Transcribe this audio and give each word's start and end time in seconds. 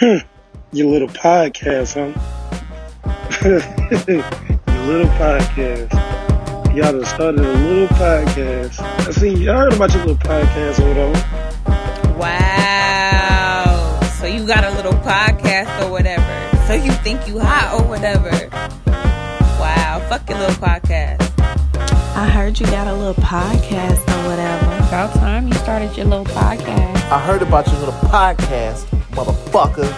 Your 0.72 0.88
little 0.88 1.08
podcast, 1.08 1.94
huh? 1.94 2.12
Your 3.44 4.86
little 4.86 5.10
podcast. 5.16 5.92
Y'all 6.74 6.92
done 6.92 7.04
started 7.04 7.40
a 7.40 7.52
little 7.52 7.88
podcast. 7.88 8.80
I 8.80 9.10
see, 9.10 9.46
I 9.46 9.54
heard 9.54 9.74
about 9.74 9.92
your 9.92 10.06
little 10.06 10.16
podcast 10.16 10.80
over 10.80 10.94
there. 10.94 12.16
Wow. 12.16 14.00
So 14.18 14.26
you 14.26 14.46
got 14.46 14.64
a 14.64 14.70
little 14.70 14.94
podcast 14.94 15.84
or 15.84 15.90
whatever. 15.90 16.56
So 16.66 16.72
you 16.72 16.90
think 17.04 17.28
you 17.28 17.38
hot 17.38 17.78
or 17.78 17.86
whatever. 17.86 18.30
Wow. 19.60 20.06
Fuck 20.08 20.26
your 20.30 20.38
little 20.38 20.54
podcast. 20.54 21.32
I 22.16 22.26
heard 22.28 22.58
you 22.58 22.64
got 22.66 22.86
a 22.86 22.94
little 22.94 23.22
podcast 23.22 24.00
or 24.08 24.28
whatever. 24.30 24.66
About 24.88 25.12
time 25.14 25.48
you 25.48 25.54
started 25.54 25.94
your 25.98 26.06
little 26.06 26.24
podcast. 26.24 26.96
I 27.10 27.18
heard 27.18 27.42
about 27.42 27.66
your 27.66 27.78
little 27.80 27.94
podcast, 28.08 28.86
motherfucker. 29.12 29.88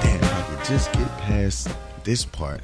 Damn, 0.00 0.22
if 0.22 0.32
I 0.32 0.42
could 0.48 0.64
just 0.64 0.92
get 0.92 1.08
past 1.18 1.68
this 2.04 2.24
part. 2.24 2.60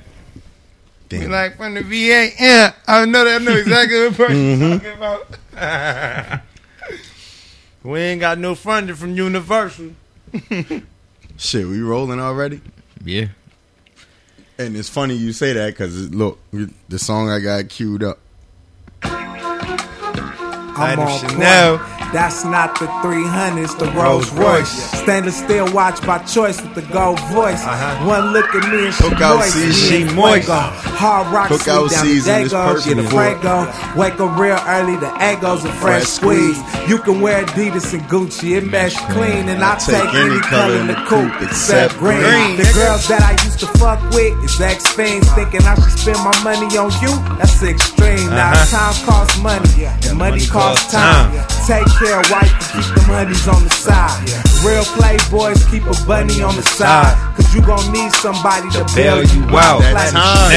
Be 1.08 1.18
Damn. 1.18 1.30
like 1.30 1.56
from 1.58 1.74
the 1.74 1.82
VA. 1.82 2.30
Yeah, 2.40 2.72
I 2.88 3.04
know 3.04 3.24
that. 3.24 3.42
I 3.42 3.44
know 3.44 3.52
exactly 3.52 4.00
what 4.04 4.14
person 4.14 4.36
you're 4.36 4.56
mm-hmm. 4.56 4.72
talking 4.78 4.92
about. 5.52 6.40
we 7.82 8.00
ain't 8.00 8.20
got 8.20 8.38
no 8.38 8.54
funding 8.54 8.96
from 8.96 9.14
Universal. 9.14 9.90
Shit, 11.36 11.66
we 11.66 11.80
rolling 11.82 12.20
already? 12.20 12.62
Yeah. 13.04 13.26
And 14.56 14.76
it's 14.76 14.88
funny 14.88 15.14
you 15.14 15.32
say 15.34 15.52
that 15.52 15.66
because 15.66 16.10
look, 16.10 16.38
the 16.88 16.98
song 16.98 17.28
I 17.28 17.40
got 17.40 17.68
queued 17.68 18.02
up. 18.02 18.18
I'm 20.74 20.98
Item 20.98 21.04
on 21.04 21.18
Chanel. 21.20 22.01
That's 22.12 22.44
not 22.44 22.78
the 22.78 22.86
300s, 23.02 23.78
the 23.78 23.86
Rolls 23.92 24.30
Royce. 24.32 24.68
Stainless 25.00 25.38
steel 25.38 25.72
watch 25.72 26.04
by 26.06 26.18
choice 26.18 26.60
with 26.60 26.74
the 26.74 26.82
gold 26.92 27.18
voice. 27.32 27.64
Uh-huh. 27.64 28.06
One 28.06 28.32
look 28.32 28.54
at 28.54 28.70
me 28.70 28.86
and 28.86 28.94
she 28.94 29.02
Cookout 29.04 29.36
moist. 29.38 29.54
season. 29.54 30.08
She 30.08 30.14
moist. 30.14 30.48
Hard 30.48 31.32
rock 31.32 31.48
Cookout 31.48 31.88
sleep 31.88 31.90
down 31.90 32.04
season 32.04 32.34
the 32.34 32.40
is 32.42 32.52
Dago, 32.52 32.84
get 32.84 32.98
a 32.98 33.02
it. 33.02 33.96
Wake 33.96 34.20
up 34.20 34.38
real 34.38 34.60
early, 34.68 34.96
the 34.96 35.10
egos 35.32 35.64
and 35.64 35.72
fresh 35.74 36.04
squeeze. 36.04 36.58
You 36.88 36.98
can 36.98 37.20
wear 37.22 37.44
Adidas 37.46 37.92
and 37.94 38.02
Gucci, 38.12 38.56
it 38.58 38.66
mesh 38.70 38.96
clean. 39.10 39.48
And 39.48 39.64
I 39.64 39.78
take 39.78 40.12
any 40.14 40.38
color 40.40 40.76
in 40.80 40.86
the 40.88 40.98
coupe 41.08 41.32
except 41.40 41.96
green. 41.96 42.20
Green, 42.20 42.56
The 42.58 42.70
girls 42.74 43.08
that 43.08 43.22
I 43.22 43.32
used 43.44 43.58
to 43.60 43.66
fuck 43.78 43.98
with 44.10 44.36
is 44.44 44.60
ex 44.60 44.86
fiends. 44.92 45.30
Thinking 45.32 45.62
I 45.62 45.74
should 45.76 45.98
spend 45.98 46.18
my 46.18 46.36
money 46.44 46.68
on 46.76 46.92
you, 47.00 47.12
that's 47.38 47.62
extreme. 47.62 48.28
Now 48.30 48.52
Uh-huh. 48.52 48.92
time 48.92 49.06
costs 49.06 49.38
money, 49.40 49.84
and 49.86 50.18
money 50.18 50.30
money 50.36 50.46
costs 50.46 50.84
costs 50.84 50.92
time. 50.92 51.32
time. 51.32 51.48
Take 51.66 51.88
care, 52.02 52.22
wife, 52.30 52.50
keep 52.74 52.86
the 52.94 53.02
honeys 53.06 53.46
on 53.46 53.62
the 53.62 53.70
side. 53.70 54.18
Real 54.66 54.82
playboys 54.98 55.62
keep 55.70 55.86
a 55.86 55.96
bunny 56.06 56.42
on 56.42 56.54
the 56.56 56.62
side. 56.62 57.14
Ah. 57.14 57.34
Cause 57.36 57.54
you 57.54 57.62
gon' 57.62 57.86
need 57.92 58.10
somebody 58.12 58.68
to 58.74 58.82
bail 58.94 59.22
you 59.22 59.42
out. 59.54 59.82
That 59.82 60.10
time. 60.10 60.50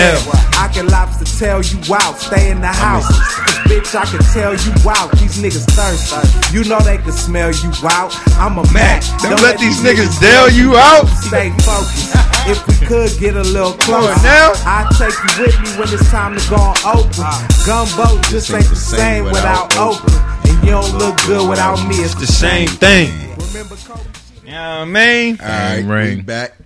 I 0.58 0.68
can 0.74 0.88
lobster 0.88 1.26
tell 1.26 1.62
you 1.62 1.78
out, 1.94 2.18
stay 2.18 2.50
in 2.50 2.62
the 2.62 2.74
house. 2.74 3.06
Cause 3.06 3.58
bitch, 3.70 3.94
I 3.94 4.06
can 4.06 4.22
tell 4.34 4.54
you 4.54 4.74
out. 4.90 5.12
These 5.18 5.42
niggas 5.42 5.66
thirsty. 5.74 6.54
You 6.54 6.66
know 6.66 6.80
they 6.82 6.98
can 6.98 7.14
smell 7.14 7.52
you 7.54 7.72
out. 7.86 8.14
I'm 8.42 8.58
a 8.58 8.66
Mac. 8.74 9.04
Don't 9.22 9.42
let 9.42 9.60
these 9.60 9.82
niggas 9.82 10.20
bail 10.22 10.50
you 10.50 10.76
out. 10.76 11.06
Stay 11.30 11.52
focused. 11.62 12.14
If 12.48 12.62
we 12.68 12.76
could 12.86 13.10
get 13.20 13.36
a 13.36 13.42
little 13.42 13.74
closer, 13.74 14.14
now. 14.22 14.54
I'll 14.70 14.88
take 14.94 15.18
you 15.18 15.42
with 15.42 15.60
me 15.62 15.70
when 15.80 15.90
it's 15.92 16.12
time 16.12 16.38
to 16.38 16.44
go 16.48 16.58
on 16.58 16.78
open. 16.86 17.26
Ah. 17.26 17.42
Gumbo 17.66 18.22
just 18.30 18.54
ain't 18.54 18.70
the 18.70 18.76
same 18.76 19.24
without 19.24 19.76
okra. 19.80 20.45
And 20.66 20.72
you 20.74 20.82
don't 20.82 20.98
look 20.98 21.18
good 21.28 21.48
without 21.48 21.88
me. 21.88 21.94
It's 21.98 22.16
The 22.16 22.26
same 22.26 22.68
thing. 22.68 23.12
Remember 23.54 23.76
Kobe? 23.76 24.02
You 24.44 24.52
know 24.54 24.82
I 24.82 24.86
mean? 24.86 25.38
All 25.40 25.48
right, 25.48 25.84
we 25.84 25.92
Ring. 25.92 26.22
back. 26.24 26.58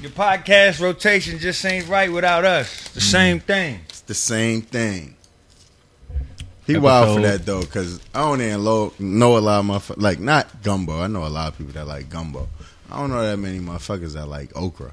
Your 0.00 0.10
podcast 0.12 0.80
rotation 0.80 1.38
just 1.38 1.62
ain't 1.66 1.86
right 1.88 2.10
without 2.10 2.46
us. 2.46 2.88
The 2.88 3.00
mm. 3.00 3.10
same 3.10 3.40
thing. 3.40 3.80
It's 3.90 4.00
the 4.00 4.14
same 4.14 4.62
thing. 4.62 5.14
He 6.66 6.78
wild 6.78 7.16
for 7.16 7.22
that 7.28 7.44
though, 7.44 7.64
cause 7.64 8.00
I 8.14 8.20
don't 8.20 8.40
even 8.40 8.64
lo- 8.64 8.94
know 8.98 9.36
a 9.36 9.40
lot 9.40 9.60
of 9.60 9.66
motherfuckers 9.66 10.00
like 10.00 10.18
not 10.18 10.62
gumbo. 10.62 11.02
I 11.02 11.06
know 11.06 11.26
a 11.26 11.28
lot 11.28 11.48
of 11.52 11.58
people 11.58 11.74
that 11.74 11.86
like 11.86 12.08
gumbo. 12.08 12.48
I 12.90 12.98
don't 12.98 13.10
know 13.10 13.20
that 13.20 13.36
many 13.36 13.58
motherfuckers 13.58 14.14
that 14.14 14.26
like 14.26 14.56
okra, 14.56 14.92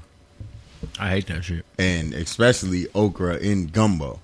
I 1.00 1.08
hate 1.08 1.26
that 1.28 1.42
shit. 1.42 1.64
and 1.78 2.12
especially 2.12 2.88
okra 2.94 3.38
in 3.38 3.68
gumbo. 3.68 4.20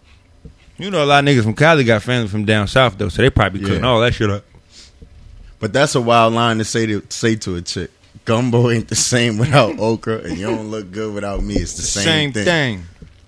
You 0.78 0.91
know, 0.91 1.03
a 1.03 1.06
lot 1.06 1.25
of 1.27 1.28
niggas 1.28 1.43
from 1.43 1.55
Cali 1.55 1.84
got 1.84 2.03
family 2.03 2.28
from 2.28 2.44
down 2.44 2.69
south 2.69 2.97
though, 2.99 3.09
so 3.09 3.22
they 3.22 3.31
probably 3.31 3.61
cooking 3.61 3.81
Yeah. 3.81 3.87
all 3.89 4.00
that 4.00 4.15
shit 4.15 4.31
up. 4.31 4.44
But 5.61 5.72
that's 5.72 5.94
a 5.97 6.00
wild 6.00 6.34
line 6.34 6.59
to 6.59 6.65
say 6.65 6.87
to 6.87 7.03
say 7.09 7.34
to 7.37 7.56
a 7.56 7.62
chick. 7.62 7.91
Gumbo 8.25 8.71
ain't 8.71 8.88
the 8.88 8.94
same 8.94 9.38
without 9.38 9.77
okra, 9.81 10.19
and 10.19 10.38
you 10.38 10.47
don't 10.47 10.71
look 10.71 10.91
good 10.93 11.15
without 11.15 11.43
me. 11.43 11.55
It's 11.56 11.75
the 11.77 11.83
same, 11.83 12.05
Same 12.05 12.33
thing. 12.33 12.44
thing. 12.44 12.84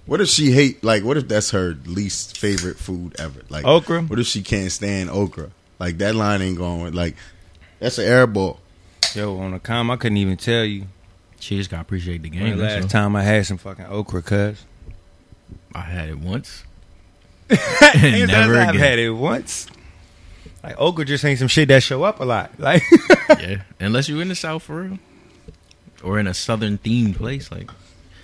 What 0.06 0.20
if 0.20 0.28
she 0.28 0.50
hate? 0.52 0.82
Like, 0.84 1.04
what 1.04 1.16
if 1.16 1.26
that's 1.28 1.50
her 1.52 1.76
least 1.86 2.36
favorite 2.36 2.76
food 2.78 3.14
ever? 3.18 3.40
Like 3.48 3.64
Okra? 3.64 4.02
What 4.02 4.18
if 4.18 4.26
she 4.26 4.42
can't 4.42 4.70
stand 4.70 5.08
okra? 5.10 5.50
Like 5.78 5.98
that 5.98 6.14
line 6.14 6.42
ain't 6.42 6.58
going. 6.58 6.92
Like 6.94 7.16
that's 7.78 7.98
an 7.98 8.04
air 8.06 8.26
ball. 8.26 8.60
Yo, 9.14 9.38
on 9.38 9.52
the 9.52 9.58
com, 9.58 9.90
I 9.90 9.96
couldn't 9.96 10.18
even 10.18 10.36
tell 10.36 10.64
you 10.64 10.86
She 11.40 11.56
just 11.56 11.68
gotta 11.70 11.82
appreciate 11.82 12.22
the 12.22 12.30
when 12.30 12.38
game. 12.38 12.56
the 12.58 12.62
that's 12.62 12.74
last 12.74 12.82
all. 12.82 12.88
time 13.02 13.16
I 13.16 13.22
had 13.22 13.44
some 13.46 13.56
fucking 13.58 13.86
okra, 13.86 14.22
cuz. 14.22 14.64
I 15.74 15.80
had 15.80 16.08
it 16.10 16.18
once. 16.18 16.64
Never 17.94 18.26
Never 18.26 18.58
I've 18.58 18.74
had 18.74 18.98
it 18.98 19.10
once. 19.10 19.66
Like 20.62 20.78
okra 20.78 21.04
just 21.04 21.24
ain't 21.24 21.38
some 21.38 21.48
shit 21.48 21.68
that 21.68 21.82
show 21.82 22.02
up 22.04 22.20
a 22.20 22.24
lot. 22.24 22.52
Like 22.58 22.82
yeah, 23.28 23.62
unless 23.78 24.08
you're 24.08 24.20
in 24.22 24.28
the 24.28 24.34
south 24.34 24.64
for 24.64 24.82
real, 24.82 24.98
or 26.02 26.18
in 26.18 26.26
a 26.26 26.34
southern 26.34 26.78
themed 26.78 27.16
place. 27.16 27.50
Like 27.50 27.70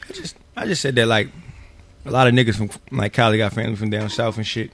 I 0.09 0.13
just 0.13 0.37
I 0.57 0.67
just 0.67 0.83
said 0.83 0.95
that 0.97 1.07
like 1.07 1.29
a 2.05 2.11
lot 2.11 2.27
of 2.27 2.35
niggas 2.35 2.57
from 2.57 2.71
like 2.97 3.13
Cali 3.13 3.39
got 3.39 3.53
family 3.53 3.77
from 3.77 3.91
down 3.91 4.09
south 4.11 4.37
and 4.37 4.47
shit. 4.47 4.71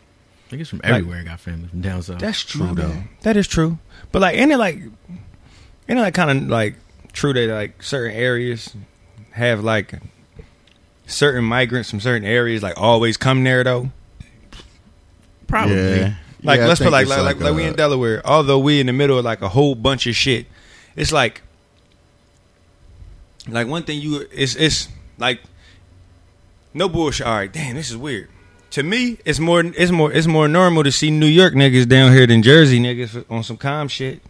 niggas 0.51 0.69
from 0.69 0.81
everywhere 0.85 1.23
got 1.23 1.41
family 1.41 1.69
from 1.69 1.81
down 1.81 2.03
south. 2.03 2.19
That's 2.19 2.43
true 2.45 2.67
My 2.67 2.75
though. 2.75 3.03
That 3.23 3.37
is 3.37 3.47
true. 3.47 3.79
But 4.11 4.23
like 4.23 4.37
ain't 4.37 4.53
it 4.53 4.59
like 4.59 4.77
ain't 4.77 5.99
it 5.99 6.03
like 6.03 6.15
kind 6.15 6.31
of 6.31 6.49
like 6.49 6.77
true 7.13 7.33
that 7.33 7.49
like 7.49 7.83
certain 7.83 8.17
areas 8.17 8.75
have 9.33 9.63
like 9.63 9.95
certain 11.07 11.45
migrants 11.45 11.91
from 11.91 12.01
certain 12.01 12.27
areas 12.27 12.63
like 12.63 12.77
always 12.77 13.17
come 13.17 13.45
there 13.45 13.63
though? 13.63 13.91
Probably. 15.53 15.77
Yeah. 15.77 16.15
Like 16.43 16.59
Yeah, 16.59 16.67
let's 16.67 16.81
put 16.81 16.85
think 16.85 16.93
like 16.93 17.07
like, 17.07 17.23
like, 17.23 17.41
like 17.41 17.55
we 17.55 17.65
in 17.65 17.77
Delaware. 17.77 18.23
Although 18.25 18.59
we 18.59 18.81
in 18.81 18.87
the 18.87 18.93
middle 18.93 19.19
of 19.19 19.25
like 19.25 19.43
a 19.43 19.49
whole 19.49 19.75
bunch 19.75 20.07
of 20.07 20.17
shit, 20.17 20.47
it's 20.97 21.13
like 21.13 21.43
like 23.47 23.69
one 23.69 23.85
thing 23.85 24.01
you 24.01 24.27
it's 24.33 24.57
it's 24.57 24.89
like 25.19 25.41
no 26.75 26.89
bullshit. 26.89 27.27
All 27.27 27.35
right, 27.35 27.53
damn, 27.53 27.77
this 27.77 27.91
is 27.91 27.97
weird. 27.97 28.29
To 28.71 28.83
me, 28.83 29.19
it's 29.25 29.39
more 29.39 29.61
it's 29.61 29.93
more 29.93 30.11
it's 30.11 30.27
more 30.27 30.49
normal 30.49 30.83
to 30.83 30.91
see 30.91 31.11
New 31.11 31.27
York 31.27 31.53
niggas 31.55 31.87
down 31.87 32.13
here 32.13 32.27
than 32.27 32.43
Jersey 32.43 32.81
niggas 32.81 33.25
on 33.31 33.45
some 33.45 33.59
calm 33.59 33.87
shit. 33.87 34.23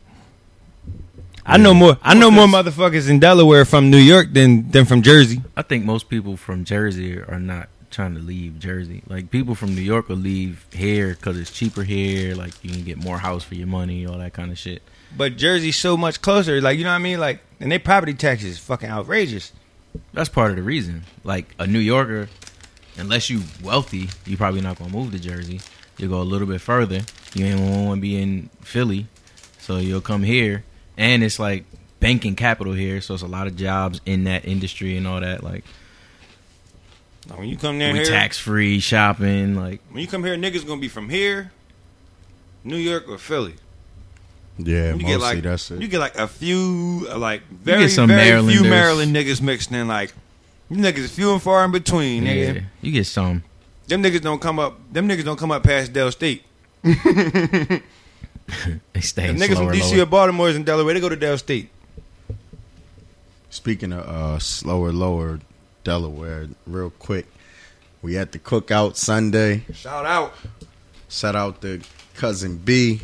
I 1.47 1.57
know 1.57 1.73
more. 1.73 1.99
I 2.03 2.15
know 2.15 2.31
more 2.31 2.47
motherfuckers 2.47 3.09
in 3.09 3.21
Delaware 3.21 3.65
from 3.65 3.91
New 3.91 3.99
York 3.99 4.33
than 4.33 4.71
than 4.71 4.85
from 4.85 5.03
Jersey. 5.03 5.41
I 5.57 5.63
think 5.63 5.85
most 5.85 6.09
people 6.09 6.37
from 6.37 6.65
Jersey 6.65 7.19
are 7.19 7.41
not 7.41 7.69
trying 7.93 8.15
to 8.15 8.21
leave 8.21 8.59
Jersey. 8.59 9.03
Like 9.07 9.31
people 9.31 9.55
from 9.55 9.75
New 9.75 9.83
York 9.83 10.09
will 10.09 10.17
leave 10.17 10.67
here 10.73 11.11
because 11.11 11.39
it's 11.39 11.51
cheaper 11.51 11.83
here. 11.83 12.35
Like 12.35 12.53
you 12.65 12.71
can 12.71 12.85
get 12.85 12.99
more 12.99 13.19
house 13.19 13.45
for 13.45 13.55
your 13.55 13.67
money, 13.67 14.07
all 14.07 14.19
that 14.19 14.33
kind 14.33 14.51
of 14.51 14.59
shit. 14.59 14.83
But 15.17 15.37
Jersey's 15.37 15.77
so 15.77 15.97
much 15.97 16.23
closer. 16.23 16.61
Like 16.61 16.79
you 16.79 16.85
know 16.85 16.91
what 16.91 16.97
I 16.97 17.01
mean? 17.01 17.21
Like 17.21 17.41
and 17.61 17.71
they 17.71 17.79
property 17.79 18.15
taxes 18.15 18.53
is 18.53 18.59
fucking 18.59 18.91
outrageous. 18.91 19.53
That's 20.13 20.29
part 20.29 20.51
of 20.51 20.57
the 20.57 20.63
reason. 20.63 21.05
Like 21.23 21.55
a 21.59 21.67
New 21.67 21.79
Yorker, 21.79 22.29
unless 22.97 23.31
you 23.31 23.43
wealthy, 23.63 24.09
you 24.27 24.37
probably 24.37 24.61
not 24.61 24.79
gonna 24.79 24.93
move 24.93 25.13
to 25.13 25.19
Jersey. 25.19 25.61
You 25.99 26.09
go 26.09 26.21
a 26.21 26.25
little 26.25 26.49
bit 26.49 26.61
further. 26.61 27.03
You 27.35 27.47
ain't 27.47 27.61
want 27.61 27.99
to 27.99 28.01
be 28.01 28.21
in 28.21 28.51
Philly, 28.63 29.07
so 29.59 29.77
you'll 29.77 30.01
come 30.01 30.23
here, 30.23 30.65
and 30.97 31.23
it's 31.23 31.39
like 31.39 31.65
banking 32.01 32.35
capital 32.35 32.73
here, 32.73 33.01
so 33.01 33.15
it's 33.15 33.23
a 33.23 33.29
lot 33.29 33.47
of 33.47 33.57
jobs 33.57 34.01
in 34.05 34.25
that 34.25 34.45
industry 34.45 34.97
and 34.97 35.07
all 35.07 35.21
that. 35.21 35.43
Like 35.45 35.65
Now, 37.29 37.37
when 37.37 37.49
you 37.49 37.57
come 37.57 37.79
down 37.79 37.93
we 37.93 38.01
here, 38.01 38.07
tax 38.09 38.39
free 38.39 38.81
shopping. 38.81 39.55
Like 39.55 39.81
when 39.91 40.01
you 40.03 40.09
come 40.09 40.25
here, 40.25 40.37
niggas 40.37 40.67
gonna 40.67 40.81
be 40.81 40.89
from 40.89 41.09
here, 41.09 41.53
New 42.65 42.77
York 42.77 43.09
or 43.09 43.19
Philly. 43.19 43.55
Yeah, 44.59 44.89
You 44.95 45.01
mostly 45.01 45.07
get 45.07 45.21
like 45.21 45.43
that's 45.43 45.71
it. 45.71 45.81
you 45.81 45.89
get 45.89 45.99
like 45.99 46.17
a 46.17 46.29
few 46.29 47.07
uh, 47.11 47.17
like 47.19 47.43
very 47.49 47.83
get 47.85 47.89
some 47.91 48.09
very 48.09 48.47
few 48.47 48.65
Maryland 48.65 49.15
niggas 49.15 49.41
mixed 49.41 49.71
in. 49.73 49.89
Like 49.89 50.13
you 50.69 50.77
niggas 50.77 51.11
few 51.11 51.33
and 51.33 51.41
far 51.43 51.65
in 51.65 51.71
between. 51.73 52.25
yeah, 52.25 52.33
Nigga. 52.33 52.65
you 52.83 52.93
get 52.93 53.07
some. 53.07 53.43
Them 53.87 54.03
niggas 54.03 54.21
don't 54.21 54.41
come 54.41 54.59
up. 54.59 54.79
Them 54.93 55.09
niggas 55.09 55.25
don't 55.25 55.39
come 55.39 55.51
up 55.53 55.63
past 55.63 55.93
Del 55.93 56.11
State. 56.13 56.43
They 58.93 59.01
stay 59.01 59.29
Them 59.29 59.37
niggas 59.37 59.57
from 59.57 59.69
DC 59.69 59.93
lower. 59.93 60.03
or 60.03 60.07
Baltimore 60.07 60.49
is 60.51 60.57
in 60.57 60.65
Delaware. 60.65 60.93
They 60.93 61.01
go 61.01 61.09
to 61.09 61.17
Del 61.17 61.39
State. 61.39 61.71
Speaking 63.51 63.93
of 63.93 64.01
uh, 64.07 64.39
slower, 64.39 64.93
lower 64.93 65.41
Delaware, 65.85 66.49
real 66.67 66.91
quick, 66.91 67.27
we 68.03 68.17
at 68.19 68.33
the 68.33 68.39
cookout 68.39 68.97
Sunday. 68.97 69.65
Shout 69.73 70.07
out. 70.07 70.35
Shout 71.09 71.37
out 71.37 71.61
to 71.63 71.81
cousin 72.15 72.59
B 72.59 73.03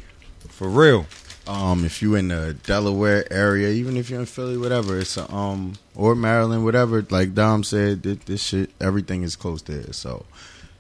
For 0.48 0.68
real. 0.68 1.06
Um, 1.46 1.84
if 1.84 2.02
you 2.02 2.14
in 2.14 2.28
the 2.28 2.54
Delaware 2.64 3.30
area, 3.32 3.68
even 3.68 3.96
if 3.96 4.10
you're 4.10 4.20
in 4.20 4.26
Philly, 4.26 4.58
whatever, 4.58 4.98
it's 4.98 5.16
a, 5.16 5.32
um 5.32 5.74
or 5.94 6.14
Maryland, 6.14 6.64
whatever. 6.64 7.04
Like 7.08 7.34
Dom 7.34 7.64
said, 7.64 8.02
this, 8.02 8.18
this 8.26 8.42
shit, 8.42 8.70
everything 8.80 9.22
is 9.22 9.34
close 9.34 9.62
there. 9.62 9.92
So 9.92 10.26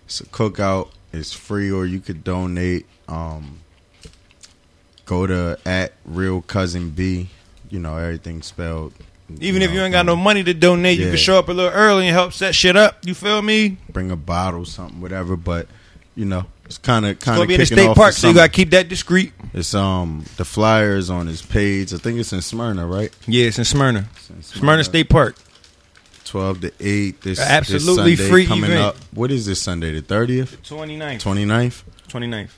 it's 0.04 0.20
a 0.20 0.26
cookout. 0.26 0.90
It's 1.12 1.32
free, 1.32 1.70
or 1.70 1.86
you 1.86 2.00
could 2.00 2.22
donate. 2.22 2.86
Um, 3.08 3.60
go 5.06 5.26
to 5.26 5.58
at 5.64 5.94
real 6.04 6.42
cousin 6.42 6.90
B. 6.90 7.30
You 7.70 7.78
know 7.78 7.96
everything 7.96 8.42
spelled. 8.42 8.92
Even 9.40 9.62
if 9.62 9.72
you 9.72 9.80
ain't 9.80 9.92
got 9.92 10.06
no 10.06 10.16
money 10.16 10.42
to 10.42 10.54
donate, 10.54 10.98
you 10.98 11.04
Yeah. 11.06 11.10
can 11.10 11.18
show 11.18 11.38
up 11.38 11.48
a 11.48 11.52
little 11.52 11.70
early 11.72 12.06
and 12.08 12.14
help 12.14 12.32
set 12.32 12.54
shit 12.54 12.76
up. 12.76 12.98
You 13.04 13.14
feel 13.14 13.42
me? 13.42 13.76
bring 13.92 14.10
a 14.10 14.16
bottle, 14.16 14.64
something, 14.64 15.00
whatever. 15.00 15.36
But 15.36 15.66
you 16.16 16.24
know, 16.24 16.46
it's 16.64 16.78
kind 16.78 17.04
of 17.06 17.18
kind 17.20 17.36
gonna 17.36 17.42
of 17.42 17.48
be 17.48 17.54
in 17.54 17.60
the 17.60 17.66
state 17.66 17.94
park, 17.94 18.12
so 18.14 18.28
you 18.28 18.34
gotta 18.34 18.48
keep 18.48 18.70
that 18.70 18.88
discreet. 18.88 19.32
It's 19.54 19.74
um 19.74 20.24
the 20.36 20.44
flyers 20.44 21.10
on 21.10 21.26
his 21.26 21.42
page. 21.42 21.92
I 21.92 21.98
think 21.98 22.18
it's 22.18 22.32
in 22.32 22.40
Smyrna, 22.42 22.86
right? 22.86 23.12
Yeah, 23.26 23.46
it's 23.46 23.58
in 23.58 23.64
Smyrna. 23.64 24.08
It's 24.16 24.30
in 24.30 24.42
Smyrna 24.60 24.84
State 24.84 25.08
Park. 25.10 25.36
twelve 26.24 26.60
to 26.62 26.72
eight. 26.80 27.20
This 27.22 27.38
Absolutely 27.38 28.16
Sunday 28.16 28.30
free 28.30 28.46
coming 28.46 28.64
event. 28.70 28.80
up. 28.82 28.96
What 29.14 29.30
is 29.30 29.46
this 29.46 29.60
Sunday? 29.62 29.92
The 29.92 30.00
thirtieth, 30.02 30.62
29th. 30.62 31.22
29th? 31.22 31.82
29th. 32.08 32.50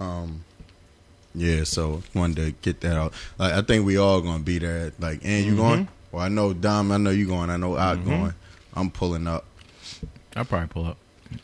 Um, 0.00 0.44
yeah. 1.36 1.64
So 1.64 2.02
wanted 2.14 2.36
to 2.36 2.50
get 2.62 2.80
that 2.80 2.96
out. 2.96 3.12
Like 3.38 3.52
I 3.52 3.62
think 3.62 3.86
we 3.86 3.96
all 3.96 4.20
gonna 4.20 4.42
be 4.42 4.58
there. 4.58 4.92
Like, 4.98 5.20
and 5.24 5.44
you 5.44 5.56
going? 5.56 5.84
Mm-hmm. 5.84 6.16
Well, 6.16 6.24
I 6.24 6.28
know 6.28 6.52
Dom. 6.52 6.90
I 6.92 6.96
know 6.96 7.10
you 7.10 7.26
going. 7.26 7.50
I 7.50 7.56
know 7.56 7.76
I 7.76 7.94
mm-hmm. 7.94 8.08
going. 8.08 8.34
I'm 8.74 8.90
pulling 8.90 9.26
up. 9.26 9.44
I'll 10.34 10.44
probably 10.44 10.68
pull 10.68 10.86
up 10.86 10.98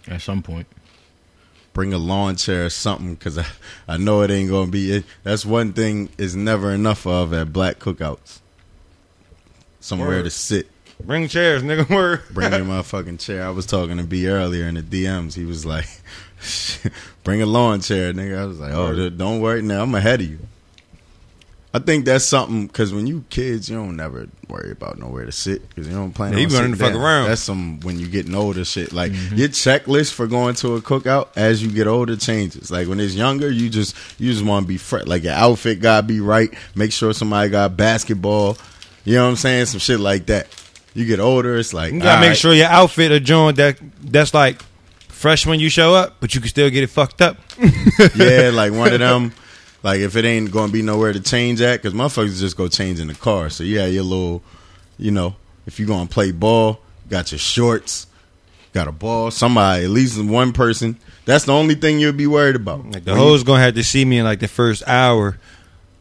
at 0.09 0.21
some 0.21 0.43
point. 0.43 0.67
Bring 1.73 1.95
a 1.95 1.99
lawn 1.99 2.37
chair 2.37 2.67
or 2.67 2.71
something 2.71 3.15
because 3.15 3.39
I, 3.39 3.47
I 3.89 3.97
know 3.97 4.23
it 4.23 4.31
ain't 4.31 4.51
gonna 4.51 4.71
be. 4.71 4.93
It, 4.93 5.05
that's 5.23 5.47
one 5.47 5.73
thing 5.73 6.11
is 6.19 6.37
never 6.37 6.73
enough 6.73 7.07
of 7.07 7.33
at 7.33 7.53
black 7.53 7.79
cookouts. 7.79 8.41
Somewhere 9.81 10.09
Word. 10.09 10.25
to 10.25 10.31
sit. 10.31 10.69
Bring 11.01 11.29
chairs, 11.29 11.63
nigga. 11.63 11.89
Word. 11.95 12.23
Bring 12.31 12.53
your 12.53 12.61
motherfucking 12.65 13.19
chair. 13.19 13.45
I 13.45 13.51
was 13.51 13.67
talking 13.67 13.97
to 13.97 14.05
B 14.05 14.29
earlier 14.29 14.67
in 14.67 14.75
the 14.75 14.83
DMs. 14.83 15.35
He 15.35 15.45
was 15.45 15.67
like, 15.67 15.89
"Bring 17.25 17.43
a 17.43 17.47
lawn 17.47 17.81
chair, 17.81 18.13
nigga." 18.13 18.39
I 18.39 18.45
was 18.47 18.61
like, 18.61 18.73
"Oh, 18.73 19.09
don't 19.11 19.41
worry 19.41 19.63
now. 19.63 19.83
I'm 19.83 19.95
ahead 19.95 20.21
of 20.21 20.29
you." 20.29 20.39
I 21.75 21.79
think 21.79 22.05
that's 22.05 22.27
something 22.27 22.67
because 22.67 22.93
when 22.93 23.07
you 23.07 23.25
kids, 23.31 23.71
you 23.71 23.77
don't 23.77 23.97
never 23.97 24.29
worry 24.47 24.71
about 24.71 24.99
nowhere 24.99 25.25
to 25.25 25.33
sit 25.33 25.67
because 25.69 25.89
you 25.89 25.95
don't 25.95 26.13
plan 26.13 26.35
Yeah, 26.35 26.41
you 26.41 26.49
running 26.49 26.73
the 26.73 26.77
fuck 26.77 26.93
around. 26.93 27.29
That's 27.29 27.41
some 27.41 27.81
when 27.81 27.99
you 27.99 28.09
getting 28.09 28.35
older 28.35 28.63
shit. 28.65 28.93
Like 28.93 29.13
mm-hmm. 29.13 29.37
your 29.37 29.49
checklist 29.49 30.13
for 30.13 30.27
going 30.27 30.55
to 30.57 30.77
a 30.77 30.83
cookout 30.83 31.29
as 31.35 31.63
you 31.63 31.71
get 31.71 31.87
older 31.87 32.15
changes. 32.17 32.71
Like 32.71 32.89
when 32.89 33.01
it's 33.01 33.15
younger, 33.15 33.51
you 33.51 33.71
just 33.71 33.97
you 34.21 34.31
just 34.31 34.45
want 34.45 34.65
to 34.65 34.69
be 34.69 34.77
fresh. 34.77 35.07
Like 35.07 35.23
your 35.23 35.33
outfit 35.33 35.81
gotta 35.81 36.07
be 36.07 36.21
right. 36.21 36.53
Make 36.75 36.93
sure 36.93 37.15
somebody 37.15 37.49
got 37.49 37.75
basketball. 37.75 38.59
You 39.05 39.15
know 39.15 39.25
what 39.25 39.31
I'm 39.31 39.37
saying? 39.37 39.67
Some 39.67 39.81
shit 39.81 39.99
like 39.99 40.27
that. 40.27 40.49
You 40.93 41.07
get 41.07 41.21
older, 41.21 41.57
it's 41.57 41.73
like 41.73 41.95
You 41.95 42.01
gotta 42.01 42.21
make 42.21 42.29
right. 42.31 42.37
sure 42.37 42.53
your 42.53 42.69
outfit 42.69 43.13
a 43.13 43.21
joint 43.21 43.57
that 43.57 43.79
that's 44.03 44.35
like 44.35 44.61
fresh 45.23 45.47
when 45.47 45.61
you 45.61 45.71
show 45.71 45.95
up, 45.95 46.17
but 46.21 46.35
you 46.35 46.41
can 46.41 46.51
still 46.51 46.69
get 46.69 46.83
it 46.83 46.89
fucked 46.89 47.23
up. 47.23 47.39
yeah, 48.17 48.51
like 48.53 48.73
one 48.73 48.93
of 48.93 48.99
them. 48.99 49.33
Like 49.85 50.01
if 50.01 50.17
it 50.17 50.25
ain't 50.25 50.51
gonna 50.51 50.73
be 50.73 50.83
nowhere 50.83 51.13
to 51.13 51.21
change 51.21 51.61
at, 51.61 51.81
because 51.81 51.95
motherfuckers 51.95 52.39
just 52.39 52.57
go 52.57 52.69
change 52.69 53.01
in 53.01 53.07
the 53.09 53.15
car. 53.15 53.49
So 53.49 53.65
yeah, 53.65 53.87
your 53.87 54.03
little, 54.03 54.43
you 54.99 55.11
know, 55.13 55.37
if 55.67 55.81
you 55.81 55.87
gonna 55.87 56.09
play 56.09 56.33
ball, 56.33 56.81
got 57.09 57.33
your 57.33 57.39
shorts, 57.39 58.07
got 58.73 58.89
a 58.89 58.93
ball. 58.93 59.31
Somebody, 59.31 59.85
at 59.85 59.91
least 59.91 60.23
one 60.23 60.53
person. 60.53 60.99
That's 61.25 61.45
the 61.45 61.53
only 61.53 61.77
thing 61.77 62.01
you'll 62.01 62.13
be 62.13 62.27
worried 62.27 62.57
about. 62.57 62.85
Like 62.91 63.05
the 63.05 63.15
hoes 63.15 63.45
gonna 63.45 63.63
have 63.63 63.75
to 63.77 63.85
see 63.85 64.05
me 64.05 64.19
in 64.19 64.25
like 64.25 64.41
the 64.41 64.49
first 64.49 64.83
hour. 64.87 65.39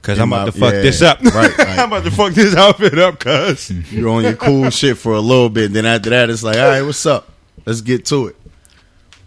Cause 0.02 0.18
I'm 0.18 0.30
my- 0.30 0.42
about 0.42 0.54
to 0.54 0.60
fuck 0.60 0.74
yeah, 0.74 0.82
this 0.82 1.04
up. 1.04 1.22
right, 1.22 1.56
like- 1.60 1.60
I'm 1.78 1.88
about 1.90 2.04
to 2.06 2.12
fuck 2.12 2.34
this 2.34 2.56
outfit 2.56 2.98
up, 2.98 3.20
cuz. 3.20 3.70
You're 3.94 4.10
on 4.10 4.24
your 4.24 4.34
cool 4.34 4.72
shit 4.72 4.98
for 4.98 5.14
a 5.14 5.20
little 5.20 5.50
bit. 5.50 5.74
Then 5.74 5.86
after 5.86 6.10
that, 6.10 6.32
it's 6.32 6.42
like, 6.42 6.58
all 6.58 6.70
right, 6.70 6.82
what's 6.82 7.06
up? 7.06 7.30
Let's 7.68 7.82
get 7.82 8.06
to 8.08 8.26
it. 8.28 8.36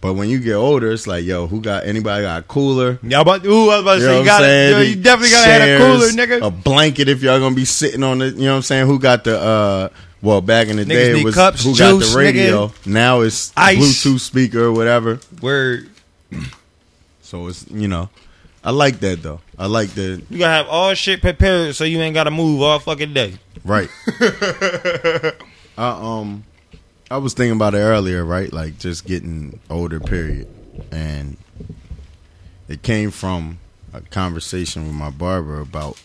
But 0.05 0.13
when 0.13 0.29
you 0.29 0.37
get 0.37 0.53
older, 0.53 0.91
it's 0.91 1.07
like, 1.07 1.25
yo, 1.25 1.47
who 1.47 1.61
got 1.61 1.87
anybody 1.87 2.23
got 2.23 2.41
a 2.41 2.43
cooler? 2.43 2.99
Y'all 3.01 3.21
about 3.21 3.43
ooh, 3.43 3.71
I 3.71 3.79
was 3.79 3.81
about 3.81 3.95
to 3.95 3.99
You 4.01 4.05
say 4.05 4.19
you 4.19 4.25
got 4.25 4.87
you 4.87 4.95
definitely 4.97 5.31
gotta 5.31 5.51
have 5.51 5.81
a 5.81 5.83
cooler, 5.83 6.07
nigga. 6.09 6.45
A 6.45 6.51
blanket 6.51 7.09
if 7.09 7.23
y'all 7.23 7.39
gonna 7.39 7.55
be 7.55 7.65
sitting 7.65 8.03
on 8.03 8.21
it. 8.21 8.35
You 8.35 8.41
know 8.41 8.51
what 8.51 8.57
I'm 8.57 8.61
saying? 8.61 8.85
Who 8.85 8.99
got 8.99 9.23
the 9.23 9.39
uh 9.39 9.89
well 10.21 10.41
back 10.41 10.67
in 10.67 10.75
the 10.77 10.83
Niggas 10.83 10.87
day 10.89 11.19
it 11.21 11.23
was 11.23 11.33
cups, 11.33 11.63
who 11.63 11.73
juice, 11.73 11.79
got 11.79 11.99
the 12.13 12.17
radio. 12.19 12.71
Now 12.85 13.21
it's 13.21 13.51
Ice. 13.57 13.79
Bluetooth 13.79 14.19
speaker 14.19 14.65
or 14.65 14.73
whatever. 14.73 15.19
Word. 15.41 15.89
So 17.23 17.47
it's 17.47 17.65
you 17.71 17.87
know. 17.87 18.09
I 18.63 18.69
like 18.69 18.99
that 18.99 19.23
though. 19.23 19.41
I 19.57 19.65
like 19.65 19.89
the 19.95 20.21
You 20.29 20.37
gotta 20.37 20.53
have 20.53 20.67
all 20.67 20.93
shit 20.93 21.21
prepared 21.21 21.75
so 21.75 21.83
you 21.83 21.99
ain't 21.99 22.13
gotta 22.13 22.29
move 22.31 22.61
all 22.61 22.77
fucking 22.77 23.13
day. 23.15 23.39
right. 23.63 23.89
I 24.19 25.33
um 25.77 26.43
I 27.09 27.17
was 27.17 27.33
thinking 27.33 27.55
about 27.55 27.75
it 27.75 27.79
earlier, 27.79 28.25
right? 28.25 28.51
Like 28.51 28.79
just 28.79 29.05
getting 29.05 29.59
older 29.69 29.99
period. 29.99 30.47
And 30.91 31.37
it 32.67 32.81
came 32.81 33.11
from 33.11 33.59
a 33.93 34.01
conversation 34.01 34.85
with 34.85 34.95
my 34.95 35.11
barber 35.11 35.59
about 35.59 36.01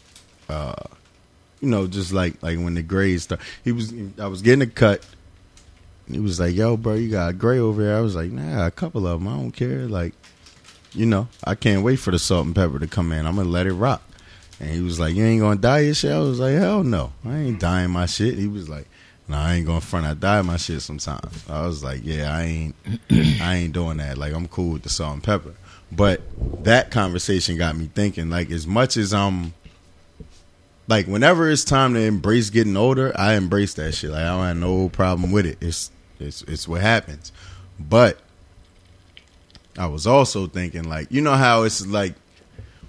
uh 0.48 0.74
you 1.60 1.68
know, 1.68 1.86
just 1.86 2.12
like 2.12 2.42
like 2.42 2.58
when 2.58 2.74
the 2.74 2.82
grays 2.82 3.24
start. 3.24 3.40
He 3.64 3.72
was 3.72 3.92
I 4.18 4.26
was 4.26 4.42
getting 4.42 4.62
a 4.62 4.66
cut. 4.66 5.04
He 6.10 6.18
was 6.18 6.40
like, 6.40 6.54
"Yo, 6.54 6.76
bro, 6.76 6.94
you 6.94 7.10
got 7.10 7.38
gray 7.38 7.58
over 7.58 7.82
here." 7.82 7.96
I 7.96 8.00
was 8.00 8.16
like, 8.16 8.32
"Nah, 8.32 8.66
a 8.66 8.70
couple 8.70 9.06
of 9.06 9.20
them. 9.20 9.28
I 9.28 9.36
don't 9.36 9.52
care." 9.52 9.86
Like, 9.86 10.14
you 10.92 11.06
know, 11.06 11.28
I 11.44 11.54
can't 11.54 11.84
wait 11.84 11.96
for 11.96 12.10
the 12.10 12.18
salt 12.18 12.46
and 12.46 12.54
pepper 12.54 12.78
to 12.78 12.86
come 12.86 13.12
in. 13.12 13.26
I'm 13.26 13.36
gonna 13.36 13.48
let 13.48 13.66
it 13.66 13.74
rock. 13.74 14.02
And 14.58 14.70
he 14.70 14.80
was 14.80 14.98
like, 14.98 15.14
"You 15.14 15.24
ain't 15.24 15.40
gonna 15.40 15.60
dye 15.60 15.80
your 15.80 15.94
shit." 15.94 16.12
I 16.12 16.18
was 16.18 16.40
like, 16.40 16.54
"Hell 16.54 16.82
no, 16.82 17.12
I 17.24 17.36
ain't 17.36 17.60
dyeing 17.60 17.90
my 17.90 18.06
shit." 18.06 18.38
He 18.38 18.48
was 18.48 18.68
like, 18.68 18.88
"No, 19.30 19.36
I 19.38 19.54
ain't 19.54 19.66
gonna 19.66 19.80
front. 19.80 20.06
I 20.06 20.14
dye 20.14 20.42
my 20.42 20.56
shit 20.56 20.82
sometimes." 20.82 21.48
I 21.48 21.66
was 21.66 21.82
like, 21.82 22.00
"Yeah, 22.04 22.34
I 22.34 22.42
ain't, 22.42 22.74
I 23.40 23.56
ain't 23.56 23.72
doing 23.72 23.96
that. 23.98 24.18
Like, 24.18 24.34
I'm 24.34 24.48
cool 24.48 24.72
with 24.72 24.82
the 24.82 24.90
salt 24.90 25.14
and 25.14 25.22
pepper." 25.22 25.54
But 25.92 26.20
that 26.64 26.90
conversation 26.90 27.56
got 27.56 27.76
me 27.76 27.90
thinking. 27.92 28.30
Like, 28.30 28.50
as 28.50 28.66
much 28.66 28.96
as 28.96 29.14
I'm 29.14 29.54
like 30.90 31.06
whenever 31.06 31.48
it's 31.48 31.64
time 31.64 31.94
to 31.94 32.00
embrace 32.00 32.50
getting 32.50 32.76
older, 32.76 33.12
I 33.14 33.34
embrace 33.34 33.74
that 33.74 33.94
shit. 33.94 34.10
Like 34.10 34.22
I 34.22 34.26
don't 34.26 34.44
have 34.44 34.56
no 34.56 34.88
problem 34.88 35.30
with 35.30 35.46
it. 35.46 35.56
It's 35.60 35.90
it's 36.18 36.42
it's 36.42 36.66
what 36.66 36.80
happens. 36.80 37.30
But 37.78 38.18
I 39.78 39.86
was 39.86 40.06
also 40.06 40.48
thinking 40.48 40.84
like 40.84 41.06
you 41.10 41.20
know 41.20 41.34
how 41.34 41.62
it's 41.62 41.86
like 41.86 42.14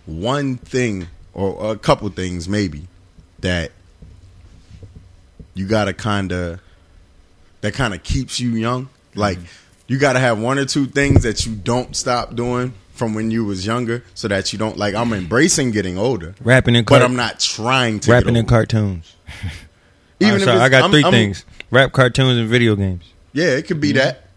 one 0.07 0.57
thing 0.57 1.07
or 1.33 1.71
a 1.71 1.77
couple 1.77 2.09
things 2.09 2.49
maybe 2.49 2.87
that 3.42 3.71
you 5.53 5.67
gotta 5.67 5.93
kinda 5.93 6.59
that 7.61 7.73
kinda 7.73 7.97
keeps 7.97 8.39
you 8.39 8.51
young. 8.51 8.89
Like 9.15 9.39
you 9.87 9.97
gotta 9.97 10.19
have 10.19 10.39
one 10.39 10.57
or 10.57 10.65
two 10.65 10.85
things 10.85 11.23
that 11.23 11.45
you 11.45 11.53
don't 11.53 11.95
stop 11.95 12.35
doing 12.35 12.73
from 12.93 13.13
when 13.13 13.31
you 13.31 13.43
was 13.45 13.65
younger 13.65 14.03
so 14.13 14.27
that 14.27 14.53
you 14.53 14.59
don't 14.59 14.77
like 14.77 14.95
I'm 14.95 15.13
embracing 15.13 15.71
getting 15.71 15.97
older. 15.97 16.35
Rapping 16.41 16.75
and 16.75 16.85
But 16.85 17.01
I'm 17.01 17.15
not 17.15 17.39
trying 17.39 17.99
to 18.01 18.11
rapping 18.11 18.35
in 18.35 18.45
cartoons. 18.45 19.15
Even 20.19 20.33
uh, 20.33 20.37
if 20.37 20.43
sorry, 20.43 20.59
I 20.59 20.69
got 20.69 20.83
I'm- 20.83 20.91
3 20.91 21.03
I'm- 21.03 21.11
things: 21.11 21.45
rap, 21.71 21.91
cartoons, 21.93 22.37
and 22.37 22.47
video 22.47 22.75
games. 22.75 23.11
Yeah, 23.33 23.47
it 23.47 23.67
could 23.67 23.81
be 23.81 23.89
mm-hmm. 23.89 23.97
that. 23.97 24.27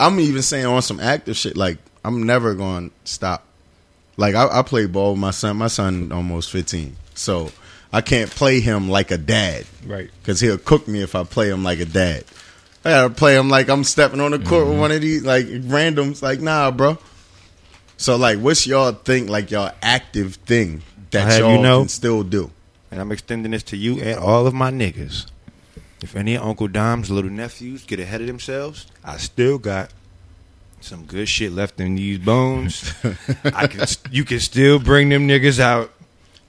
I'm 0.00 0.20
even 0.20 0.42
saying 0.42 0.66
on 0.66 0.80
some 0.82 1.00
active 1.00 1.36
shit. 1.36 1.56
Like 1.56 1.78
I'm 2.04 2.24
never 2.24 2.54
going 2.54 2.90
to 2.90 2.94
stop. 3.04 3.44
Like 4.16 4.34
I, 4.34 4.60
I 4.60 4.62
play 4.62 4.86
ball 4.86 5.12
with 5.12 5.20
my 5.20 5.32
son. 5.32 5.56
My 5.56 5.66
son 5.66 6.12
almost 6.12 6.50
15, 6.50 6.96
so 7.14 7.50
I 7.92 8.00
can't 8.00 8.30
play 8.30 8.60
him 8.60 8.88
like 8.88 9.10
a 9.10 9.18
dad 9.18 9.64
Right. 9.86 10.10
because 10.20 10.40
he'll 10.40 10.58
cook 10.58 10.86
me 10.88 11.02
if 11.02 11.14
I 11.14 11.24
play 11.24 11.48
him 11.48 11.64
like 11.64 11.80
a 11.80 11.86
dad. 11.86 12.24
I 12.84 12.90
gotta 12.90 13.10
play 13.10 13.36
him 13.36 13.48
like 13.48 13.68
I'm 13.68 13.84
stepping 13.84 14.20
on 14.20 14.30
the 14.30 14.38
court 14.38 14.64
with 14.64 14.72
mm-hmm. 14.72 14.80
one 14.80 14.92
of 14.92 15.00
these 15.00 15.24
like 15.24 15.46
randoms. 15.46 16.22
Like 16.22 16.40
nah, 16.40 16.70
bro. 16.70 16.98
So 17.96 18.16
like, 18.16 18.38
what's 18.38 18.66
y'all 18.66 18.92
think? 18.92 19.28
Like 19.28 19.50
y'all 19.50 19.72
active 19.82 20.36
thing 20.36 20.82
I'll 20.96 21.04
that 21.10 21.40
y'all 21.40 21.56
you 21.56 21.62
know- 21.62 21.80
can 21.80 21.88
still 21.88 22.22
do. 22.22 22.50
And 22.90 23.00
I'm 23.02 23.12
extending 23.12 23.52
this 23.52 23.62
to 23.64 23.76
you 23.76 24.00
and 24.00 24.18
all 24.18 24.46
of 24.46 24.54
my 24.54 24.70
niggas. 24.70 25.26
If 26.02 26.16
any 26.16 26.36
of 26.36 26.44
Uncle 26.44 26.68
Dom's 26.68 27.10
little 27.10 27.30
nephews 27.30 27.84
get 27.84 28.00
ahead 28.00 28.22
of 28.22 28.26
themselves, 28.26 28.86
I 29.04 29.18
still 29.18 29.58
got 29.58 29.90
some 30.80 31.04
good 31.04 31.28
shit 31.28 31.52
left 31.52 31.80
in 31.80 31.96
these 31.96 32.18
bones. 32.18 32.94
I 33.44 33.66
can, 33.66 33.86
you 34.10 34.24
can 34.24 34.40
still 34.40 34.78
bring 34.78 35.08
them 35.08 35.26
niggas 35.28 35.58
out, 35.58 35.90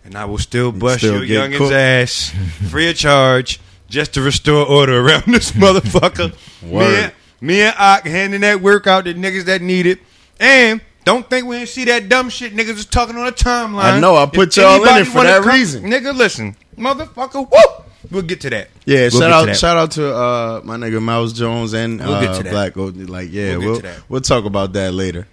and 0.10 0.18
I 0.18 0.26
will 0.26 0.38
still 0.40 0.72
bust 0.72 1.00
still 1.00 1.18
your 1.18 1.26
get 1.26 1.34
youngin's 1.34 1.60
cooked. 1.60 1.74
ass 1.74 2.34
free 2.70 2.90
of 2.90 2.96
charge 2.98 3.60
just 3.88 4.14
to 4.16 4.22
restore 4.22 4.66
order 4.66 5.00
around 5.06 5.24
this 5.28 5.52
motherfucker. 5.64 6.34
me, 6.64 6.78
and, 6.80 7.14
me 7.42 7.62
and 7.62 7.76
Ock 7.78 8.06
handing 8.06 8.42
that 8.42 8.60
workout 8.62 9.06
to 9.06 9.14
niggas 9.14 9.46
that 9.46 9.62
need 9.62 9.86
it, 9.86 10.00
and. 10.40 10.82
Don't 11.06 11.28
think 11.28 11.48
we 11.48 11.58
didn't 11.58 11.70
see 11.70 11.86
that 11.86 12.08
dumb 12.08 12.30
shit 12.30 12.54
niggas 12.54 12.76
was 12.76 12.86
talking 12.86 13.16
on 13.16 13.26
the 13.26 13.32
timeline. 13.32 13.82
I 13.94 14.00
know, 14.00 14.16
I 14.16 14.28
put 14.28 14.50
If 14.50 14.58
y'all 14.58 14.84
in 14.84 14.98
it 15.02 15.06
for 15.06 15.24
that 15.24 15.42
come- 15.42 15.50
reason. 15.52 15.84
Nigga, 15.86 16.14
listen, 16.16 16.56
motherfucker, 16.78 17.50
whoop. 17.50 17.86
We'll 18.12 18.22
get 18.22 18.42
to 18.42 18.50
that. 18.52 18.70
Yeah, 18.86 19.10
We'll 19.12 19.22
shout 19.22 19.32
out, 19.32 19.46
that. 19.48 19.58
shout 19.58 19.78
out 19.78 19.92
to 19.92 20.14
uh, 20.14 20.62
my 20.66 20.76
nigga 20.76 21.02
Mouse 21.02 21.34
Jones 21.34 21.74
and 21.74 22.00
We'll 22.00 22.14
uh, 22.14 22.22
get 22.22 22.36
to 22.38 22.44
that. 22.44 22.52
Black 22.52 22.76
Like, 22.76 23.30
yeah, 23.32 23.58
We'll 23.58 23.82
we'll 23.82 23.92
we'll 24.10 24.22
talk 24.22 24.46
about 24.46 24.74
that 24.74 24.94
later. 24.94 25.26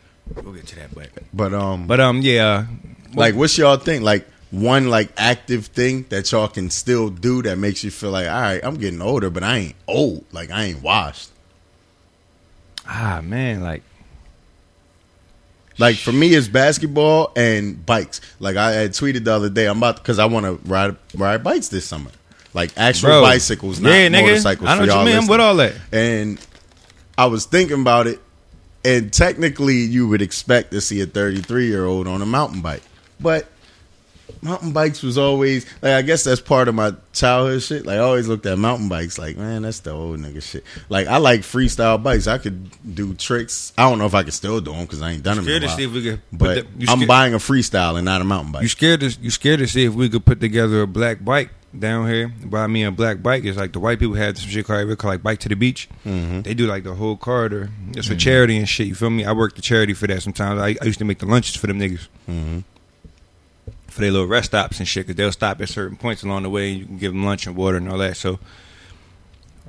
We'll 0.42 0.54
get 0.54 0.66
to 0.68 0.76
that, 0.76 0.95
but 0.95 1.11
But 1.35 1.52
um, 1.52 1.87
but 1.87 2.00
um 2.00 2.23
yeah, 2.23 2.47
uh, 2.47 2.64
Like, 3.14 3.35
what's 3.35 3.59
y'all 3.59 3.76
think? 3.76 4.02
Like 4.02 4.26
one 4.50 4.88
like 4.88 5.11
active 5.17 5.67
thing 5.67 6.07
that 6.11 6.31
y'all 6.33 6.49
can 6.49 6.71
still 6.71 7.11
do 7.11 7.43
that 7.43 7.59
makes 7.59 7.83
you 7.85 7.91
feel 7.91 8.11
like, 8.11 8.29
all 8.29 8.41
right, 8.41 8.61
I'm 8.65 8.76
getting 8.76 9.03
older, 9.03 9.29
but 9.31 9.43
I 9.43 9.57
ain't 9.59 9.75
old. 9.88 10.25
Like 10.33 10.50
I 10.50 10.65
ain't 10.65 10.83
washed. 10.83 11.31
ah 12.87 13.21
man, 13.23 13.62
like 13.62 13.83
Like 15.79 15.97
for 15.97 16.12
me, 16.12 16.35
it's 16.35 16.49
basketball 16.49 17.33
and 17.37 17.85
bikes. 17.85 18.21
Like 18.41 18.57
I 18.57 18.73
had 18.73 18.93
tweeted 18.93 19.25
the 19.25 19.33
other 19.35 19.50
day, 19.50 19.67
I'm 19.67 19.79
about 19.79 19.97
because 19.97 20.19
I 20.19 20.26
want 20.26 20.47
to 20.47 20.69
ride 20.69 20.97
ride 21.15 21.43
bikes 21.45 21.69
this 21.69 21.85
summer. 21.85 22.11
Like 22.55 22.71
actual 22.79 23.11
bro, 23.11 23.23
bicycles, 23.23 23.81
not 23.81 23.91
yeah, 23.91 24.09
nigga. 24.09 24.23
motorcycles. 24.23 24.69
I 24.69 24.75
know 24.75 24.76
for 24.76 24.87
what 24.87 24.95
y'all 24.95 25.05
you 25.05 25.11
mean. 25.11 25.23
I'm 25.23 25.29
with 25.29 25.41
all 25.41 25.57
that. 25.57 25.75
And 25.93 26.47
I 27.19 27.26
was 27.26 27.45
thinking 27.45 27.81
about 27.83 28.07
it, 28.07 28.21
and 28.85 29.12
technically, 29.12 29.76
you 29.76 30.09
would 30.09 30.23
expect 30.23 30.71
to 30.71 30.81
see 30.81 31.00
a 31.03 31.07
33 31.07 31.67
year 31.67 31.85
old 31.85 32.07
on 32.09 32.23
a 32.23 32.26
mountain 32.26 32.62
bike, 32.62 32.83
but 33.21 33.47
mountain 34.42 34.73
bikes 34.73 35.02
was 35.02 35.18
always 35.18 35.64
like 35.83 35.92
I 35.92 36.02
guess 36.02 36.25
that's 36.25 36.40
part 36.40 36.68
of 36.68 36.75
my 36.75 36.95
childhood 37.12 37.62
shit. 37.62 37.87
Like 37.87 37.97
I 37.97 38.00
always 38.00 38.28
looked 38.28 38.47
at 38.47 38.59
mountain 38.59 38.88
bikes 38.88 39.18
like, 39.18 39.37
man, 39.37 39.62
that's 39.62 39.80
the 39.80 39.90
old 39.92 40.18
nigga 40.21 40.42
shit. 40.42 40.64
Like 40.88 41.06
I 41.06 41.16
like 41.18 41.40
freestyle 41.40 42.02
bikes. 42.02 42.26
I 42.26 42.38
could 42.38 42.71
do 42.95 43.14
tricks. 43.14 43.73
I 43.78 43.88
don't 43.88 43.99
know 43.99 44.06
if 44.06 44.14
I 44.14 44.23
could 44.23 44.35
still 44.35 44.61
do 44.61 44.73
them 44.73 44.83
because 44.83 45.02
I 45.02 45.12
ain't 45.12 45.23
done 45.23 45.37
them. 45.37 45.45
Scared 45.45 45.62
to 45.62 45.68
see 45.71 45.85
if 45.85 45.92
we 45.92 46.02
could. 46.02 46.21
But 46.33 46.66
the- 46.78 46.87
I'm 46.88 47.06
buying 47.06 47.35
a 47.35 47.38
freestyle 47.38 47.97
and 47.97 48.04
not 48.04 48.21
a 48.21 48.25
mountain 48.25 48.52
bike. 48.52 48.62
You 48.62 48.68
scared 48.68 49.00
to 49.00 49.11
you 49.21 49.30
scared 49.30 49.59
to 49.61 49.66
see 49.68 49.85
if 49.85 49.95
we 49.95 50.09
could 50.09 50.25
put 50.25 50.40
together 50.40 50.83
a 50.83 50.87
black 50.87 51.25
bike 51.25 51.50
down 51.76 52.09
here. 52.09 52.28
By 52.45 52.61
I 52.64 52.66
mean 52.68 52.87
a 52.87 52.90
black 52.92 53.23
bike 53.23 53.45
is 53.45 53.56
like 53.56 53.73
the 53.73 53.80
white 53.80 53.99
people 53.99 54.14
had 54.14 54.38
some 54.38 54.49
shit 54.49 54.64
called, 54.66 54.87
called 54.99 55.12
like 55.14 55.23
bike 55.23 55.40
to 55.40 55.49
the 55.49 55.56
beach. 55.56 55.88
Mm-hmm. 56.06 56.40
They 56.42 56.54
do 56.54 56.66
like 56.66 56.85
the 56.85 56.95
whole 56.95 57.16
corridor. 57.16 57.71
It's 57.92 58.06
for 58.09 58.14
charity 58.14 58.56
and 58.56 58.68
shit. 58.68 58.87
You 58.87 58.95
feel 58.95 59.11
me? 59.11 59.25
I 59.25 59.33
work 59.33 59.56
the 59.56 59.62
charity 59.62 59.92
for 59.92 60.06
that 60.06 60.23
sometimes. 60.23 60.61
I, 60.61 60.76
I 60.80 60.85
used 60.87 60.99
to 61.00 61.04
make 61.04 61.18
the 61.18 61.26
lunches 61.26 61.56
for 61.56 61.66
them 61.66 61.78
niggas 61.78 62.09
Mhm. 62.28 62.64
For 63.97 64.03
their 64.03 64.12
little 64.12 64.26
rest 64.29 64.50
stops 64.50 64.79
and 64.79 64.87
shit 64.87 65.07
because 65.07 65.17
they'll 65.17 65.33
stop 65.33 65.61
at 65.61 65.69
certain 65.69 65.97
points 65.97 66.23
along 66.23 66.45
the 66.45 66.50
way 66.50 66.71
and 66.71 66.79
you 66.79 66.87
can 66.87 66.99
give 66.99 67.12
them 67.12 67.25
lunch 67.25 67.47
and 67.47 67.57
water 67.57 67.79
and 67.79 67.88
all 67.88 67.99
that. 67.99 68.17
So 68.17 68.38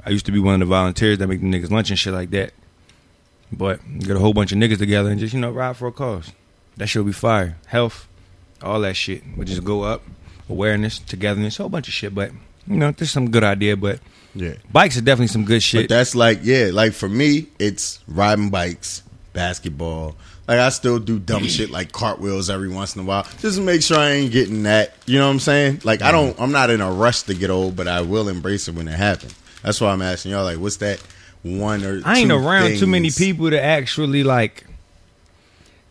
I 0.05 0.09
used 0.11 0.25
to 0.27 0.31
be 0.31 0.39
one 0.39 0.53
of 0.55 0.59
the 0.59 0.65
volunteers 0.65 1.17
that 1.17 1.27
make 1.27 1.41
the 1.41 1.47
niggas 1.47 1.71
lunch 1.71 1.89
and 1.89 1.97
shit 1.97 2.13
like 2.13 2.29
that. 2.31 2.53
But 3.51 3.79
get 3.99 4.15
a 4.15 4.19
whole 4.19 4.33
bunch 4.33 4.51
of 4.51 4.57
niggas 4.57 4.77
together 4.77 5.09
and 5.09 5.19
just 5.19 5.33
you 5.33 5.39
know 5.39 5.51
ride 5.51 5.77
for 5.77 5.87
a 5.87 5.91
cause. 5.91 6.31
That 6.75 6.87
shit 6.87 7.01
would 7.03 7.09
be 7.09 7.13
fire. 7.13 7.57
Health, 7.67 8.07
all 8.61 8.81
that 8.81 8.95
shit 8.95 9.23
would 9.37 9.47
just 9.47 9.63
go 9.63 9.83
up. 9.83 10.03
Awareness, 10.49 10.99
togetherness, 10.99 11.59
a 11.59 11.63
whole 11.63 11.69
bunch 11.69 11.87
of 11.87 11.93
shit. 11.93 12.13
But 12.13 12.31
you 12.67 12.75
know, 12.75 12.91
there's 12.91 13.11
some 13.11 13.31
good 13.31 13.43
idea. 13.45 13.77
But 13.77 13.99
Yeah. 14.35 14.55
bikes 14.71 14.97
are 14.97 15.01
definitely 15.01 15.27
some 15.27 15.45
good 15.45 15.55
But 15.57 15.63
shit. 15.63 15.89
that's 15.89 16.13
like, 16.13 16.41
yeah, 16.43 16.69
like 16.73 16.91
for 16.93 17.07
me, 17.09 17.47
it's 17.57 17.99
riding 18.07 18.49
bikes, 18.49 19.01
basketball. 19.37 20.15
Like 20.47 20.57
I 20.57 20.69
still 20.69 20.97
do 20.97 21.19
dumb 21.19 21.43
shit 21.43 21.69
like 21.69 21.91
cartwheels 21.91 22.49
every 22.49 22.69
once 22.69 22.95
in 22.95 23.03
a 23.03 23.05
while, 23.05 23.27
just 23.39 23.57
to 23.57 23.61
make 23.61 23.83
sure 23.83 23.99
I 23.99 24.09
ain't 24.09 24.31
getting 24.31 24.63
that. 24.63 24.95
You 25.05 25.19
know 25.19 25.27
what 25.27 25.33
I'm 25.33 25.39
saying? 25.39 25.81
Like 25.83 26.01
I 26.01 26.11
don't, 26.11 26.39
I'm 26.41 26.51
not 26.51 26.71
in 26.71 26.81
a 26.81 26.91
rush 26.91 27.21
to 27.23 27.35
get 27.35 27.51
old, 27.51 27.75
but 27.75 27.87
I 27.87 28.01
will 28.01 28.29
embrace 28.29 28.67
it 28.67 28.73
when 28.73 28.87
it 28.87 28.97
happens. 28.97 29.35
That's 29.61 29.79
why 29.79 29.91
I'm 29.91 30.01
asking 30.01 30.31
y'all, 30.31 30.43
like, 30.43 30.57
what's 30.57 30.77
that 30.77 30.99
one 31.43 31.83
or? 31.83 32.01
I 32.03 32.19
ain't 32.19 32.31
around 32.31 32.77
too 32.77 32.87
many 32.87 33.11
people 33.11 33.51
to 33.51 33.61
actually 33.61 34.23
like 34.23 34.65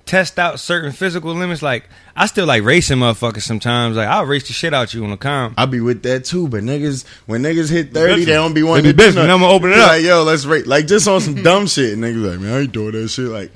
test 0.07 0.39
out 0.39 0.59
certain 0.59 0.93
physical 0.93 1.35
limits. 1.35 1.61
Like 1.63 1.89
I 2.15 2.27
still 2.27 2.47
like 2.47 2.63
racing 2.63 2.99
motherfuckers 2.99 3.43
sometimes. 3.43 3.97
Like 3.97 4.09
I'll 4.09 4.25
race 4.25 4.47
the 4.47 4.55
shit 4.55 4.73
out 4.73 4.95
you 4.95 5.05
on 5.05 5.11
the 5.11 5.17
com. 5.17 5.55
I'll 5.59 5.67
be 5.67 5.81
with 5.81 6.03
that 6.05 6.25
too, 6.25 6.49
but 6.49 6.63
niggas 6.63 7.07
when 7.27 7.43
niggas 7.43 7.71
hit 7.71 7.93
thirty, 7.93 8.25
they 8.25 8.33
don't 8.33 8.55
be 8.55 8.63
They 8.63 8.69
wanting 8.69 8.85
be 8.85 8.91
to 8.93 8.97
do 8.97 9.03
busy, 9.05 9.21
I'ma 9.21 9.51
open 9.51 9.71
it 9.73 9.79
up. 9.79 9.89
Like 9.89 10.03
yo, 10.03 10.23
let's 10.23 10.47
rate 10.47 10.67
like 10.67 10.87
just 10.87 11.07
on 11.07 11.21
some 11.21 11.35
dumb 11.43 11.67
shit, 11.67 11.93
and 11.93 12.03
niggas 12.03 12.31
like, 12.31 12.41
man, 12.41 12.55
I 12.55 12.61
ain't 12.61 12.73
doing 12.73 12.93
that 12.93 13.09
shit. 13.09 13.27
Like, 13.27 13.51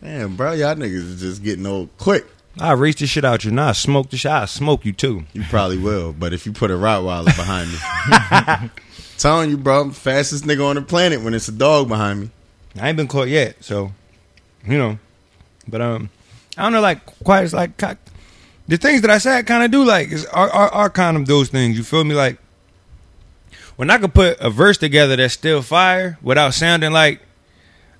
man, 0.00 0.34
bro, 0.34 0.52
y'all 0.52 0.74
niggas 0.74 0.94
is 0.94 1.20
just 1.20 1.44
getting 1.44 1.66
old 1.66 1.96
quick. 1.98 2.26
I 2.60 2.72
race 2.72 2.96
the 2.96 3.06
shit 3.06 3.24
out 3.24 3.44
you. 3.44 3.52
Now 3.52 3.68
I 3.68 3.72
smoke 3.72 4.10
the 4.10 4.16
shit. 4.16 4.32
I 4.32 4.46
smoke 4.46 4.84
you 4.84 4.92
too. 4.92 5.24
You 5.32 5.44
probably 5.44 5.78
will, 5.78 6.12
but 6.12 6.32
if 6.32 6.44
you 6.44 6.52
put 6.52 6.72
a 6.72 6.74
Rottweiler 6.74 7.26
behind 7.26 7.70
me, 7.70 8.70
telling 9.18 9.50
you, 9.50 9.56
bro, 9.56 9.82
I'm 9.82 9.90
fastest 9.92 10.44
nigga 10.44 10.68
on 10.68 10.74
the 10.74 10.82
planet 10.82 11.22
when 11.22 11.34
it's 11.34 11.46
a 11.46 11.52
dog 11.52 11.88
behind 11.88 12.20
me. 12.20 12.30
I 12.80 12.88
ain't 12.88 12.96
been 12.96 13.06
caught 13.06 13.28
yet, 13.28 13.62
so 13.62 13.92
you 14.66 14.78
know. 14.78 14.98
But 15.68 15.80
um, 15.80 16.10
I 16.56 16.62
don't 16.62 16.72
know. 16.72 16.80
Like 16.80 17.04
quite 17.24 17.44
as 17.44 17.54
like 17.54 17.76
the 18.66 18.76
things 18.76 19.02
that 19.02 19.10
I 19.10 19.18
said, 19.18 19.46
kind 19.46 19.62
of 19.62 19.70
do 19.70 19.84
like 19.84 20.10
is 20.10 20.26
are, 20.26 20.50
are 20.50 20.68
are 20.70 20.90
kind 20.90 21.16
of 21.16 21.26
those 21.26 21.48
things. 21.48 21.76
You 21.76 21.84
feel 21.84 22.04
me? 22.04 22.14
Like 22.14 22.38
when 23.76 23.90
I 23.90 23.98
could 23.98 24.14
put 24.14 24.38
a 24.40 24.50
verse 24.50 24.78
together 24.78 25.16
that's 25.16 25.34
still 25.34 25.62
fire 25.62 26.18
without 26.22 26.54
sounding 26.54 26.92
like 26.92 27.20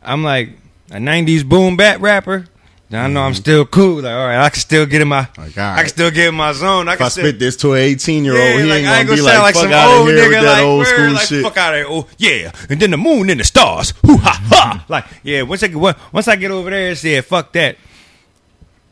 I'm 0.02 0.24
like 0.24 0.50
a 0.90 0.96
'90s 0.96 1.48
boom 1.48 1.76
bap 1.76 2.00
rapper. 2.00 2.46
I 2.90 3.06
know 3.08 3.20
I'm 3.20 3.34
still 3.34 3.66
cool. 3.66 3.96
Like 3.96 4.12
all 4.12 4.26
right, 4.26 4.38
I 4.38 4.48
can 4.48 4.60
still 4.60 4.86
get 4.86 5.02
in 5.02 5.08
my. 5.08 5.28
Like, 5.36 5.58
I 5.58 5.80
can 5.80 5.88
still 5.88 6.10
get 6.10 6.28
in 6.28 6.34
my 6.34 6.52
zone. 6.52 6.88
I 6.88 6.94
If 6.94 7.02
I 7.02 7.08
still, 7.08 7.24
spit 7.24 7.38
this 7.38 7.56
to 7.58 7.74
an 7.74 7.80
18 7.80 8.24
year 8.24 8.32
old, 8.32 8.42
yeah, 8.42 8.62
he 8.62 8.62
like, 8.62 8.76
ain't 8.78 8.86
gonna 8.86 9.02
be 9.04 9.16
gonna 9.16 9.22
like, 9.22 9.38
like 9.38 9.54
fuck 9.54 9.62
some 9.64 9.72
out 9.72 9.90
of 9.90 9.98
old 9.98 10.08
here 10.08 10.16
with 10.16 10.24
nigga, 10.24 10.42
that 10.42 10.44
like, 10.44 10.62
old 10.62 10.78
word, 10.78 10.86
school 10.86 11.12
like, 11.12 11.26
shit. 11.26 11.42
fuck 11.42 11.56
out 11.58 11.74
of 11.74 11.78
here. 11.78 11.86
Oh, 11.88 12.08
yeah. 12.16 12.52
And 12.70 12.80
then 12.80 12.90
the 12.90 12.96
moon 12.96 13.28
and 13.28 13.40
the 13.40 13.44
stars. 13.44 13.92
Hoo 14.06 14.16
ha 14.16 14.42
ha. 14.48 14.86
Like, 14.88 15.04
yeah, 15.22 15.42
once 15.42 15.62
I 15.62 15.68
get 15.68 15.96
once 16.12 16.28
I 16.28 16.36
get 16.36 16.50
over 16.50 16.70
there 16.70 16.88
and 16.88 16.98
say, 16.98 17.20
fuck 17.20 17.52
that. 17.52 17.76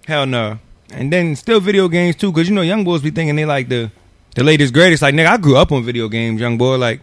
Hell 0.07 0.27
no. 0.27 0.59
And 0.91 1.11
then 1.11 1.35
still 1.35 1.61
video 1.61 1.89
games 1.89 2.17
too, 2.17 2.31
because 2.31 2.49
you 2.49 2.55
know 2.55 2.63
young 2.63 2.85
boys 2.85 3.01
be 3.01 3.11
thinking 3.11 3.35
they 3.35 3.47
like 3.47 3.69
the 3.69 3.91
the 4.35 4.45
latest 4.45 4.75
greatest. 4.75 5.03
Like 5.03 5.15
nigga, 5.15 5.29
I 5.29 5.37
grew 5.39 5.57
up 5.57 5.73
on 5.73 5.85
video 5.85 6.09
games, 6.09 6.39
young 6.39 6.59
boy. 6.59 6.77
Like 6.77 7.01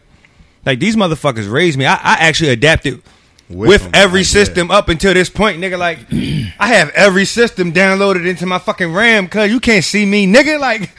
like 0.64 0.80
these 0.80 0.96
motherfuckers 0.96 1.52
raised 1.52 1.78
me. 1.78 1.86
I, 1.86 1.96
I 1.96 2.14
actually 2.20 2.52
adapted 2.52 3.02
With 3.50 3.84
with, 3.84 3.96
every 3.96 4.22
like, 4.22 4.28
system 4.28 4.72
up 4.72 4.90
until 4.90 5.14
this 5.14 5.30
point, 5.30 5.60
nigga. 5.62 5.78
Like 5.78 6.00
I 6.60 6.68
have 6.68 6.90
every 6.92 7.26
system 7.26 7.74
downloaded 7.74 8.28
into 8.28 8.46
my 8.46 8.58
fucking 8.58 8.94
RAM, 8.94 9.28
cause 9.28 9.50
you 9.50 9.60
can't 9.60 9.84
see 9.84 10.06
me, 10.06 10.26
nigga. 10.26 10.60
Like 10.60 10.90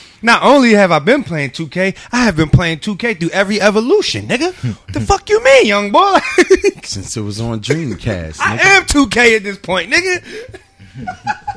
not 0.22 0.42
only 0.42 0.72
have 0.72 0.92
I 0.92 0.98
been 0.98 1.24
playing 1.24 1.50
2K, 1.50 1.96
I 2.12 2.24
have 2.24 2.36
been 2.36 2.50
playing 2.50 2.78
2K 2.78 3.18
through 3.20 3.30
every 3.30 3.60
evolution, 3.60 4.26
nigga. 4.26 4.54
the 4.92 5.00
fuck 5.00 5.28
you 5.28 5.42
mean, 5.42 5.66
young 5.66 5.92
boy? 5.92 6.18
Since 6.82 7.16
it 7.16 7.20
was 7.20 7.40
on 7.40 7.60
Dreamcast. 7.60 8.38
I 8.40 8.56
nigga. 8.56 8.64
am 8.64 8.82
2K 8.84 9.36
at 9.36 9.42
this 9.42 9.58
point, 9.58 9.92
nigga. 9.92 10.60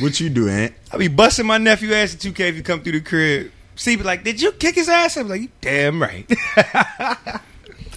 What 0.00 0.18
you 0.20 0.28
do, 0.30 0.48
Ant? 0.48 0.72
I 0.92 0.98
be 0.98 1.08
busting 1.08 1.46
my 1.46 1.58
nephew 1.58 1.92
ass 1.94 2.14
at 2.14 2.20
2K 2.20 2.40
if 2.48 2.56
you 2.56 2.62
come 2.62 2.80
through 2.80 2.92
the 2.92 3.00
crib. 3.00 3.50
See, 3.76 3.96
be 3.96 4.02
like, 4.02 4.22
did 4.22 4.40
you 4.40 4.52
kick 4.52 4.76
his 4.76 4.88
ass? 4.88 5.16
I'm 5.16 5.28
like, 5.28 5.40
you 5.42 5.48
damn 5.60 6.00
right. 6.00 6.30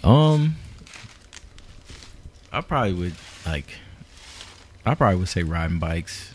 Um, 0.07 0.55
I 2.51 2.61
probably 2.61 2.93
would 2.93 3.15
like. 3.45 3.65
I 4.85 4.95
probably 4.95 5.19
would 5.19 5.27
say 5.27 5.43
riding 5.43 5.79
bikes, 5.79 6.33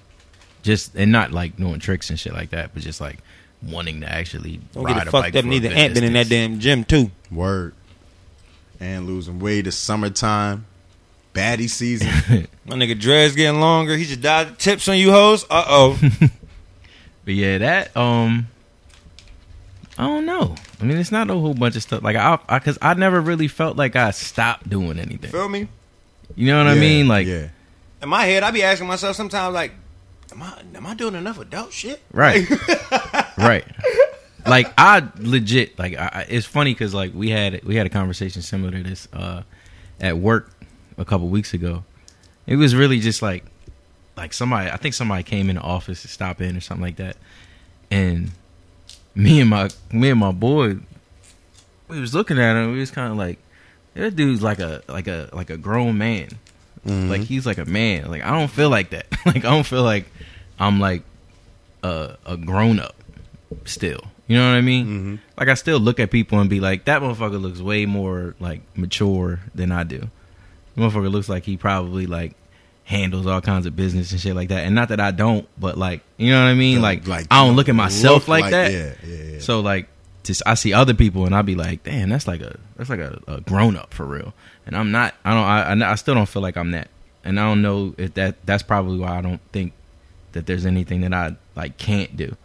just 0.63 0.95
and 0.95 1.11
not 1.11 1.33
like 1.33 1.57
doing 1.57 1.81
tricks 1.81 2.11
and 2.11 2.19
shit 2.21 2.35
like 2.35 2.51
that, 2.51 2.75
but 2.75 2.83
just 2.83 3.01
like 3.01 3.19
wanting 3.63 4.01
to 4.03 4.13
actually 4.13 4.61
Don't 4.73 4.85
ride 4.85 4.95
get 4.95 5.03
it 5.03 5.09
a 5.09 5.11
fucked 5.11 5.25
bike 5.25 5.37
up. 5.37 5.41
for 5.43 5.47
a 5.47 5.51
Neither 5.51 5.69
good 5.69 5.79
Ant 5.79 5.95
been 5.95 6.05
in 6.05 6.13
that 6.15 6.29
distance. 6.29 6.53
damn 6.53 6.59
gym 6.61 6.85
too. 6.85 7.11
Word. 7.31 7.75
And 8.81 9.07
losing 9.07 9.39
weight. 9.39 9.67
It's 9.67 9.77
summertime. 9.77 10.67
Baddie 11.35 11.71
season. 11.71 12.09
My 12.67 12.77
nigga 12.77 12.99
dreads 12.99 13.35
getting 13.35 13.59
longer. 13.61 13.97
He 13.97 14.05
just 14.05 14.21
died 14.21 14.49
the 14.51 14.55
tips 14.57 14.87
on 14.89 14.99
you 14.99 15.13
hoes. 15.13 15.45
Uh 15.49 15.65
oh. 15.67 15.99
But 17.25 17.35
yeah, 17.35 17.59
that 17.59 17.97
um, 17.97 18.49
I 20.03 20.07
don't 20.07 20.27
know. 20.27 20.55
I 20.81 20.85
mean, 20.85 20.97
it's 20.99 21.13
not 21.13 21.31
a 21.31 21.35
whole 21.35 21.55
bunch 21.55 21.77
of 21.77 21.83
stuff. 21.83 22.03
Like 22.03 22.17
I, 22.17 22.39
I, 22.49 22.59
cause 22.59 22.79
I 22.83 22.95
never 22.95 23.21
really 23.21 23.49
felt 23.49 23.77
like 23.77 23.95
I 23.97 24.11
stopped 24.11 24.69
doing 24.69 24.99
anything. 24.99 25.31
Feel 25.31 25.49
me? 25.49 25.69
You 26.35 26.47
know 26.47 26.59
what 26.59 26.67
I 26.67 26.75
mean? 26.75 27.09
Like, 27.09 27.27
yeah. 27.27 27.49
In 28.03 28.09
my 28.09 28.25
head, 28.25 28.43
I 28.43 28.51
be 28.51 28.63
asking 28.63 28.89
myself 28.89 29.15
sometimes, 29.17 29.55
like, 29.55 29.73
am 30.33 30.43
I 30.43 30.61
am 30.75 30.87
I 30.87 30.95
doing 30.95 31.15
enough 31.15 31.39
adult 31.39 31.73
shit? 31.73 32.01
right, 32.13 32.49
right. 33.39 33.65
Like 34.45 34.73
I 34.77 35.07
legit 35.19 35.79
like 35.79 35.97
I, 35.97 36.11
I- 36.13 36.27
it's 36.29 36.47
funny 36.47 36.73
because 36.75 36.93
like 36.95 37.13
we 37.15 37.31
had 37.31 37.63
we 37.65 37.77
had 37.77 37.87
a 37.87 37.91
conversation 37.91 38.43
similar 38.43 38.73
to 38.73 38.83
this 38.83 39.07
uh, 39.13 39.43
at 40.01 40.19
work 40.19 40.51
a 40.99 41.05
couple 41.05 41.29
weeks 41.29 41.55
ago. 41.55 41.85
It 42.47 42.57
was 42.57 42.75
really 42.75 42.99
just 42.99 43.23
like 43.23 43.45
like 44.17 44.33
somebody 44.33 44.69
I 44.69 44.79
think 44.79 44.95
somebody 44.95 45.23
came 45.23 45.49
in 45.49 45.57
the 45.57 45.63
office 45.63 46.03
to 46.03 46.09
stop 46.09 46.41
in 46.41 46.57
or 46.57 46.61
something 46.61 46.83
like 46.83 46.97
that, 46.97 47.17
and 47.91 48.33
me 49.15 49.41
and 49.41 49.51
my 49.51 49.69
me 49.93 50.11
and 50.11 50.21
my 50.21 50.33
boy 50.33 50.79
we 51.93 52.01
was 52.01 52.15
looking 52.15 52.39
at 52.39 52.57
him. 52.57 52.73
We 52.73 52.81
was 52.81 52.91
kind 52.91 53.13
of 53.13 53.19
like 53.19 53.39
that 53.95 54.17
dude's 54.17 54.43
like 54.43 54.59
a 54.59 54.83
like 54.89 55.07
a 55.07 55.29
like 55.33 55.51
a 55.51 55.57
grown 55.57 55.99
man. 55.99 56.29
Mm-hmm. 56.87 57.11
Like 57.11 57.21
he's 57.21 57.47
like 57.47 57.59
a 57.59 57.65
man. 57.65 58.11
Like 58.11 58.23
I 58.23 58.31
don't 58.31 58.51
feel 58.51 58.71
like 58.71 58.91
that. 58.91 59.07
like 59.27 59.37
I 59.37 59.51
don't 59.51 59.67
feel 59.67 59.83
like 59.83 60.07
I'm 60.59 60.81
like 60.81 61.03
a 61.83 62.17
a 62.27 62.37
grown 62.37 62.81
up 62.81 62.97
still. 63.65 64.01
You 64.27 64.39
know 64.39 64.51
what 64.51 64.57
I 64.57 64.63
mean? 64.63 64.87
Mm-hmm. 64.87 65.17
Like 65.39 65.49
I 65.49 65.55
still 65.55 65.79
look 65.79 66.01
at 66.01 66.11
people 66.11 66.41
and 66.41 66.49
be 66.49 66.61
like, 66.61 66.87
that 66.87 67.03
motherfucker 67.03 67.41
looks 67.41 67.61
way 67.61 67.87
more 67.87 68.35
like 68.41 68.63
mature 68.77 69.41
than 69.55 69.71
I 69.71 69.85
do. 69.85 70.09
Motherfucker 70.77 71.11
looks 71.11 71.29
like 71.29 71.45
he 71.45 71.59
probably 71.59 72.07
like 72.07 72.35
handles 72.93 73.27
all 73.27 73.41
kinds 73.41 73.67
of 73.67 73.75
business 73.75 74.13
and 74.13 74.21
shit 74.21 74.37
like 74.37 74.51
that. 74.51 74.65
And 74.67 74.75
not 74.75 74.91
that 74.91 75.01
I 75.01 75.11
don't, 75.11 75.49
but 75.59 75.77
like 75.77 76.03
you 76.19 76.31
know 76.31 76.45
what 76.45 76.51
I 76.51 76.55
mean? 76.55 76.77
Don't, 76.77 76.83
Like, 76.83 77.07
like, 77.09 77.27
I 77.31 77.45
don't 77.45 77.57
look 77.57 77.69
at 77.69 77.75
myself 77.75 78.29
look 78.29 78.41
like, 78.41 78.51
that. 78.51 78.71
Yeah, 78.71 78.95
yeah, 79.05 79.23
yeah. 79.25 79.39
So 79.41 79.61
like, 79.61 79.89
just 80.23 80.43
I 80.47 80.55
see 80.55 80.73
other 80.73 80.95
people 80.95 81.27
and 81.27 81.35
I 81.35 81.43
be 81.43 81.55
like, 81.55 81.83
damn, 81.83 82.11
that's 82.11 82.29
like 82.29 82.43
a 82.43 82.57
that's 82.77 82.91
like 82.91 83.01
a, 83.01 83.21
a 83.27 83.41
grown 83.41 83.77
up 83.77 83.93
for 83.95 84.05
real. 84.05 84.33
And 84.67 84.77
I'm 84.77 84.93
not. 84.93 85.15
I 85.25 85.31
don't. 85.31 85.83
I, 85.83 85.87
I 85.87 85.93
I 85.93 85.95
still 85.97 86.15
don't 86.15 86.29
feel 86.29 86.43
like 86.43 86.57
I'm 86.57 86.71
that. 86.73 86.89
And 87.25 87.41
I 87.41 87.45
don't 87.45 87.63
know 87.63 87.95
if 87.99 88.15
that 88.15 88.45
that's 88.47 88.63
probably 88.63 88.99
why 88.99 89.19
I 89.19 89.23
don't 89.23 89.41
think 89.53 89.73
that 90.33 90.47
there's 90.47 90.67
anything 90.67 91.01
that 91.01 91.15
I 91.15 91.37
like 91.57 91.79
can't 91.79 92.17
do, 92.17 92.37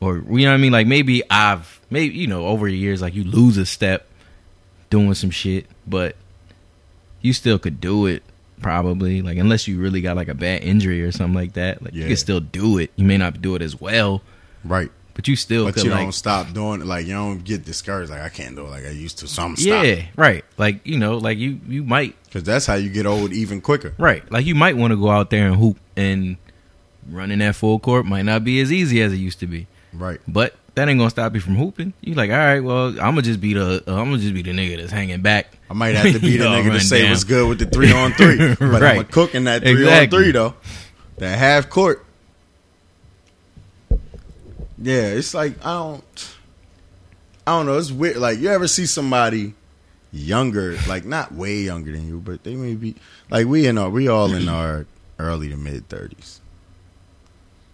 or 0.00 0.16
you 0.16 0.44
know 0.44 0.50
what 0.50 0.54
I 0.54 0.58
mean. 0.58 0.72
Like 0.72 0.86
maybe 0.86 1.22
I've 1.30 1.80
maybe 1.90 2.14
you 2.14 2.26
know 2.26 2.46
over 2.46 2.68
the 2.68 2.76
years 2.76 3.00
like 3.02 3.14
you 3.14 3.24
lose 3.24 3.56
a 3.56 3.66
step 3.66 4.06
doing 4.90 5.14
some 5.14 5.30
shit, 5.30 5.66
but 5.86 6.16
you 7.20 7.32
still 7.32 7.58
could 7.58 7.80
do 7.80 8.06
it 8.06 8.22
probably 8.62 9.20
like 9.22 9.36
unless 9.38 9.66
you 9.68 9.78
really 9.80 10.00
got 10.00 10.16
like 10.16 10.28
a 10.28 10.34
bad 10.34 10.62
injury 10.62 11.02
or 11.02 11.12
something 11.12 11.34
like 11.34 11.52
that 11.54 11.82
like 11.82 11.92
you 11.94 12.06
can 12.06 12.16
still 12.16 12.40
do 12.40 12.78
it 12.78 12.90
you 12.96 13.04
may 13.04 13.18
not 13.18 13.40
do 13.42 13.54
it 13.54 13.62
as 13.62 13.80
well 13.80 14.22
Right. 14.64 14.90
but 15.14 15.26
you 15.28 15.34
still 15.36 15.64
But 15.64 15.76
you 15.82 15.90
like 15.90 16.00
don't 16.00 16.12
stop 16.12 16.52
doing 16.52 16.80
it. 16.80 16.86
Like 16.86 17.06
you 17.06 17.14
don't 17.14 17.42
get 17.44 17.64
discouraged. 17.64 18.10
Like 18.10 18.22
I 18.22 18.28
can't 18.28 18.54
do 18.56 18.64
it 18.64 18.70
like 18.70 18.86
I 18.86 18.90
used 18.90 19.18
to. 19.18 19.26
So 19.28 19.42
I'm 19.42 19.54
yeah 19.58 19.82
stopping. 19.82 20.08
right 20.16 20.44
like 20.56 20.86
you 20.86 20.98
know 20.98 21.18
like 21.18 21.36
you 21.38 21.60
you 21.66 21.82
might 21.82 22.14
Because 22.24 22.44
that's 22.44 22.64
how 22.66 22.74
you 22.74 22.88
get 22.90 23.04
old 23.06 23.32
even 23.32 23.60
quicker. 23.60 23.92
right 23.98 24.22
like 24.32 24.46
you 24.46 24.54
might 24.54 24.76
want 24.76 24.92
to 24.92 24.96
go 24.96 25.10
out 25.10 25.30
there 25.30 25.46
and 25.48 25.56
hoop 25.56 25.78
and 25.96 26.36
running 27.10 27.40
that 27.40 27.56
full 27.56 27.78
court 27.80 28.06
might 28.06 28.22
not 28.22 28.44
be 28.44 28.60
as 28.60 28.70
easy 28.72 29.02
as 29.02 29.12
it 29.12 29.16
used 29.16 29.40
to 29.40 29.46
be 29.46 29.66
Right. 29.92 30.20
but 30.28 30.54
that 30.74 30.88
ain't 30.88 30.98
gonna 30.98 31.10
stop 31.10 31.34
you 31.34 31.40
from 31.40 31.54
hooping 31.56 31.92
you 32.00 32.14
like 32.14 32.30
all 32.30 32.36
right 32.36 32.60
well 32.60 32.88
i'm 32.88 32.94
gonna 33.14 33.22
just 33.22 33.40
be 33.40 33.52
the 33.54 33.82
uh, 33.86 33.92
i'm 33.94 34.06
gonna 34.10 34.18
just 34.18 34.32
be 34.34 34.42
the 34.42 34.52
nigga 34.52 34.78
that's 34.78 34.92
hanging 34.92 35.20
back 35.22 35.52
I 35.70 35.74
might 35.74 35.94
have 35.94 36.12
to 36.12 36.18
be 36.18 36.36
the 36.38 36.44
nigga 36.44 36.72
to 36.72 36.80
say 36.80 37.02
down. 37.02 37.10
what's 37.12 37.24
good 37.24 37.48
with 37.48 37.58
the 37.58 37.64
three 37.66 37.90
on 37.92 38.12
three. 38.12 38.36
But 38.58 38.60
I'm 38.60 38.82
Right. 38.82 39.00
a 39.00 39.04
cook 39.04 39.34
in 39.34 39.44
that 39.44 39.62
three 39.62 39.72
Exactly. 39.84 40.18
on 40.18 40.22
three 40.24 40.32
though. 40.32 40.54
That 41.16 41.38
half 41.38 41.70
court. 41.70 42.04
Yeah, 44.78 45.06
it's 45.14 45.32
like 45.32 45.64
I 45.64 45.72
don't 45.72 46.34
I 47.46 47.52
don't 47.52 47.64
know, 47.64 47.78
it's 47.78 47.90
weird. 47.90 48.16
Like 48.18 48.38
you 48.38 48.50
ever 48.50 48.68
see 48.68 48.84
somebody 48.84 49.54
younger, 50.12 50.76
like 50.86 51.06
not 51.06 51.32
way 51.32 51.56
younger 51.60 51.90
than 51.92 52.06
you, 52.06 52.18
but 52.20 52.44
they 52.44 52.54
may 52.54 52.74
be 52.74 52.96
like 53.30 53.46
we 53.46 53.66
in 53.66 53.78
our 53.78 53.88
we 53.88 54.08
all 54.08 54.34
in 54.34 54.48
our 54.50 54.84
early 55.18 55.48
to 55.48 55.56
mid 55.56 55.88
thirties. 55.88 56.40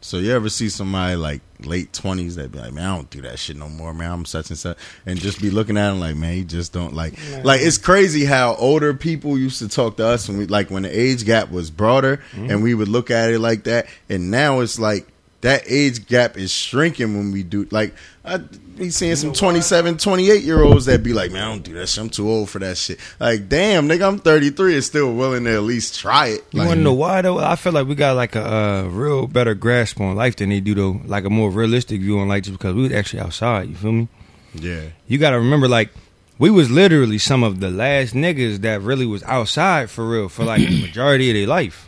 So 0.09 0.17
you 0.17 0.33
ever 0.33 0.49
see 0.49 0.71
somebody 0.71 1.17
like 1.17 1.43
late 1.61 1.93
twenties 1.93 2.37
that 2.37 2.51
be 2.51 2.59
like, 2.59 2.73
man, 2.73 2.87
I 2.87 2.97
don't 2.97 3.11
do 3.11 3.21
that 3.21 3.39
shit 3.39 3.59
no 3.59 3.69
more, 3.69 3.93
man. 3.93 4.11
I'm 4.11 4.25
such 4.25 4.49
and 4.49 4.59
such, 4.59 4.79
and 5.05 5.21
just 5.21 5.39
be 5.39 5.51
looking 5.51 5.77
at 5.77 5.91
them 5.91 6.01
like, 6.01 6.17
man, 6.17 6.35
you 6.35 6.45
just 6.45 6.73
don't 6.73 6.95
like. 6.95 7.13
Like 7.45 7.61
it's 7.61 7.77
crazy 7.77 8.25
how 8.25 8.55
older 8.55 8.95
people 8.95 9.37
used 9.37 9.59
to 9.59 9.69
talk 9.69 9.99
to 9.99 10.07
us 10.07 10.27
when 10.27 10.39
we 10.39 10.47
like 10.47 10.71
when 10.71 10.85
the 10.85 10.89
age 10.89 11.27
gap 11.27 11.51
was 11.51 11.71
broader, 11.71 12.23
mm-hmm. 12.33 12.49
and 12.49 12.63
we 12.63 12.73
would 12.73 12.89
look 12.89 13.11
at 13.11 13.31
it 13.31 13.39
like 13.39 13.65
that, 13.65 13.87
and 14.09 14.31
now 14.31 14.61
it's 14.61 14.79
like 14.79 15.07
that 15.41 15.63
age 15.67 16.07
gap 16.07 16.37
is 16.37 16.51
shrinking 16.51 17.17
when 17.17 17.31
we 17.33 17.43
do 17.43 17.67
like 17.71 17.95
I 18.25 18.39
be 18.39 18.91
seeing 18.91 19.17
some 19.17 19.33
27, 19.33 19.99
28 19.99 20.43
year 20.43 20.63
olds 20.63 20.87
that 20.87 21.03
be 21.03 21.13
like, 21.13 21.33
man, 21.33 21.43
I 21.43 21.47
don't 21.51 21.63
do 21.65 21.75
that 21.75 21.89
shit. 21.89 22.03
I'm 22.05 22.11
too 22.11 22.29
old 22.29 22.49
for 22.49 22.59
that 22.61 22.77
shit. 22.77 23.01
Like, 23.19 23.49
damn, 23.49 23.89
nigga, 23.89 24.07
I'm 24.07 24.19
33 24.21 24.75
and 24.75 24.85
still 24.85 25.15
willing 25.15 25.45
to 25.45 25.55
at 25.55 25.63
least 25.63 25.99
try 25.99 26.29
it. 26.29 26.45
You 26.53 26.61
Like, 26.61 26.69
want 26.69 26.79
to 26.79 26.85
know 26.85 26.93
why 26.95 27.23
though? 27.23 27.39
I 27.39 27.57
feel 27.57 27.73
like 27.73 27.89
we 27.89 27.95
got 27.97 28.15
like 28.17 28.37
a 28.37 28.47
uh, 28.47 28.83
real 28.89 29.27
better 29.27 29.55
grasp 29.55 30.01
on 30.01 30.15
life 30.15 30.37
than 30.37 30.51
they 30.51 30.61
do 30.61 30.75
though, 30.75 31.01
like 31.07 31.25
a 31.25 31.31
more 31.31 31.51
realistic 31.51 32.01
view 32.01 32.19
on 32.21 32.29
life, 32.29 32.45
just 32.45 32.59
because 32.59 32.75
we 32.75 32.83
was 32.83 32.93
actually 32.93 33.21
outside. 33.21 33.69
You 33.69 33.75
feel 33.75 33.93
me? 33.93 34.09
yeah. 34.55 34.83
You 35.07 35.19
got 35.19 35.31
to 35.31 35.39
remember, 35.39 35.67
like 35.69 35.91
we 36.39 36.51
was 36.51 36.71
literally 36.71 37.19
some 37.19 37.43
of 37.43 37.59
the 37.61 37.71
last 37.71 38.15
niggas 38.15 38.59
that 38.59 38.81
really 38.83 39.07
was 39.07 39.23
outside 39.25 39.91
for 39.91 40.09
real 40.09 40.29
for 40.29 40.45
like 40.45 40.61
the 40.61 40.81
majority 40.83 41.31
of 41.31 41.35
their 41.35 41.47
life. 41.49 41.88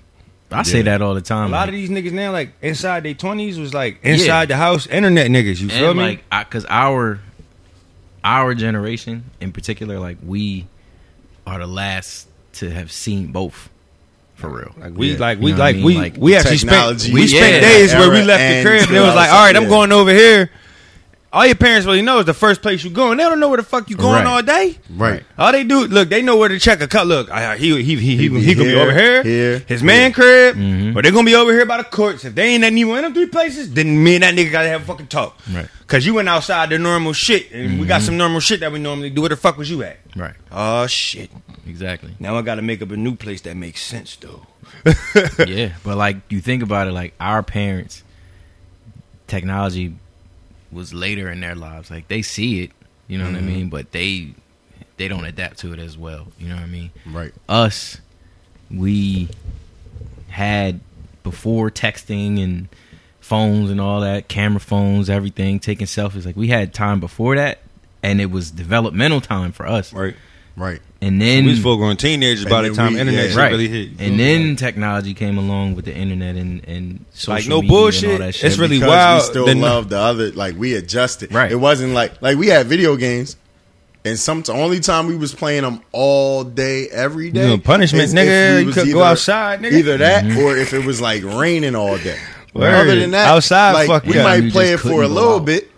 I 0.52 0.62
say 0.62 0.82
that 0.82 1.00
all 1.02 1.14
the 1.14 1.20
time 1.20 1.48
A 1.48 1.50
lot 1.52 1.60
like- 1.60 1.68
of 1.68 1.74
these 1.74 1.90
niggas 1.90 2.12
now, 2.12 2.32
like 2.32 2.52
inside 2.62 3.02
their 3.04 3.14
twenties, 3.14 3.58
was 3.58 3.72
like 3.74 3.98
inside 4.02 4.48
the 4.48 4.56
house 4.56 4.86
internet 4.86 5.30
niggas. 5.30 5.60
You 5.60 5.68
feel 5.68 5.90
and 5.90 5.98
me? 5.98 6.04
like 6.30 6.48
because 6.48 6.66
our 6.68 7.20
our 8.24 8.54
generation 8.54 9.24
in 9.40 9.52
particular 9.52 9.98
like 9.98 10.18
we 10.22 10.66
are 11.46 11.58
the 11.58 11.66
last 11.66 12.28
to 12.54 12.70
have 12.70 12.90
seen 12.92 13.32
both 13.32 13.70
for 14.34 14.48
real 14.50 14.74
Like 14.78 14.94
we 14.96 15.12
Yeah. 15.12 15.18
like 15.18 15.38
You 15.38 15.44
we 15.44 15.50
know 15.52 15.58
what 15.58 15.62
I 15.62 15.66
like 15.68 15.76
mean? 15.76 15.84
we 15.84 15.96
Like, 15.98 16.16
we 16.18 16.36
actually 16.36 16.58
spent 16.58 17.08
we 17.12 17.26
spent 17.26 17.54
yeah, 17.54 17.60
days 17.60 17.92
where 17.94 18.10
we 18.10 18.22
left 18.22 18.42
the 18.42 18.68
crib 18.68 18.88
and 18.88 18.96
it 18.96 19.00
was 19.00 19.14
like, 19.14 19.30
all 19.30 19.44
right, 19.44 19.54
I'm 19.56 19.68
going 19.68 19.92
over 19.92 20.12
here. 20.12 20.50
All 21.32 21.46
your 21.46 21.54
parents 21.54 21.86
really 21.86 22.02
know 22.02 22.18
is 22.18 22.26
the 22.26 22.34
first 22.34 22.60
place 22.60 22.82
you 22.82 22.90
going. 22.90 23.16
They 23.18 23.22
don't 23.22 23.38
know 23.38 23.48
where 23.48 23.58
the 23.58 23.62
fuck 23.62 23.88
you 23.88 23.94
going 23.96 24.24
Right. 24.24 24.26
all 24.26 24.42
day. 24.42 24.76
Right. 24.90 25.22
All 25.38 25.52
they 25.52 25.62
do, 25.62 25.86
look, 25.86 26.08
they 26.08 26.22
know 26.22 26.36
where 26.36 26.48
to 26.48 26.58
check 26.58 26.80
a 26.80 26.88
cut. 26.88 27.06
Look, 27.06 27.30
I, 27.30 27.56
he 27.56 27.80
he 27.84 27.94
he 27.94 28.16
he, 28.16 28.28
be 28.28 28.40
he, 28.42 28.54
gonna 28.56 28.68
be 28.68 28.74
over 28.74 28.92
here, 28.92 29.22
here, 29.22 29.58
his 29.60 29.80
man 29.80 30.12
here. 30.12 30.14
crib, 30.14 30.56
Mm-hmm. 30.56 30.98
or 30.98 31.02
they 31.02 31.12
gonna 31.12 31.24
be 31.24 31.36
over 31.36 31.52
here 31.52 31.64
by 31.66 31.76
the 31.76 31.84
courts. 31.84 32.24
If 32.24 32.34
they 32.34 32.48
ain't 32.48 32.62
neither 32.62 32.88
one 32.88 32.98
of 32.98 33.04
them 33.04 33.14
three 33.14 33.26
places, 33.30 33.72
then 33.72 34.02
me 34.02 34.16
and 34.16 34.24
that 34.24 34.34
nigga 34.34 34.50
gotta 34.50 34.68
have 34.70 34.82
a 34.82 34.84
fucking 34.86 35.06
talk. 35.06 35.38
Right. 35.52 35.68
Cause 35.86 36.04
you 36.04 36.14
went 36.14 36.28
outside 36.28 36.70
the 36.70 36.78
normal 36.80 37.12
shit, 37.12 37.52
and 37.52 37.78
we 37.78 37.86
got 37.86 38.02
some 38.02 38.16
normal 38.16 38.40
shit 38.40 38.58
that 38.60 38.72
we 38.72 38.80
normally 38.80 39.10
do. 39.10 39.20
Where 39.20 39.28
the 39.28 39.36
fuck 39.36 39.56
was 39.56 39.70
you 39.70 39.84
at? 39.84 39.98
right 40.16 40.34
Oh 40.50 40.88
shit! 40.88 41.30
exactly 41.64 42.12
Now 42.18 42.36
I 42.38 42.42
gotta 42.42 42.62
make 42.62 42.82
up 42.82 42.90
a 42.90 42.96
new 42.96 43.14
place 43.14 43.40
that 43.42 43.56
makes 43.56 43.82
sense 43.84 44.16
though. 44.16 44.46
yeah, 45.46 45.74
but 45.84 45.96
like 45.96 46.16
you 46.28 46.40
think 46.40 46.64
about 46.64 46.88
it, 46.88 46.92
like 46.92 47.14
our 47.20 47.44
parents, 47.44 48.02
technology 49.28 49.94
was 50.72 50.94
later 50.94 51.30
in 51.30 51.40
their 51.40 51.54
lives. 51.54 51.90
Like 51.90 52.08
they 52.08 52.22
see 52.22 52.62
it, 52.62 52.70
you 53.08 53.18
know 53.18 53.24
what 53.24 53.34
I 53.34 53.38
mm-hmm. 53.38 53.46
mean, 53.46 53.68
but 53.68 53.92
they 53.92 54.34
they 54.96 55.08
don't 55.08 55.24
adapt 55.24 55.58
to 55.60 55.72
it 55.72 55.78
as 55.78 55.96
well. 55.96 56.28
You 56.38 56.48
know 56.48 56.56
what 56.56 56.64
I 56.64 56.68
mean? 56.68 56.90
Right. 57.06 57.32
Us, 57.48 57.98
we 58.70 59.28
had 60.28 60.80
before 61.22 61.70
texting 61.70 62.42
and 62.42 62.68
phones 63.20 63.70
and 63.70 63.80
all 63.80 64.00
that, 64.00 64.28
camera 64.28 64.60
phones, 64.60 65.08
everything, 65.08 65.58
taking 65.58 65.86
selfies. 65.86 66.26
Like 66.26 66.36
we 66.36 66.48
had 66.48 66.74
time 66.74 67.00
before 67.00 67.36
that, 67.36 67.60
and 68.02 68.20
it 68.20 68.30
was 68.30 68.50
developmental 68.50 69.20
time 69.20 69.52
for 69.52 69.66
us. 69.66 69.92
Right. 69.92 70.16
Right. 70.56 70.80
And 71.02 71.20
then 71.20 71.44
we 71.46 71.52
was 71.52 71.62
full 71.62 71.78
grown 71.78 71.96
teenagers 71.96 72.44
by 72.44 72.60
the 72.60 72.74
time 72.74 72.92
we- 72.92 73.00
internet 73.00 73.30
yeah. 73.30 73.36
right, 73.36 73.50
really 73.52 73.68
hit. 73.68 73.88
And 73.98 74.16
me? 74.16 74.16
then 74.18 74.56
technology 74.56 75.14
came 75.14 75.38
along 75.38 75.74
with 75.74 75.86
the 75.86 75.94
internet 75.94 76.36
and 76.36 76.62
and 76.68 77.04
social 77.14 77.34
Like, 77.34 77.48
no 77.48 77.62
media 77.62 77.68
and 77.68 77.70
all 77.72 77.82
bullshit. 77.84 78.18
that 78.18 78.34
shit. 78.34 78.44
It's 78.50 78.58
really 78.58 78.76
because 78.78 78.88
wild. 78.88 79.22
We 79.22 79.26
still 79.26 79.46
The- 79.46 79.54
love 79.54 79.88
the 79.88 79.98
other. 79.98 80.30
Like 80.32 80.56
we 80.58 80.74
adjusted. 80.74 81.32
Right. 81.32 81.50
It 81.50 81.56
wasn't 81.56 81.94
like 81.94 82.20
like 82.20 82.36
we 82.36 82.48
had 82.48 82.66
video 82.66 82.96
games, 82.96 83.36
and 84.04 84.18
some 84.18 84.44
only 84.50 84.80
time 84.80 85.06
we 85.06 85.16
was 85.16 85.34
playing 85.34 85.62
them 85.62 85.80
all 85.92 86.44
day, 86.44 86.88
every 86.88 87.30
day. 87.30 87.42
You 87.44 87.48
know, 87.56 87.58
punishment, 87.58 88.10
nigga, 88.12 88.64
you 88.66 88.72
couldn't 88.72 88.92
go 88.92 89.02
outside, 89.02 89.60
nigga. 89.60 89.72
Either 89.72 89.96
that 89.98 90.24
Mm-hmm. 90.24 90.38
or 90.38 90.56
if 90.58 90.74
it 90.74 90.84
was 90.84 91.00
like 91.00 91.24
raining 91.24 91.74
all 91.74 91.96
day. 91.96 92.18
Word. 92.52 92.74
Other 92.74 92.96
than 93.00 93.12
that, 93.12 93.28
Outside, 93.28 93.72
like, 93.72 93.86
fuck 93.86 94.04
we 94.04 94.16
yeah. 94.16 94.24
might 94.24 94.50
play 94.52 94.72
it 94.72 94.80
for 94.80 95.02
a 95.02 95.08
little 95.08 95.36
out. 95.36 95.44
bit. 95.46 95.70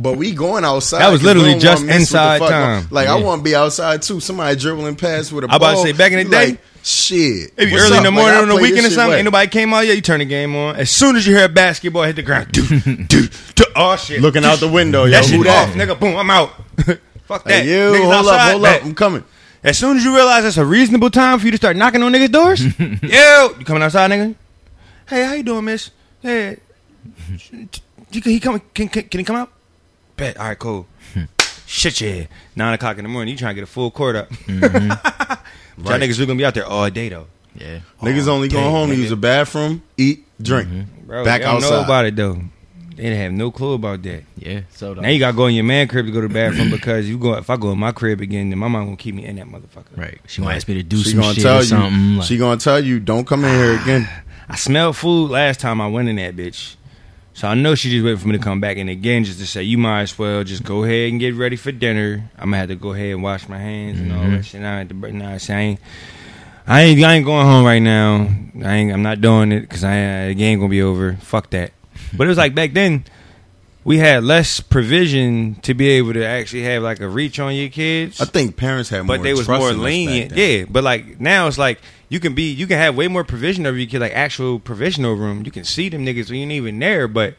But 0.00 0.16
we 0.16 0.32
going 0.32 0.64
outside. 0.64 1.00
That 1.00 1.12
was 1.12 1.22
literally 1.22 1.58
just 1.58 1.82
wanna 1.82 1.98
miss 1.98 2.10
what 2.10 2.38
the 2.38 2.40
inside 2.40 2.48
time. 2.48 2.88
Like 2.90 3.06
I 3.06 3.20
want 3.20 3.40
to 3.40 3.44
be 3.44 3.54
outside 3.54 4.00
too. 4.00 4.18
Somebody 4.18 4.58
dribbling 4.58 4.96
past 4.96 5.30
with 5.30 5.44
a 5.44 5.52
I 5.52 5.58
ball. 5.58 5.68
I 5.68 5.70
about 5.70 5.70
to 5.70 5.74
ball. 5.76 5.84
say, 5.84 5.92
back 5.92 6.12
in 6.12 6.18
the 6.18 6.24
you 6.24 6.30
day, 6.30 6.46
like, 6.52 6.60
shit. 6.82 7.52
If 7.54 7.68
you 7.68 7.74
what's 7.74 7.84
early 7.84 7.98
in 7.98 8.04
the 8.04 8.10
morning 8.10 8.38
I 8.38 8.40
on 8.40 8.48
the 8.48 8.56
weekend 8.56 8.86
or 8.86 8.90
something, 8.90 9.08
wet. 9.10 9.18
ain't 9.18 9.26
nobody 9.26 9.50
came 9.50 9.74
out 9.74 9.80
yet, 9.80 9.96
you 9.96 10.00
turn 10.00 10.20
the 10.20 10.24
game 10.24 10.56
on. 10.56 10.76
As 10.76 10.90
soon 10.90 11.16
as 11.16 11.26
you 11.26 11.36
hear 11.36 11.44
a 11.44 11.50
basketball 11.50 12.04
hit 12.04 12.16
the 12.16 12.22
ground, 12.22 12.50
do, 12.50 12.80
do, 12.80 13.28
do, 13.54 13.64
oh 13.76 13.94
shit. 13.96 14.22
Looking 14.22 14.42
out 14.42 14.58
the 14.58 14.68
window, 14.68 15.04
yo, 15.04 15.10
that 15.10 15.26
shit 15.26 15.44
that? 15.44 15.68
off, 15.68 15.74
nigga. 15.74 16.00
Boom, 16.00 16.16
I'm 16.16 16.30
out. 16.30 16.50
Fuck 17.26 17.44
that. 17.44 17.64
Hey, 17.64 17.68
you, 17.68 17.92
Niggas 17.92 18.14
hold 18.14 18.26
up, 18.26 18.40
hold 18.52 18.62
bet. 18.62 18.80
up, 18.80 18.86
I'm 18.86 18.94
coming. 18.94 19.24
As 19.62 19.76
soon 19.76 19.98
as 19.98 20.04
you 20.04 20.14
realize 20.14 20.46
it's 20.46 20.56
a 20.56 20.64
reasonable 20.64 21.10
time 21.10 21.38
for 21.38 21.44
you 21.44 21.50
to 21.50 21.58
start 21.58 21.76
knocking 21.76 22.02
on 22.02 22.10
niggas' 22.10 22.32
doors, 22.32 22.64
yo, 22.78 23.54
you 23.58 23.66
coming 23.66 23.82
outside, 23.82 24.10
nigga? 24.10 24.34
Hey, 25.06 25.24
how 25.24 25.34
you 25.34 25.42
doing, 25.42 25.66
miss? 25.66 25.90
Hey, 26.22 26.56
he, 28.10 28.20
he 28.20 28.40
come, 28.40 28.62
can, 28.72 28.88
can, 28.88 29.02
can 29.02 29.20
he 29.20 29.24
come 29.24 29.36
out? 29.36 29.52
Bet. 30.20 30.36
All 30.36 30.46
right, 30.48 30.58
cool. 30.58 30.86
Hmm. 31.14 31.24
Shit, 31.66 32.00
yeah. 32.00 32.26
Nine 32.56 32.74
o'clock 32.74 32.98
in 32.98 33.04
the 33.04 33.08
morning, 33.08 33.32
you 33.32 33.38
trying 33.38 33.50
to 33.50 33.60
get 33.60 33.64
a 33.64 33.66
full 33.72 33.90
court 33.90 34.16
up. 34.16 34.28
Mm-hmm. 34.30 34.90
Y'all 35.86 35.98
niggas 35.98 36.18
really 36.18 36.26
gonna 36.26 36.36
be 36.38 36.44
out 36.44 36.54
there 36.54 36.66
all 36.66 36.88
day 36.90 37.08
though. 37.08 37.26
yeah. 37.54 37.80
Niggas 38.02 38.28
only 38.28 38.48
going 38.48 38.64
dang, 38.64 38.72
home 38.72 38.90
to 38.90 38.96
use 38.96 39.10
the 39.10 39.16
bathroom, 39.16 39.82
eat, 39.96 40.26
drink, 40.42 40.68
mm-hmm. 40.68 41.06
Bro, 41.06 41.24
back 41.24 41.40
they 41.40 41.46
don't 41.46 41.56
outside. 41.56 41.70
know 41.70 41.84
about 41.84 42.04
it 42.04 42.16
though. 42.16 42.38
They 42.96 43.04
didn't 43.04 43.18
have 43.18 43.32
no 43.32 43.50
clue 43.50 43.72
about 43.74 44.02
that. 44.02 44.24
Yeah. 44.36 44.60
So 44.72 44.92
Now 44.92 45.08
you 45.08 45.18
gotta 45.18 45.34
go 45.36 45.46
in 45.46 45.54
your 45.54 45.64
man 45.64 45.88
crib 45.88 46.04
to 46.04 46.12
go 46.12 46.20
to 46.20 46.28
the 46.28 46.34
bathroom 46.34 46.70
because 46.72 47.08
you 47.08 47.16
go 47.16 47.34
if 47.34 47.48
I 47.48 47.56
go 47.56 47.70
in 47.72 47.78
my 47.78 47.92
crib 47.92 48.20
again, 48.20 48.50
then 48.50 48.58
my 48.58 48.68
mom 48.68 48.84
gonna 48.84 48.96
keep 48.98 49.14
me 49.14 49.24
in 49.24 49.36
that 49.36 49.46
motherfucker. 49.46 49.96
right. 49.96 50.20
She 50.26 50.42
might 50.42 50.56
ask 50.56 50.68
me 50.68 50.74
to 50.74 50.82
do 50.82 50.98
she 50.98 51.10
some 51.12 51.20
gonna 51.20 51.34
shit 51.34 51.42
tell 51.42 51.56
or 51.56 51.60
you. 51.60 51.64
something. 51.66 52.16
like- 52.16 52.26
she 52.26 52.36
gonna 52.36 52.60
tell 52.60 52.78
you, 52.84 53.00
don't 53.00 53.26
come 53.26 53.44
in 53.44 53.54
here 53.54 53.80
again. 53.80 54.08
I 54.50 54.56
smelled 54.56 54.96
food 54.96 55.30
last 55.30 55.60
time 55.60 55.80
I 55.80 55.86
went 55.86 56.08
in 56.08 56.16
that 56.16 56.34
bitch. 56.36 56.74
So 57.32 57.48
I 57.48 57.54
know 57.54 57.74
she 57.74 57.90
just 57.90 58.04
waiting 58.04 58.18
for 58.18 58.28
me 58.28 58.36
to 58.36 58.42
come 58.42 58.60
back 58.60 58.76
and 58.76 58.90
again 58.90 59.24
just 59.24 59.38
to 59.38 59.46
say 59.46 59.62
you 59.62 59.78
might 59.78 60.02
as 60.02 60.18
well 60.18 60.44
just 60.44 60.64
go 60.64 60.84
ahead 60.84 61.10
and 61.10 61.20
get 61.20 61.34
ready 61.34 61.56
for 61.56 61.72
dinner. 61.72 62.30
I'm 62.36 62.46
gonna 62.46 62.58
have 62.58 62.68
to 62.68 62.74
go 62.74 62.92
ahead 62.92 63.12
and 63.12 63.22
wash 63.22 63.48
my 63.48 63.58
hands 63.58 64.00
and 64.00 64.12
all 64.12 64.18
that 64.18 64.26
mm-hmm. 64.26 64.40
shit. 64.40 64.62
I, 64.62 64.78
had 64.78 64.88
to, 64.88 65.12
nah, 65.12 65.38
see, 65.38 65.52
I 65.52 65.60
ain't, 65.60 65.80
I 66.66 66.80
ain't, 66.82 67.04
I 67.04 67.14
ain't 67.14 67.24
going 67.24 67.46
home 67.46 67.64
right 67.64 67.78
now. 67.78 68.28
I 68.64 68.74
ain't, 68.74 68.92
I'm 68.92 69.02
not 69.02 69.20
doing 69.20 69.52
it 69.52 69.60
because 69.60 69.84
I 69.84 70.24
uh, 70.24 70.26
the 70.28 70.34
game 70.34 70.58
gonna 70.58 70.68
be 70.68 70.82
over. 70.82 71.14
Fuck 71.14 71.50
that. 71.50 71.72
But 72.16 72.24
it 72.24 72.28
was 72.28 72.38
like 72.38 72.54
back 72.54 72.72
then, 72.72 73.04
we 73.84 73.98
had 73.98 74.24
less 74.24 74.60
provision 74.60 75.54
to 75.62 75.74
be 75.74 75.88
able 75.90 76.12
to 76.12 76.24
actually 76.24 76.62
have 76.62 76.82
like 76.82 77.00
a 77.00 77.08
reach 77.08 77.38
on 77.38 77.54
your 77.54 77.68
kids 77.70 78.20
I 78.20 78.26
think 78.26 78.56
parents 78.56 78.90
had 78.90 79.02
more. 79.06 79.16
but 79.16 79.22
they 79.22 79.32
was 79.32 79.48
more 79.48 79.58
in 79.58 79.62
us 79.64 79.70
back 79.72 79.82
lenient. 79.84 80.32
Yeah, 80.36 80.64
but 80.68 80.84
like 80.84 81.20
now 81.20 81.46
it's 81.46 81.58
like 81.58 81.80
you 82.08 82.20
can 82.20 82.34
be 82.34 82.50
you 82.52 82.66
can 82.66 82.76
have 82.78 82.96
way 82.96 83.08
more 83.08 83.24
provision 83.24 83.66
over 83.66 83.76
your 83.78 83.88
kid, 83.88 84.00
like 84.00 84.12
actual 84.12 84.58
provision 84.58 85.04
over 85.04 85.26
them. 85.26 85.44
You 85.44 85.50
can 85.50 85.64
see 85.64 85.88
them 85.88 86.04
niggas 86.04 86.28
when 86.28 86.36
you 86.38 86.42
ain't 86.42 86.52
even 86.52 86.78
there, 86.78 87.08
but 87.08 87.34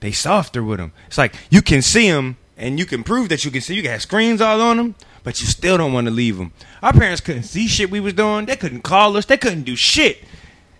they 0.00 0.12
softer 0.12 0.62
with 0.62 0.78
them. 0.78 0.92
It's 1.08 1.18
like 1.18 1.34
you 1.50 1.62
can 1.62 1.82
see 1.82 2.10
them 2.10 2.36
and 2.56 2.78
you 2.78 2.86
can 2.86 3.02
prove 3.04 3.28
that 3.28 3.44
you 3.44 3.50
can 3.50 3.60
see. 3.60 3.74
You 3.74 3.82
can 3.82 3.90
have 3.92 4.02
screens 4.02 4.40
all 4.40 4.60
on 4.60 4.76
them, 4.76 4.94
but 5.24 5.40
you 5.40 5.46
still 5.46 5.76
don't 5.76 5.92
want 5.92 6.06
to 6.06 6.10
leave 6.12 6.36
them. 6.38 6.52
Our 6.82 6.92
parents 6.92 7.20
couldn't 7.20 7.44
see 7.44 7.66
shit 7.66 7.90
we 7.90 8.00
was 8.00 8.12
doing. 8.14 8.46
They 8.46 8.56
couldn't 8.56 8.82
call 8.82 9.16
us. 9.16 9.26
They 9.26 9.36
couldn't 9.36 9.62
do 9.64 9.76
shit. 9.76 10.18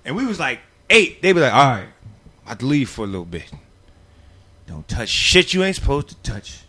And 0.04 0.16
we 0.16 0.26
was 0.26 0.38
like 0.40 0.60
eight. 0.90 1.22
They 1.22 1.32
be 1.32 1.40
like, 1.40 1.52
all 1.52 1.70
right, 1.70 1.88
I'd 2.46 2.62
leave 2.62 2.88
for 2.90 3.04
a 3.04 3.08
little 3.08 3.24
bit. 3.24 3.50
Don't 4.72 4.88
touch 4.88 5.10
shit 5.10 5.52
you 5.52 5.62
ain't 5.64 5.76
supposed 5.76 6.08
to 6.08 6.14
touch. 6.22 6.62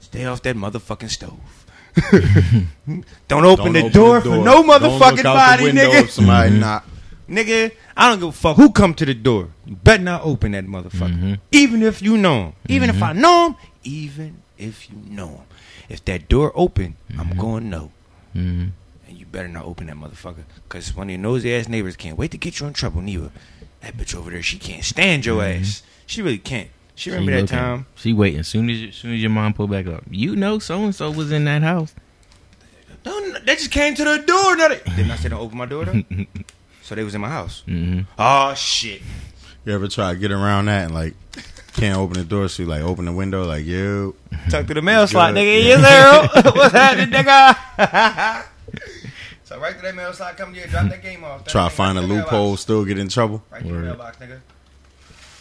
Stay 0.00 0.24
off 0.24 0.42
that 0.42 0.56
motherfucking 0.56 1.10
stove. 1.10 1.38
don't 3.28 3.44
open, 3.44 3.72
Don't 3.72 3.72
the, 3.72 3.78
open 3.78 3.92
door 3.92 4.16
the 4.16 4.20
for 4.22 4.34
door. 4.34 4.44
no 4.44 4.44
Don't 4.44 4.66
look 4.66 4.82
motherfucking 4.82 5.24
out 5.24 5.34
body, 5.36 5.62
the 5.62 5.68
window 5.68 5.82
nigga. 5.84 6.02
If 6.02 6.10
somebody 6.10 6.50
mm-hmm. 6.50 6.60
knock. 6.60 6.88
Nigga, 7.28 7.70
I 7.96 8.10
don't 8.10 8.18
give 8.18 8.28
a 8.30 8.32
fuck 8.32 8.56
who 8.56 8.72
come 8.72 8.94
to 8.94 9.06
the 9.06 9.14
door. 9.14 9.50
You 9.64 9.76
better 9.76 10.02
not 10.02 10.24
open 10.24 10.52
that 10.52 10.66
motherfucker. 10.66 11.14
Mm-hmm. 11.14 11.34
Even 11.52 11.84
if 11.84 12.02
you 12.02 12.16
know 12.16 12.46
him. 12.46 12.52
Even 12.68 12.90
if 12.90 12.96
mm-hmm. 12.96 13.04
I 13.04 13.12
know 13.12 13.46
him. 13.46 13.56
Even 13.84 14.42
if 14.58 14.90
you 14.90 14.96
know 15.08 15.28
him. 15.28 15.44
If 15.88 16.04
that 16.06 16.28
door 16.28 16.50
open, 16.56 16.96
I'm 17.16 17.36
going 17.36 17.70
no. 17.70 17.78
know. 17.78 17.90
Mhm. 18.34 18.70
And 19.06 19.16
you 19.16 19.24
better 19.24 19.46
not 19.46 19.66
open 19.66 19.86
that 19.86 19.94
motherfucker. 19.94 20.42
Because 20.68 20.96
one 20.96 21.06
of 21.06 21.10
your 21.10 21.20
nosy 21.20 21.54
ass 21.54 21.68
neighbors 21.68 21.94
can't 21.94 22.18
wait 22.18 22.32
to 22.32 22.38
get 22.38 22.58
you 22.58 22.66
in 22.66 22.72
trouble, 22.72 23.02
neither. 23.02 23.30
That 23.82 23.96
bitch 23.96 24.16
over 24.16 24.32
there, 24.32 24.42
she 24.42 24.58
can't 24.58 24.82
stand 24.82 25.24
your 25.24 25.44
ass. 25.44 25.84
She 26.06 26.22
really 26.22 26.38
can't. 26.38 26.70
She 26.96 27.10
remember 27.10 27.30
that 27.32 27.42
looking. 27.42 27.56
time. 27.56 27.86
She 27.94 28.12
waiting. 28.12 28.40
As 28.40 28.48
soon 28.48 28.68
as 28.70 28.82
as 28.88 28.94
soon 28.96 29.12
as 29.14 29.20
your 29.20 29.30
mom 29.30 29.52
pull 29.54 29.68
back 29.68 29.86
up, 29.86 30.02
you 30.10 30.34
know 30.34 30.58
so 30.58 30.82
and 30.82 30.94
so 30.94 31.10
was 31.10 31.30
in 31.30 31.44
that 31.44 31.62
house. 31.62 31.94
Don't, 33.04 33.46
they 33.46 33.54
just 33.54 33.70
came 33.70 33.94
to 33.94 34.02
the 34.04 34.18
door. 34.26 34.56
No, 34.56 34.68
they, 34.70 34.80
didn't 34.96 35.12
I 35.12 35.16
say 35.16 35.28
don't 35.28 35.40
open 35.40 35.56
my 35.58 35.66
door 35.66 35.84
though? 35.84 36.02
so 36.82 36.94
they 36.96 37.04
was 37.04 37.14
in 37.14 37.20
my 37.20 37.28
house. 37.28 37.62
hmm 37.66 38.00
Oh, 38.18 38.52
shit. 38.54 39.02
You 39.64 39.74
ever 39.74 39.86
try 39.88 40.12
to 40.14 40.18
get 40.18 40.32
around 40.32 40.64
that 40.66 40.86
and 40.86 40.94
like 40.94 41.14
can't 41.74 41.98
open 41.98 42.14
the 42.18 42.24
door, 42.24 42.48
so 42.48 42.62
you 42.62 42.68
like 42.68 42.82
open 42.82 43.04
the 43.04 43.12
window, 43.12 43.44
like 43.44 43.66
yo, 43.66 44.14
Tuck 44.48 44.66
to 44.66 44.74
the 44.74 44.82
mail 44.82 45.06
slot, 45.06 45.34
nigga. 45.34 45.62
Yes, 45.62 46.32
sir. 46.34 46.50
What's 46.56 46.72
happening, 46.72 47.10
nigga? 47.10 48.44
so 49.44 49.58
right 49.60 49.76
to 49.76 49.82
that 49.82 49.94
mail 49.94 50.12
slot, 50.14 50.36
come 50.36 50.54
here, 50.54 50.66
drop 50.66 50.88
that 50.88 51.02
game 51.02 51.22
off. 51.24 51.44
That 51.44 51.50
try 51.50 51.68
to 51.68 51.74
find 51.74 51.98
a 51.98 52.00
right 52.00 52.08
to 52.08 52.14
the 52.14 52.20
loophole, 52.22 52.56
still 52.56 52.84
get 52.84 52.98
in 52.98 53.08
trouble. 53.08 53.44
Right 53.50 53.62
to 53.62 53.68
the 53.68 53.74
mailbox, 53.80 54.16
nigga. 54.16 54.40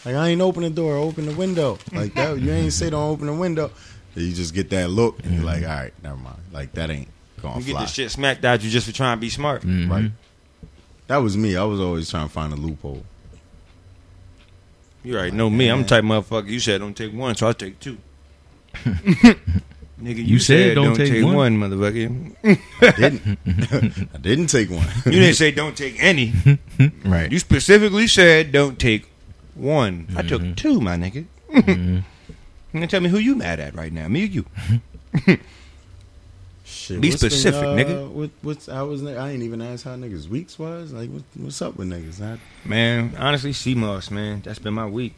Like 0.05 0.15
I 0.15 0.29
ain't 0.29 0.41
open 0.41 0.63
the 0.63 0.69
door, 0.69 0.95
open 0.97 1.25
the 1.25 1.33
window. 1.35 1.79
Like 1.91 2.13
that, 2.13 2.39
you 2.39 2.51
ain't 2.51 2.73
say 2.73 2.89
don't 2.91 3.09
open 3.11 3.25
the 3.27 3.33
window. 3.33 3.71
You 4.15 4.31
just 4.33 4.53
get 4.53 4.69
that 4.69 4.89
look, 4.89 5.19
and 5.23 5.33
you're 5.35 5.43
like, 5.43 5.63
all 5.63 5.69
right, 5.69 5.93
never 6.03 6.15
mind. 6.15 6.37
Like 6.53 6.71
that 6.73 6.89
ain't 6.89 7.09
gonna 7.41 7.59
You 7.59 7.65
get 7.65 7.71
fly. 7.71 7.81
the 7.81 7.87
shit 7.87 8.11
smacked 8.11 8.45
out 8.45 8.63
you 8.63 8.69
just 8.69 8.85
for 8.87 8.93
trying 8.93 9.17
to 9.17 9.21
be 9.21 9.29
smart. 9.29 9.63
Mhm. 9.63 9.89
Right. 9.89 10.11
That 11.07 11.17
was 11.17 11.35
me. 11.35 11.55
I 11.57 11.63
was 11.63 11.79
always 11.79 12.09
trying 12.09 12.27
to 12.27 12.33
find 12.33 12.53
a 12.53 12.55
loophole. 12.55 13.03
You 15.03 15.15
already 15.15 15.35
know 15.35 15.49
me. 15.49 15.67
I'm 15.69 15.83
the 15.83 15.87
type 15.87 16.03
of 16.03 16.09
motherfucker. 16.09 16.47
You 16.49 16.59
said 16.59 16.79
don't 16.81 16.95
take 16.97 17.13
one, 17.13 17.35
so 17.35 17.47
I'll 17.47 17.53
take 17.53 17.79
two. 17.79 17.97
Nigga, 18.83 20.17
you, 20.17 20.23
You 20.23 20.39
said 20.39 20.75
don't 20.75 20.95
take 20.95 21.23
one. 21.23 21.57
motherfucker. 21.59 22.35
Didn't 22.97 23.39
I 24.13 24.17
didn't 24.17 24.47
take 24.47 24.69
one. 24.69 24.87
You 25.05 25.11
didn't 25.11 25.35
say 25.35 25.51
don't 25.51 25.75
take 25.77 26.01
any. 26.01 26.33
Right. 27.05 27.31
You 27.31 27.39
specifically 27.39 28.07
said 28.07 28.51
don't 28.51 28.77
take 28.79 29.07
one. 29.55 30.07
I 30.15 30.21
Mm-hmm. 30.21 30.27
took 30.27 30.55
two, 30.55 30.79
my 30.81 30.95
nigga. 30.97 31.25
You 32.73 32.81
can 32.81 32.89
tell 32.89 32.99
me 32.99 33.07
who 33.07 33.19
you 33.19 33.35
mad 33.35 33.61
at 33.61 33.73
right 33.73 33.93
now, 33.93 34.09
me 34.09 34.23
or 34.23 34.25
you? 34.25 34.45
Shit, 36.65 36.99
Be 36.99 37.09
what's 37.11 37.21
been, 37.21 37.29
specific, 37.29 37.63
uh, 37.63 37.67
nigga. 37.75 38.09
What, 38.09 38.31
what's 38.41 38.67
I 38.67 38.81
was 38.81 39.01
I 39.05 39.29
ain't 39.31 39.43
even 39.43 39.61
asked 39.61 39.83
how 39.85 39.95
niggas 39.95 40.27
weeks 40.27 40.57
was. 40.59 40.91
Like 40.91 41.09
what, 41.09 41.21
what's 41.35 41.61
up 41.61 41.77
with 41.77 41.87
niggas? 41.89 42.21
I, 42.21 42.37
Man, 42.67 43.15
honestly, 43.17 43.51
CMOS, 43.51 44.11
man. 44.11 44.41
That's 44.43 44.59
been 44.59 44.73
my 44.73 44.87
week. 44.87 45.13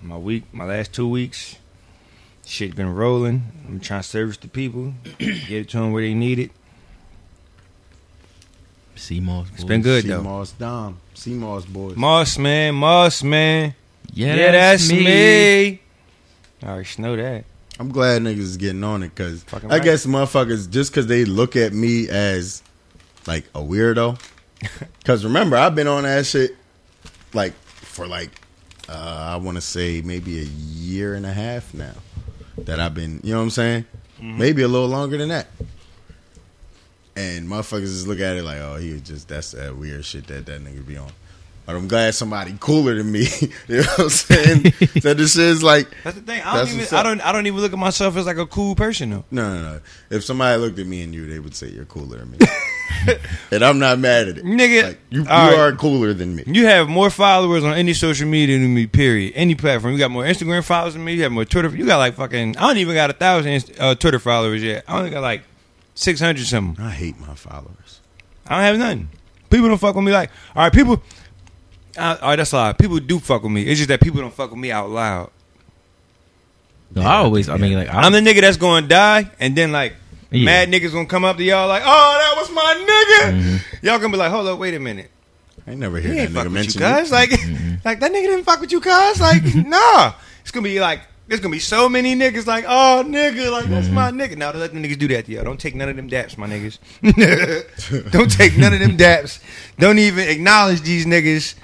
My 0.00 0.16
week, 0.16 0.44
my 0.52 0.64
last 0.64 0.92
two 0.94 1.08
weeks. 1.08 1.56
Shit 2.46 2.74
been 2.74 2.94
rolling. 2.94 3.42
I'm 3.68 3.78
trying 3.80 4.02
to 4.02 4.08
service 4.08 4.36
the 4.38 4.48
people, 4.48 4.94
get 5.18 5.50
it 5.50 5.68
to 5.70 5.78
them 5.78 5.92
where 5.92 6.02
they 6.02 6.14
need 6.14 6.38
it. 6.38 6.52
CMOS. 8.96 9.46
It's 9.54 9.64
been 9.64 9.82
good 9.82 10.04
though. 10.04 10.22
Moss 10.22 10.52
Dom, 10.52 10.98
Moss 11.26 11.64
boys. 11.64 11.96
Moss, 11.96 12.38
man, 12.38 12.74
Moss, 12.74 13.22
man. 13.22 13.74
Yeah, 14.12 14.34
Yeah, 14.34 14.52
that's, 14.52 14.88
that's, 14.88 14.92
me. 14.92 15.04
me. 15.04 15.80
I 16.62 16.66
already 16.66 16.88
know 16.98 17.16
that. 17.16 17.44
I'm 17.78 17.90
glad 17.90 18.22
niggas 18.22 18.38
is 18.38 18.56
getting 18.56 18.84
on 18.84 19.02
it 19.02 19.14
because 19.14 19.44
I 19.52 19.66
right. 19.66 19.82
guess 19.82 20.06
motherfuckers 20.06 20.70
just 20.70 20.92
because 20.92 21.06
they 21.06 21.24
look 21.24 21.56
at 21.56 21.72
me 21.72 22.08
as 22.08 22.62
like 23.26 23.44
a 23.54 23.60
weirdo. 23.60 24.20
Because 24.98 25.24
remember, 25.24 25.56
I've 25.56 25.74
been 25.74 25.88
on 25.88 26.04
that 26.04 26.24
shit 26.24 26.54
like 27.34 27.52
for 27.54 28.06
like 28.06 28.30
uh, 28.88 29.32
I 29.32 29.36
want 29.36 29.56
to 29.56 29.60
say 29.60 30.00
maybe 30.02 30.38
a 30.38 30.44
year 30.44 31.14
and 31.14 31.26
a 31.26 31.32
half 31.32 31.74
now 31.74 31.94
that 32.58 32.78
I've 32.78 32.94
been. 32.94 33.20
You 33.24 33.32
know 33.32 33.38
what 33.38 33.44
I'm 33.44 33.50
saying? 33.50 33.84
Mm-hmm. 34.18 34.38
Maybe 34.38 34.62
a 34.62 34.68
little 34.68 34.86
longer 34.86 35.18
than 35.18 35.30
that. 35.30 35.48
And 37.14 37.46
motherfuckers 37.48 37.82
just 37.82 38.06
look 38.06 38.20
at 38.20 38.36
it 38.36 38.42
like, 38.42 38.58
oh, 38.58 38.76
he 38.76 38.92
was 38.92 39.02
just 39.02 39.28
that's 39.28 39.52
that 39.52 39.76
weird 39.76 40.04
shit 40.04 40.26
that 40.28 40.46
that 40.46 40.64
nigga 40.64 40.86
be 40.86 40.96
on. 40.96 41.10
But 41.66 41.76
I'm 41.76 41.86
glad 41.86 42.14
somebody 42.14 42.56
cooler 42.58 42.94
than 42.96 43.12
me. 43.12 43.26
you 43.68 43.76
know 43.76 43.82
what 43.82 44.00
I'm 44.00 44.08
saying? 44.08 44.62
that 45.02 45.14
this 45.16 45.36
is 45.36 45.62
like 45.62 45.88
That's 46.02 46.16
the 46.16 46.22
thing. 46.22 46.42
I 46.42 46.56
don't 46.56 46.68
even 46.68 46.94
I 46.94 47.02
don't. 47.02 47.20
I 47.20 47.30
don't 47.32 47.46
even 47.46 47.60
look 47.60 47.72
at 47.72 47.78
myself 47.78 48.16
as 48.16 48.26
like 48.26 48.38
a 48.38 48.46
cool 48.46 48.74
person 48.74 49.10
though. 49.10 49.24
No, 49.30 49.54
no, 49.54 49.62
no. 49.74 49.80
If 50.10 50.24
somebody 50.24 50.58
looked 50.60 50.78
at 50.78 50.86
me 50.86 51.02
and 51.02 51.14
you, 51.14 51.26
they 51.26 51.38
would 51.38 51.54
say 51.54 51.68
you're 51.68 51.84
cooler 51.84 52.18
than 52.18 52.32
me. 52.32 52.38
and 53.52 53.62
I'm 53.64 53.78
not 53.78 53.98
mad 54.00 54.28
at 54.28 54.38
it. 54.38 54.44
Nigga, 54.44 54.82
Like, 54.84 54.98
you, 55.10 55.22
you 55.22 55.28
all 55.28 55.50
right. 55.50 55.58
are 55.58 55.72
cooler 55.72 56.12
than 56.14 56.34
me. 56.34 56.44
You 56.46 56.66
have 56.66 56.88
more 56.88 57.10
followers 57.10 57.62
on 57.62 57.74
any 57.74 57.92
social 57.94 58.26
media 58.26 58.58
than 58.58 58.74
me. 58.74 58.86
Period. 58.86 59.32
Any 59.36 59.54
platform. 59.54 59.92
You 59.92 59.98
got 60.00 60.10
more 60.10 60.24
Instagram 60.24 60.64
followers 60.64 60.94
than 60.94 61.04
me. 61.04 61.14
You 61.14 61.22
have 61.22 61.32
more 61.32 61.44
Twitter. 61.44 61.68
You 61.68 61.86
got 61.86 61.98
like 61.98 62.14
fucking. 62.14 62.56
I 62.56 62.66
don't 62.66 62.78
even 62.78 62.94
got 62.94 63.10
a 63.10 63.12
thousand 63.12 63.70
uh, 63.78 63.94
Twitter 63.94 64.18
followers 64.18 64.62
yet. 64.64 64.84
I 64.88 64.98
only 64.98 65.10
got 65.10 65.22
like 65.22 65.42
six 65.94 66.20
hundred 66.20 66.46
something. 66.46 66.82
I 66.84 66.90
hate 66.90 67.18
my 67.20 67.34
followers. 67.34 68.00
I 68.46 68.56
don't 68.56 68.64
have 68.64 68.78
nothing. 68.78 69.08
People 69.50 69.68
don't 69.68 69.78
fuck 69.78 69.94
with 69.94 70.04
me. 70.04 70.12
Like, 70.12 70.30
all 70.56 70.64
right, 70.64 70.72
people. 70.72 71.02
Uh, 71.96 72.16
all 72.22 72.28
right, 72.30 72.36
that's 72.36 72.52
a 72.52 72.56
lie. 72.56 72.72
People 72.72 72.98
do 73.00 73.18
fuck 73.18 73.42
with 73.42 73.52
me. 73.52 73.62
It's 73.64 73.78
just 73.78 73.88
that 73.88 74.00
people 74.00 74.20
don't 74.20 74.32
fuck 74.32 74.50
with 74.50 74.58
me 74.58 74.72
out 74.72 74.88
loud. 74.90 75.30
No, 76.94 77.02
I 77.02 77.16
always. 77.16 77.48
I 77.48 77.56
mean, 77.56 77.74
like 77.74 77.88
I, 77.88 78.00
I'm 78.02 78.12
the 78.12 78.20
nigga 78.20 78.40
that's 78.40 78.56
gonna 78.56 78.86
die, 78.86 79.30
and 79.40 79.56
then 79.56 79.72
like 79.72 79.94
Yeah. 80.30 80.44
mad 80.44 80.68
niggas 80.68 80.92
gonna 80.92 81.06
come 81.06 81.24
up 81.24 81.36
to 81.36 81.42
y'all 81.44 81.68
like, 81.68 81.82
"Oh, 81.84 82.18
that 82.34 82.40
was 82.40 82.50
my 82.50 83.28
nigga." 83.28 83.60
Y'all 83.82 83.98
gonna 83.98 84.10
be 84.12 84.16
like, 84.18 84.30
"Hold 84.30 84.46
up, 84.46 84.58
wait 84.58 84.74
a 84.74 84.80
minute." 84.80 85.10
I 85.66 85.74
never 85.74 86.00
hear 86.00 86.12
He 86.12 86.18
that 86.20 86.30
nigga 86.30 86.34
with 86.34 86.44
you, 86.44 86.50
mention 86.50 86.82
it. 86.82 87.00
cuz. 87.00 87.12
Like, 87.12 87.30
like 87.84 88.00
that 88.00 88.10
nigga 88.10 88.22
didn't 88.24 88.44
fuck 88.44 88.60
with 88.60 88.72
you, 88.72 88.80
cuz. 88.80 89.20
Like, 89.20 89.42
nah. 89.54 90.12
It's 90.42 90.50
gonna 90.50 90.64
be 90.64 90.80
like, 90.80 91.00
there's 91.32 91.40
gonna 91.40 91.50
be 91.52 91.60
so 91.60 91.88
many 91.88 92.14
niggas 92.14 92.46
like, 92.46 92.66
oh, 92.68 93.02
nigga, 93.06 93.50
like 93.50 93.64
that's 93.64 93.88
my 93.88 94.10
nigga. 94.10 94.36
Now 94.36 94.52
let 94.52 94.70
them 94.70 94.82
niggas 94.82 94.98
do 94.98 95.08
that 95.08 95.24
to 95.24 95.32
y'all. 95.32 95.44
Don't 95.44 95.58
take 95.58 95.74
none 95.74 95.88
of 95.88 95.96
them 95.96 96.10
daps, 96.10 96.36
my 96.36 96.46
niggas. 96.46 96.78
Don't 98.10 98.30
take 98.30 98.58
none 98.58 98.74
of 98.74 98.80
them 98.80 98.98
daps. 98.98 99.42
Don't 99.78 99.98
even 99.98 100.28
acknowledge 100.28 100.82
these 100.82 101.06
niggas. 101.06 101.54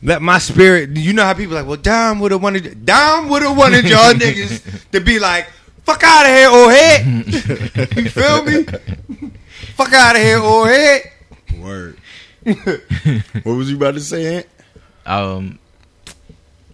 Let 0.00 0.22
my 0.22 0.38
spirit. 0.38 0.90
You 0.90 1.12
know 1.12 1.24
how 1.24 1.34
people 1.34 1.56
like, 1.56 1.66
well, 1.66 1.76
Dom 1.76 2.20
would 2.20 2.30
have 2.30 2.40
wanted. 2.40 2.86
Dom 2.86 3.30
would 3.30 3.42
have 3.42 3.56
wanted 3.56 3.84
y'all 3.88 4.14
niggas 4.14 4.88
to 4.92 5.00
be 5.00 5.18
like, 5.18 5.48
fuck 5.82 6.00
out 6.04 6.24
of 6.24 6.30
here, 6.30 6.48
old 6.50 6.70
head. 6.70 7.96
you 7.96 8.10
feel 8.10 8.44
me? 8.44 8.62
fuck 9.74 9.92
out 9.92 10.14
of 10.14 10.22
here, 10.22 10.38
old 10.38 10.68
head. 10.68 11.02
Word. 11.58 11.98
what 12.44 13.56
was 13.56 13.68
you 13.68 13.76
about 13.76 13.94
to 13.94 14.00
say, 14.00 14.36
Ant? 14.36 14.46
um, 15.04 15.58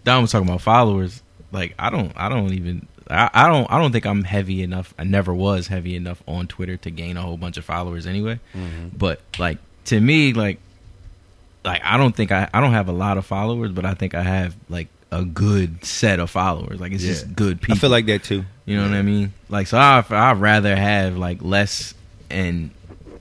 Don 0.05 0.21
was 0.21 0.31
talking 0.31 0.47
about 0.47 0.61
followers. 0.61 1.21
Like 1.51 1.75
I 1.77 1.89
don't, 1.89 2.13
I 2.15 2.29
don't 2.29 2.53
even, 2.53 2.87
I, 3.09 3.29
I 3.33 3.47
don't, 3.49 3.69
I 3.69 3.79
don't 3.79 3.91
think 3.91 4.05
I'm 4.05 4.23
heavy 4.23 4.63
enough. 4.63 4.93
I 4.97 5.03
never 5.03 5.33
was 5.33 5.67
heavy 5.67 5.95
enough 5.97 6.23
on 6.27 6.47
Twitter 6.47 6.77
to 6.77 6.89
gain 6.89 7.17
a 7.17 7.21
whole 7.21 7.35
bunch 7.37 7.57
of 7.57 7.65
followers 7.65 8.07
anyway. 8.07 8.39
Mm-hmm. 8.55 8.89
But 8.97 9.19
like 9.37 9.57
to 9.85 9.99
me, 9.99 10.31
like, 10.33 10.59
like 11.65 11.81
I 11.83 11.97
don't 11.97 12.15
think 12.15 12.31
I, 12.31 12.49
I 12.53 12.61
don't 12.61 12.71
have 12.71 12.87
a 12.87 12.93
lot 12.93 13.17
of 13.17 13.25
followers, 13.25 13.71
but 13.71 13.85
I 13.85 13.93
think 13.95 14.15
I 14.15 14.21
have 14.23 14.55
like 14.69 14.87
a 15.11 15.23
good 15.25 15.83
set 15.85 16.19
of 16.19 16.29
followers. 16.29 16.79
Like 16.79 16.91
it's 16.91 17.03
Yeah. 17.03 17.11
just 17.13 17.35
good 17.35 17.59
people. 17.61 17.75
I 17.75 17.79
feel 17.79 17.89
like 17.89 18.05
that 18.07 18.23
too. 18.23 18.45
You 18.65 18.77
know 18.77 18.83
what 18.83 18.93
I 18.97 19.01
mean? 19.03 19.33
Like, 19.49 19.67
so 19.67 19.77
I 19.77 20.03
I'd 20.09 20.39
rather 20.41 20.75
have 20.75 21.17
like 21.17 21.41
less 21.41 21.93
and 22.29 22.71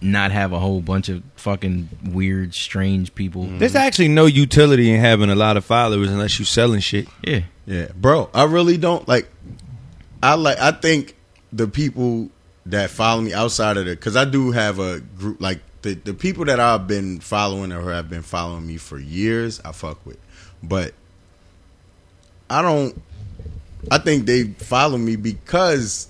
not 0.05 0.31
have 0.33 0.53
a 0.53 0.59
whole 0.59 0.81
bunch 0.81 1.09
of 1.09 1.23
fucking 1.37 1.89
weird, 2.05 2.55
strange 2.55 3.15
people. 3.15 3.47
There's 3.47 3.75
actually 3.75 4.09
no 4.09 4.27
utility 4.27 4.93
in 4.93 5.01
having 5.01 5.31
a 5.31 5.35
lot 5.35 5.57
of 5.57 5.65
followers 5.65 6.11
unless 6.11 6.39
you're 6.39 6.47
selling 6.47 6.81
shit. 6.81 7.09
Yeah, 7.23 7.41
Yeah, 7.67 7.89
bro. 7.97 8.29
I 8.35 8.45
really 8.45 8.77
don't 8.77 9.09
like. 9.09 9.29
I 10.23 10.35
like. 10.35 10.59
I 10.59 10.73
think 10.73 11.17
the 11.53 11.67
people 11.67 12.29
that 12.67 12.91
follow 12.91 13.23
me 13.23 13.33
outside 13.33 13.77
of 13.77 13.87
the 13.87 13.93
because 13.93 14.17
I 14.17 14.25
do 14.25 14.51
have 14.53 14.79
a 14.79 15.01
group 15.01 15.41
like 15.41 15.61
the 15.83 15.95
the 15.95 16.15
people 16.15 16.45
that 16.47 16.61
I've 16.61 16.87
been 16.87 17.21
following 17.21 17.73
or 17.73 17.91
have 17.93 18.11
been 18.11 18.23
following 18.23 18.67
me 18.67 18.77
for 18.77 18.99
years. 18.99 19.61
I 19.65 19.73
fuck 19.73 20.05
with, 20.05 20.19
but 20.63 20.93
I 22.51 22.63
don't. 22.63 23.01
I 23.91 23.99
think 23.99 24.27
they 24.27 24.45
follow 24.45 24.97
me 24.99 25.17
because 25.17 26.09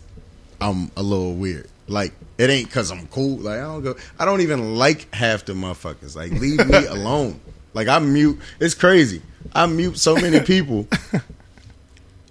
I'm 0.61 0.90
a 0.96 1.02
little 1.02 1.35
weird. 1.35 1.68
Like 1.88 2.12
it 2.38 2.50
ain't 2.50 2.68
because 2.68 2.90
I'm 2.90 3.06
cool. 3.08 3.38
Like 3.38 3.58
I 3.58 3.62
don't 3.62 3.82
go. 3.82 3.96
I 4.18 4.24
don't 4.24 4.40
even 4.40 4.76
like 4.76 5.12
half 5.14 5.44
the 5.44 5.52
motherfuckers. 5.52 6.16
Like 6.16 6.32
leave 6.32 6.66
me 6.66 6.86
alone. 6.88 7.40
Like 7.74 7.88
I 7.88 7.98
mute. 7.98 8.40
It's 8.60 8.74
crazy. 8.74 9.22
I 9.52 9.66
mute 9.66 9.98
so 9.98 10.14
many 10.16 10.40
people. 10.40 10.88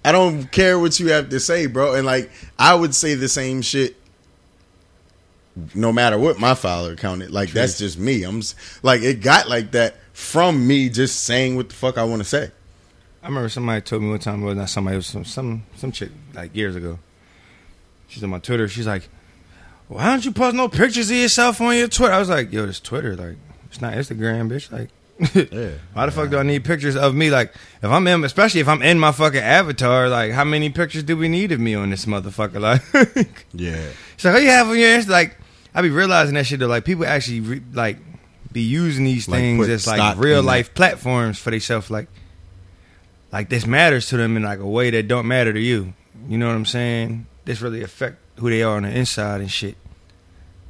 I 0.04 0.12
don't 0.12 0.50
care 0.52 0.78
what 0.78 1.00
you 1.00 1.08
have 1.08 1.30
to 1.30 1.40
say, 1.40 1.66
bro. 1.66 1.94
And 1.94 2.04
like 2.04 2.30
I 2.58 2.74
would 2.74 2.94
say 2.94 3.14
the 3.14 3.28
same 3.28 3.62
shit 3.62 3.96
no 5.74 5.92
matter 5.92 6.18
what 6.18 6.38
my 6.38 6.54
follower 6.54 6.96
counted. 6.96 7.30
Like 7.30 7.50
that's 7.50 7.78
just 7.78 7.98
me. 7.98 8.24
I'm 8.24 8.42
like 8.82 9.02
it 9.02 9.22
got 9.22 9.48
like 9.48 9.72
that 9.72 9.96
from 10.12 10.66
me 10.66 10.88
just 10.88 11.24
saying 11.24 11.56
what 11.56 11.68
the 11.70 11.74
fuck 11.74 11.98
I 11.98 12.04
want 12.04 12.22
to 12.22 12.28
say. 12.28 12.50
I 13.22 13.28
remember 13.28 13.48
somebody 13.48 13.80
told 13.80 14.02
me 14.02 14.10
one 14.10 14.18
time, 14.18 14.42
well, 14.42 14.54
not 14.54 14.68
somebody, 14.68 14.96
it 14.96 14.98
was 14.98 15.06
some 15.06 15.24
some 15.24 15.64
some 15.76 15.92
chick 15.92 16.10
like 16.34 16.54
years 16.54 16.76
ago. 16.76 16.98
She's 18.08 18.22
on 18.22 18.30
my 18.30 18.38
Twitter. 18.38 18.68
She's 18.68 18.86
like, 18.86 19.08
"Why 19.88 20.06
don't 20.06 20.24
you 20.24 20.32
post 20.32 20.56
no 20.56 20.68
pictures 20.68 21.10
of 21.10 21.16
yourself 21.16 21.60
on 21.60 21.76
your 21.76 21.88
Twitter?" 21.88 22.12
I 22.14 22.18
was 22.18 22.28
like, 22.28 22.52
"Yo, 22.52 22.66
this 22.66 22.80
Twitter, 22.80 23.14
like, 23.16 23.36
it's 23.66 23.80
not 23.80 23.94
Instagram, 23.94 24.48
bitch. 24.50 24.70
Like, 24.72 24.88
Yeah. 25.52 25.70
why 25.92 26.06
the 26.06 26.12
fuck 26.12 26.30
do 26.30 26.38
I 26.38 26.42
need 26.42 26.64
pictures 26.64 26.96
of 26.96 27.14
me? 27.14 27.30
Like, 27.30 27.52
if 27.82 27.90
I'm 27.90 28.06
in, 28.06 28.24
especially 28.24 28.60
if 28.60 28.68
I'm 28.68 28.82
in 28.82 28.98
my 28.98 29.12
fucking 29.12 29.40
avatar, 29.40 30.08
like, 30.08 30.32
how 30.32 30.44
many 30.44 30.70
pictures 30.70 31.02
do 31.04 31.16
we 31.16 31.28
need 31.28 31.52
of 31.52 31.60
me 31.60 31.74
on 31.74 31.90
this 31.90 32.04
motherfucker? 32.06 32.60
Like, 32.60 33.46
Yeah. 33.52 33.86
So 34.16 34.32
oh, 34.32 34.36
you 34.36 34.48
have 34.48 34.68
on 34.68 34.78
your 34.78 34.88
Insta, 34.98 35.08
like, 35.10 35.36
I 35.74 35.82
be 35.82 35.90
realizing 35.90 36.34
that 36.34 36.46
shit 36.46 36.60
though. 36.60 36.66
Like, 36.66 36.84
people 36.84 37.04
actually 37.06 37.40
re- 37.40 37.62
like 37.72 37.98
be 38.52 38.62
using 38.62 39.04
these 39.04 39.28
Like, 39.28 39.40
things 39.40 39.68
as 39.68 39.86
like 39.86 40.16
real 40.18 40.42
life 40.42 40.74
platforms 40.74 41.38
for 41.38 41.50
themselves. 41.50 41.90
Like, 41.90 42.08
like 43.32 43.48
this 43.48 43.66
matters 43.66 44.08
to 44.08 44.16
them 44.16 44.36
in 44.36 44.44
like 44.44 44.60
a 44.60 44.66
way 44.66 44.90
that 44.90 45.08
don't 45.08 45.26
matter 45.26 45.52
to 45.52 45.60
you. 45.60 45.92
You 46.28 46.38
know 46.38 46.46
what 46.46 46.54
I'm 46.54 46.64
saying? 46.66 47.26
This 47.44 47.60
really 47.60 47.82
affect 47.82 48.18
who 48.38 48.48
they 48.50 48.62
are 48.62 48.76
on 48.76 48.82
the 48.84 48.90
inside 48.90 49.40
and 49.40 49.50
shit. 49.50 49.76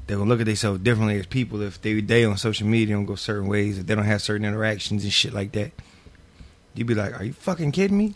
They're 0.06 0.18
gonna 0.18 0.28
look 0.28 0.40
at 0.40 0.46
themselves 0.46 0.80
differently 0.80 1.18
as 1.18 1.26
people 1.26 1.62
if 1.62 1.80
they 1.80 2.00
they 2.00 2.24
on 2.24 2.36
social 2.36 2.66
media 2.66 2.94
don't 2.94 3.06
go 3.06 3.14
certain 3.14 3.46
ways, 3.48 3.78
if 3.78 3.86
they 3.86 3.94
don't 3.94 4.04
have 4.04 4.20
certain 4.22 4.44
interactions 4.46 5.02
and 5.04 5.12
shit 5.12 5.32
like 5.32 5.52
that. 5.52 5.72
You'd 6.74 6.86
be 6.86 6.94
like, 6.94 7.18
Are 7.18 7.24
you 7.24 7.32
fucking 7.32 7.72
kidding 7.72 7.96
me? 7.96 8.14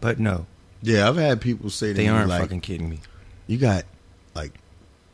But 0.00 0.20
no, 0.20 0.46
Yeah, 0.82 1.08
I've 1.08 1.16
had 1.16 1.40
people 1.40 1.70
say 1.70 1.88
to 1.88 1.94
they 1.94 2.08
aren't 2.08 2.28
like, 2.28 2.42
fucking 2.42 2.60
kidding 2.60 2.88
me. 2.88 3.00
"You 3.46 3.56
got 3.58 3.84
like 4.34 4.52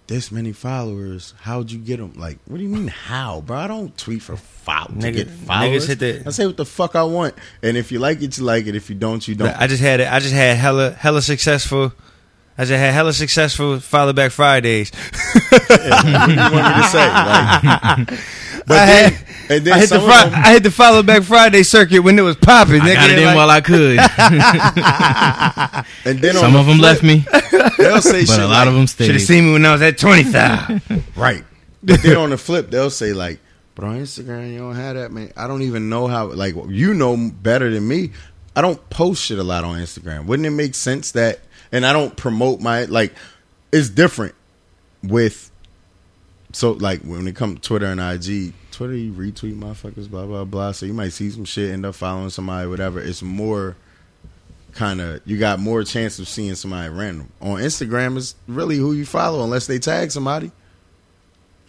this 0.08 0.32
many 0.32 0.50
followers. 0.52 1.32
How'd 1.42 1.70
you 1.70 1.78
get 1.78 1.98
them? 1.98 2.14
Like, 2.16 2.38
what 2.46 2.56
do 2.56 2.64
you 2.64 2.68
mean 2.68 2.88
how, 2.88 3.40
bro? 3.42 3.56
I 3.56 3.66
don't 3.68 3.96
tweet 3.96 4.20
for 4.22 4.36
follow 4.36 4.88
to 4.88 4.92
Nigga- 4.94 5.14
get 5.14 5.28
niggas 5.28 5.46
followers. 5.46 5.86
hit 5.86 6.26
I 6.26 6.30
say 6.30 6.46
what 6.46 6.56
the 6.56 6.64
fuck 6.66 6.96
I 6.96 7.04
want, 7.04 7.34
and 7.62 7.76
if 7.76 7.92
you 7.92 8.00
like 8.00 8.20
it, 8.20 8.36
you 8.36 8.44
like 8.44 8.66
it. 8.66 8.74
If 8.74 8.90
you 8.90 8.96
don't, 8.96 9.26
you 9.28 9.36
don't. 9.36 9.56
I 9.56 9.68
just 9.68 9.80
had 9.80 10.00
it. 10.00 10.12
I 10.12 10.18
just 10.18 10.34
had 10.34 10.56
hella 10.56 10.90
hella 10.90 11.22
successful. 11.22 11.92
I 12.58 12.64
just 12.64 12.72
had 12.78 12.92
hella 12.92 13.12
successful 13.14 13.80
follow 13.80 14.12
back 14.12 14.32
Fridays. 14.32 14.90
what 15.50 15.68
do 15.68 15.84
you 15.84 15.90
want 15.90 16.28
me 16.28 16.82
to 16.82 16.88
say? 16.90 17.06
Like, 17.08 18.06
but 18.66 18.76
I 18.78 18.86
then, 18.86 19.12
had- 19.12 19.26
and 19.50 19.64
then 19.64 19.72
I 19.74 19.78
hit 19.80 19.88
the 19.90 20.00
fri- 20.00 20.30
them, 20.30 20.32
I 20.34 20.52
hit 20.52 20.62
the 20.62 20.70
follow 20.70 21.02
back 21.02 21.22
Friday 21.22 21.62
circuit 21.62 22.00
when 22.00 22.18
it 22.18 22.22
was 22.22 22.36
popping. 22.36 22.82
I 22.82 22.90
nigga. 22.90 22.94
got 22.94 23.10
it 23.10 23.18
in 23.18 23.24
Like- 23.24 23.36
while 23.36 23.50
I 23.50 23.60
could. 23.62 23.98
and 26.04 26.18
then 26.20 26.36
on 26.36 26.42
Some 26.42 26.52
the 26.52 26.58
of 26.60 26.66
them 26.66 26.78
flip, 26.78 26.82
left 26.82 27.02
me, 27.02 27.24
They'll 27.78 28.02
say 28.02 28.24
but 28.26 28.32
shit 28.32 28.38
a 28.40 28.46
lot 28.46 28.50
like, 28.50 28.68
of 28.68 28.74
them 28.74 28.86
stayed. 28.86 29.06
Should 29.06 29.14
have 29.16 29.22
seen 29.24 29.46
me 29.46 29.52
when 29.54 29.64
I 29.66 29.72
was 29.72 29.82
at 29.82 29.98
twenty 29.98 30.22
thousand. 30.24 30.82
Right. 31.16 31.44
But 31.82 32.02
then 32.02 32.16
on 32.16 32.30
the 32.30 32.38
flip, 32.38 32.70
they'll 32.70 32.90
say 32.90 33.12
like, 33.14 33.40
"But 33.74 33.84
on 33.86 33.98
Instagram, 34.00 34.52
you 34.52 34.58
don't 34.58 34.76
have 34.76 34.96
that, 34.96 35.10
man. 35.12 35.32
I 35.36 35.46
don't 35.46 35.62
even 35.62 35.88
know 35.88 36.06
how. 36.06 36.26
Like, 36.26 36.54
you 36.68 36.92
know 36.94 37.16
better 37.16 37.70
than 37.70 37.88
me. 37.88 38.10
I 38.54 38.60
don't 38.60 38.88
post 38.90 39.22
shit 39.24 39.38
a 39.38 39.42
lot 39.42 39.64
on 39.64 39.78
Instagram. 39.78 40.26
Wouldn't 40.26 40.44
it 40.46 40.50
make 40.50 40.74
sense 40.74 41.12
that? 41.12 41.40
And 41.72 41.86
I 41.86 41.92
don't 41.92 42.16
promote 42.16 42.60
my 42.60 42.84
like. 42.84 43.14
It's 43.72 43.88
different 43.88 44.34
with. 45.02 45.50
So 46.52 46.72
like 46.72 47.02
when 47.02 47.28
it 47.28 47.36
comes 47.36 47.60
to 47.60 47.60
Twitter 47.60 47.86
and 47.86 48.00
IG, 48.00 48.52
Twitter 48.72 48.94
you 48.94 49.12
retweet 49.12 49.56
motherfuckers, 49.56 50.10
blah 50.10 50.26
blah 50.26 50.44
blah. 50.44 50.72
So 50.72 50.86
you 50.86 50.94
might 50.94 51.10
see 51.10 51.30
some 51.30 51.44
shit, 51.44 51.72
end 51.72 51.86
up 51.86 51.94
following 51.94 52.30
somebody, 52.30 52.68
whatever. 52.68 53.00
It's 53.00 53.22
more 53.22 53.76
kind 54.72 55.00
of 55.00 55.20
you 55.24 55.38
got 55.38 55.58
more 55.58 55.84
chance 55.84 56.18
of 56.18 56.28
seeing 56.28 56.54
somebody 56.56 56.88
random 56.88 57.30
on 57.40 57.60
Instagram. 57.60 58.16
Is 58.16 58.34
really 58.48 58.76
who 58.76 58.92
you 58.92 59.06
follow 59.06 59.44
unless 59.44 59.66
they 59.66 59.78
tag 59.78 60.10
somebody 60.10 60.50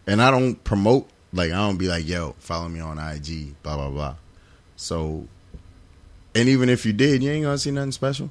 and 0.07 0.21
I 0.21 0.31
don't 0.31 0.61
promote 0.63 1.09
like 1.33 1.51
I 1.51 1.55
don't 1.55 1.77
be 1.77 1.87
like, 1.87 2.07
yo, 2.07 2.35
follow 2.39 2.67
me 2.67 2.79
on 2.79 2.97
IG, 2.97 3.55
blah 3.63 3.75
blah 3.75 3.89
blah. 3.89 4.15
So, 4.75 5.27
and 6.35 6.49
even 6.49 6.69
if 6.69 6.85
you 6.85 6.93
did, 6.93 7.23
you 7.23 7.31
ain't 7.31 7.43
gonna 7.43 7.57
see 7.57 7.71
nothing 7.71 7.91
special. 7.91 8.29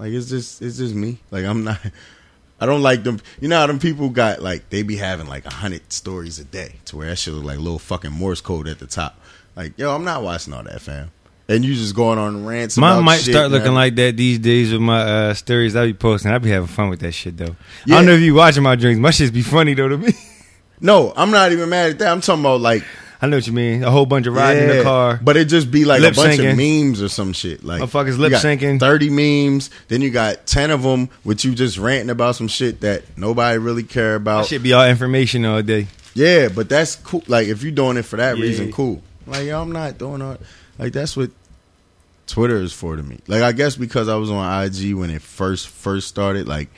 Like 0.00 0.12
it's 0.12 0.30
just 0.30 0.62
it's 0.62 0.78
just 0.78 0.94
me. 0.94 1.18
Like 1.30 1.44
I'm 1.44 1.62
not. 1.62 1.78
I 2.62 2.66
don't 2.66 2.82
like 2.82 3.04
them. 3.04 3.20
You 3.38 3.48
know 3.48 3.58
how 3.58 3.66
them 3.66 3.78
people 3.78 4.08
got 4.08 4.40
like 4.40 4.70
they 4.70 4.82
be 4.82 4.96
having 4.96 5.26
like 5.26 5.44
a 5.44 5.52
hundred 5.52 5.92
stories 5.92 6.38
a 6.38 6.44
day 6.44 6.76
to 6.86 6.96
where 6.96 7.08
that 7.08 7.16
shit 7.16 7.34
look 7.34 7.44
like 7.44 7.58
little 7.58 7.78
fucking 7.78 8.10
Morse 8.10 8.40
code 8.40 8.66
at 8.66 8.78
the 8.78 8.86
top. 8.86 9.20
Like 9.54 9.78
yo, 9.78 9.94
I'm 9.94 10.04
not 10.04 10.22
watching 10.22 10.54
all 10.54 10.62
that, 10.62 10.80
fam. 10.80 11.10
And 11.48 11.64
you 11.64 11.74
just 11.74 11.94
going 11.94 12.18
on 12.18 12.46
rants. 12.46 12.78
Mine 12.78 13.04
might 13.04 13.18
shit, 13.18 13.34
start 13.34 13.50
looking 13.50 13.74
like 13.74 13.94
that 13.96 14.16
these 14.16 14.38
days 14.38 14.72
with 14.72 14.80
my 14.80 15.02
uh, 15.02 15.34
stories 15.34 15.76
I 15.76 15.86
be 15.86 15.94
posting. 15.94 16.30
I 16.30 16.38
be 16.38 16.48
having 16.48 16.68
fun 16.68 16.88
with 16.88 17.00
that 17.00 17.12
shit 17.12 17.36
though. 17.36 17.56
I 17.86 17.90
don't 17.90 18.06
know 18.06 18.12
if 18.12 18.20
you 18.20 18.34
watching 18.34 18.62
my 18.62 18.76
drinks. 18.76 19.00
My 19.00 19.10
shit 19.10 19.34
be 19.34 19.42
funny 19.42 19.74
though 19.74 19.88
to 19.88 19.98
me. 19.98 20.12
No, 20.80 21.12
I'm 21.14 21.30
not 21.30 21.52
even 21.52 21.68
mad 21.68 21.90
at 21.90 21.98
that. 21.98 22.10
I'm 22.10 22.22
talking 22.22 22.40
about 22.40 22.62
like 22.62 22.84
I 23.22 23.26
know 23.26 23.36
what 23.36 23.46
you 23.46 23.52
mean. 23.52 23.84
A 23.84 23.90
whole 23.90 24.06
bunch 24.06 24.26
of 24.26 24.34
riding 24.34 24.70
in 24.70 24.76
the 24.78 24.82
car. 24.82 25.20
But 25.22 25.36
it 25.36 25.46
just 25.46 25.70
be 25.70 25.84
like 25.84 26.02
a 26.02 26.12
bunch 26.12 26.38
of 26.38 26.56
memes 26.56 27.02
or 27.02 27.08
some 27.08 27.32
shit. 27.32 27.62
Like 27.62 27.82
Motherfuckers 27.82 28.12
you 28.12 28.18
lip 28.18 28.32
syncing. 28.32 28.80
Thirty 28.80 29.10
memes. 29.10 29.70
Then 29.88 30.00
you 30.00 30.10
got 30.10 30.46
ten 30.46 30.70
of 30.70 30.82
them 30.82 31.10
with 31.22 31.44
you 31.44 31.54
just 31.54 31.76
ranting 31.76 32.10
about 32.10 32.36
some 32.36 32.48
shit 32.48 32.80
that 32.80 33.02
nobody 33.18 33.58
really 33.58 33.82
care 33.82 34.14
about. 34.14 34.46
shit 34.46 34.62
be 34.62 34.72
all 34.72 34.86
information 34.86 35.44
all 35.44 35.62
day. 35.62 35.88
Yeah, 36.14 36.48
but 36.48 36.68
that's 36.68 36.96
cool. 36.96 37.22
Like 37.26 37.48
if 37.48 37.62
you're 37.62 37.72
doing 37.72 37.98
it 37.98 38.02
for 38.04 38.16
that 38.16 38.38
Yeah. 38.38 38.42
reason, 38.42 38.72
cool. 38.72 39.02
Like 39.26 39.44
yo, 39.46 39.60
I'm 39.60 39.72
not 39.72 39.98
doing 39.98 40.22
all. 40.22 40.38
Like 40.78 40.92
that's 40.92 41.16
what 41.16 41.30
Twitter 42.26 42.56
is 42.56 42.72
for 42.72 42.96
to 42.96 43.02
me. 43.02 43.18
Like 43.26 43.42
I 43.42 43.52
guess 43.52 43.76
because 43.76 44.08
I 44.08 44.16
was 44.16 44.30
on 44.30 44.64
IG 44.64 44.94
when 44.94 45.10
it 45.10 45.20
first 45.20 45.68
first 45.68 46.08
started. 46.08 46.48
Like 46.48 46.70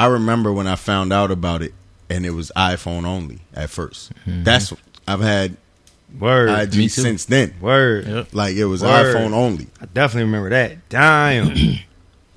I 0.00 0.06
remember 0.06 0.52
when 0.52 0.66
I 0.66 0.74
found 0.74 1.12
out 1.12 1.30
about 1.30 1.62
it, 1.62 1.74
and 2.08 2.26
it 2.26 2.30
was 2.30 2.50
iPhone 2.56 3.04
only 3.04 3.40
at 3.54 3.68
1st 3.68 4.10
mm-hmm. 4.26 4.42
That's 4.44 4.72
I've 5.06 5.20
had 5.20 5.56
Word. 6.18 6.48
IG 6.50 6.74
Me 6.76 6.82
too. 6.84 7.02
since 7.02 7.24
then. 7.26 7.54
Word. 7.60 8.06
Yep. 8.06 8.28
Like 8.34 8.56
it 8.56 8.64
was 8.64 8.82
Word. 8.82 9.14
iPhone 9.14 9.32
only. 9.32 9.68
I 9.80 9.86
definitely 9.86 10.24
remember 10.24 10.50
that. 10.50 10.88
Damn. 10.88 11.54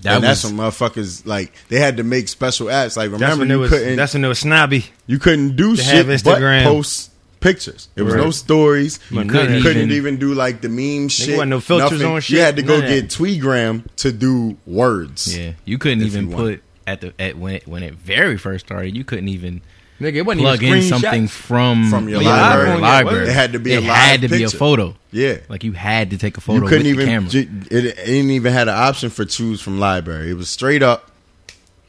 That 0.04 0.15
and 0.15 0.23
that's 0.26 0.43
was 0.43 0.52
when 0.52 0.60
motherfuckers 0.60 1.26
like 1.26 1.54
they 1.69 1.80
had 1.80 1.95
to 1.95 2.04
make 2.04 2.28
special 2.28 2.67
apps. 2.67 2.97
Like 2.97 3.10
remember 3.10 3.38
when 3.39 3.49
you 3.49 3.60
was. 3.60 3.69
couldn't 3.69 3.95
That's 3.95 4.13
when 4.13 4.26
it 4.26 4.28
was 4.28 4.39
snobby. 4.39 4.86
you 5.08 5.17
couldn't 5.17 5.56
do 5.56 5.78
shit 5.78 6.06
have 6.06 6.23
but 6.26 6.41
post 6.65 7.10
pictures. 7.39 7.88
It 7.95 8.02
was 8.02 8.13
Right. 8.13 8.23
no 8.26 8.32
stories. 8.32 8.99
You 9.10 9.21
You 9.21 9.30
couldn't 9.30 9.62
couldn't, 9.62 9.84
even- 9.84 9.91
even, 9.95 10.17
do 10.17 10.34
like 10.34 10.60
the 10.60 10.67
meme 10.67 11.08
shit. 11.08 11.30
wasn't 11.38 11.52
no 11.52 11.62
filters 11.62 12.02
nothing. 12.02 12.15
on 12.15 12.19
shit. 12.19 12.36
You 12.38 12.43
had 12.43 12.58
to 12.58 12.63
go 12.63 12.80
none 12.82 12.89
get 12.89 13.06
Tweegram 13.08 13.86
to 13.97 14.12
do 14.12 14.58
words. 14.65 15.38
yeah. 15.38 15.54
You 15.63 15.78
couldn't 15.78 16.02
even 16.04 16.30
you 16.32 16.36
put 16.36 16.63
at 16.86 16.99
the 16.99 17.13
at 17.17 17.38
when 17.38 17.56
it, 17.56 17.65
when 17.69 17.82
it 17.84 17.93
very 17.93 18.36
first 18.38 18.65
started. 18.65 18.97
You 18.97 19.06
couldn't 19.06 19.30
even 19.30 19.62
Nigga, 20.01 20.15
it 20.15 20.21
wasn't 20.25 20.41
plug 20.41 20.63
even 20.63 20.77
in 20.79 20.84
something 20.84 21.27
from 21.27 21.89
From 21.89 22.10
your 22.10 22.21
yeah, 22.21 22.29
library. 22.29 22.69
your 22.71 22.79
library. 22.79 23.27
It 23.29 23.34
had 23.34 23.53
to 23.53 23.60
be 23.60 23.73
It 23.73 23.77
a 23.77 23.82
live 23.82 23.95
had 23.95 24.21
to 24.21 24.27
be 24.27 24.43
a 24.43 24.49
photo. 24.49 24.95
Yeah. 25.12 25.38
Like 25.49 25.63
you 25.63 25.71
had 25.73 26.10
to 26.10 26.17
take 26.17 26.36
a 26.38 26.41
photo 26.41 26.63
You 26.63 26.67
couldn't 26.67 26.88
with 26.97 27.08
even 27.08 27.25
the 27.32 27.39
camera. 27.41 27.71
it, 27.71 27.88
it 27.88 27.99
ain't 28.10 28.32
even 28.32 28.51
had 28.51 28.67
an 28.67 28.73
option 28.75 29.10
for 29.12 29.23
choose 29.23 29.62
from 29.62 29.79
library. 29.79 30.29
It 30.32 30.34
was 30.34 30.49
straight 30.49 30.82
up. 30.84 31.10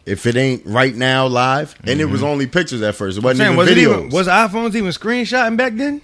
If 0.07 0.27
it 0.27 0.37
ain't 0.37 0.67
right 0.67 0.95
now 0.95 1.27
live, 1.27 1.75
and 1.85 1.99
it 1.99 2.05
was 2.05 2.21
Mm-hmm. 2.21 2.29
only 2.29 2.47
pictures 2.47 2.83
at 2.83 2.95
first. 2.95 3.17
It 3.17 3.25
wasn't 3.25 3.39
saying, 3.39 3.53
even 3.53 3.57
was, 3.57 3.69
it 3.71 3.79
videos. 3.79 3.97
even, 3.99 4.09
was 4.11 4.29
iPhones 4.29 4.75
even 4.75 4.91
screenshotting 4.91 5.57
back 5.57 5.73
then? 5.77 6.03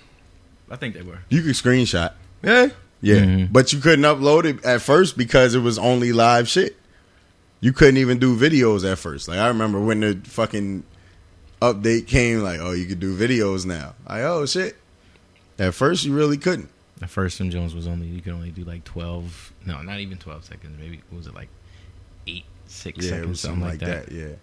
I 0.70 0.76
think 0.76 0.94
they 0.94 1.02
were. 1.02 1.18
you 1.28 1.42
could 1.42 1.52
screenshot. 1.54 2.12
Yeah. 2.42 2.68
Yeah, 3.02 3.16
Mhm. 3.16 3.52
but 3.52 3.72
you 3.74 3.78
couldn't 3.80 4.04
upload 4.06 4.44
it 4.46 4.64
at 4.64 4.80
first 4.82 5.18
because 5.18 5.54
it 5.54 5.60
was 5.60 5.78
only 5.78 6.12
live 6.14 6.48
shit. 6.48 6.76
You 7.60 7.72
couldn't 7.74 7.98
even 7.98 8.18
do 8.18 8.34
videos 8.36 8.90
at 8.90 8.98
first. 8.98 9.28
Like 9.28 9.38
I 9.38 9.48
remember 9.48 9.78
when 9.80 10.00
the 10.00 10.18
fucking 10.24 10.82
update 11.60 12.06
came, 12.06 12.40
like, 12.40 12.60
oh, 12.60 12.72
you 12.72 12.86
could 12.86 13.00
do 13.00 13.16
videos 13.16 13.66
now. 13.66 13.94
Like, 14.08 14.22
oh 14.22 14.46
shit. 14.46 14.76
At 15.58 15.74
first, 15.74 16.04
you 16.04 16.14
really 16.14 16.38
couldn't. 16.38 16.70
At 17.02 17.10
first 17.10 17.36
Sim 17.38 17.50
Jones 17.50 17.74
was 17.74 17.86
only 17.86 18.06
you 18.06 18.20
could 18.20 18.32
only 18.34 18.50
do 18.50 18.62
like 18.64 18.84
twelve. 18.84 19.52
No, 19.66 19.80
not 19.82 20.00
even 20.00 20.18
twelve 20.18 20.44
seconds. 20.44 20.76
Maybe 20.78 21.00
what 21.10 21.18
was 21.18 21.26
it 21.26 21.34
like 21.34 21.48
eight, 22.26 22.44
six 22.66 23.04
Yeah, 23.04 23.10
seconds, 23.12 23.40
something 23.40 23.62
like 23.62 23.78
that. 23.80 24.06
that. 24.06 24.12
Yeah. 24.14 24.34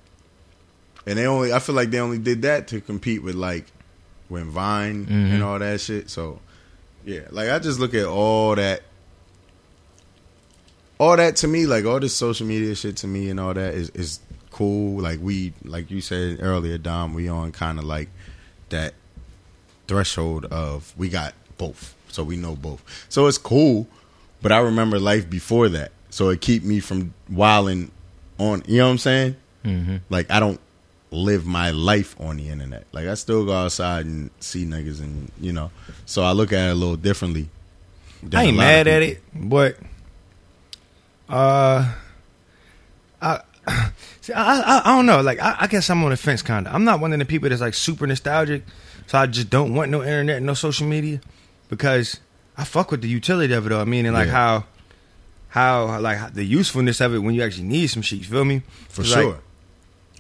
And 1.05 1.17
they 1.17 1.25
only, 1.25 1.53
I 1.53 1.59
feel 1.59 1.75
like 1.75 1.89
they 1.91 1.99
only 1.99 2.17
did 2.19 2.41
that 2.41 2.67
to 2.69 2.81
compete 2.81 3.23
with 3.23 3.35
like 3.35 3.65
when 4.27 4.49
Vine 4.49 5.05
Mhm. 5.05 5.33
and 5.35 5.43
all 5.43 5.57
that 5.59 5.79
shit. 5.81 6.09
So, 6.09 6.41
yeah, 7.05 7.21
like 7.31 7.49
I 7.49 7.59
just 7.59 7.79
look 7.79 7.93
at 7.93 8.05
all 8.05 8.55
that, 8.55 8.81
all 10.99 11.15
that 11.15 11.35
to 11.37 11.47
me, 11.47 11.65
like 11.65 11.85
all 11.85 11.99
this 11.99 12.13
social 12.15 12.45
media 12.47 12.75
shit 12.75 12.97
to 12.97 13.07
me 13.07 13.29
and 13.29 13.39
all 13.39 13.53
that 13.53 13.73
is 13.75 13.89
is 13.91 14.19
cool. 14.57 15.01
Like 15.01 15.19
we, 15.21 15.53
like 15.63 15.91
you 15.91 16.01
said 16.01 16.39
earlier, 16.41 16.77
Dom, 16.79 17.13
we 17.13 17.29
on 17.29 17.51
kind 17.51 17.77
of 17.77 17.85
like 17.85 18.09
that 18.69 18.95
threshold 19.87 20.45
of 20.45 20.93
we 20.97 21.09
got 21.09 21.33
both, 21.57 21.95
so 22.09 22.23
we 22.23 22.37
know 22.37 22.55
both. 22.55 22.83
So 23.07 23.27
it's 23.27 23.37
cool, 23.37 23.87
but 24.41 24.51
I 24.51 24.57
remember 24.57 24.99
life 24.99 25.29
before 25.29 25.69
that, 25.69 25.91
so 26.09 26.29
it 26.29 26.41
keep 26.41 26.63
me 26.63 26.79
from 26.79 27.13
wilding 27.29 27.91
on. 28.39 28.63
You 28.65 28.79
know 28.79 28.85
what 28.85 28.91
I'm 28.91 28.97
saying? 28.97 29.35
Mm-hmm. 29.63 29.97
Like 30.09 30.31
I 30.31 30.39
don't 30.39 30.59
live 31.11 31.45
my 31.45 31.69
life 31.69 32.19
on 32.19 32.37
the 32.37 32.49
internet. 32.49 32.85
Like 32.91 33.07
I 33.07 33.13
still 33.13 33.45
go 33.45 33.53
outside 33.53 34.07
and 34.07 34.31
see 34.39 34.65
niggas, 34.65 34.99
and 34.99 35.31
you 35.39 35.53
know, 35.53 35.69
so 36.07 36.23
I 36.23 36.31
look 36.31 36.51
at 36.51 36.69
it 36.69 36.71
a 36.71 36.75
little 36.75 36.97
differently. 36.97 37.49
I 38.33 38.45
ain't 38.45 38.57
mad 38.57 38.87
at 38.87 39.03
it, 39.03 39.21
but 39.35 39.77
uh, 41.29 41.93
see. 44.21 44.33
I 44.33 44.59
I, 44.59 44.81
I 44.85 44.95
don't 44.95 45.05
know. 45.05 45.21
Like 45.21 45.39
I, 45.41 45.55
I 45.61 45.67
guess 45.67 45.89
I'm 45.89 46.03
on 46.03 46.11
the 46.11 46.17
fence, 46.17 46.41
kind 46.41 46.67
of. 46.67 46.73
I'm 46.75 46.83
not 46.83 46.99
one 46.99 47.13
of 47.13 47.19
the 47.19 47.25
people 47.25 47.49
that's 47.49 47.61
like 47.61 47.73
super 47.73 48.07
nostalgic, 48.07 48.63
so 49.07 49.17
I 49.17 49.25
just 49.27 49.49
don't 49.49 49.73
want 49.75 49.91
no 49.91 50.01
internet, 50.03 50.41
no 50.41 50.53
social 50.53 50.87
media. 50.87 51.19
because 51.69 52.19
I 52.57 52.63
fuck 52.63 52.91
with 52.91 53.01
the 53.01 53.07
utility 53.09 53.53
of 53.53 53.65
it 53.65 53.69
though. 53.69 53.81
I 53.81 53.85
mean, 53.85 54.05
and 54.05 54.15
like 54.15 54.27
Yeah. 54.27 54.33
how, 54.33 54.65
how 55.49 55.99
like 55.99 56.33
the 56.33 56.43
usefulness 56.43 57.01
of 57.01 57.13
it 57.13 57.19
when 57.19 57.35
you 57.35 57.43
actually 57.43 57.65
need 57.67 57.87
some 57.87 58.01
shit. 58.01 58.19
You 58.19 58.25
feel 58.25 58.45
me? 58.45 58.61
For 58.89 59.01
'Cause, 59.03 59.11
like, 59.15 59.21
sure. 59.23 59.39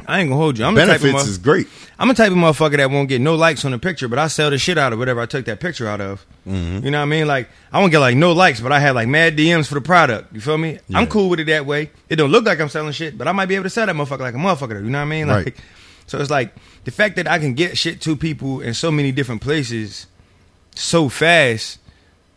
I 0.05 0.19
ain't 0.19 0.29
gonna 0.29 0.39
hold 0.39 0.57
you. 0.59 0.65
I'm 0.65 0.75
the 0.75 0.85
type 0.85 0.97
of 0.97 1.01
Benefits 1.03 1.27
is 1.27 1.37
great. 1.37 1.67
I'm 1.99 2.07
the 2.07 2.13
type 2.13 2.31
of 2.31 2.37
motherfucker 2.37 2.77
that 2.77 2.91
won't 2.91 3.09
get 3.09 3.19
no 3.19 3.33
likes 3.35 3.65
on 3.65 3.71
the 3.71 3.79
picture, 3.79 4.07
but 4.07 4.19
I 4.19 4.27
sell 4.27 4.49
the 4.51 4.57
shit 4.57 4.77
out 4.77 4.93
of 4.93 4.99
whatever 4.99 5.19
I 5.21 5.25
took 5.25 5.45
that 5.45 5.59
picture 5.59 5.87
out 5.87 5.99
of. 5.99 6.23
Mm-hmm. 6.47 6.85
You 6.85 6.91
know 6.91 6.99
what 6.99 7.03
I 7.03 7.05
mean? 7.05 7.27
Like 7.27 7.49
I 7.73 7.79
won't 7.79 7.91
get 7.91 7.99
like 7.99 8.15
no 8.15 8.33
likes, 8.33 8.59
but 8.59 8.71
I 8.71 8.79
have 8.79 8.95
like 8.95 9.07
mad 9.07 9.35
DMs 9.35 9.67
for 9.67 9.73
the 9.75 9.81
product. 9.81 10.33
You 10.33 10.39
feel 10.41 10.57
me? 10.57 10.79
I'm 10.93 11.07
cool 11.07 11.29
with 11.29 11.39
it 11.39 11.45
that 11.47 11.65
way. 11.65 11.89
It 12.09 12.17
don't 12.17 12.31
look 12.31 12.45
like 12.45 12.59
I'm 12.59 12.69
selling 12.69 12.91
shit, 12.91 13.17
but 13.17 13.27
I 13.27 13.31
might 13.31 13.47
be 13.47 13.55
able 13.55 13.63
to 13.63 13.69
sell 13.69 13.85
that 13.87 13.95
motherfucker 13.95 14.19
like 14.19 14.35
a 14.35 14.37
motherfucker. 14.37 14.83
You 14.83 14.89
know 14.89 14.99
what 14.99 15.03
I 15.03 15.05
mean? 15.05 15.27
Like, 15.27 15.45
Right. 15.45 15.55
so 16.05 16.19
it's 16.19 16.29
like 16.29 16.53
the 16.83 16.91
fact 16.91 17.15
that 17.15 17.27
I 17.27 17.39
can 17.39 17.53
get 17.55 17.77
shit 17.77 17.99
to 18.01 18.15
people 18.15 18.61
in 18.61 18.73
so 18.75 18.91
many 18.91 19.11
different 19.11 19.41
places 19.41 20.05
so 20.75 21.09
fast, 21.09 21.79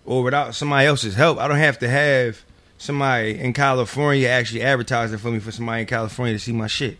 or 0.07 0.23
without 0.23 0.55
somebody 0.55 0.87
else's 0.87 1.15
help. 1.15 1.39
I 1.39 1.47
don't 1.47 1.59
have 1.59 1.79
to 1.81 1.89
have 1.89 2.41
somebody 2.79 3.39
in 3.39 3.53
California 3.53 4.27
actually 4.29 4.63
advertising 4.63 5.19
for 5.19 5.31
me 5.31 5.39
for 5.39 5.53
somebody 5.53 5.83
in 5.83 5.87
California 5.87 6.35
to 6.35 6.39
see 6.41 6.53
my 6.53 6.67
shit. 6.67 6.97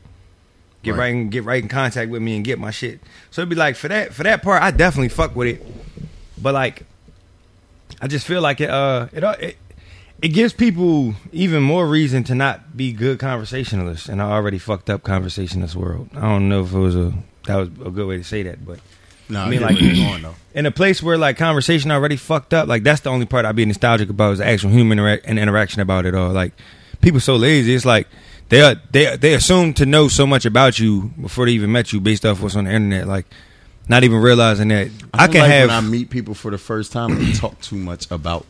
Get 0.83 0.93
Right. 0.93 0.99
right, 0.99 1.11
in, 1.15 1.29
get 1.29 1.45
right 1.45 1.63
in 1.63 1.69
contact 1.69 2.11
with 2.11 2.23
me 2.23 2.37
and 2.37 2.45
get 2.45 2.59
my 2.59 2.71
shit. 2.71 3.01
So 3.31 3.43
it'd 3.43 3.51
be 3.51 3.57
like 3.57 3.77
for 3.77 3.89
that 3.89 4.15
for 4.15 4.23
that 4.23 4.43
part, 4.43 4.63
I 4.63 4.71
definitely 4.71 5.11
fuck 5.11 5.37
with 5.37 5.49
it. 5.49 5.67
But 6.41 6.55
like, 6.55 6.85
I 8.01 8.07
just 8.07 8.27
feel 8.27 8.41
like 8.41 8.61
it 8.61 8.71
uh 8.71 9.09
it 9.13 9.23
it, 9.43 9.57
it 10.23 10.29
gives 10.29 10.53
people 10.55 11.15
even 11.33 11.63
more 11.63 11.87
reason 11.87 12.25
to 12.25 12.35
not 12.35 12.77
be 12.77 12.93
good 12.93 13.19
conversationalists 13.19 14.09
in 14.09 14.21
an 14.21 14.27
already 14.27 14.59
fucked 14.59 14.89
up 14.89 15.03
conversationalist 15.03 15.77
world. 15.77 16.09
I 16.15 16.21
don't 16.23 16.49
know 16.49 16.63
if 16.63 16.73
it 16.73 16.79
was 16.79 16.97
a 16.97 17.13
that 17.45 17.57
was 17.57 17.69
a 17.85 17.91
good 17.91 18.07
way 18.07 18.17
to 18.17 18.25
say 18.25 18.43
that, 18.45 18.65
but 18.65 18.81
No, 19.29 19.41
I 19.43 19.49
mean, 19.51 19.61
like- 19.61 19.81
like 19.81 19.95
going 19.95 20.35
in 20.55 20.65
a 20.67 20.71
place 20.71 21.03
where 21.03 21.19
like 21.19 21.37
conversation 21.37 21.91
already 21.91 22.17
fucked 22.17 22.55
up, 22.55 22.69
like 22.69 22.85
that's 22.85 23.03
the 23.03 23.11
only 23.11 23.27
part 23.27 23.45
I'd 23.45 23.55
be 23.57 23.67
nostalgic 23.67 24.09
about 24.09 24.33
is 24.33 24.39
the 24.39 24.47
actual 24.47 24.71
human 24.71 24.97
intera- 24.99 25.21
and 25.25 25.39
interaction 25.39 25.83
about 25.83 26.07
it 26.07 26.15
all. 26.15 26.31
Like 26.33 26.53
people 27.03 27.21
so 27.21 27.37
lazy, 27.37 27.75
it's 27.75 27.85
like 27.85 28.09
they 28.51 28.61
are, 28.63 28.77
they 28.93 29.17
they 29.17 29.35
assume 29.35 29.73
to 29.75 29.87
know 29.87 30.09
so 30.09 30.27
much 30.27 30.45
about 30.45 30.79
you 30.79 31.13
before 31.21 31.47
they 31.47 31.53
even 31.53 31.73
met 31.73 31.93
you 31.93 32.01
based 32.01 32.27
off 32.27 32.43
what's 32.43 32.57
on 32.57 32.65
the 32.65 32.73
internet. 32.73 33.07
Like 33.09 33.27
not 33.89 34.05
even 34.05 34.19
realizing 34.19 34.69
that 34.69 34.89
I, 35.15 35.25
I, 35.25 35.27
can 35.29 35.41
like 35.41 35.51
have 35.51 35.69
when 35.69 35.77
I 35.77 35.81
meet 35.81 36.11
people 36.11 36.35
for 36.35 36.51
the 36.51 36.59
first 36.59 36.93
time 36.93 37.13
and 37.13 37.35
talk 37.35 37.59
too 37.61 37.77
much 37.77 38.11
about. 38.11 38.47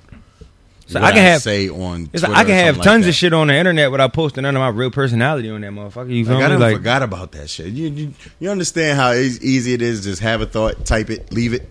So 0.86 0.98
what 1.00 1.10
I 1.10 1.12
can 1.12 1.22
have- 1.22 1.40
say 1.42 1.68
on. 1.68 2.10
like, 2.12 2.24
I 2.24 2.42
can 2.44 2.54
have 2.54 2.80
tons 2.82 3.04
like 3.04 3.10
of 3.10 3.14
shit 3.14 3.32
on 3.32 3.46
the 3.46 3.54
internet 3.54 3.92
without 3.92 4.12
posting 4.12 4.42
none 4.42 4.56
of 4.56 4.60
my 4.60 4.68
real 4.70 4.90
personality 4.90 5.48
on 5.48 5.60
that 5.60 5.70
motherfucker. 5.70 6.10
You 6.12 6.24
feel 6.24 6.34
Like, 6.34 6.42
I 6.44 6.48
me? 6.48 6.52
done 6.54 6.60
Like 6.60 6.76
forgot 6.76 7.02
about 7.04 7.30
that 7.32 7.48
shit. 7.48 7.68
You, 7.68 7.88
you 7.90 8.14
you 8.40 8.50
understand 8.50 8.98
how 8.98 9.12
easy 9.12 9.72
it 9.72 9.82
is? 9.82 10.02
Just 10.02 10.20
have 10.22 10.40
a 10.40 10.46
thought, 10.46 10.84
type 10.84 11.08
it, 11.10 11.32
leave 11.32 11.52
it. 11.54 11.68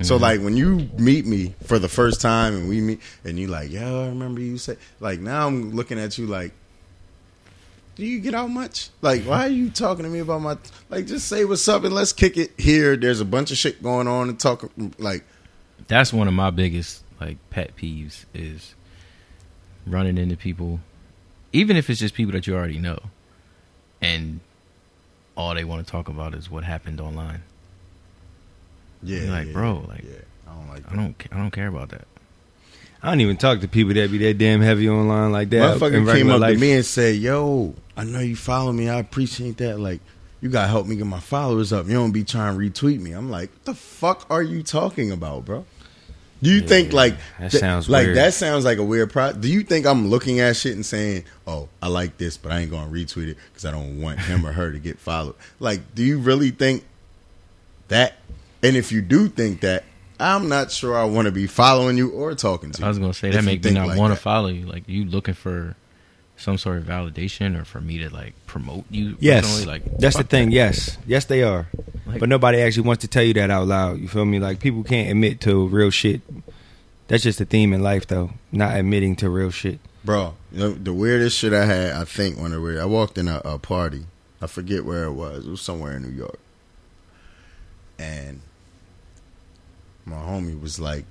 So 0.00 0.14
Mm-hmm. 0.14 0.22
like 0.22 0.40
when 0.40 0.56
you 0.56 0.88
meet 0.98 1.26
me 1.26 1.54
for 1.64 1.78
the 1.78 1.88
first 1.88 2.22
time 2.22 2.54
and 2.56 2.68
we 2.68 2.80
meet 2.80 3.00
and 3.24 3.38
you 3.38 3.46
like, 3.48 3.70
yo, 3.70 4.04
I 4.04 4.06
remember 4.08 4.40
you 4.40 4.56
said 4.56 4.78
like 5.00 5.20
now 5.20 5.46
I'm 5.46 5.72
looking 5.72 5.98
at 5.98 6.16
you 6.16 6.26
like, 6.26 6.52
do 7.94 8.06
you 8.06 8.20
get 8.20 8.34
out 8.34 8.50
much? 8.50 8.90
Like 9.00 9.22
why 9.24 9.46
are 9.46 9.50
you 9.50 9.70
talking 9.70 10.04
to 10.04 10.10
me 10.10 10.20
about 10.20 10.40
my 10.40 10.56
like 10.90 11.06
just 11.06 11.28
say 11.28 11.44
what's 11.44 11.66
up 11.68 11.84
and 11.84 11.94
let's 11.94 12.12
kick 12.12 12.36
it 12.36 12.52
here. 12.58 12.96
There's 12.96 13.20
a 13.20 13.24
bunch 13.24 13.50
of 13.50 13.58
shit 13.58 13.82
going 13.82 14.08
on 14.08 14.28
and 14.28 14.38
talk 14.40 14.70
like 14.98 15.24
That's 15.88 16.12
one 16.12 16.28
of 16.28 16.34
my 16.34 16.50
biggest 16.50 17.02
like 17.20 17.38
pet 17.50 17.76
peeves 17.76 18.24
is 18.34 18.74
running 19.86 20.18
into 20.18 20.36
people, 20.36 20.80
even 21.52 21.76
if 21.76 21.90
it's 21.90 22.00
just 22.00 22.14
people 22.14 22.32
that 22.32 22.46
you 22.46 22.54
already 22.54 22.78
know, 22.78 22.98
and 24.00 24.40
all 25.36 25.54
they 25.54 25.64
want 25.64 25.84
to 25.86 25.90
talk 25.90 26.08
about 26.08 26.34
is 26.34 26.50
what 26.50 26.64
happened 26.64 27.00
online. 27.00 27.42
yeah, 29.02 29.20
You're 29.22 29.30
like, 29.30 29.46
yeah, 29.48 29.52
bro, 29.52 29.84
like, 29.88 30.04
yeah. 30.04 30.10
I 30.48 30.54
don't 30.54 30.68
like 30.68 30.92
I 30.92 30.96
don't, 30.96 31.26
I 31.32 31.36
don't 31.36 31.50
care 31.50 31.68
about 31.68 31.88
that. 31.90 32.06
I 33.02 33.08
don't 33.08 33.20
even 33.20 33.36
talk 33.36 33.60
to 33.60 33.68
people 33.68 33.94
that 33.94 34.12
be 34.12 34.18
that 34.18 34.38
damn 34.38 34.60
heavy 34.60 34.88
online 34.88 35.32
like 35.32 35.50
that. 35.50 35.76
Motherfucker 35.78 36.12
came 36.12 36.30
up 36.30 36.40
life. 36.40 36.54
to 36.54 36.60
me 36.60 36.72
and 36.72 36.84
said, 36.86 37.16
"Yo, 37.16 37.74
I 37.96 38.04
know 38.04 38.20
you 38.20 38.36
follow 38.36 38.70
me. 38.72 38.88
I 38.88 38.98
appreciate 38.98 39.56
that. 39.56 39.80
Like, 39.80 40.00
you 40.40 40.48
gotta 40.48 40.68
help 40.68 40.86
me 40.86 40.94
get 40.94 41.06
my 41.06 41.18
followers 41.20 41.72
up. 41.72 41.86
You 41.88 41.94
don't 41.94 42.12
be 42.12 42.22
trying 42.22 42.56
to 42.56 42.60
retweet 42.60 43.00
me." 43.00 43.10
I'm 43.12 43.28
like, 43.30 43.50
"What 43.50 43.64
the 43.64 43.74
fuck 43.74 44.26
are 44.30 44.42
you 44.42 44.62
talking 44.62 45.10
about, 45.10 45.44
bro?" 45.44 45.64
Do 46.42 46.50
you 46.50 46.60
think 46.60 46.92
like 46.92 47.16
that 47.38 47.52
th- 47.52 47.60
sounds 47.60 47.88
like 47.88 48.14
that 48.14 48.34
sounds 48.34 48.64
like 48.64 48.78
a 48.78 48.84
weird 48.84 49.12
pro? 49.12 49.32
Do 49.32 49.48
you 49.48 49.62
think 49.62 49.86
I'm 49.86 50.08
looking 50.08 50.40
at 50.40 50.56
shit 50.56 50.74
and 50.74 50.84
saying, 50.86 51.24
"Oh, 51.46 51.68
I 51.80 51.88
like 51.88 52.18
this, 52.18 52.36
but 52.36 52.50
I 52.52 52.60
ain't 52.60 52.70
gonna 52.70 52.90
retweet 52.90 53.28
it 53.28 53.36
because 53.52 53.64
I 53.64 53.70
don't 53.70 54.00
want 54.00 54.18
him 54.20 54.44
or 54.44 54.52
her 54.52 54.72
to 54.72 54.78
get 54.78 54.98
followed"? 54.98 55.34
Like, 55.60 55.94
do 55.94 56.02
you 56.02 56.18
really 56.18 56.50
think 56.50 56.84
that? 57.88 58.14
And 58.62 58.76
if 58.76 58.90
you 58.92 59.02
do 59.02 59.28
think 59.28 59.60
that, 59.60 59.84
I'm 60.22 60.48
not 60.48 60.70
sure 60.70 60.96
I 60.96 61.04
want 61.04 61.26
to 61.26 61.32
be 61.32 61.46
following 61.46 61.96
you 61.98 62.10
or 62.10 62.34
talking 62.34 62.70
to 62.70 62.78
you. 62.80 62.84
I 62.84 62.88
was 62.88 62.98
gonna 62.98 63.12
say 63.14 63.30
that 63.30 63.40
you 63.40 63.46
make 63.46 63.64
me 63.64 63.72
not 63.72 63.88
like 63.88 63.98
want 63.98 64.14
to 64.14 64.20
follow 64.20 64.48
you. 64.48 64.66
Like 64.66 64.88
you 64.88 65.04
looking 65.04 65.34
for 65.34 65.74
some 66.36 66.58
sort 66.58 66.78
of 66.78 66.84
validation 66.84 67.60
or 67.60 67.64
for 67.64 67.80
me 67.80 67.98
to 67.98 68.08
like 68.12 68.34
promote 68.46 68.84
you. 68.90 69.16
Yes, 69.20 69.66
like 69.66 69.84
that's 69.98 70.16
the 70.16 70.24
thing. 70.24 70.48
that. 70.50 70.54
Yes, 70.54 70.96
yes, 71.06 71.24
they 71.26 71.42
are. 71.42 71.68
Like- 72.06 72.20
but 72.20 72.28
nobody 72.28 72.60
actually 72.60 72.86
wants 72.86 73.02
to 73.02 73.08
tell 73.08 73.22
you 73.22 73.34
that 73.34 73.50
out 73.50 73.66
loud. 73.66 73.98
You 73.98 74.08
feel 74.08 74.24
me? 74.24 74.38
Like 74.38 74.60
people 74.60 74.82
can't 74.84 75.10
admit 75.10 75.40
to 75.42 75.66
real 75.68 75.90
shit. 75.90 76.20
That's 77.08 77.22
just 77.24 77.40
a 77.40 77.44
theme 77.44 77.72
in 77.72 77.82
life, 77.82 78.06
though. 78.06 78.30
Not 78.52 78.76
admitting 78.76 79.16
to 79.16 79.28
real 79.28 79.50
shit. 79.50 79.80
Bro, 80.04 80.34
the 80.50 80.92
weirdest 80.92 81.38
shit 81.38 81.52
I 81.52 81.64
had, 81.64 81.92
I 81.92 82.04
think, 82.04 82.36
one 82.36 82.46
of 82.46 82.52
the 82.52 82.60
weird. 82.60 82.78
I 82.78 82.86
walked 82.86 83.18
in 83.18 83.28
a, 83.28 83.40
a 83.44 83.58
party. 83.58 84.06
I 84.40 84.46
forget 84.46 84.84
where 84.84 85.04
it 85.04 85.12
was. 85.12 85.46
It 85.46 85.50
was 85.50 85.60
somewhere 85.60 85.96
in 85.96 86.02
New 86.02 86.08
York. 86.16 86.38
And 87.98 88.40
my 90.04 90.16
homie 90.16 90.60
was 90.60 90.80
like, 90.80 91.04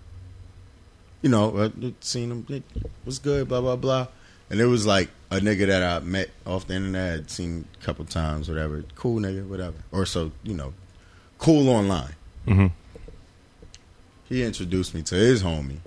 you 1.21 1.29
know, 1.29 1.65
I 1.65 1.93
seen 1.99 2.31
him, 2.31 2.45
it 2.49 2.63
was 3.05 3.19
good, 3.19 3.47
blah, 3.47 3.61
blah, 3.61 3.75
blah. 3.75 4.07
And 4.49 4.59
it 4.59 4.65
was 4.65 4.85
like 4.85 5.09
a 5.29 5.37
nigga 5.37 5.67
that 5.67 5.83
I 5.83 6.03
met 6.03 6.29
off 6.45 6.67
the 6.67 6.73
internet, 6.73 7.19
I'd 7.19 7.31
seen 7.31 7.65
a 7.79 7.85
couple 7.85 8.03
times, 8.05 8.49
whatever. 8.49 8.83
Cool 8.95 9.21
nigga, 9.21 9.47
whatever. 9.47 9.77
Or 9.91 10.05
so, 10.05 10.31
you 10.43 10.53
know, 10.53 10.73
cool 11.37 11.69
online. 11.69 12.15
Mm-hmm. 12.47 12.67
He 14.27 14.43
introduced 14.43 14.93
me 14.93 15.03
to 15.03 15.15
his 15.15 15.43
homie. 15.43 15.79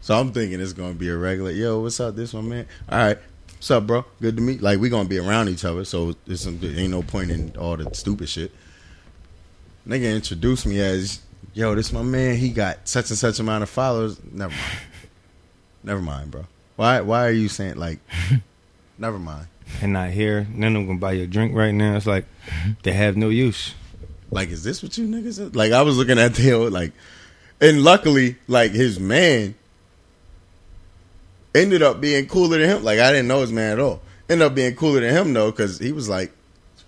So 0.00 0.18
I'm 0.18 0.32
thinking 0.32 0.60
it's 0.60 0.72
gonna 0.72 0.94
be 0.94 1.08
a 1.08 1.16
regular. 1.16 1.50
Yo, 1.50 1.80
what's 1.80 2.00
up? 2.00 2.16
This 2.16 2.32
one, 2.32 2.48
man. 2.48 2.66
All 2.88 2.98
right, 2.98 3.18
what's 3.54 3.70
up, 3.70 3.86
bro? 3.86 4.04
Good 4.20 4.36
to 4.36 4.42
meet. 4.42 4.62
Like 4.62 4.78
we 4.80 4.88
gonna 4.88 5.08
be 5.08 5.18
around 5.18 5.48
each 5.48 5.64
other, 5.64 5.84
so 5.84 6.14
there's 6.26 6.42
some, 6.42 6.58
there 6.58 6.78
ain't 6.78 6.90
no 6.90 7.02
point 7.02 7.30
in 7.30 7.56
all 7.56 7.76
the 7.76 7.94
stupid 7.94 8.28
shit. 8.28 8.52
Nigga 9.86 10.14
introduced 10.14 10.66
me 10.66 10.80
as, 10.80 11.20
yo, 11.54 11.74
this 11.74 11.92
my 11.92 12.02
man. 12.02 12.36
He 12.36 12.50
got 12.50 12.88
such 12.88 13.10
and 13.10 13.18
such 13.18 13.38
amount 13.38 13.62
of 13.62 13.70
followers. 13.70 14.20
Never 14.32 14.52
mind. 14.52 14.80
Never 15.82 16.00
mind, 16.00 16.30
bro. 16.30 16.46
Why? 16.76 17.00
Why 17.00 17.26
are 17.26 17.32
you 17.32 17.48
saying 17.48 17.76
like? 17.76 17.98
never 18.98 19.18
mind. 19.18 19.46
And 19.80 19.92
not 19.92 20.10
here. 20.10 20.46
None 20.50 20.74
of 20.74 20.80
them 20.80 20.86
gonna 20.86 20.98
buy 20.98 21.12
you 21.12 21.24
a 21.24 21.26
drink 21.26 21.54
right 21.54 21.72
now. 21.72 21.96
It's 21.96 22.06
like 22.06 22.26
they 22.82 22.92
have 22.92 23.16
no 23.16 23.28
use. 23.28 23.74
Like, 24.30 24.50
is 24.50 24.62
this 24.62 24.82
what 24.82 24.96
you 24.96 25.06
niggas? 25.06 25.40
Are? 25.40 25.48
Like, 25.50 25.72
I 25.72 25.82
was 25.82 25.96
looking 25.96 26.18
at 26.18 26.34
the 26.34 26.42
hill, 26.42 26.70
like, 26.70 26.92
and 27.60 27.82
luckily, 27.82 28.36
like 28.46 28.70
his 28.72 29.00
man 29.00 29.54
ended 31.54 31.82
up 31.82 32.00
being 32.00 32.26
cooler 32.26 32.58
than 32.58 32.68
him. 32.68 32.84
Like, 32.84 33.00
I 33.00 33.10
didn't 33.10 33.28
know 33.28 33.40
his 33.40 33.52
man 33.52 33.72
at 33.72 33.80
all. 33.80 34.02
Ended 34.28 34.46
up 34.46 34.54
being 34.54 34.76
cooler 34.76 35.00
than 35.00 35.14
him 35.14 35.32
though, 35.32 35.50
because 35.50 35.78
he 35.78 35.92
was 35.92 36.08
like, 36.08 36.30
"What 36.30 36.36
the 36.36 36.39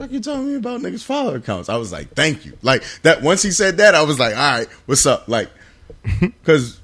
fuck 0.03 0.13
you 0.13 0.21
telling 0.21 0.49
me 0.49 0.57
about 0.57 0.81
niggas 0.81 1.05
follower 1.05 1.37
accounts?" 1.37 1.69
I 1.69 1.77
was 1.77 1.93
like, 1.93 2.11
"Thank 2.15 2.45
you." 2.45 2.57
Like 2.63 2.83
that. 3.03 3.23
Once 3.23 3.43
he 3.43 3.51
said 3.51 3.77
that, 3.79 3.95
I 3.95 4.03
was 4.03 4.19
like, 4.19 4.37
"All 4.37 4.59
right, 4.59 4.69
what's 4.87 5.07
up?" 5.07 5.29
Like, 5.29 5.51
because, 6.21 6.81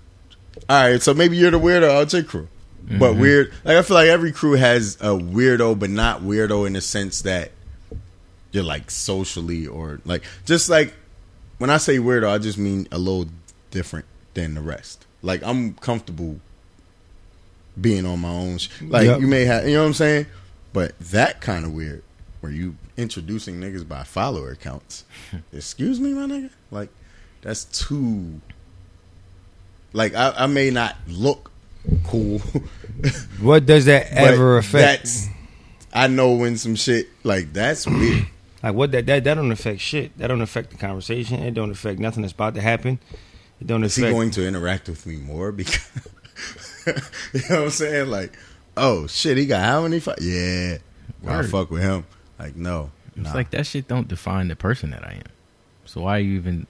all 0.68 0.90
right, 0.90 1.02
so 1.02 1.14
maybe 1.14 1.36
you're 1.36 1.50
the 1.50 1.60
weirdo 1.60 1.90
out 1.90 2.12
your 2.12 2.22
crew. 2.22 2.48
But 2.90 3.12
mm-hmm. 3.12 3.20
weird, 3.20 3.52
like 3.64 3.76
I 3.76 3.82
feel 3.82 3.96
like 3.96 4.08
every 4.08 4.32
crew 4.32 4.52
has 4.52 4.96
a 4.96 5.08
weirdo, 5.08 5.78
but 5.78 5.90
not 5.90 6.22
weirdo 6.22 6.66
in 6.66 6.72
the 6.72 6.80
sense 6.80 7.22
that 7.22 7.50
you're 8.50 8.64
like 8.64 8.90
socially 8.90 9.66
or 9.66 10.00
like 10.06 10.22
just 10.46 10.70
like 10.70 10.94
when 11.58 11.68
I 11.68 11.76
say 11.76 11.98
weirdo, 11.98 12.30
I 12.30 12.38
just 12.38 12.56
mean 12.56 12.88
a 12.90 12.98
little 12.98 13.26
different 13.70 14.06
than 14.32 14.54
the 14.54 14.62
rest. 14.62 15.04
Like 15.20 15.42
I'm 15.42 15.74
comfortable 15.74 16.40
being 17.78 18.06
on 18.06 18.20
my 18.20 18.30
own. 18.30 18.56
Sh- 18.56 18.70
like 18.80 19.04
Yep. 19.04 19.20
you 19.20 19.26
may 19.26 19.44
have, 19.44 19.68
you 19.68 19.74
know 19.74 19.82
what 19.82 19.88
I'm 19.88 19.94
saying, 19.94 20.26
but 20.72 20.98
that 20.98 21.42
kind 21.42 21.66
of 21.66 21.74
weird 21.74 22.02
where 22.40 22.52
you 22.52 22.76
introducing 22.96 23.60
niggas 23.60 23.86
by 23.86 24.02
follower 24.04 24.50
accounts. 24.50 25.04
Excuse 25.52 26.00
me, 26.00 26.12
my 26.12 26.26
nigga. 26.26 26.50
Like 26.70 26.90
that's 27.42 27.64
too. 27.64 28.40
Like 29.92 30.14
I, 30.14 30.32
I 30.36 30.46
may 30.46 30.70
not 30.70 30.96
look 31.06 31.50
cool. 32.04 32.40
What 33.40 33.64
does 33.64 33.84
that 33.84 34.08
ever 34.10 34.58
affect? 34.58 35.04
That's, 35.04 35.28
I 35.94 36.08
know 36.08 36.32
when 36.32 36.56
some 36.56 36.74
shit 36.74 37.08
like 37.22 37.52
that's 37.52 37.86
weird. 37.86 38.26
Like 38.60 38.74
what 38.74 38.90
that 38.90 39.06
that 39.06 39.22
that 39.22 39.34
don't 39.34 39.52
affect 39.52 39.80
shit. 39.80 40.18
That 40.18 40.26
don't 40.26 40.40
affect 40.40 40.70
the 40.70 40.76
conversation. 40.76 41.40
It 41.44 41.54
don't 41.54 41.70
affect 41.70 42.00
nothing 42.00 42.22
that's 42.22 42.32
about 42.32 42.56
to 42.56 42.60
happen. 42.60 42.98
It 43.60 43.68
don't 43.68 43.84
Is 43.84 43.94
he 43.94 44.02
going 44.02 44.32
to 44.32 44.44
interact 44.44 44.88
with 44.88 45.06
me 45.06 45.16
more? 45.16 45.52
Because 46.84 47.04
you 47.34 47.40
know 47.50 47.56
what 47.56 47.64
I'm 47.64 47.70
saying? 47.70 48.10
Like, 48.10 48.36
oh 48.76 49.06
shit, 49.06 49.36
he 49.36 49.46
got 49.46 49.64
how 49.64 49.82
many? 49.82 50.00
Fi- 50.00 50.16
yeah, 50.20 50.78
I 51.26 51.42
fuck 51.42 51.70
with 51.70 51.82
him. 51.82 52.04
Like, 52.38 52.56
no, 52.56 52.90
It's 53.16 53.24
nah. 53.24 53.34
like 53.34 53.50
that 53.50 53.66
shit 53.66 53.88
don't 53.88 54.06
define 54.08 54.48
the 54.48 54.56
person 54.56 54.90
that 54.90 55.04
I 55.04 55.14
am. 55.14 55.32
So 55.86 56.02
why 56.02 56.18
are 56.18 56.20
you 56.20 56.36
even? 56.36 56.66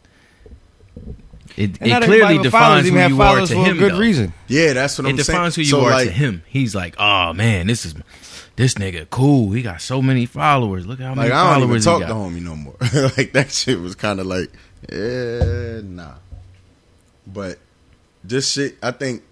It, 1.57 1.71
it 1.71 1.79
clearly 1.81 1.95
everybody 2.03 2.39
with 2.39 2.53
followers 2.53 2.85
defines 2.85 3.11
who 3.11 3.17
you 3.17 3.23
are 3.23 3.47
to 3.47 3.55
him. 3.71 3.77
good 3.79 3.93
though. 3.93 3.99
reason. 3.99 4.33
Yeah, 4.49 4.73
that's 4.75 4.99
what 4.99 5.07
It 5.07 5.11
I'm 5.11 5.17
saying. 5.17 5.19
It 5.19 5.27
defines 5.33 5.55
who 5.57 5.63
you 5.63 5.69
so 5.69 5.81
are 5.85 5.91
like, 5.91 6.07
to 6.09 6.13
him. 6.13 6.43
He's 6.47 6.75
like, 6.75 6.95
oh 6.99 7.33
man, 7.33 7.67
this 7.67 7.85
is 7.87 7.95
this 8.57 8.75
nigga 8.75 9.09
cool. 9.11 9.53
He 9.53 9.63
got 9.63 9.81
so 9.81 10.01
many 10.03 10.27
followers. 10.27 10.87
Look 10.87 11.01
how 11.01 11.15
many 11.15 11.31
Like 11.31 11.39
I 11.39 11.55
don't 11.59 11.69
even 11.71 11.81
followers 11.81 11.85
talk 11.85 12.03
he 12.03 12.09
to 12.09 12.15
homie 12.15 12.43
no 12.43 12.55
more. 12.57 12.77
like 13.17 13.33
that 13.33 13.51
shit 13.51 13.81
was 13.81 13.95
kind 13.95 14.21
of 14.21 14.27
like, 14.27 14.51
eh, 14.91 15.81
nah. 15.85 16.15
But 17.27 17.59
this 18.23 18.53
shit, 18.53 18.77
I 18.83 18.91
think 18.93 19.23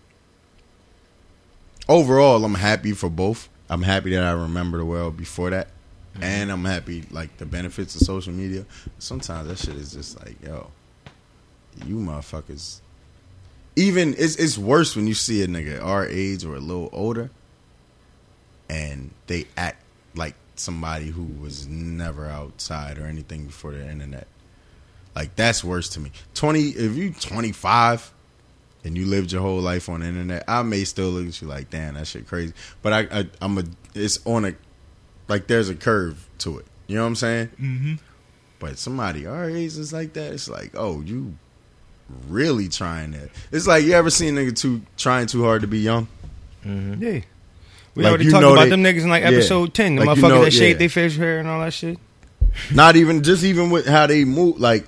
overall, 1.88 2.44
I'm 2.44 2.54
happy 2.54 2.92
for 2.92 3.10
both. 3.10 3.48
I'm 3.68 3.82
happy 3.82 4.10
that 4.14 4.22
I 4.22 4.32
remember 4.32 4.78
the 4.78 4.84
world 4.84 5.16
before 5.16 5.50
that, 5.50 5.68
Mm-hmm. 6.16 6.24
and 6.24 6.52
I'm 6.52 6.64
happy 6.64 7.04
like 7.10 7.36
the 7.38 7.46
benefits 7.46 7.94
of 7.94 8.02
social 8.02 8.32
media. 8.32 8.66
Sometimes 8.98 9.48
that 9.48 9.58
shit 9.58 9.76
is 9.76 9.92
just 9.92 10.18
like, 10.18 10.36
yo, 10.42 10.70
you 11.84 11.96
motherfuckers. 11.96 12.80
Even 13.76 14.14
it's 14.16 14.36
it's 14.36 14.56
worse 14.56 14.96
when 14.96 15.06
you 15.06 15.14
see 15.14 15.42
a 15.42 15.46
nigga 15.46 15.82
our 15.82 16.06
age 16.06 16.44
or 16.44 16.56
a 16.56 16.60
little 16.60 16.88
older, 16.92 17.30
and 18.70 19.10
they 19.26 19.46
act 19.56 19.82
like 20.14 20.34
somebody 20.54 21.08
who 21.08 21.24
was 21.24 21.66
never 21.66 22.26
outside 22.26 22.98
or 22.98 23.04
anything 23.04 23.46
before 23.46 23.72
the 23.72 23.86
internet. 23.86 24.26
Like 25.14 25.36
that's 25.36 25.62
worse 25.62 25.90
to 25.90 26.00
me. 26.00 26.10
Twenty, 26.34 26.70
if 26.70 26.96
you 26.96 27.12
twenty 27.12 27.52
five 27.52 28.12
and 28.84 28.96
you 28.96 29.04
lived 29.04 29.32
your 29.32 29.42
whole 29.42 29.60
life 29.60 29.88
on 29.88 30.00
the 30.00 30.06
internet, 30.06 30.44
I 30.48 30.62
may 30.62 30.84
still 30.84 31.10
look 31.10 31.26
at 31.26 31.42
you 31.42 31.48
like, 31.48 31.70
damn, 31.70 31.94
that 31.94 32.06
shit 32.06 32.26
crazy. 32.26 32.54
But 32.82 32.92
I, 32.92 33.20
I 33.20 33.28
I'm 33.42 33.58
a, 33.58 33.64
it's 33.94 34.24
on 34.24 34.44
a, 34.44 34.54
like 35.28 35.46
there's 35.46 35.68
a 35.68 35.74
curve 35.74 36.26
to 36.38 36.58
it. 36.58 36.66
You 36.86 36.96
know 36.96 37.02
what 37.02 37.08
I'm 37.08 37.16
saying? 37.16 37.48
Mm-hmm. 37.60 37.94
But 38.58 38.78
somebody 38.78 39.26
our 39.26 39.50
age 39.50 39.76
is 39.76 39.92
like 39.92 40.12
that. 40.14 40.32
It's 40.32 40.48
like, 40.48 40.72
oh, 40.74 41.00
you 41.02 41.34
really 42.28 42.68
trying 42.68 43.10
that? 43.12 43.30
It's 43.52 43.66
like 43.66 43.84
you 43.84 43.92
ever 43.92 44.10
seen 44.10 44.36
a 44.36 44.40
nigga 44.40 44.56
too 44.56 44.82
trying 44.96 45.26
too 45.26 45.42
hard 45.44 45.62
to 45.62 45.66
be 45.68 45.78
young? 45.80 46.08
Yeah. 46.64 47.20
We 47.94 48.02
Like, 48.02 48.06
already 48.10 48.24
you 48.26 48.30
talked 48.30 48.44
about 48.44 48.64
they- 48.64 48.70
them 48.70 48.82
niggas 48.82 49.02
in 49.02 49.08
like 49.08 49.22
yeah. 49.22 49.30
episode 49.30 49.72
ten. 49.74 49.96
The 49.96 50.04
Like, 50.04 50.16
you 50.16 50.22
motherfuckers 50.22 50.28
know- 50.28 50.44
that 50.44 50.50
shaved 50.52 50.76
yeah. 50.76 50.78
their 50.78 50.88
facial 50.88 51.22
hair 51.22 51.38
and 51.38 51.48
all 51.48 51.60
that 51.60 51.72
shit. 51.72 51.98
Not 52.72 52.96
even 52.96 53.22
just 53.22 53.44
even 53.44 53.70
with 53.70 53.86
how 53.86 54.06
they 54.06 54.24
move. 54.24 54.58
Like, 54.60 54.86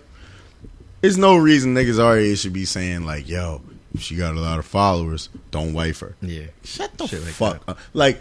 it's 1.02 1.16
no 1.16 1.36
reason 1.36 1.74
niggas 1.74 2.02
our 2.02 2.16
age 2.18 2.38
should 2.40 2.52
be 2.52 2.64
saying 2.64 3.04
like, 3.04 3.28
"Yo, 3.28 3.60
she 3.98 4.16
got 4.16 4.34
a 4.34 4.40
lot 4.40 4.58
of 4.58 4.64
followers, 4.64 5.28
don't 5.50 5.72
wife 5.74 6.00
her." 6.00 6.14
Yeah, 6.22 6.44
Shut 6.64 6.96
the 6.96 7.06
Shit 7.06 7.22
like 7.22 7.32
fuck 7.32 7.62
up. 7.68 7.78
Like, 7.92 8.20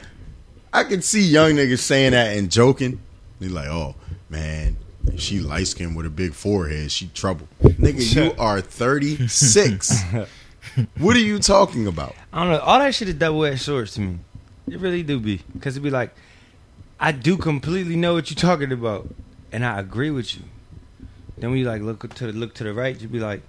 I 0.74 0.84
can 0.84 1.02
see 1.02 1.22
young 1.22 1.54
niggas 1.54 1.80
saying 1.80 2.12
that 2.12 2.38
and 2.38 2.52
joking. 2.52 3.00
They 3.40 3.48
like, 3.48 3.68
"Oh 3.68 3.96
man, 4.30 4.78
she 5.18 5.40
light 5.40 5.68
skinned 5.68 5.96
with 5.96 6.06
a 6.06 6.10
big 6.10 6.34
forehead, 6.34 6.92
she 6.92 7.08
trouble." 7.08 7.48
Nigga, 7.62 8.16
you 8.16 8.34
are 8.40 8.62
36. 8.62 10.04
what 10.98 11.16
are 11.16 11.20
you 11.20 11.40
talking 11.40 11.88
about? 11.88 12.16
I 12.34 12.44
don't 12.44 12.54
know. 12.54 12.60
All 12.60 12.80
that 12.80 12.94
shit 12.94 13.10
is 13.10 13.16
double 13.16 13.46
edged 13.46 13.62
swords 13.62 13.94
to 13.96 14.02
me. 14.02 14.20
It 14.70 14.80
really 14.80 15.04
do 15.04 15.20
be 15.20 15.42
because 15.54 15.78
it 15.78 15.80
be 15.82 15.90
like, 15.90 16.14
I 17.00 17.12
do 17.12 17.38
completely 17.38 17.96
know 17.96 18.14
what 18.14 18.30
you're 18.30 18.36
talking 18.36 18.72
about, 18.72 19.08
and 19.52 19.66
I 19.66 19.80
agree 19.80 20.12
with 20.12 20.36
you. 20.36 20.44
Then 21.38 21.52
when 21.52 21.60
you 21.60 21.66
like 21.66 21.82
look 21.82 22.14
to 22.16 22.28
the 22.28 22.34
look 22.34 22.54
to 22.56 22.64
the 22.64 22.74
right, 22.74 23.00
you 23.00 23.08
be 23.08 23.20
like, 23.20 23.42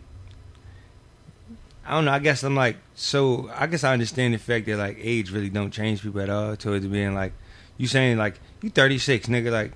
I 1.89 1.93
don't 1.93 2.05
know. 2.05 2.13
I 2.13 2.19
guess 2.19 2.43
I'm 2.45 2.55
like 2.55 2.77
so. 2.95 3.51
I 3.55 3.67
guess 3.67 3.83
I 3.83 3.93
understand 3.93 4.35
the 4.35 4.39
fact 4.39 4.67
that 4.67 4.77
like 4.77 4.99
age 5.01 5.31
really 5.33 5.49
don't 5.49 5.71
change 5.73 6.03
people 6.03 6.21
at 6.21 6.29
all. 6.31 6.55
Towards 6.57 6.87
being 6.87 7.15
like, 7.15 7.33
you 7.79 7.87
saying 7.87 8.19
like 8.19 8.39
you 8.63 8.71
36, 8.71 9.27
nigga. 9.29 9.51
Like 9.51 9.73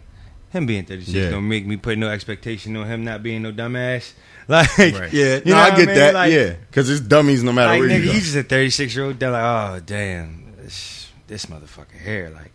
him 0.51 0.67
being 0.67 0.85
36 0.85 1.15
Yeah. 1.17 1.31
don't 1.31 1.49
make 1.49 1.65
me 1.67 1.79
put 1.79 1.97
no 1.97 2.09
expectation 2.11 2.77
on 2.77 2.87
him 2.87 3.05
not 3.05 3.23
being 3.23 3.43
no 3.43 3.53
dumbass. 3.53 4.13
Like 4.49 4.77
Right. 4.77 5.13
Yeah, 5.13 5.37
You 5.37 5.43
no, 5.47 5.53
know 5.53 5.57
I 5.57 5.71
get 5.71 5.79
I 5.83 5.87
mean? 5.87 5.95
that. 5.95 6.15
Like- 6.15 6.33
yeah, 6.33 6.55
because 6.69 6.91
it's 6.91 7.01
dummies 7.01 7.43
no 7.45 7.53
matter 7.53 7.71
like 7.71 7.81
where 7.81 7.89
nigga, 7.89 8.01
you 8.01 8.07
go. 8.07 8.13
you 8.13 8.21
just 8.21 8.37
a 8.37 8.43
36 8.43 8.95
year 8.97 9.05
old. 9.07 9.19
They're 9.21 9.31
like, 9.31 9.43
oh 9.77 9.81
damn, 9.87 10.53
this, 10.59 11.11
this 11.29 11.47
motherfucker 11.47 11.93
hair, 11.97 12.29
like, 12.31 12.51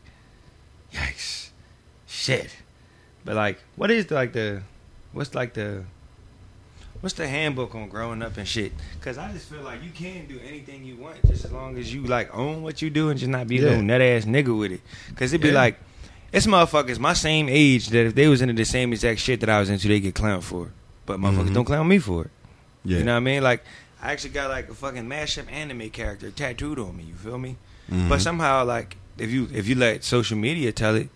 yikes, 0.94 1.50
shit. 2.06 2.56
But 3.26 3.36
like, 3.36 3.60
what 3.78 3.90
is 3.90 4.06
the, 4.08 4.16
like 4.16 4.34
the, 4.34 4.62
what's 5.14 5.34
like 5.34 5.54
the, 5.54 5.86
what's 7.02 7.14
the 7.16 7.28
handbook 7.28 7.76
on 7.76 7.90
growing 7.90 8.22
up 8.22 8.38
and 8.38 8.48
shit? 8.48 8.72
Because 9.00 9.18
I 9.18 9.32
just 9.32 9.50
feel 9.50 9.62
like 9.62 9.84
you 9.84 9.92
can 9.92 10.26
do 10.28 10.40
anything 10.48 10.84
you 10.84 10.96
want 10.96 11.16
just 11.28 11.46
as 11.46 11.52
long 11.52 11.78
as 11.78 11.94
you 11.94 12.04
like 12.04 12.34
own 12.36 12.64
what 12.64 12.82
you 12.82 12.90
do 12.90 13.10
and 13.10 13.20
just 13.20 13.30
not 13.30 13.48
be 13.48 13.56
Yeah. 13.58 13.72
no 13.76 13.82
nut 13.82 14.02
ass 14.02 14.26
nigga 14.26 14.58
with 14.58 14.72
it. 14.72 14.82
Because 15.10 15.34
it'd 15.34 15.42
be 15.42 15.50
Yeah. 15.50 15.56
like, 15.56 15.80
it's 16.32 16.46
motherfuckers 16.48 17.00
my 17.00 17.14
same 17.14 17.48
age 17.50 17.88
that 17.90 18.06
if 18.08 18.16
they 18.16 18.28
was 18.28 18.42
into 18.42 18.54
the 18.54 18.66
same 18.66 18.92
exact 18.94 19.20
shit 19.20 19.40
that 19.42 19.50
I 19.50 19.60
was 19.60 19.70
into, 19.70 19.88
they 19.88 20.00
get 20.00 20.14
clowned 20.16 20.44
for. 20.44 20.66
it. 20.68 20.72
But 21.06 21.20
motherfuckers 21.20 21.50
Mhm. 21.50 21.54
don't 21.54 21.66
clown 21.66 21.88
me 21.88 22.00
for 22.00 22.26
it. 22.26 22.32
yeah. 22.84 22.98
You 23.00 23.04
know 23.04 23.14
what 23.14 23.18
I 23.18 23.22
mean? 23.22 23.44
Like 23.44 23.64
I 24.02 24.12
actually 24.12 24.30
got 24.32 24.50
like 24.50 24.70
a 24.70 24.74
fucking 24.74 25.06
mashup 25.08 25.52
anime 25.52 25.90
character 25.90 26.30
tattooed 26.32 26.80
on 26.80 26.96
me. 26.96 27.06
You 27.06 27.14
feel 27.16 27.38
me? 27.38 27.56
Mhm. 27.92 28.10
But 28.10 28.22
somehow, 28.22 28.64
like 28.66 28.98
if 29.18 29.30
you 29.32 29.48
if 29.54 29.68
you 29.68 29.76
let 29.76 30.04
social 30.04 30.38
media 30.38 30.72
tell 30.72 30.96
it, 30.96 31.10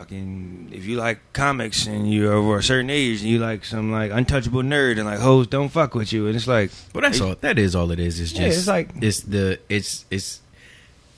fucking 0.00 0.70
if 0.72 0.86
you 0.86 0.96
like 0.96 1.18
comics 1.34 1.86
and 1.86 2.10
you're 2.10 2.32
over 2.32 2.56
a 2.56 2.62
certain 2.62 2.88
age 2.88 3.20
and 3.20 3.28
you 3.28 3.38
like 3.38 3.66
some 3.66 3.92
like 3.92 4.10
untouchable 4.10 4.62
nerd 4.62 4.92
and 4.96 5.04
like 5.04 5.18
hoes 5.18 5.46
don't 5.46 5.68
fuck 5.68 5.94
with 5.94 6.10
you 6.10 6.26
and 6.26 6.34
it's 6.34 6.46
like 6.46 6.70
But 6.94 7.02
that's 7.02 7.18
Hey. 7.18 7.28
all. 7.28 7.36
That 7.42 7.58
is 7.58 7.76
all 7.76 7.90
it 7.90 8.00
is. 8.00 8.18
It's 8.18 8.30
just. 8.30 8.40
Yeah, 8.40 8.46
it's 8.48 8.66
like- 8.66 8.88
it's 9.02 9.20
the 9.20 9.58
it's 9.68 10.06
it's 10.10 10.40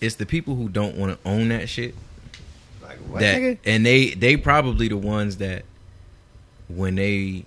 it's 0.01 0.16
the 0.16 0.26
people 0.26 0.57
who 0.57 0.68
don't 0.68 0.97
want 0.97 1.12
to 1.22 1.28
own 1.28 1.51
that 1.51 1.68
shit. 1.68 1.95
like 2.83 2.99
what 3.09 3.20
that 3.20 3.37
nigga? 3.41 3.59
and 3.64 3.87
they 3.87 4.11
they 4.11 4.37
probably 4.37 4.89
the 4.89 4.97
ones 4.97 5.37
that 5.37 5.62
when 6.66 6.97
they 6.97 7.45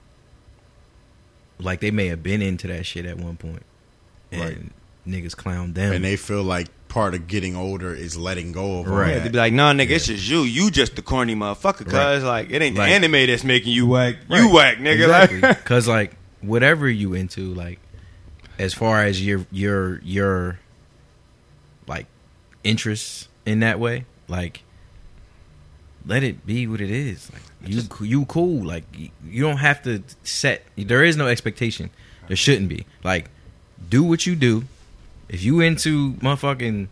like 1.59 1.81
they 1.81 1.91
may 1.91 2.07
have 2.07 2.23
been 2.23 2.41
into 2.41 2.67
that 2.67 2.85
shit 2.85 3.05
at 3.05 3.17
one 3.17 3.35
point 3.35 3.63
and 4.31 4.41
Right. 4.41 4.57
niggas 5.05 5.35
clown 5.35 5.73
them 5.73 5.91
and 5.91 6.03
they 6.05 6.15
feel 6.15 6.43
like 6.43 6.67
part 6.95 7.13
of 7.13 7.27
getting 7.27 7.57
older 7.57 7.93
is 7.93 8.15
letting 8.17 8.53
go 8.53 8.79
of 8.79 8.87
all 8.87 8.95
Right. 8.95 9.15
Yeah, 9.17 9.19
they 9.19 9.29
be 9.29 9.37
like, 9.37 9.51
nah, 9.53 9.73
nigga, 9.73 9.89
it's 9.91 10.07
just 10.07 10.27
you. 10.29 10.43
You 10.43 10.71
just 10.71 10.95
the 10.95 11.01
corny 11.01 11.35
motherfucker. 11.35 11.85
Cause 11.85 12.23
Right. 12.23 12.45
like 12.45 12.51
it 12.51 12.61
ain't 12.61 12.77
Like- 12.77 12.89
the 12.89 12.95
anime 12.95 13.27
that's 13.27 13.43
making 13.43 13.73
you 13.73 13.85
whack. 13.85 14.15
You 14.29 14.45
Right. 14.45 14.53
whack, 14.53 14.77
nigga. 14.77 15.03
exactly 15.03 15.41
Like, 15.41 15.57
because 15.57 15.87
like 15.89 16.15
whatever 16.41 16.89
you 16.89 17.13
into 17.13 17.53
like 17.53 17.79
as 18.57 18.73
far 18.73 19.03
as 19.03 19.23
your 19.25 19.45
your 19.51 19.99
your 20.03 20.59
like 21.85 22.05
interests 22.63 23.27
in 23.45 23.59
that 23.59 23.79
way 23.79 24.05
like 24.27 24.63
let 26.05 26.23
it 26.23 26.45
be 26.45 26.65
what 26.67 26.79
it 26.81 26.89
is 26.91 27.29
like 27.33 27.41
you 27.69 27.81
you 28.07 28.25
cool 28.25 28.63
like 28.63 28.83
you, 28.95 29.09
you 29.27 29.41
don't 29.43 29.57
have 29.57 29.81
to 29.83 30.01
set 30.23 30.63
there 30.77 31.03
is 31.03 31.17
no 31.17 31.27
expectation 31.27 31.89
there 32.27 32.37
shouldn't 32.37 32.69
be 32.69 32.85
like 33.03 33.29
do 33.89 34.01
what 34.03 34.25
you 34.25 34.35
do 34.35 34.63
if 35.29 35.43
you 35.43 35.59
into 35.59 36.13
motherfucking 36.15 36.87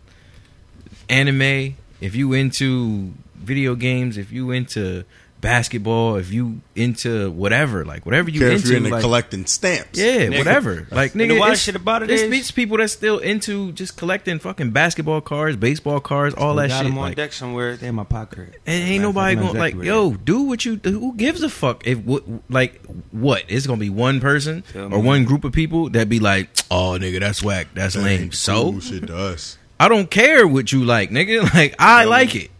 anime 1.08 1.76
if 2.00 2.14
you 2.14 2.32
into 2.32 3.12
video 3.34 3.74
games 3.74 4.16
if 4.16 4.32
you 4.32 4.50
into 4.50 5.04
basketball 5.44 6.16
if 6.16 6.32
you 6.32 6.60
into 6.74 7.30
whatever 7.30 7.84
like 7.84 8.04
whatever 8.04 8.28
you 8.30 8.40
Care 8.40 8.48
if 8.48 8.56
into 8.56 8.68
you're 8.68 8.76
into 8.78 8.90
like, 8.90 9.00
collecting 9.02 9.46
stamps. 9.46 9.98
yeah, 9.98 10.26
Nigga. 10.26 10.38
whatever. 10.38 10.86
Like 10.90 11.12
nigga, 11.12 11.28
the 11.28 11.38
wild 11.38 11.52
it's- 11.52 11.62
shit 11.62 11.76
about 11.76 12.02
it 12.02 12.10
it's, 12.10 12.22
is- 12.22 12.32
it's 12.40 12.50
people 12.50 12.78
that's 12.78 12.92
still 12.92 13.18
into 13.18 13.70
just 13.72 13.96
collecting 13.96 14.38
fucking 14.38 14.70
basketball 14.70 15.20
cards, 15.20 15.56
baseball 15.56 16.00
cards, 16.00 16.34
all 16.34 16.54
that 16.56 16.68
got 16.68 16.78
shit. 16.78 16.86
them 16.86 16.98
on 16.98 17.04
Like, 17.04 17.16
deck 17.16 17.32
somewhere. 17.32 17.76
They 17.76 17.86
in 17.88 17.94
my 17.94 18.04
pocket. 18.04 18.60
and 18.66 18.82
ain't 18.82 18.88
Matter 18.90 19.02
nobody 19.02 19.34
fact, 19.36 19.44
I 19.44 19.46
going 19.48 19.58
like, 19.58 19.74
exactly 19.74 19.90
where 19.90 19.96
yo, 20.10 20.14
do 20.14 20.42
what 20.42 20.64
you. 20.64 20.80
Who 20.82 21.14
gives 21.14 21.42
a 21.42 21.48
fuck 21.48 21.86
if 21.86 21.98
what 21.98 22.24
like 22.50 22.80
what? 23.12 23.44
It's 23.48 23.66
gonna 23.66 23.78
be 23.80 23.90
one 23.90 24.20
person 24.20 24.62
Feel 24.62 24.86
or 24.86 24.88
me? 24.88 25.06
one 25.06 25.24
group 25.24 25.44
of 25.44 25.52
people 25.52 25.90
that 25.90 26.08
be 26.08 26.18
like, 26.20 26.48
oh 26.70 26.96
nigga, 27.00 27.20
that's 27.20 27.42
whack, 27.42 27.68
that's 27.74 27.94
lame. 27.96 28.32
So 28.32 28.80
shit 28.80 29.06
to 29.06 29.16
us. 29.16 29.58
I 29.78 29.88
don't 29.88 30.08
care 30.08 30.46
what 30.46 30.70
you 30.70 30.84
like, 30.84 31.10
nigga. 31.10 31.42
Like 31.54 31.74
I 31.78 32.04
like 32.04 32.34
it. 32.36 32.50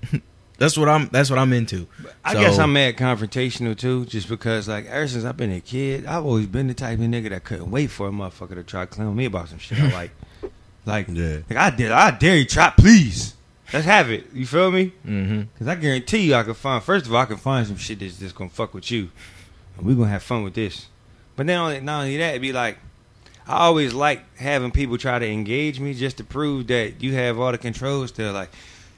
That's 0.64 0.76
what 0.78 0.88
I'm. 0.88 1.08
That's 1.12 1.30
what 1.30 1.38
I'm 1.38 1.52
into. 1.52 1.86
I 2.24 2.32
So- 2.34 2.40
guess 2.40 2.58
I'm 2.58 2.72
mad 2.72 2.96
confrontational 2.96 3.76
too, 3.76 4.04
just 4.06 4.28
because 4.28 4.66
like 4.68 4.86
ever 4.86 5.06
since 5.08 5.24
I've 5.24 5.36
been 5.36 5.52
a 5.52 5.60
kid, 5.60 6.06
I've 6.06 6.24
always 6.24 6.46
been 6.46 6.66
the 6.68 6.74
type 6.74 6.98
of 6.98 7.04
nigga 7.04 7.30
that 7.30 7.44
couldn't 7.44 7.70
wait 7.70 7.88
for 7.90 8.08
a 8.08 8.10
motherfucker 8.10 8.54
to 8.54 8.62
try 8.64 8.80
to 8.82 8.86
clown 8.86 9.14
me 9.14 9.26
about 9.26 9.48
some 9.48 9.58
shit 9.58 9.78
I 9.80 9.90
like. 9.92 10.10
Like, 10.86 11.06
Yeah. 11.08 11.38
like 11.48 11.56
I 11.58 11.70
did, 11.70 11.90
I 11.92 12.10
dare 12.10 12.36
you 12.36 12.44
try, 12.44 12.68
please. 12.76 13.32
Let's 13.72 13.86
have 13.86 14.10
it. 14.10 14.26
You 14.34 14.44
feel 14.44 14.70
me? 14.70 14.92
Mm-hmm. 15.06 15.40
Because 15.54 15.66
I 15.66 15.76
guarantee 15.76 16.18
you, 16.26 16.34
I 16.34 16.42
can 16.42 16.52
find. 16.52 16.82
First 16.84 17.06
of 17.06 17.14
all, 17.14 17.22
I 17.22 17.24
can 17.24 17.38
find 17.38 17.66
some 17.66 17.78
shit 17.78 18.00
that's 18.00 18.18
just 18.18 18.34
gonna 18.34 18.50
fuck 18.50 18.74
with 18.74 18.90
you, 18.90 19.08
and 19.78 19.86
we 19.86 19.94
gonna 19.94 20.08
have 20.10 20.22
fun 20.22 20.42
with 20.44 20.52
this. 20.52 20.88
But 21.36 21.46
then 21.46 21.58
only, 21.58 21.80
not 21.80 22.00
only 22.02 22.18
that, 22.18 22.30
it'd 22.30 22.42
be 22.42 22.52
like 22.52 22.78
I 23.48 23.56
always 23.64 23.94
like 23.94 24.36
having 24.36 24.70
people 24.72 24.98
try 24.98 25.18
to 25.18 25.26
engage 25.26 25.80
me 25.80 25.94
just 25.94 26.18
to 26.18 26.24
prove 26.24 26.66
that 26.66 27.02
you 27.02 27.14
have 27.14 27.38
all 27.40 27.50
the 27.50 27.56
controls. 27.58 28.12
To 28.12 28.30
like 28.32 28.50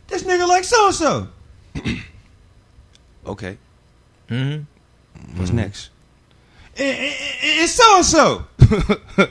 this 0.08 0.24
nigga 0.24 0.48
like 0.48 0.64
so 0.64 0.90
so. 0.90 1.28
okay, 3.26 3.58
Mm-hmm. 4.30 5.38
what's 5.38 5.52
next? 5.52 5.90
Eh, 6.76 6.82
eh, 6.84 7.14
It's 7.62 7.72
so 7.72 7.96
and 7.96 8.04
so. 8.04 8.44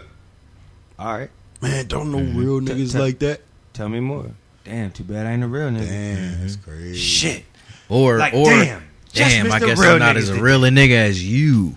All 0.97 1.17
right, 1.17 1.29
Man, 1.61 1.85
don't 1.87 2.11
know 2.11 2.19
Mm-hmm. 2.19 2.37
real 2.39 2.59
niggas 2.61 2.93
t- 2.93 2.99
like 2.99 3.19
that. 3.19 3.41
tell 3.73 3.89
me 3.89 3.99
more. 3.99 4.31
Damn, 4.63 4.91
too 4.91 5.03
bad 5.03 5.27
I 5.27 5.33
ain't 5.33 5.43
a 5.43 5.47
real 5.47 5.69
nigga. 5.69 5.87
Damn, 5.87 6.41
that's 6.41 6.55
crazy. 6.55 6.97
Shit. 6.97 7.43
Or 7.89 8.17
Like, 8.17 8.33
or 8.33 8.49
damn. 8.49 8.83
Damn, 9.13 9.51
I 9.51 9.59
guess 9.59 9.79
I'm 9.79 9.99
not 9.99 10.17
as 10.17 10.29
did 10.29 10.41
real 10.41 10.65
a 10.65 10.69
nigga 10.69 10.91
as 10.95 11.23
you. 11.23 11.75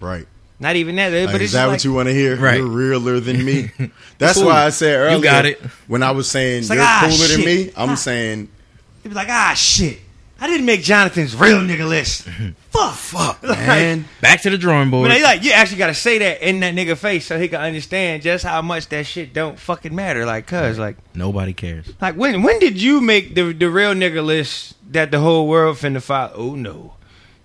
Right. 0.00 0.26
Not 0.58 0.76
even 0.76 0.96
that, 0.96 1.12
Like, 1.12 1.32
but 1.32 1.40
is 1.42 1.52
that 1.52 1.58
just 1.62 1.66
what 1.66 1.72
like, 1.72 1.84
you 1.84 1.92
want 1.92 2.08
to 2.08 2.14
hear? 2.14 2.36
Right. 2.36 2.56
You're 2.58 2.66
realer 2.68 3.20
than 3.20 3.44
me. 3.44 3.70
That's 4.18 4.38
Cool. 4.38 4.46
why 4.46 4.64
I 4.64 4.70
said 4.70 4.94
earlier. 4.96 5.16
You 5.16 5.22
got 5.22 5.44
it. 5.44 5.60
When 5.88 6.02
I 6.02 6.12
was 6.12 6.28
saying 6.30 6.68
like, 6.68 6.76
you're 6.76 6.84
ah, 6.86 7.00
cooler 7.08 7.28
than 7.28 7.44
me, 7.44 7.70
I'm 7.76 7.96
saying 7.96 8.48
He'd 9.02 9.08
be 9.10 9.14
like, 9.14 9.28
ah, 9.28 9.52
shit. 9.56 9.98
I 10.42 10.48
didn't 10.48 10.66
make 10.66 10.82
Jonathan's 10.82 11.36
real 11.36 11.58
nigga 11.60 11.88
list. 11.88 12.22
Fuck. 12.70 12.94
Fuck. 12.94 13.42
man. 13.44 14.06
Back 14.20 14.40
to 14.42 14.50
the 14.50 14.58
drawing 14.58 14.90
board. 14.90 15.08
But 15.08 15.20
like, 15.20 15.44
you 15.44 15.52
actually 15.52 15.78
got 15.78 15.86
to 15.86 15.94
say 15.94 16.18
that 16.18 16.42
in 16.42 16.58
that 16.60 16.74
nigga 16.74 16.96
face 16.96 17.26
so 17.26 17.38
he 17.38 17.46
can 17.46 17.60
understand 17.60 18.24
just 18.24 18.44
how 18.44 18.60
much 18.60 18.88
that 18.88 19.06
shit 19.06 19.32
don't 19.32 19.56
fucking 19.56 19.94
matter. 19.94 20.26
Like, 20.26 20.48
cuz, 20.48 20.80
like, 20.80 20.96
Nobody 21.14 21.52
cares. 21.52 21.86
like 22.00 22.16
when 22.16 22.42
when 22.42 22.58
did 22.58 22.82
you 22.82 23.00
make 23.00 23.36
the 23.36 23.52
the 23.52 23.70
real 23.70 23.94
nigga 23.94 24.24
list 24.24 24.74
that 24.90 25.12
the 25.12 25.20
whole 25.20 25.46
world 25.46 25.76
finna 25.76 26.02
follow? 26.02 26.32
Oh 26.34 26.54
no, 26.56 26.94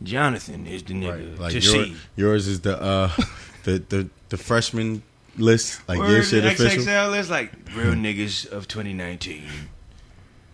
Jonathan 0.02 0.66
is 0.66 0.82
the 0.82 0.96
nigga 0.96 1.38
like 1.38 1.52
to 1.52 1.60
your, 1.60 1.86
see. 1.86 1.96
yours 2.16 2.48
is 2.48 2.62
the 2.62 2.82
uh 2.82 3.12
the 3.64 3.78
the 3.90 4.10
the 4.30 4.38
freshman 4.38 5.04
list, 5.38 5.88
like 5.88 6.00
Or 6.00 6.10
your 6.10 6.24
shit 6.24 6.44
it 6.44 6.54
official. 6.60 6.84
XXL 6.84 7.12
list 7.12 7.30
like 7.30 7.52
real 7.76 7.94
niggas 7.94 8.48
of 8.52 8.68
2019. 8.68 9.44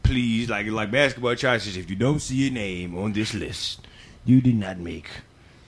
Please, 0.03 0.49
like 0.49 0.67
like 0.67 0.91
basketball 0.91 1.35
choices. 1.35 1.77
If 1.77 1.89
you 1.89 1.95
don't 1.95 2.19
see 2.19 2.35
your 2.35 2.51
name 2.51 2.97
on 2.97 3.13
this 3.13 3.33
list, 3.33 3.87
you 4.25 4.41
did 4.41 4.55
not 4.55 4.77
make 4.77 5.09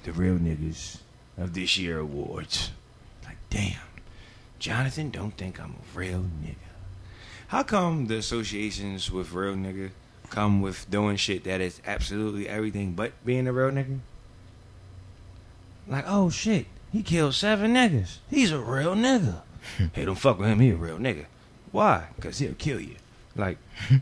the 0.04 0.12
real 0.12 0.36
niggas 0.38 1.00
of 1.38 1.54
this 1.54 1.78
year 1.78 2.00
awards. 2.00 2.72
Like, 3.24 3.38
damn, 3.50 3.80
Jonathan 4.60 5.10
don't 5.10 5.36
think 5.36 5.60
I'm 5.60 5.76
a 5.76 5.98
real 5.98 6.20
nigga. 6.44 6.56
How 7.48 7.64
come 7.64 8.08
the 8.08 8.18
associations 8.18 9.12
with 9.12 9.32
real 9.32 9.56
nigga 9.56 9.92
come 10.30 10.62
with 10.62 10.90
doing 10.90 11.16
shit 11.16 11.44
that 11.46 11.62
is 11.62 11.82
absolutely 11.86 12.50
everything 12.50 12.94
but 12.94 13.14
being 13.26 13.48
a 13.48 13.54
real 13.54 13.72
nigga? 13.72 14.00
Like, 15.88 16.06
oh 16.08 16.30
shit, 16.30 16.66
he 16.92 17.04
killed 17.04 17.36
seven 17.36 17.74
niggas. 17.74 18.18
He's 18.30 18.52
a 18.52 18.60
real 18.60 18.96
nigga. 18.96 19.42
hey, 19.94 20.06
don't 20.06 20.16
fuck 20.16 20.40
with 20.40 20.50
him. 20.50 20.60
He 20.60 20.72
a 20.72 20.76
real 20.76 20.98
nigga. 20.98 21.26
Why? 21.72 22.08
Cause 22.20 22.40
he'll 22.40 22.54
kill 22.54 22.80
you. 22.80 22.96
Like, 23.36 23.58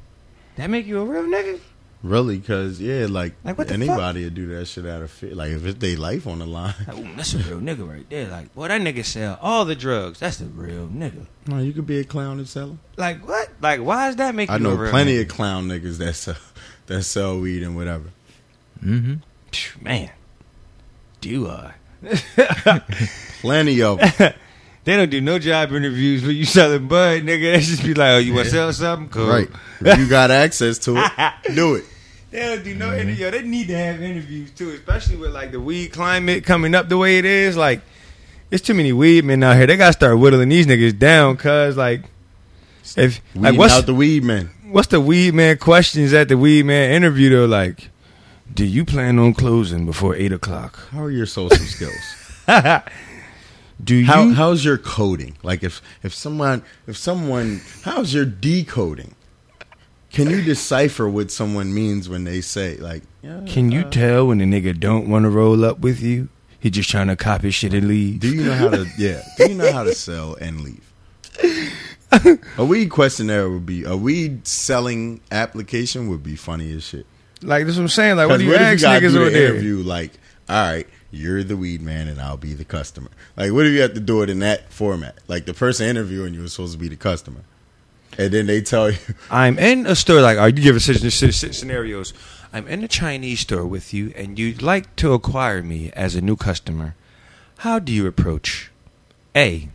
that 0.57 0.69
make 0.69 0.85
you 0.85 0.99
a 1.01 1.05
real 1.05 1.23
nigga? 1.23 1.59
Really, 2.01 2.37
because 2.37 2.81
yeah, 2.81 3.05
like, 3.09 3.33
Like, 3.45 3.71
anybody 3.71 4.25
would 4.25 4.35
do 4.35 4.47
that 4.57 4.65
shit 4.65 4.85
out 4.85 5.01
of 5.01 5.09
fear. 5.09 5.33
Like 5.35 5.51
if 5.51 5.65
it's 5.65 5.79
their 5.79 5.95
life 5.95 6.27
on 6.27 6.39
the 6.39 6.45
line. 6.45 6.73
Like, 6.85 7.15
that's 7.15 7.33
a 7.33 7.37
real 7.37 7.59
nigga 7.61 7.89
right 7.89 8.09
there. 8.09 8.27
Like, 8.27 8.53
boy, 8.53 8.67
that 8.67 8.81
nigga 8.81 9.05
sell 9.05 9.39
all 9.41 9.63
the 9.63 9.73
drugs. 9.75 10.19
That's 10.19 10.37
the 10.37 10.45
real 10.47 10.87
nigga. 10.89 11.27
No, 11.47 11.59
you 11.59 11.71
could 11.71 11.87
be 11.87 11.99
a 11.99 12.03
clown 12.03 12.39
and 12.39 12.47
sell. 12.49 12.77
Like, 12.97 13.25
what? 13.25 13.49
Like, 13.61 13.79
why 13.79 14.07
does 14.07 14.17
that 14.17 14.35
make 14.35 14.49
I 14.49 14.57
you 14.57 14.63
know 14.63 14.71
a 14.71 14.75
real 14.75 14.91
plenty 14.91 15.13
nigga? 15.15 15.21
of 15.21 15.27
clown 15.29 15.69
niggas 15.69 15.97
that 15.99 16.15
sell 16.15 16.35
that 16.87 17.03
sell 17.03 17.39
weed 17.39 17.63
and 17.63 17.75
whatever. 17.77 18.09
Mm-hmm. 18.83 19.83
Man, 19.83 20.09
do 21.21 21.47
I? 21.47 21.73
Plenty 23.39 23.81
of 23.81 23.99
'em. 24.19 24.33
They 24.83 24.97
don't 24.97 25.09
do 25.09 25.21
no 25.21 25.39
job 25.39 25.71
interviews 25.71 26.23
when 26.23 26.35
you 26.35 26.45
selling 26.45 26.87
bud, 26.87 27.23
nigga. 27.23 27.53
They 27.53 27.59
just 27.59 27.83
be 27.83 27.93
like, 27.93 28.11
oh, 28.11 28.17
you 28.17 28.33
want 28.33 28.45
to 28.45 28.51
sell 28.51 28.73
something? 28.73 29.09
Cool. 29.09 29.27
right. 29.27 29.49
If 29.85 29.99
you 29.99 30.07
got 30.07 30.31
access 30.31 30.77
to 30.79 30.95
it, 30.97 31.33
do 31.55 31.75
it. 31.75 31.85
They 32.31 32.39
don't 32.39 32.63
do 32.63 32.73
no 32.73 32.87
mm-hmm. 32.87 32.99
interview. 33.01 33.31
They 33.31 33.41
need 33.43 33.67
to 33.67 33.77
have 33.77 34.01
interviews 34.01 34.51
too, 34.51 34.71
especially 34.71 35.17
with 35.17 35.33
like 35.33 35.51
the 35.51 35.59
weed 35.59 35.89
climate 35.89 36.45
coming 36.45 36.73
up 36.73 36.89
the 36.89 36.97
way 36.97 37.17
it 37.17 37.25
is. 37.25 37.57
Like, 37.57 37.81
it's 38.49 38.65
too 38.65 38.73
many 38.73 38.93
weed 38.93 39.25
men 39.25 39.43
out 39.43 39.57
here. 39.57 39.67
They 39.67 39.75
gotta 39.77 39.93
start 39.93 40.17
whittling 40.17 40.49
these 40.49 40.65
niggas 40.65 40.97
down, 40.97 41.35
cause 41.37 41.75
like, 41.75 42.03
if 42.95 43.21
like 43.35 43.57
what's 43.57 43.73
out 43.73 43.85
the 43.85 43.93
weed 43.93 44.23
man. 44.23 44.51
what's 44.63 44.87
the 44.87 45.01
weed 45.01 45.33
man 45.33 45.57
questions 45.57 46.13
at 46.13 46.29
the 46.29 46.37
weed 46.37 46.65
man 46.65 46.91
interview 46.91 47.29
though? 47.29 47.45
Like, 47.45 47.89
do 48.53 48.65
you 48.65 48.85
plan 48.85 49.19
on 49.19 49.33
closing 49.33 49.85
before 49.85 50.15
eight 50.15 50.31
o'clock? 50.31 50.79
How 50.91 51.03
are 51.03 51.11
your 51.11 51.25
social 51.25 51.57
skills? 51.57 51.93
Do 53.83 53.95
you? 53.95 54.05
How 54.05 54.29
how's 54.29 54.63
your 54.65 54.77
coding? 54.77 55.37
Like 55.43 55.63
if 55.63 55.81
if 56.03 56.13
someone 56.13 56.63
if 56.87 56.97
someone 56.97 57.61
how's 57.83 58.13
your 58.13 58.25
decoding? 58.25 59.15
Can 60.11 60.29
you 60.29 60.43
decipher 60.43 61.09
what 61.09 61.31
someone 61.31 61.73
means 61.73 62.07
when 62.07 62.23
they 62.23 62.41
say 62.41 62.77
like 62.77 63.03
yeah, 63.23 63.41
can 63.47 63.71
you 63.71 63.81
uh, 63.81 63.89
tell 63.89 64.27
when 64.27 64.37
the 64.39 64.45
nigga 64.45 64.79
don't 64.79 65.09
want 65.09 65.23
to 65.23 65.29
roll 65.29 65.65
up 65.65 65.79
with 65.79 66.01
you? 66.01 66.29
He 66.59 66.69
just 66.69 66.89
trying 66.89 67.07
to 67.07 67.15
copy 67.15 67.49
shit 67.51 67.73
and 67.73 67.87
leave. 67.87 68.19
do 68.19 68.33
you 68.33 68.43
know 68.43 68.53
how 68.53 68.69
to 68.69 68.85
yeah, 68.97 69.21
do 69.37 69.49
you 69.49 69.55
know 69.55 69.71
how 69.71 69.83
to 69.83 69.93
sell 69.95 70.35
and 70.35 70.61
leave? 70.61 70.93
A 72.57 72.63
weed 72.63 72.89
questionnaire 72.91 73.49
would 73.49 73.65
be 73.65 73.83
a 73.85 73.97
weed 73.97 74.45
selling 74.47 75.19
application 75.31 76.09
would 76.09 76.21
be 76.21 76.35
funny 76.35 76.71
as 76.73 76.83
shit. 76.83 77.07
Like 77.41 77.65
that's 77.65 77.75
what 77.77 77.83
I'm 77.83 77.87
saying. 77.89 78.17
Like, 78.17 78.29
what 78.29 78.37
do 78.37 78.45
you 78.45 78.51
what 78.51 78.61
ask 78.61 78.81
gotta 78.83 78.99
niggas 79.03 79.13
do 79.13 79.21
over 79.21 79.25
the 79.25 79.31
there? 79.31 79.49
interview 79.53 79.77
like, 79.79 80.11
all 80.47 80.55
right, 80.71 80.87
you're 81.13 81.43
the 81.43 81.55
weed 81.55 81.81
man 81.81 82.07
and 82.07 82.19
I'll 82.19 82.37
be 82.37 82.53
the 82.53 82.65
customer. 82.65 83.09
Like, 83.37 83.51
what 83.51 83.65
if 83.65 83.73
you 83.73 83.81
have 83.81 83.93
to 83.93 83.99
do 83.99 84.23
it 84.23 84.29
in 84.29 84.39
that 84.39 84.71
format? 84.73 85.19
Like 85.27 85.45
the 85.45 85.53
person 85.53 85.87
interviewing 85.87 86.33
you 86.33 86.43
is 86.43 86.53
supposed 86.53 86.73
to 86.73 86.79
be 86.79 86.87
the 86.87 86.95
customer, 86.95 87.41
and 88.17 88.31
then 88.33 88.47
they 88.47 88.61
tell 88.61 88.89
you, 88.89 88.97
I'm 89.31 89.59
in 89.59 89.85
a 89.85 89.95
store. 89.95 90.21
Like, 90.21 90.37
are 90.37 90.49
you 90.49 90.61
giving 90.61 90.79
scenarios? 90.79 92.13
I'm 92.51 92.67
in 92.67 92.83
a 92.83 92.87
Chinese 92.87 93.41
store 93.41 93.65
with 93.65 93.93
you, 93.93 94.13
and 94.15 94.37
you'd 94.37 94.61
like 94.61 94.95
to 94.97 95.13
acquire 95.13 95.63
me 95.63 95.91
as 95.93 96.15
a 96.15 96.21
new 96.21 96.35
customer. 96.35 96.95
How 97.57 97.79
do 97.79 97.91
you 97.91 98.05
approach? 98.07 98.71
A. 99.35 99.69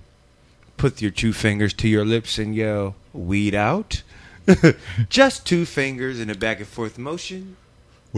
Put 0.77 1.03
your 1.03 1.11
two 1.11 1.33
fingers 1.33 1.73
to 1.75 1.89
your 1.89 2.05
lips 2.05 2.39
and 2.39 2.55
yell, 2.55 2.95
"Weed 3.13 3.55
out." 3.55 4.03
Just 5.09 5.47
two 5.47 5.65
fingers 5.65 6.21
in 6.21 6.31
a 6.31 6.35
back 6.35 6.59
and 6.59 6.69
forth 6.69 6.99
motion. 6.99 7.57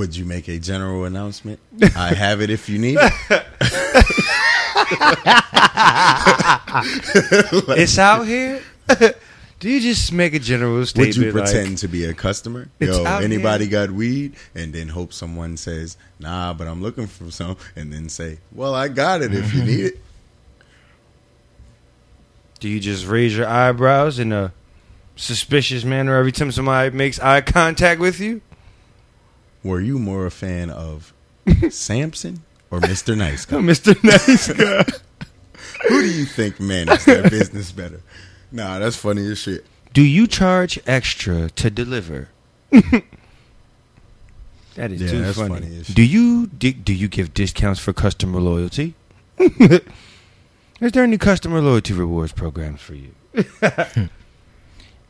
"Would 0.01 0.17
you 0.17 0.25
make 0.25 0.49
a 0.49 0.59
general 0.59 1.05
announcement? 1.05 1.61
I 1.95 2.15
have 2.15 2.41
it 2.41 2.49
if 2.49 2.71
you 2.71 2.79
need 2.79 2.97
it." 3.01 3.13
it's 7.79 7.99
out 7.99 8.27
here. 8.27 8.63
do 9.61 9.69
you 9.69 9.79
just 9.79 10.11
make 10.11 10.33
a 10.33 10.39
general 10.39 10.87
statement? 10.87 11.19
Would 11.19 11.27
you 11.27 11.33
like, 11.33 11.45
pretend 11.45 11.77
to 11.79 11.89
be 11.89 12.07
a 12.07 12.15
customer? 12.15 12.71
Yo, 12.79 13.05
anybody 13.05 13.69
got 13.69 13.91
weed? 13.91 14.37
And 14.55 14.73
then 14.73 14.89
hope 14.89 15.13
someone 15.13 15.59
says, 15.59 15.99
"Nah, 16.19 16.55
but 16.55 16.67
I'm 16.67 16.81
looking 16.81 17.07
for 17.07 17.31
some," 17.31 17.59
and 17.77 17.93
then 17.93 18.09
say, 18.09 18.39
"Well, 18.53 18.75
I 18.75 18.89
got 18.89 19.21
it 19.21 19.35
if 19.35 19.53
you 19.53 19.63
need 19.63 19.85
it." 19.85 20.01
Do 22.59 22.71
you 22.71 22.81
just 22.81 23.07
raise 23.07 23.37
your 23.37 23.47
eyebrows 23.47 24.19
in 24.19 24.33
a 24.33 24.55
suspicious 25.15 25.85
manner 25.85 26.17
every 26.17 26.33
time 26.33 26.51
somebody 26.53 26.97
makes 26.97 27.21
eye 27.21 27.43
contact 27.43 28.01
with 28.01 28.19
you? 28.19 28.41
Were 29.63 29.81
you 29.81 29.99
more 29.99 30.27
a 30.27 30.31
fan 30.31 30.71
of 30.71 31.13
Samson 31.71 32.43
or 32.71 32.81
Mr. 32.81 33.17
Nice 33.17 33.45
Guy? 33.45 33.57
Mr. 33.59 34.03
Nice 34.05 34.53
Guy. 34.53 34.85
Who 35.89 36.01
do 36.03 36.09
you 36.11 36.25
think 36.25 36.61
manages 36.61 37.05
their 37.05 37.29
business 37.31 37.73
better? 37.73 38.01
Nah, 38.53 38.79
that's 38.79 38.97
funny 38.97 39.27
as 39.31 39.39
shit. 39.39 39.65
Do 39.93 40.03
you 40.03 40.27
charge 40.27 40.79
extra 40.87 41.51
to 41.51 41.71
deliver? 41.71 42.29
that 42.71 43.03
is 44.93 45.01
Yeah, 45.03 45.11
too 45.11 45.21
that's 45.23 45.39
funny. 45.39 45.55
funny 45.61 45.79
as 45.81 45.87
shit. 45.87 45.97
do 45.97 46.03
you 46.03 46.47
do, 46.47 46.73
do 46.73 46.93
you 46.95 47.09
give 47.09 47.35
discounts 47.35 47.81
for 47.81 47.93
customer 47.93 48.41
loyalty? 48.41 48.95
is 49.39 50.93
there 50.93 51.03
any 51.03 51.19
customer 51.19 51.61
loyalty 51.61 51.93
rewards 51.95 52.33
programs 52.33 52.81
for 52.81 52.95
you? 52.95 53.15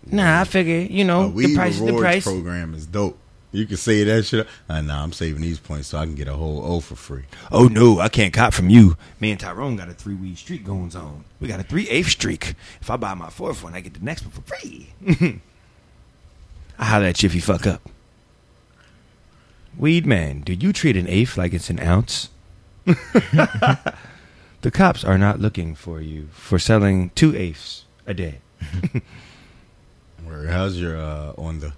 nah, 0.06 0.40
I 0.40 0.44
figure 0.44 0.78
you 0.80 1.04
know 1.04 1.22
A 1.24 1.28
weed 1.28 1.46
the 1.48 1.54
price 1.56 1.74
is 1.74 1.80
the 1.86 1.96
price. 1.98 2.24
program 2.24 2.74
is 2.74 2.86
dope. 2.86 3.18
You 3.52 3.66
can 3.66 3.76
say 3.76 4.04
that 4.04 4.24
shit. 4.24 4.46
Uh, 4.68 4.80
nah, 4.80 5.02
I'm 5.02 5.12
saving 5.12 5.42
these 5.42 5.58
points 5.58 5.88
so 5.88 5.98
I 5.98 6.04
can 6.06 6.14
get 6.14 6.28
a 6.28 6.34
whole 6.34 6.64
O 6.64 6.80
for 6.80 6.94
free. 6.94 7.24
Oh 7.50 7.66
no, 7.66 7.98
I 7.98 8.08
can't 8.08 8.32
cop 8.32 8.52
from 8.52 8.70
you. 8.70 8.96
Me 9.18 9.32
and 9.32 9.40
Tyrone 9.40 9.76
got 9.76 9.88
a 9.88 9.94
three 9.94 10.14
week 10.14 10.38
streak 10.38 10.64
going 10.64 10.94
on. 10.94 11.24
We 11.40 11.48
got 11.48 11.58
a 11.58 11.64
three 11.64 11.88
eighth 11.88 12.10
streak. 12.10 12.54
If 12.80 12.90
I 12.90 12.96
buy 12.96 13.14
my 13.14 13.28
fourth 13.28 13.64
one, 13.64 13.74
I 13.74 13.80
get 13.80 13.94
the 13.94 14.04
next 14.04 14.22
one 14.22 14.30
for 14.30 14.42
free. 14.42 14.92
I 16.78 16.84
holler 16.84 17.06
at 17.06 17.22
you 17.22 17.26
if 17.26 17.34
you 17.34 17.40
fuck 17.40 17.66
up. 17.66 17.88
Weed 19.76 20.06
man, 20.06 20.40
do 20.40 20.52
you 20.52 20.72
treat 20.72 20.96
an 20.96 21.08
eighth 21.08 21.36
like 21.36 21.52
it's 21.52 21.70
an 21.70 21.80
ounce? 21.80 22.28
the 22.84 24.70
cops 24.72 25.04
are 25.04 25.18
not 25.18 25.40
looking 25.40 25.74
for 25.74 26.00
you 26.00 26.28
for 26.32 26.58
selling 26.58 27.10
two 27.10 27.36
eighths 27.36 27.84
a 28.06 28.14
day. 28.14 28.38
Where 30.24 30.46
how's 30.48 30.78
your 30.78 30.96
uh, 30.96 31.32
on 31.36 31.60
the 31.60 31.72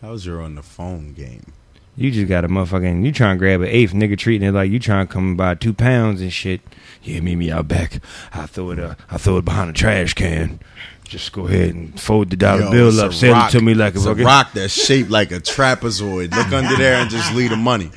how's 0.00 0.26
your 0.26 0.40
on 0.42 0.54
the 0.54 0.62
phone 0.62 1.12
game? 1.12 1.52
You 1.96 2.12
just 2.12 2.28
got 2.28 2.44
a 2.44 2.48
motherfucking. 2.48 3.04
You 3.04 3.10
trying 3.10 3.36
to 3.36 3.38
grab 3.38 3.60
an 3.60 3.68
eighth, 3.68 3.92
nigga 3.92 4.16
treating 4.16 4.46
it 4.46 4.52
like 4.52 4.70
you 4.70 4.78
trying 4.78 5.08
to 5.08 5.12
come 5.12 5.36
by 5.36 5.56
two 5.56 5.74
pounds 5.74 6.20
and 6.20 6.32
shit. 6.32 6.60
Yeah, 7.02 7.18
meet 7.20 7.34
me 7.34 7.50
out 7.50 7.66
back. 7.66 8.00
I 8.32 8.46
throw 8.46 8.70
it. 8.70 8.78
Uh, 8.78 8.94
I 9.10 9.18
throw 9.18 9.38
it 9.38 9.44
behind 9.44 9.70
a 9.70 9.72
trash 9.72 10.14
can. 10.14 10.60
Just 11.02 11.32
go 11.32 11.48
ahead 11.48 11.74
and 11.74 11.98
fold 11.98 12.30
the 12.30 12.36
dollar 12.36 12.62
Yo, 12.62 12.70
bill 12.70 13.00
up. 13.00 13.12
Send 13.12 13.32
rock. 13.32 13.52
it 13.52 13.58
to 13.58 13.64
me 13.64 13.74
like 13.74 13.94
a 13.94 13.96
it's 13.96 14.06
a 14.06 14.14
rock 14.14 14.52
that's 14.52 14.72
shaped 14.72 15.10
like 15.10 15.32
a 15.32 15.40
trapezoid. 15.40 16.32
Look 16.32 16.52
under 16.52 16.76
there 16.76 16.96
and 16.96 17.10
just 17.10 17.34
leave 17.34 17.50
the 17.50 17.56
money. 17.56 17.90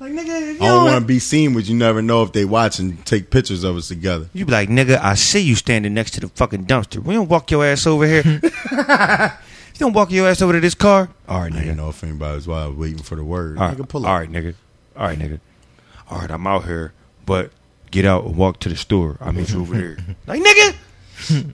Like 0.00 0.12
nigga, 0.12 0.54
I 0.54 0.58
don't 0.58 0.84
want 0.84 1.00
to 1.00 1.06
be 1.06 1.18
seen, 1.18 1.54
but 1.54 1.68
you 1.68 1.76
never 1.76 2.00
know 2.02 2.22
if 2.22 2.32
they 2.32 2.44
watch 2.44 2.78
and 2.78 3.04
take 3.04 3.30
pictures 3.30 3.64
of 3.64 3.76
us 3.76 3.88
together. 3.88 4.30
You 4.32 4.46
be 4.46 4.52
like, 4.52 4.68
nigga, 4.68 4.98
I 4.98 5.14
see 5.14 5.40
you 5.40 5.54
standing 5.56 5.92
next 5.92 6.12
to 6.12 6.20
the 6.20 6.28
fucking 6.28 6.66
dumpster. 6.66 7.02
We 7.02 7.14
don't 7.14 7.28
walk 7.28 7.50
your 7.50 7.64
ass 7.64 7.86
over 7.86 8.06
here. 8.06 8.22
you 9.80 9.86
don't 9.86 9.92
walk 9.92 10.10
your 10.10 10.28
ass 10.28 10.42
over 10.42 10.52
to 10.54 10.60
this 10.60 10.74
car. 10.74 11.08
All 11.28 11.40
right, 11.40 11.52
I 11.52 11.56
nigga. 11.56 11.60
didn't 11.60 11.76
know 11.76 11.88
if 11.90 12.02
anybody 12.02 12.34
was 12.46 12.76
waiting 12.76 13.02
for 13.02 13.16
the 13.16 13.24
word. 13.24 13.58
All 13.58 13.68
right, 13.68 13.76
Nigga, 13.76 13.88
pull 13.88 14.06
up. 14.06 14.18
right, 14.18 14.30
nigga. 14.30 14.54
All 14.96 15.06
right, 15.06 15.18
nigga. 15.18 15.40
All 16.10 16.18
right, 16.18 16.30
I'm 16.30 16.46
out 16.46 16.64
here, 16.64 16.92
but 17.26 17.50
get 17.90 18.04
out 18.04 18.24
and 18.24 18.36
walk 18.36 18.60
to 18.60 18.68
the 18.68 18.76
store. 18.76 19.16
I'll 19.20 19.32
meet 19.32 19.50
you 19.50 19.60
over 19.60 19.74
there. 19.76 19.96
Like 20.26 20.42
nigga, 20.42 20.74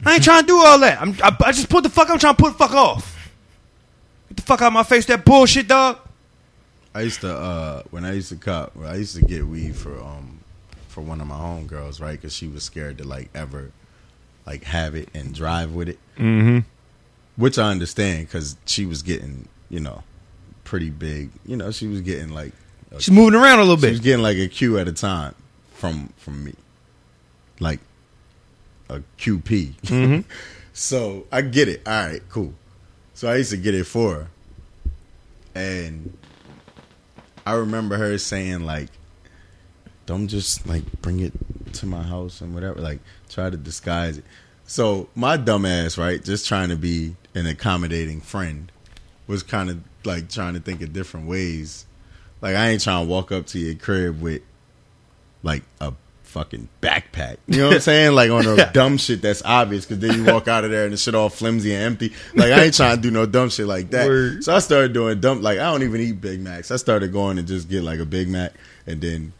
I 0.06 0.14
ain't 0.14 0.24
trying 0.24 0.42
to 0.42 0.46
do 0.46 0.58
all 0.58 0.78
that. 0.80 1.00
I'm, 1.00 1.16
I, 1.22 1.36
I 1.44 1.52
just 1.52 1.68
put 1.68 1.82
the 1.82 1.90
fuck. 1.90 2.08
I'm 2.10 2.18
trying 2.18 2.36
to 2.36 2.42
put 2.42 2.52
the 2.52 2.58
fuck 2.58 2.72
off. 2.72 3.30
Get 4.28 4.36
the 4.36 4.42
fuck 4.42 4.62
out 4.62 4.68
of 4.68 4.72
my 4.72 4.82
face. 4.82 5.06
That 5.06 5.24
bullshit, 5.24 5.68
dog. 5.68 5.98
I 6.94 7.00
used 7.02 7.20
to 7.22 7.34
uh 7.36 7.82
when 7.90 8.04
I 8.04 8.12
used 8.12 8.28
to 8.28 8.36
cop, 8.36 8.72
I 8.82 8.94
used 8.96 9.16
to 9.16 9.22
get 9.24 9.46
weed 9.46 9.74
for 9.74 10.00
um 10.00 10.38
for 10.88 11.00
one 11.00 11.20
of 11.20 11.26
my 11.26 11.34
homegirls, 11.34 12.00
right? 12.00 12.12
Because 12.12 12.32
she 12.32 12.46
was 12.46 12.62
scared 12.62 12.98
to 12.98 13.04
like 13.04 13.30
ever 13.34 13.72
like 14.46 14.62
have 14.64 14.94
it 14.94 15.08
and 15.14 15.34
drive 15.34 15.72
with 15.72 15.88
it, 15.88 15.98
Mm-hmm. 16.16 16.60
Which 17.36 17.58
I 17.58 17.70
understand 17.70 18.26
because 18.28 18.56
she 18.66 18.86
was 18.86 19.02
getting 19.02 19.48
you 19.68 19.80
know 19.80 20.02
pretty 20.64 20.90
big. 20.90 21.30
You 21.46 21.56
know, 21.56 21.70
she 21.70 21.86
was 21.86 22.00
getting 22.00 22.30
like 22.30 22.52
a, 22.90 23.00
She's 23.00 23.14
moving 23.14 23.38
around 23.38 23.58
a 23.58 23.62
little 23.62 23.76
bit. 23.76 23.88
she 23.88 23.92
was 23.92 24.00
getting 24.00 24.22
like 24.22 24.38
a 24.38 24.48
Q 24.48 24.78
at 24.78 24.88
a 24.88 24.92
time 24.92 25.34
from 25.72 26.12
from 26.16 26.44
me, 26.44 26.54
like 27.60 27.80
a 28.88 29.00
QP. 29.18 29.74
Mm-hmm. 29.82 30.20
So 30.76 31.24
I 31.30 31.42
get 31.42 31.68
it. 31.68 31.82
All 31.86 31.92
right, 31.92 32.20
cool. 32.28 32.52
So 33.14 33.28
I 33.30 33.36
used 33.36 33.50
to 33.52 33.56
get 33.56 33.76
it 33.76 33.84
for 33.84 34.14
her. 34.14 34.28
And 35.54 36.18
I 37.46 37.52
remember 37.52 37.96
her 37.96 38.18
saying 38.18 38.66
like 38.66 38.88
don't 40.06 40.26
just 40.26 40.66
like 40.66 40.82
bring 41.00 41.20
it 41.20 41.32
to 41.74 41.86
my 41.86 42.02
house 42.02 42.40
and 42.40 42.54
whatever, 42.54 42.80
like 42.80 42.98
try 43.28 43.50
to 43.50 43.56
disguise 43.56 44.18
it. 44.18 44.24
So 44.66 45.08
my 45.14 45.36
dumb 45.36 45.64
ass, 45.64 45.96
right, 45.96 46.22
just 46.22 46.48
trying 46.48 46.70
to 46.70 46.76
be 46.76 47.14
an 47.34 47.46
accommodating 47.46 48.20
friend, 48.20 48.70
was 49.26 49.42
kind 49.42 49.70
of 49.70 49.80
like 50.04 50.28
trying 50.28 50.54
to 50.54 50.60
think 50.60 50.82
of 50.82 50.92
different 50.92 51.26
ways. 51.26 51.86
Like 52.40 52.56
I 52.56 52.68
ain't 52.68 52.82
trying 52.82 53.06
to 53.06 53.10
walk 53.10 53.32
up 53.32 53.46
to 53.48 53.58
your 53.58 53.74
crib 53.74 54.20
with 54.20 54.42
like 55.42 55.62
a 55.80 55.92
fucking 56.24 56.68
backpack. 56.82 57.36
You 57.46 57.58
know 57.58 57.66
what 57.68 57.74
I'm 57.76 57.80
saying? 57.92 58.14
Like 58.14 58.30
on 58.30 58.46
a 58.46 58.72
dumb 58.72 58.98
shit 58.98 59.22
that's 59.22 59.42
obvious 59.44 59.86
because 59.86 60.00
then 60.00 60.16
you 60.16 60.24
walk 60.24 60.48
out 60.48 60.64
of 60.64 60.70
there 60.70 60.84
and 60.84 60.92
the 60.92 60.96
shit 60.96 61.14
all 61.14 61.28
flimsy 61.28 61.72
and 61.72 61.84
empty. 61.84 62.12
Like 62.34 62.52
I 62.52 62.64
ain't 62.64 62.74
trying 62.74 62.96
to 62.96 63.02
do 63.02 63.10
no 63.10 63.24
dumb 63.24 63.50
shit 63.50 63.66
like 63.66 63.90
that. 63.90 64.06
Word. 64.06 64.44
So 64.44 64.54
I 64.54 64.58
started 64.58 64.92
doing 64.92 65.20
dumb. 65.20 65.42
Like 65.42 65.58
I 65.58 65.70
don't 65.70 65.84
even 65.84 66.00
eat 66.00 66.20
Big 66.20 66.40
Macs. 66.40 66.70
I 66.70 66.76
started 66.76 67.12
going 67.12 67.38
and 67.38 67.46
just 67.46 67.68
get 67.68 67.82
like 67.82 68.00
a 68.00 68.04
Big 68.06 68.28
Mac 68.28 68.52
and 68.86 69.00
then 69.00 69.32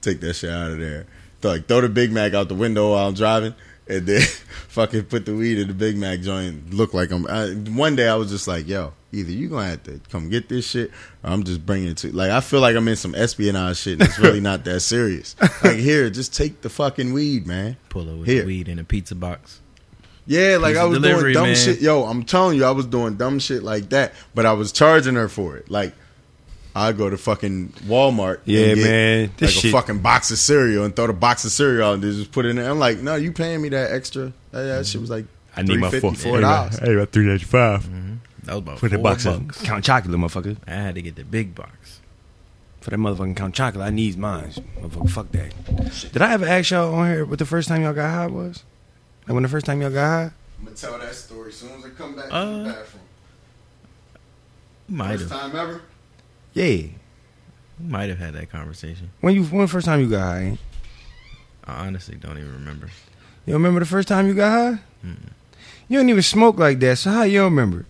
take 0.00 0.20
that 0.20 0.34
shit 0.34 0.50
out 0.50 0.70
of 0.70 0.78
there. 0.78 1.06
Like 1.42 1.66
throw 1.66 1.82
the 1.82 1.88
Big 1.88 2.10
Mac 2.10 2.34
out 2.34 2.48
the 2.48 2.54
window 2.54 2.92
while 2.92 3.06
I'm 3.06 3.14
driving. 3.14 3.54
And 3.90 4.06
then 4.06 4.20
fucking 4.68 5.04
put 5.04 5.26
the 5.26 5.34
weed 5.34 5.58
in 5.58 5.66
the 5.68 5.74
Big 5.74 5.96
Mac 5.96 6.20
joint. 6.20 6.72
Look 6.72 6.94
like 6.94 7.10
I'm. 7.10 7.26
I, 7.26 7.48
one 7.74 7.96
day 7.96 8.08
I 8.08 8.14
was 8.14 8.30
just 8.30 8.46
like, 8.46 8.68
"Yo, 8.68 8.92
either 9.12 9.32
you 9.32 9.48
gonna 9.48 9.66
have 9.68 9.82
to 9.84 10.00
come 10.10 10.28
get 10.30 10.48
this 10.48 10.64
shit, 10.68 10.90
or 11.24 11.30
I'm 11.30 11.42
just 11.42 11.66
bringing 11.66 11.88
it 11.88 11.96
to." 11.98 12.12
Like 12.14 12.30
I 12.30 12.40
feel 12.40 12.60
like 12.60 12.76
I'm 12.76 12.86
in 12.86 12.94
some 12.96 13.14
espionage 13.16 13.78
shit. 13.78 13.94
and 13.94 14.02
It's 14.08 14.18
really 14.20 14.40
not 14.50 14.64
that 14.64 14.80
serious. 14.80 15.34
Like 15.64 15.78
here, 15.78 16.08
just 16.08 16.34
take 16.34 16.60
the 16.60 16.68
fucking 16.70 17.12
weed, 17.12 17.46
man. 17.48 17.76
Pull 17.88 18.08
up 18.08 18.18
with 18.18 18.28
Here. 18.28 18.42
the 18.42 18.46
weed 18.46 18.68
in 18.68 18.78
a 18.78 18.84
pizza 18.84 19.14
box. 19.16 19.60
Yeah, 20.26 20.58
like 20.58 20.72
Pizza 20.74 20.82
I 20.82 20.84
was 20.84 20.98
delivery, 20.98 21.32
doing 21.32 21.34
dumb 21.34 21.46
man. 21.48 21.56
shit. 21.56 21.80
Yo, 21.80 22.04
I'm 22.04 22.22
telling 22.22 22.56
you, 22.56 22.64
I 22.64 22.70
was 22.70 22.86
doing 22.86 23.16
dumb 23.16 23.40
shit 23.40 23.64
like 23.64 23.88
that, 23.88 24.12
but 24.34 24.46
I 24.46 24.52
was 24.52 24.70
charging 24.70 25.16
her 25.16 25.28
for 25.28 25.56
it. 25.56 25.68
Like 25.68 25.92
I 26.74 26.92
go 26.92 27.10
to 27.10 27.16
fucking 27.16 27.70
Walmart, 27.86 28.36
and 28.38 28.46
Yeah, 28.46 28.74
get, 28.74 28.84
man. 28.84 29.20
like 29.22 29.36
This 29.38 29.56
a 29.56 29.60
shit- 29.60 29.72
fucking 29.72 29.98
box 30.00 30.30
of 30.30 30.38
cereal 30.38 30.84
and 30.84 30.94
throw 30.94 31.06
the 31.08 31.12
box 31.12 31.44
of 31.44 31.50
cereal 31.52 31.88
out 31.90 31.94
and 31.94 32.02
just 32.02 32.30
put 32.32 32.46
it 32.46 32.50
in 32.50 32.56
there. 32.56 32.70
I'm 32.70 32.78
like, 32.78 32.98
no, 32.98 33.16
you 33.16 33.32
paying 33.32 33.60
me 33.62 33.68
that 33.70 33.90
extra? 33.92 34.32
That, 34.52 34.62
that 34.62 34.86
shit 34.86 35.00
was 35.00 35.10
like 35.10 35.24
I 35.56 35.62
need 35.62 35.78
my 35.80 35.90
four. 35.90 36.14
four 36.14 36.40
dollars. 36.40 36.78
Hey, 36.78 36.94
about 36.94 37.10
three 37.10 37.26
ninety 37.26 37.44
five. 37.44 37.84
That 38.44 38.52
was 38.54 38.58
about 38.58 38.74
For 38.78 38.88
four 38.88 38.96
the 38.96 38.98
box 39.02 39.26
of 39.26 39.46
bucks. 39.48 39.62
Count 39.62 39.84
Chocula, 39.84 40.14
motherfucker. 40.16 40.56
I 40.66 40.70
had 40.70 40.94
to 40.94 41.02
get 41.02 41.16
the 41.16 41.24
big 41.24 41.54
box. 41.54 42.00
For 42.80 42.90
that 42.90 42.96
motherfucking 42.96 43.36
Count 43.36 43.54
Chocula, 43.54 43.82
I 43.82 43.90
need 43.90 44.16
mine. 44.16 44.50
Motherfucker, 44.80 45.10
fuck 45.10 45.32
that. 45.32 45.52
Did 46.12 46.22
I 46.22 46.32
ever 46.32 46.46
ask 46.46 46.70
y'all 46.70 46.94
on 46.94 47.08
here 47.10 47.24
what 47.26 47.38
the 47.38 47.44
first 47.46 47.68
time 47.68 47.82
y'all 47.82 47.92
got 47.92 48.08
high 48.10 48.26
was? 48.28 48.62
Like 49.26 49.34
when 49.34 49.42
the 49.42 49.48
first 49.48 49.66
time 49.66 49.82
y'all 49.82 49.90
got 49.90 50.06
high? 50.06 50.30
I'm 50.60 50.64
gonna 50.66 50.76
tell 50.76 50.98
that 50.98 51.14
story 51.14 51.48
as 51.50 51.56
soon 51.56 51.72
as 51.72 51.84
I 51.84 51.88
come 51.90 52.14
back 52.16 52.26
Uh, 52.30 52.44
from 52.44 52.58
the 52.64 52.70
bathroom. 52.70 53.02
Might 54.88 55.18
First 55.18 55.30
have, 55.30 55.40
time 55.52 55.56
ever. 55.56 55.82
Yeah. 56.52 56.88
might 57.78 58.08
have 58.08 58.18
had 58.18 58.34
that 58.34 58.50
conversation. 58.50 59.10
When 59.20 59.34
you 59.34 59.44
when 59.44 59.62
the 59.62 59.68
first 59.68 59.86
time 59.86 60.00
you 60.00 60.08
got 60.08 60.20
high? 60.22 60.58
I 61.64 61.86
honestly 61.86 62.16
don't 62.16 62.38
even 62.38 62.52
remember. 62.52 62.90
You 63.46 63.54
remember 63.54 63.80
the 63.80 63.86
first 63.86 64.08
time 64.08 64.26
you 64.26 64.34
got 64.34 64.50
high? 64.74 64.80
You 65.88 65.98
don't 65.98 66.08
even 66.08 66.22
smoke 66.22 66.58
like 66.58 66.78
that, 66.80 66.98
so 66.98 67.10
how 67.10 67.22
you 67.22 67.38
don't 67.38 67.50
remember? 67.52 67.86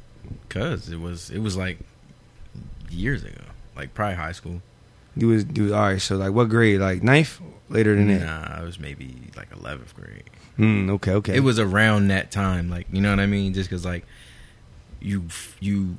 Cause 0.48 0.88
it 0.88 1.00
was 1.00 1.30
it 1.30 1.38
was 1.40 1.56
like 1.56 1.78
years 2.90 3.24
ago, 3.24 3.42
like 3.76 3.94
probably 3.94 4.16
high 4.16 4.32
school. 4.32 4.62
You 5.16 5.28
was 5.28 5.44
you 5.54 5.64
was, 5.64 5.72
all 5.72 5.82
right. 5.82 6.00
So 6.00 6.16
like, 6.16 6.32
what 6.32 6.48
grade? 6.48 6.80
Like 6.80 7.02
ninth? 7.02 7.40
Later 7.68 7.94
than 7.94 8.08
that? 8.08 8.26
Nah, 8.26 8.62
it 8.62 8.64
was 8.64 8.80
maybe 8.80 9.14
like 9.36 9.48
eleventh 9.52 9.94
grade. 9.94 10.24
Hmm. 10.56 10.90
Okay. 10.90 11.12
Okay. 11.12 11.36
It 11.36 11.40
was 11.40 11.58
around 11.58 12.08
that 12.08 12.30
time, 12.30 12.68
like 12.68 12.86
you 12.92 13.00
know 13.00 13.10
what 13.10 13.20
I 13.20 13.26
mean. 13.26 13.54
Just 13.54 13.70
because 13.70 13.84
like 13.84 14.04
you 15.00 15.24
you, 15.60 15.96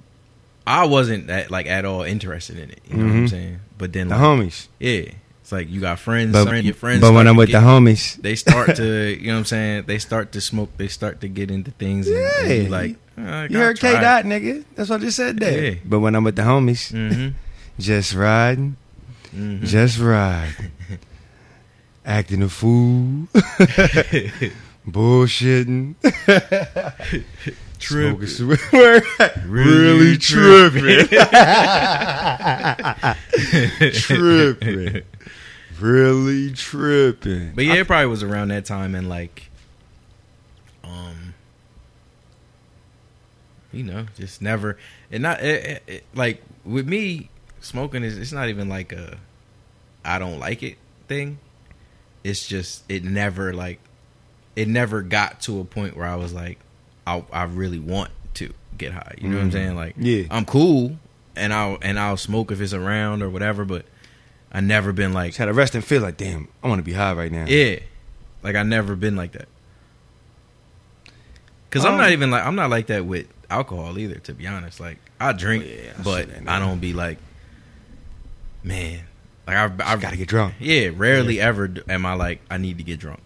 I 0.68 0.86
wasn't 0.86 1.28
that 1.28 1.50
like 1.52 1.66
at 1.68 1.86
all 1.86 2.04
interested 2.04 2.58
in 2.60 2.70
it. 2.72 2.80
You 2.90 2.98
know 2.98 3.06
what 3.06 3.12
I'm 3.14 3.26
Mhm. 3.26 3.30
saying? 3.30 3.60
But 3.78 3.94
then 3.94 4.08
the 4.10 4.16
like, 4.16 4.24
homies. 4.24 4.68
yeah, 4.80 5.12
it's 5.42 5.52
like 5.52 5.70
you 5.70 5.82
got 5.82 6.00
friends. 6.00 6.32
But, 6.34 6.64
your 6.64 6.74
friends. 6.76 7.02
but 7.02 7.14
when 7.14 7.28
I'm 7.28 7.36
with 7.36 7.50
get- 7.50 7.60
the 7.62 7.66
homies, 7.68 8.22
they 8.22 8.36
start 8.36 8.76
to 8.76 8.84
you 9.20 9.28
know 9.28 9.34
what 9.34 9.40
I'm 9.40 9.46
saying. 9.46 9.84
They 9.88 9.98
start 9.98 10.32
to 10.34 10.42
smoke. 10.42 10.70
They 10.78 10.88
start 10.88 11.20
to 11.22 11.28
get 11.28 11.50
into 11.52 11.72
things. 11.72 12.08
And, 12.08 12.16
Yeah. 12.18 12.48
you 12.54 12.70
like 12.70 12.96
uh, 13.18 13.48
you 13.50 13.58
heard 13.58 13.80
K 13.80 13.94
Dot, 13.94 14.26
nigga. 14.26 14.64
That's 14.76 14.90
what 14.90 15.02
I 15.02 15.04
just 15.06 15.18
said 15.18 15.40
there. 15.40 15.64
Yeah. 15.74 15.76
But 15.84 16.00
when 16.00 16.16
I'm 16.16 16.24
with 16.24 16.36
the 16.36 16.44
homies, 16.44 16.92
Mm-hmm. 16.94 17.30
just 17.80 18.14
riding, 18.14 18.76
mm-hmm. 19.36 19.66
just 19.66 19.98
riding, 20.00 20.72
acting 22.06 22.44
a 22.44 22.50
fool, 22.50 23.28
bullshitting, 24.88 25.96
Tripping. 27.82 28.28
smoking 28.28 28.58
some- 28.72 29.00
really 29.48 30.18
tripping, 30.18 31.08
tripping, 33.94 35.02
really 35.80 36.52
tripping. 36.52 37.54
But 37.56 37.66
yeah, 37.66 37.76
it 37.76 37.88
probably 37.88 38.08
was 38.08 38.24
around 38.24 38.50
that 38.50 38.66
time, 38.66 38.96
and 38.96 39.10
like, 39.10 39.50
um, 40.84 41.34
you 43.72 43.84
know, 43.84 44.06
just 44.16 44.42
never, 44.42 44.78
and 45.12 45.24
not 45.24 45.42
it, 45.42 45.66
it, 45.66 45.84
it- 45.88 46.04
like 46.14 46.42
with 46.66 46.88
me 46.88 47.30
smoking 47.60 48.04
is 48.04 48.18
it's 48.18 48.32
not 48.32 48.50
even 48.50 48.70
like 48.70 48.92
a 48.94 49.18
I 50.06 50.20
don't 50.20 50.40
like 50.40 50.64
it 50.64 50.78
thing. 51.08 51.40
It's 52.24 52.48
just 52.48 52.84
it 52.90 53.04
never 53.04 53.54
like 53.54 53.80
it 54.56 54.68
never 54.68 55.02
got 55.02 55.42
to 55.42 55.60
a 55.60 55.66
point 55.66 55.96
where 55.98 56.06
I 56.06 56.16
was 56.16 56.34
like 56.34 56.60
I 57.32 57.42
I 57.42 57.44
really 57.44 57.80
want 57.80 58.12
to 58.36 58.54
get 58.78 58.94
high. 58.94 59.16
You 59.20 59.30
know 59.30 59.38
what 59.38 59.44
I'm 59.44 59.50
Mhm. 59.50 59.54
saying? 59.54 59.76
Like 59.76 59.96
Yeah. 59.98 60.24
I'm 60.32 60.46
cool 60.46 60.98
and 61.36 61.54
I'll 61.54 61.78
and 61.82 62.00
I'll 62.00 62.18
smoke 62.18 62.52
if 62.52 62.60
it's 62.62 62.74
around 62.74 63.22
or 63.22 63.30
whatever, 63.30 63.66
but 63.66 63.86
I 64.52 64.60
never 64.62 64.92
been 64.94 65.14
like 65.14 65.30
Just 65.30 65.38
had 65.40 65.48
a 65.50 65.54
rest 65.54 65.76
and 65.76 65.84
feel 65.84 66.02
like, 66.02 66.18
damn, 66.18 66.48
I 66.64 66.68
want 66.68 66.80
to 66.80 66.84
be 66.84 66.94
high 66.94 67.14
right 67.14 67.32
now. 67.32 67.46
yeah. 67.48 67.80
Like 68.44 68.56
I 68.56 68.64
never 68.64 68.96
been 68.96 69.16
like 69.16 69.32
that. 69.34 69.48
Cause 71.70 71.86
I'm 71.86 71.94
Um, 71.94 71.98
not 72.00 72.12
even 72.12 72.32
like 72.32 72.44
I'm 72.46 72.56
not 72.56 72.70
like 72.70 72.88
that 72.88 73.06
with 73.06 73.28
alcohol 73.50 73.98
either. 73.98 74.16
To 74.16 74.34
be 74.34 74.46
honest, 74.48 74.80
like 74.80 74.98
I 75.20 75.32
drink, 75.32 75.66
yeah, 75.66 75.94
I 75.98 76.02
but 76.04 76.30
I 76.48 76.60
don't 76.60 76.80
be 76.80 76.92
like, 76.94 77.18
man. 78.64 79.02
Like 79.48 79.56
I've, 79.56 79.80
I 79.80 79.94
I've 79.94 80.02
gotta 80.02 80.18
get 80.18 80.28
drunk. 80.28 80.56
Yeah, 80.60 80.90
rarely 80.96 81.40
ever 81.40 81.72
am 81.88 82.06
I 82.06 82.14
like 82.14 82.42
I 82.50 82.58
need 82.58 82.78
to 82.80 82.84
get 82.84 83.00
drunk. 83.00 83.20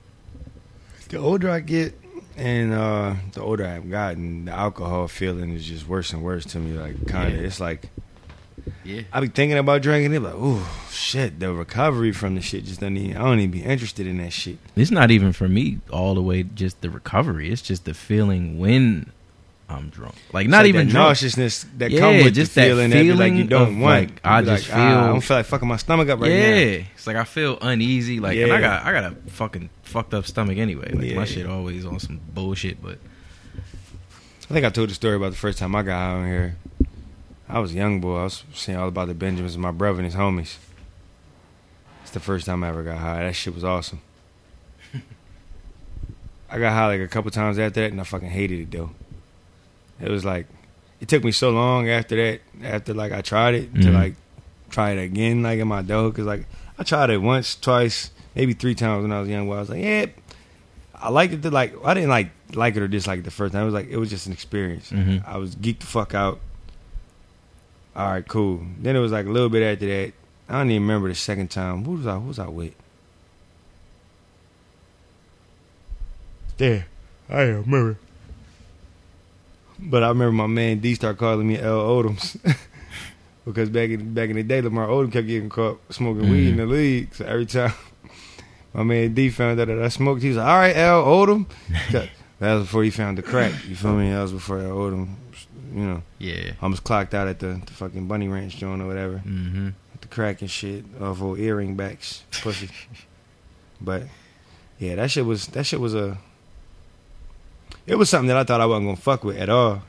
The 1.09 1.17
older 1.17 1.49
I 1.49 1.59
get, 1.59 1.93
and 2.38 2.73
uh, 2.73 3.15
the 3.33 3.41
older 3.41 3.65
I've 3.65 3.89
gotten, 3.89 4.45
the 4.45 4.51
alcohol 4.51 5.07
feeling 5.07 5.51
is 5.53 5.65
just 5.65 5.88
worse 5.88 6.11
and 6.13 6.23
worse 6.23 6.45
to 6.47 6.59
me. 6.59 6.77
Like, 6.77 7.07
kind 7.07 7.33
of, 7.33 7.39
Yeah. 7.41 7.47
it's 7.47 7.59
like 7.59 7.89
Yeah, 8.83 9.01
I 9.13 9.19
be 9.19 9.27
thinking 9.27 9.57
about 9.57 9.81
drinking 9.81 10.13
it, 10.13 10.21
like, 10.21 10.33
ooh, 10.36 10.61
shit. 10.89 11.39
The 11.39 11.53
recovery 11.53 12.11
from 12.11 12.36
the 12.36 12.41
shit 12.41 12.65
just 12.65 12.79
doesn't 12.79 12.97
even. 12.97 13.17
I 13.17 13.21
don't 13.23 13.39
even 13.39 13.51
be 13.51 13.63
interested 13.63 14.07
in 14.07 14.17
that 14.17 14.33
shit. 14.33 14.57
it's 14.75 14.91
not 14.91 15.11
even 15.11 15.33
for 15.33 15.47
me 15.47 15.79
all 15.91 16.15
the 16.15 16.21
way. 16.21 16.43
Just 16.43 16.81
the 16.81 16.89
recovery. 16.89 17.51
It's 17.51 17.61
just 17.61 17.86
the 17.86 17.93
feeling 17.93 18.57
when 18.59 19.11
I'm 19.68 19.89
drunk. 19.89 20.13
Like 20.32 20.47
not 20.47 20.68
even 20.68 20.88
that 20.88 20.91
drunk. 20.93 21.07
nauseousness 21.09 21.66
that 21.78 21.89
Yeah, 21.89 21.99
come 21.99 22.18
with 22.18 22.36
just 22.36 22.53
the 22.53 22.61
that 22.61 22.68
feeling 22.68 22.89
that, 22.91 23.16
like 23.16 23.34
you 23.34 23.45
don't 23.45 23.80
want. 23.80 24.09
like, 24.11 24.22
I 24.24 24.41
just 24.43 24.70
like, 24.70 24.78
ah, 24.78 24.82
I 24.88 24.91
feel- 25.01 25.07
don't 25.13 25.22
feel 25.22 25.38
like 25.38 25.45
fucking 25.47 25.68
my 25.68 25.78
stomach 25.78 26.09
up 26.09 26.20
right 26.20 26.32
yeah, 26.32 26.49
now. 26.51 26.55
Yeah, 26.57 26.84
it's 26.93 27.07
like 27.07 27.16
I 27.16 27.24
feel 27.24 27.57
uneasy. 27.61 28.20
Like, 28.20 28.38
and 28.38 28.53
I 28.53 28.61
got 28.61 28.86
I 28.86 28.91
got 28.91 29.11
a 29.11 29.16
fucking 29.32 29.70
fucked 29.82 30.13
up 30.13 30.28
stomach 30.28 30.57
anyway. 30.59 30.91
Like 30.93 31.05
Yeah. 31.09 31.16
my 31.16 31.26
shit 31.26 31.47
always 31.47 31.84
on 31.86 31.99
some 31.99 32.20
bullshit. 32.34 32.80
But 32.82 32.99
I 34.49 34.53
think 34.53 34.66
I 34.66 34.70
told 34.70 34.89
the 34.89 34.93
story 34.93 35.16
about 35.16 35.32
the 35.32 35.38
first 35.38 35.57
time 35.57 35.76
I 35.76 35.82
got 35.82 35.97
high 35.97 36.13
on 36.18 36.28
here. 36.28 36.57
I 37.49 37.57
was 37.59 37.72
a 37.72 37.76
young 37.76 37.99
boy. 38.01 38.20
I 38.20 38.24
was 38.26 38.43
saying 38.53 38.78
all 38.78 38.88
about 38.88 39.07
the 39.07 39.13
Benjamins 39.16 39.53
and 39.55 39.61
my 39.63 39.72
brother 39.72 39.97
and 39.99 40.05
his 40.05 40.16
homies. 40.16 40.57
It's 42.03 42.11
the 42.11 42.20
first 42.20 42.45
time 42.45 42.63
I 42.63 42.70
ever 42.70 42.84
got 42.84 42.99
high. 42.99 43.24
That 43.24 43.34
shit 43.36 43.55
was 43.55 43.63
awesome. 43.63 44.01
I 46.51 46.59
got 46.59 46.74
high 46.74 46.88
like 46.88 47.01
a 47.01 47.07
couple 47.07 47.32
times 47.32 47.57
after 47.57 47.82
that, 47.82 47.91
and 47.91 47.99
I 47.99 48.03
fucking 48.03 48.30
hated 48.30 48.59
it 48.59 48.72
though. 48.72 48.91
It 50.00 50.10
was 50.10 50.26
like 50.26 50.48
it 51.02 51.08
took 51.08 51.24
me 51.24 51.32
so 51.32 51.50
long 51.52 51.89
after 51.89 52.16
that, 52.16 52.41
after 52.64 52.93
like 52.93 53.12
I 53.12 53.22
tried 53.22 53.54
it 53.56 53.74
to 53.76 53.88
Mhm. 53.89 53.93
like 53.93 54.16
try 54.70 54.91
it 54.91 55.02
again, 55.04 55.43
like 55.43 55.60
in 55.60 55.68
my 55.68 55.82
dough, 55.82 56.10
because 56.10 56.26
like 56.26 56.46
I 56.78 56.84
tried 56.84 57.10
it 57.10 57.18
once, 57.22 57.56
twice, 57.56 58.12
maybe 58.36 58.54
three 58.54 58.76
times 58.76 59.04
when 59.04 59.12
I 59.12 59.20
was 59.20 59.30
young. 59.30 59.48
Where 59.48 59.58
I 59.58 59.62
was 59.62 59.70
like, 59.70 59.82
yeah, 59.84 60.06
I 60.96 61.10
liked 61.10 61.34
it. 61.34 61.41
To 61.43 61.52
like 61.52 61.74
I 61.86 61.93
didn't 61.93 62.10
like 62.10 62.32
like 62.54 62.76
it 62.76 62.82
or 62.82 62.88
dislike 62.88 63.20
it 63.20 63.26
the 63.26 63.32
first 63.32 63.54
time. 63.54 63.64
It 63.64 63.66
was 63.66 63.74
like 63.74 63.89
it 63.89 63.98
was 63.98 64.10
just 64.10 64.28
an 64.28 64.34
experience. 64.34 64.91
Mhm. 64.91 65.26
I 65.28 65.38
was 65.38 65.56
geeked 65.56 65.80
the 65.80 65.86
fuck 65.88 66.14
out. 66.14 66.39
All 67.96 68.10
right, 68.12 68.28
cool. 68.28 68.62
Then 68.82 68.96
it 68.96 69.00
was 69.00 69.12
like 69.14 69.26
a 69.26 69.30
little 69.30 69.50
bit 69.50 69.64
after 69.64 69.88
that. 69.88 70.14
I 70.50 70.58
don't 70.60 70.70
even 70.70 70.84
remember 70.84 71.08
the 71.08 71.16
second 71.16 71.50
time. 71.50 71.86
Who 71.86 71.93
was 71.93 72.06
I? 72.08 72.16
Who 72.16 72.28
was 72.28 72.39
I 72.39 72.48
with? 72.48 72.74
There, 76.58 76.86
I 77.30 77.41
remember. 77.41 77.98
But 79.80 80.03
I 80.03 80.07
remember 80.09 80.32
my 80.32 80.47
man 80.47 80.80
D 80.80 80.95
start 80.95 81.17
calling 81.17 81.47
me 81.47 81.59
L 81.59 81.80
Odoms 81.80 82.38
because 83.45 83.69
back 83.69 83.89
in 83.89 84.13
back 84.13 84.30
in 84.30 84.36
the 84.38 84.43
day, 84.43 84.61
Lamar 84.61 84.88
Odom 84.88 85.11
kept 85.11 85.28
getting 85.28 85.49
caught 85.49 85.82
smoking 85.93 86.30
weed 86.30 86.49
in 86.49 86.57
the 86.57 86.65
league. 86.65 87.13
So 87.13 87.26
every 87.26 87.45
time 87.45 87.73
my 88.73 88.84
man 88.84 89.13
D 89.13 89.30
found 89.30 89.59
out 89.59 89.67
that 89.67 89.82
I 89.82 89.89
smoked, 89.89 90.21
he 90.21 90.30
was 90.30 90.38
like, 90.38 90.47
"All 90.47 90.57
right, 90.57 90.76
L 90.76 91.03
Odom." 91.05 91.45
that 91.91 92.09
was 92.39 92.63
before 92.63 92.84
he 92.84 92.89
found 92.89 93.17
the 93.17 93.21
crack. 93.23 93.51
You 93.67 93.76
feel 93.76 93.93
me? 93.95 94.11
That 94.11 94.21
was 94.21 94.32
before 94.34 94.59
L 94.59 94.71
Odom. 94.78 95.15
You 95.73 95.82
know, 95.82 96.03
Yeah. 96.19 96.53
I 96.61 96.67
was 96.67 96.80
clocked 96.80 97.13
out 97.13 97.28
at 97.28 97.39
the, 97.39 97.61
the 97.65 97.73
fucking 97.73 98.07
Bunny 98.07 98.30
Ranch 98.30 98.55
joint 98.55 98.82
or 98.82 98.88
whatever 98.88 99.15
Mm-hmm. 99.26 99.65
with 99.91 100.01
the 100.01 100.07
crack 100.07 100.39
and 100.39 100.49
shit 100.49 100.86
off 101.01 101.21
old 101.21 101.38
earring 101.38 101.76
backs, 101.76 102.23
pussy. 102.41 102.69
but 103.82 104.03
yeah, 104.80 104.95
that 104.95 105.11
shit 105.11 105.26
was 105.26 105.47
that 105.47 105.65
shit 105.65 105.82
was 105.82 105.93
a. 105.93 106.17
It 107.88 107.95
was 107.95 108.09
something 108.09 108.27
that 108.27 108.38
I 108.38 108.43
thought 108.43 108.61
I 108.61 108.65
wasn't 108.65 108.88
gonna 108.88 108.97
fuck 108.97 109.23
with 109.23 109.38
at 109.38 109.49
all. 109.49 109.83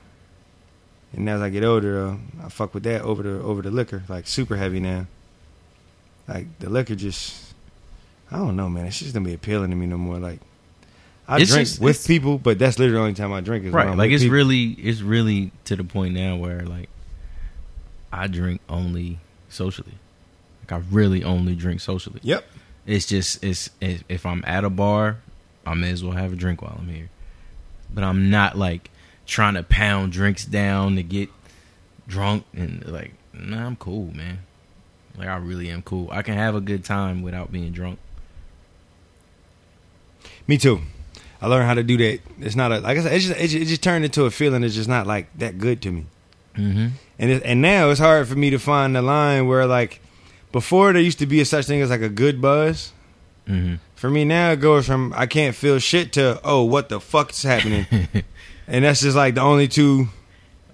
And 1.12 1.28
as 1.30 1.40
I 1.40 1.48
get 1.48 1.64
older, 1.64 2.06
uh, 2.08 2.16
I 2.44 2.48
fuck 2.48 2.74
with 2.74 2.82
that 2.82 3.02
over 3.02 3.22
the 3.22 3.40
over 3.42 3.62
the 3.62 3.70
liquor, 3.70 4.02
like 4.08 4.26
super 4.26 4.56
heavy 4.56 4.80
now. 4.80 5.06
Like 6.28 6.58
the 6.58 6.68
liquor 6.68 6.94
just, 6.94 7.54
I 8.30 8.36
don't 8.36 8.56
know, 8.56 8.68
man. 8.68 8.86
It's 8.86 8.98
just 8.98 9.14
gonna 9.14 9.24
be 9.24 9.32
appealing 9.34 9.70
to 9.70 9.76
me 9.76 9.86
no 9.86 9.96
more. 9.96 10.18
Like 10.18 10.40
I 11.28 11.38
It's 11.40 11.50
drink 11.52 11.68
just- 11.68 11.80
with 11.80 12.06
people, 12.06 12.38
but 12.38 12.58
that's 12.58 12.78
literally 12.78 12.96
the 12.98 13.02
only 13.02 13.14
time 13.14 13.32
I 13.32 13.40
drink 13.40 13.64
is 13.64 13.72
Right. 13.72 13.96
Like 13.96 14.10
it's 14.10 14.24
people. 14.24 14.36
really 14.36 14.64
it's 14.72 15.00
really 15.00 15.52
to 15.64 15.76
the 15.76 15.84
point 15.84 16.14
now 16.14 16.36
where 16.36 16.62
like 16.66 16.88
I 18.12 18.26
drink 18.26 18.60
only 18.68 19.20
socially. 19.48 19.94
Like 20.62 20.72
I 20.82 20.84
really 20.90 21.24
only 21.24 21.54
drink 21.54 21.80
socially. 21.80 22.20
Yep. 22.22 22.44
It's 22.86 23.06
just 23.06 23.42
it's, 23.42 23.70
if 23.80 24.04
if 24.08 24.26
I'm 24.26 24.44
at 24.46 24.64
a 24.64 24.70
bar, 24.70 25.18
I 25.64 25.74
may 25.74 25.90
as 25.92 26.04
well 26.04 26.12
have 26.12 26.32
a 26.32 26.36
drink 26.36 26.60
while 26.60 26.76
I'm 26.78 26.88
here. 26.88 27.08
But 27.96 28.04
I'm 28.04 28.28
not 28.28 28.58
like 28.58 28.90
trying 29.26 29.54
to 29.54 29.62
pound 29.62 30.12
drinks 30.12 30.44
down 30.44 30.94
to 30.96 31.02
get 31.02 31.30
drunk 32.06 32.44
and 32.52 32.86
like 32.86 33.14
nah, 33.32 33.66
I'm 33.66 33.76
cool, 33.76 34.14
man. 34.14 34.40
Like 35.16 35.28
I 35.28 35.36
really 35.36 35.70
am 35.70 35.80
cool. 35.80 36.08
I 36.12 36.20
can 36.20 36.34
have 36.34 36.54
a 36.54 36.60
good 36.60 36.84
time 36.84 37.22
without 37.22 37.50
being 37.50 37.72
drunk. 37.72 37.98
Me 40.46 40.58
too. 40.58 40.82
I 41.40 41.46
learned 41.48 41.66
how 41.66 41.72
to 41.72 41.82
do 41.82 41.96
that. 41.96 42.20
It's 42.38 42.54
not 42.54 42.70
a 42.70 42.80
like 42.80 42.98
I 42.98 43.02
said. 43.02 43.12
It 43.14 43.18
just 43.20 43.40
it 43.40 43.48
just, 43.48 43.54
it 43.54 43.64
just 43.64 43.82
turned 43.82 44.04
into 44.04 44.26
a 44.26 44.30
feeling. 44.30 44.60
that's 44.60 44.74
just 44.74 44.90
not 44.90 45.06
like 45.06 45.26
that 45.38 45.56
good 45.56 45.80
to 45.82 45.90
me. 45.90 46.04
Mm-hmm. 46.54 46.88
And 47.18 47.30
it, 47.30 47.42
and 47.44 47.62
now 47.62 47.88
it's 47.88 48.00
hard 48.00 48.28
for 48.28 48.34
me 48.34 48.50
to 48.50 48.58
find 48.58 48.94
the 48.94 49.00
line 49.00 49.46
where 49.46 49.66
like 49.66 50.02
before 50.52 50.92
there 50.92 51.00
used 51.00 51.18
to 51.20 51.26
be 51.26 51.40
a 51.40 51.46
such 51.46 51.64
thing 51.64 51.80
as 51.80 51.88
like 51.88 52.02
a 52.02 52.10
good 52.10 52.42
buzz. 52.42 52.92
Mm-hmm. 53.48 53.76
For 53.96 54.08
me 54.10 54.24
now 54.24 54.52
it 54.52 54.60
goes 54.60 54.86
from 54.86 55.12
I 55.16 55.26
can't 55.26 55.56
feel 55.56 55.78
shit 55.78 56.12
to 56.14 56.40
oh 56.44 56.62
what 56.64 56.88
the 56.88 57.00
fuck's 57.00 57.42
happening, 57.42 57.86
and 58.68 58.84
that's 58.84 59.00
just 59.00 59.16
like 59.16 59.34
the 59.34 59.40
only 59.40 59.66
two. 59.68 60.08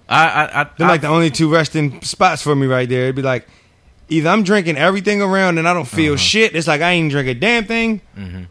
I 0.09 0.25
I, 0.27 0.61
I, 0.61 0.69
They're 0.77 0.87
I 0.87 0.89
like 0.91 1.01
the 1.01 1.07
only 1.07 1.31
two 1.31 1.51
resting 1.51 2.01
spots 2.01 2.41
for 2.41 2.55
me 2.55 2.67
right 2.67 2.87
there. 2.87 3.03
It'd 3.03 3.15
be 3.15 3.21
like 3.21 3.47
either 4.09 4.29
I'm 4.29 4.43
drinking 4.43 4.77
everything 4.77 5.21
around 5.21 5.57
and 5.57 5.67
I 5.67 5.73
don't 5.73 5.87
feel 5.87 6.17
shit. 6.17 6.55
It's 6.55 6.67
like 6.67 6.81
I 6.81 6.91
ain't 6.91 7.09
drink 7.11 7.27
a 7.29 7.33
damn 7.33 7.65
thing. 7.65 8.01
Mhm. 8.17 8.47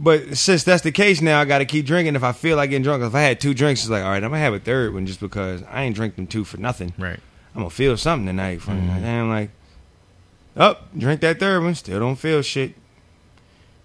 But 0.00 0.36
since 0.36 0.62
that's 0.62 0.82
the 0.82 0.92
case 0.92 1.20
now, 1.20 1.40
I 1.40 1.44
got 1.44 1.58
to 1.58 1.64
keep 1.64 1.84
drinking. 1.84 2.14
If 2.14 2.22
I 2.22 2.30
feel 2.30 2.56
like 2.56 2.70
getting 2.70 2.84
drunk, 2.84 3.02
if 3.02 3.14
I 3.16 3.20
had 3.20 3.40
two 3.40 3.52
drinks, 3.54 3.80
it's 3.80 3.90
like 3.90 4.02
all 4.04 4.10
right, 4.10 4.22
I'm 4.22 4.30
gonna 4.30 4.38
have 4.42 4.54
a 4.54 4.60
third 4.60 4.92
one 4.94 5.06
just 5.06 5.20
because 5.20 5.62
I 5.70 5.82
ain't 5.84 5.94
drink 5.96 6.16
them 6.16 6.26
two 6.26 6.44
for 6.44 6.56
nothing. 6.56 6.92
right. 6.98 7.20
I'm 7.54 7.62
gonna 7.62 7.70
feel 7.70 7.96
something 7.96 8.26
tonight. 8.26 8.60
From 8.60 8.78
and 8.90 9.06
I'm 9.06 9.28
like, 9.30 9.50
up, 10.56 10.88
drink 10.96 11.20
that 11.22 11.38
third 11.40 11.62
one, 11.62 11.74
still 11.76 11.98
don't 12.00 12.16
feel 12.16 12.42
shit. 12.42 12.74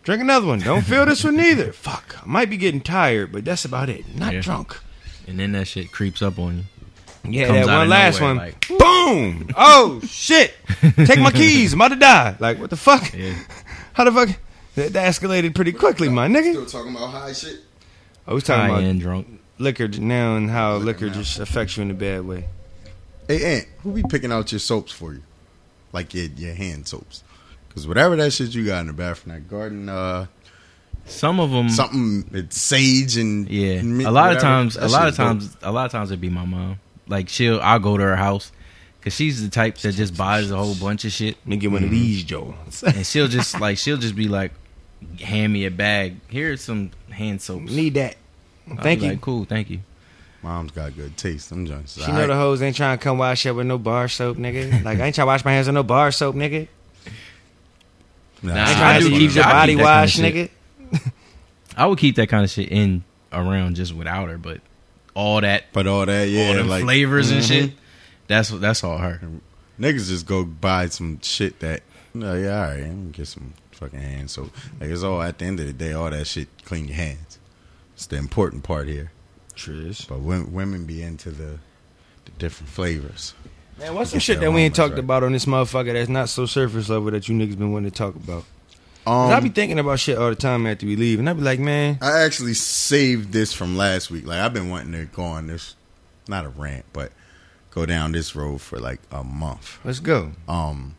Drink 0.04 0.22
another 0.22 0.46
one, 0.48 0.60
don't 0.60 0.82
feel 0.84 1.06
this 1.06 1.24
one 1.24 1.40
either. 1.40 1.72
Fuck, 1.72 2.18
I 2.22 2.26
might 2.26 2.50
be 2.50 2.58
getting 2.58 2.82
tired, 2.82 3.32
but 3.32 3.46
that's 3.46 3.64
about 3.66 3.90
it. 3.90 4.14
Not 4.16 4.34
Yeah. 4.34 4.42
drunk. 4.42 4.78
And 5.28 5.40
then 5.40 5.54
that 5.54 5.68
shit 5.68 5.92
creeps 5.92 6.22
up 6.22 6.38
on 6.38 6.58
you. 6.58 6.64
Yeah, 7.40 7.48
Comes 7.48 7.60
that 7.68 7.70
out 7.70 7.76
one 7.78 7.84
of 7.84 7.88
last 7.90 8.20
nowhere, 8.20 8.36
one. 8.36 8.46
like- 8.46 8.68
boom! 8.68 9.50
Oh 9.56 10.02
shit! 10.06 10.54
Take 11.06 11.20
my 11.20 11.32
keys. 11.32 11.72
I'm 11.74 11.80
about 11.80 11.88
to 11.90 11.96
die. 11.96 12.36
Like 12.40 12.60
what 12.60 12.70
the 12.70 12.76
fuck? 12.76 13.14
Yeah. 13.14 13.34
How 13.94 14.04
the 14.04 14.12
fuck? 14.12 14.38
That, 14.76 14.92
that 14.92 15.08
escalated 15.14 15.56
pretty 15.56 15.72
quickly, 15.72 16.10
my 16.10 16.28
nigga. 16.28 16.52
Still 16.52 16.66
talking 16.66 16.94
about 16.96 17.12
high 17.12 17.32
shit. 17.32 17.62
I 18.28 18.34
was 18.34 18.44
talking 18.44 18.62
High 18.64 18.70
about 18.80 18.84
end 18.84 19.00
drunk. 19.02 19.40
liquor 19.58 19.88
now 19.88 20.36
and 20.36 20.50
how 20.50 20.74
Liquor 20.78 21.06
liquor 21.06 21.08
now. 21.08 21.14
just 21.22 21.40
affects 21.40 21.78
you 21.78 21.84
in 21.84 21.92
a 21.92 21.94
bad 21.94 22.26
way. 22.26 22.46
Hey, 23.28 23.58
Aunt, 23.58 23.68
who 23.84 23.94
be 23.94 24.04
picking 24.04 24.32
out 24.34 24.52
your 24.52 24.60
soaps 24.60 24.92
for 24.92 25.14
you? 25.14 25.22
Like 25.94 26.14
your 26.14 26.26
your 26.26 26.56
hand 26.56 26.88
soaps? 26.90 27.24
Because 27.74 27.88
whatever 27.88 28.16
that 28.18 28.32
shit 28.32 28.54
you 28.54 28.66
got 28.66 28.82
in 28.82 28.88
the 28.88 28.94
bathroom, 28.94 29.34
that 29.36 29.50
garden, 29.50 29.90
uh, 29.90 30.28
Some 31.06 31.40
of 31.40 31.50
them, 31.52 31.70
something, 31.70 32.30
it's 32.34 32.62
sage 32.62 33.18
and 33.18 33.50
yeah. 33.50 33.82
mint, 33.82 34.08
A 34.08 34.12
lot 34.12 34.36
of 34.36 34.42
times, 34.42 34.76
that 34.76 34.84
a 34.84 34.88
lot 34.88 35.08
of 35.08 35.16
shit's 35.16 35.18
dope. 35.18 35.28
times, 35.28 35.58
a 35.64 35.72
lot 35.72 35.86
of 35.88 35.92
times 35.92 36.12
it'd 36.12 36.22
be 36.22 36.30
my 36.30 36.46
mom. 36.46 36.80
Like 37.08 37.30
she'll, 37.30 37.60
I'll 37.62 37.80
go 37.80 37.98
to 37.98 38.04
her 38.04 38.16
house 38.16 38.52
because 39.00 39.14
she's 39.16 39.42
the 39.44 39.50
type 39.50 39.78
that 39.80 39.94
just 39.94 40.16
buys 40.16 40.52
a 40.52 40.56
whole 40.56 40.76
bunch 40.76 41.04
of 41.04 41.12
shit, 41.12 41.36
Let 41.42 41.48
me 41.48 41.58
get 41.58 41.72
one 41.72 41.84
of 41.84 41.90
these, 41.90 42.24
Joe. 42.24 42.54
and 42.86 43.06
she'll 43.06 43.28
just 43.28 43.60
like 43.60 43.78
she'll 43.80 43.98
just 43.98 44.16
be 44.16 44.28
like, 44.28 44.52
hand 45.20 45.52
me 45.52 45.66
a 45.66 45.72
bag. 45.72 46.18
Here's 46.30 46.62
some 46.62 46.92
hand 47.10 47.42
soaps. 47.42 47.72
Need 47.72 47.96
that. 47.96 48.16
I'll 48.70 48.78
Thank 48.78 49.00
be 49.02 49.08
you. 49.08 49.12
Like, 49.14 49.22
cool, 49.22 49.44
thank 49.46 49.70
you. 49.70 49.80
Mom's 50.42 50.72
got 50.72 50.96
good 50.96 51.18
taste. 51.18 51.50
Them 51.50 51.66
joints. 51.66 52.02
She 52.02 52.12
know 52.12 52.28
the 52.28 52.36
hoes 52.36 52.62
ain't 52.62 52.76
trying 52.76 52.98
to 52.98 53.04
come 53.04 53.18
wash 53.18 53.46
up 53.46 53.56
with 53.58 53.66
no 53.66 53.78
bar 53.78 54.08
soap, 54.08 54.38
nigga. 54.38 54.84
Like 54.84 55.00
I 55.00 55.06
ain't 55.08 55.16
trying 55.16 55.26
to 55.26 55.26
wash 55.26 55.44
my 55.44 55.52
hands 55.52 55.68
with 55.68 55.74
no 55.74 55.84
bar 55.84 56.12
soap, 56.12 56.36
nigga. 56.36 56.68
Nah, 58.44 58.54
Nah, 58.56 58.62
I 58.66 58.96
I 58.96 59.00
do 59.00 59.10
keep 59.10 59.18
keep 59.20 59.36
your 59.36 59.44
body 59.46 59.72
keep 59.74 59.78
kinda 59.80 59.84
wash, 59.84 60.18
nigga. 60.18 60.50
I 61.78 61.86
would 61.88 61.98
keep 61.98 62.16
that 62.18 62.28
kind 62.30 62.44
of 62.44 62.50
shit 62.52 62.70
in 62.70 63.04
around 63.32 63.76
just 63.76 63.94
without 63.96 64.30
her, 64.30 64.38
but 64.38 64.62
all 65.16 65.42
that, 65.42 65.66
But 65.74 65.88
all 65.88 66.06
that, 66.06 66.28
yeah, 66.30 66.48
all 66.50 66.54
them 66.56 66.68
like 66.68 66.84
flavors 66.84 67.32
and 67.32 67.42
Mhm. 67.42 67.48
shit. 67.48 67.72
That's 68.28 68.50
that's 68.50 68.84
all 68.84 68.98
her. 68.98 69.22
Niggas 69.80 70.08
just 70.10 70.26
go 70.28 70.44
buy 70.44 70.88
some 70.90 71.20
shit 71.22 71.60
that, 71.62 71.82
no, 72.14 72.36
yeah, 72.36 72.56
all 72.64 72.68
right, 72.72 72.84
I'm 72.84 73.00
gonna 73.06 73.10
get 73.12 73.28
some 73.28 73.54
fucking 73.72 74.00
hand 74.00 74.30
soap. 74.30 74.54
Like 74.80 74.90
it's 74.90 75.04
all 75.04 75.22
at 75.22 75.40
the 75.40 75.46
end 75.46 75.60
of 75.60 75.66
the 75.66 75.74
day, 75.74 75.94
all 75.94 76.10
that 76.10 76.28
shit 76.28 76.48
clean 76.66 76.86
your 76.88 76.96
hands. 76.98 77.40
It's 77.96 78.06
the 78.06 78.18
important 78.18 78.64
part 78.64 78.88
here. 78.88 79.12
Trish. 79.56 80.08
But 80.08 80.20
women, 80.20 80.52
women 80.54 80.86
be 80.86 81.02
into 81.02 81.32
the 81.32 81.60
the 82.26 82.32
different 82.38 82.70
flavors. 82.72 83.34
Man, 83.84 83.96
what's 83.96 84.12
some 84.12 84.20
shit 84.20 84.40
that 84.40 84.50
we 84.52 84.62
ain't 84.62 84.76
talked 84.76 84.98
about 84.98 85.24
on 85.24 85.34
this 85.34 85.44
motherfucker 85.46 85.92
that's 85.92 86.08
not 86.10 86.30
so 86.30 86.46
surface 86.46 86.88
level 86.88 87.12
that 87.12 87.28
you 87.28 87.36
niggas 87.36 87.58
been 87.58 87.74
wanting 87.74 87.92
to 87.92 87.98
talk 87.98 88.16
about? 88.16 88.46
'Cause 89.04 89.32
I 89.34 89.40
be 89.42 89.50
Um, 89.50 89.54
thinking 89.54 89.78
about 89.80 90.00
shit 90.00 90.18
all 90.18 90.30
the 90.30 90.36
time 90.38 90.66
after 90.66 90.86
we 90.86 90.96
leave, 90.96 91.20
and 91.20 91.30
I 91.30 91.34
be 91.34 91.42
like, 91.42 91.60
man, 91.60 91.98
I 92.02 92.22
actually 92.22 92.54
saved 92.54 93.34
this 93.34 93.52
from 93.52 93.76
last 93.76 94.10
week. 94.10 94.26
Like 94.26 94.40
I've 94.40 94.54
been 94.54 94.70
wanting 94.70 94.94
to 94.94 95.04
go 95.14 95.24
on 95.24 95.48
this, 95.48 95.76
not 96.30 96.46
a 96.46 96.50
rant, 96.50 96.86
but 96.94 97.12
go 97.72 97.86
down 97.86 98.14
this 98.14 98.34
road 98.38 98.62
for 98.62 98.80
like 98.80 99.02
a 99.12 99.22
month. 99.26 99.80
let's 99.84 100.00
go. 100.00 100.32
Um, 100.48 100.96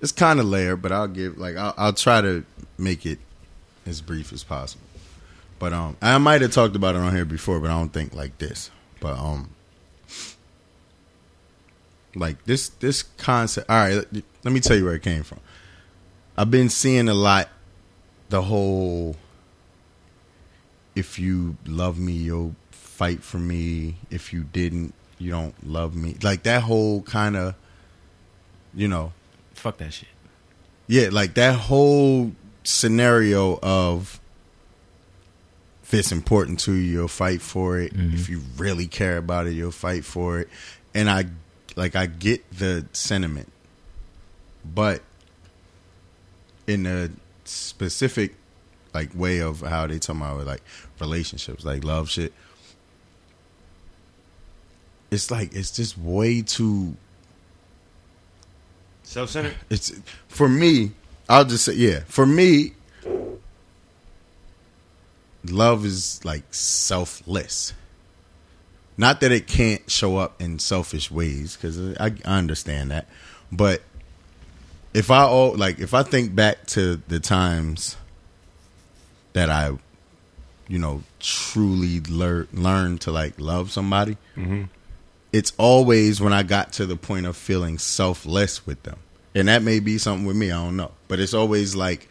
it's 0.00 0.12
kind 0.12 0.40
of 0.40 0.46
layered, 0.46 0.80
but 0.80 0.90
I'll 0.90 1.08
give 1.08 1.36
like 1.36 1.56
I'll, 1.56 1.74
I'll 1.76 1.92
try 1.92 2.22
to 2.22 2.44
make 2.78 3.04
it 3.04 3.18
as 3.84 4.00
brief 4.00 4.32
as 4.32 4.42
possible. 4.42 4.86
But 5.58 5.74
um, 5.74 5.98
I 6.00 6.16
might 6.16 6.40
have 6.40 6.52
talked 6.52 6.74
about 6.76 6.94
it 6.94 7.02
on 7.02 7.14
here 7.14 7.26
before, 7.26 7.60
but 7.60 7.70
I 7.70 7.74
don't 7.74 7.92
think 7.92 8.14
like 8.14 8.38
this. 8.38 8.70
But 9.00 9.18
um, 9.18 9.50
like 12.14 12.44
this 12.44 12.68
this 12.68 13.02
concept. 13.02 13.68
All 13.70 13.76
right, 13.76 14.06
let, 14.44 14.52
me 14.52 14.60
tell 14.60 14.76
you 14.76 14.84
where 14.84 14.94
it 14.94 15.02
came 15.02 15.22
from. 15.22 15.40
I've 16.36 16.50
been 16.50 16.68
seeing 16.68 17.08
a 17.08 17.14
lot. 17.14 17.48
The 18.28 18.42
whole, 18.42 19.16
if 20.94 21.18
you 21.18 21.56
love 21.66 21.98
me, 21.98 22.12
you'll 22.12 22.54
fight 22.70 23.22
for 23.22 23.38
me. 23.38 23.96
If 24.10 24.32
you 24.32 24.44
didn't, 24.44 24.94
you 25.18 25.30
don't 25.30 25.54
love 25.66 25.94
me. 25.94 26.16
Like 26.22 26.44
that 26.44 26.62
whole 26.62 27.02
kind 27.02 27.36
of, 27.36 27.54
you 28.74 28.88
know, 28.88 29.12
Fuck 29.54 29.78
that 29.78 29.92
shit. 29.92 30.08
yeah, 30.86 31.08
like 31.12 31.34
that 31.34 31.58
whole 31.58 32.32
scenario 32.64 33.58
of 33.62 34.18
if 35.82 35.98
it's 35.98 36.12
important 36.12 36.58
to 36.60 36.72
you, 36.72 36.92
you'll 36.92 37.08
fight 37.08 37.42
for 37.42 37.78
it. 37.78 37.92
If 37.92 37.98
mm-hmm. 37.98 38.32
you 38.32 38.42
really 38.56 38.86
care 38.86 39.18
about 39.18 39.46
it, 39.46 39.52
you'll 39.52 39.72
fight 39.72 40.06
for 40.06 40.40
it. 40.40 40.48
And 40.94 41.10
I 41.10 41.26
like 41.76 41.96
I 41.96 42.06
get 42.06 42.50
the 42.50 42.86
sentiment. 42.92 43.50
But 44.64 45.02
in 46.66 46.86
a 46.86 47.10
specific 47.44 48.34
like 48.94 49.10
way 49.14 49.40
of 49.40 49.60
how 49.60 49.86
they 49.86 49.98
talk 49.98 50.16
about 50.16 50.46
like 50.46 50.62
relationships, 51.00 51.64
like 51.64 51.84
love 51.84 52.10
shit. 52.10 52.32
It's 55.10 55.30
like 55.30 55.54
it's 55.54 55.70
just 55.70 55.98
way 55.98 56.42
too 56.42 56.96
Self 59.02 59.30
centered. 59.30 59.56
it's 59.68 59.92
for 60.28 60.48
me 60.48 60.92
I'll 61.28 61.44
just 61.44 61.64
say, 61.64 61.74
yeah. 61.74 62.00
For 62.06 62.26
me, 62.26 62.72
love 65.46 65.84
is 65.86 66.22
like 66.24 66.42
selfless. 66.52 67.72
Not 68.96 69.20
that 69.20 69.32
it 69.32 69.46
can't 69.46 69.90
show 69.90 70.16
up 70.16 70.40
in 70.40 70.58
selfish 70.58 71.10
ways, 71.10 71.56
because 71.56 71.96
I, 71.98 72.14
I 72.24 72.36
understand 72.38 72.90
that. 72.90 73.08
But 73.50 73.82
if 74.94 75.10
I 75.10 75.22
all 75.22 75.56
like, 75.56 75.78
if 75.78 75.94
I 75.94 76.02
think 76.02 76.34
back 76.34 76.66
to 76.68 76.96
the 77.08 77.18
times 77.18 77.96
that 79.32 79.48
I, 79.48 79.76
you 80.68 80.78
know, 80.78 81.02
truly 81.20 82.00
lear- 82.00 82.48
learned 82.52 83.00
to 83.02 83.12
like 83.12 83.40
love 83.40 83.72
somebody, 83.72 84.18
mm-hmm. 84.36 84.64
it's 85.32 85.52
always 85.56 86.20
when 86.20 86.34
I 86.34 86.42
got 86.42 86.74
to 86.74 86.86
the 86.86 86.96
point 86.96 87.26
of 87.26 87.36
feeling 87.36 87.78
selfless 87.78 88.66
with 88.66 88.82
them. 88.82 88.98
And 89.34 89.48
that 89.48 89.62
may 89.62 89.80
be 89.80 89.96
something 89.96 90.26
with 90.26 90.36
me, 90.36 90.50
I 90.50 90.62
don't 90.62 90.76
know. 90.76 90.92
But 91.08 91.18
it's 91.18 91.32
always 91.32 91.74
like 91.74 92.08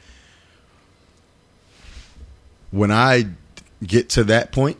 when 2.71 2.91
I 2.91 3.27
get 3.85 4.09
to 4.09 4.23
that 4.25 4.51
point, 4.51 4.79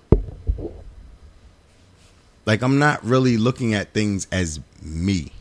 like 2.46 2.62
I'm 2.62 2.80
not 2.80 3.04
really 3.04 3.38
looking 3.38 3.74
at 3.74 3.94
things 3.94 4.28
as 4.32 4.60
me. 4.82 5.32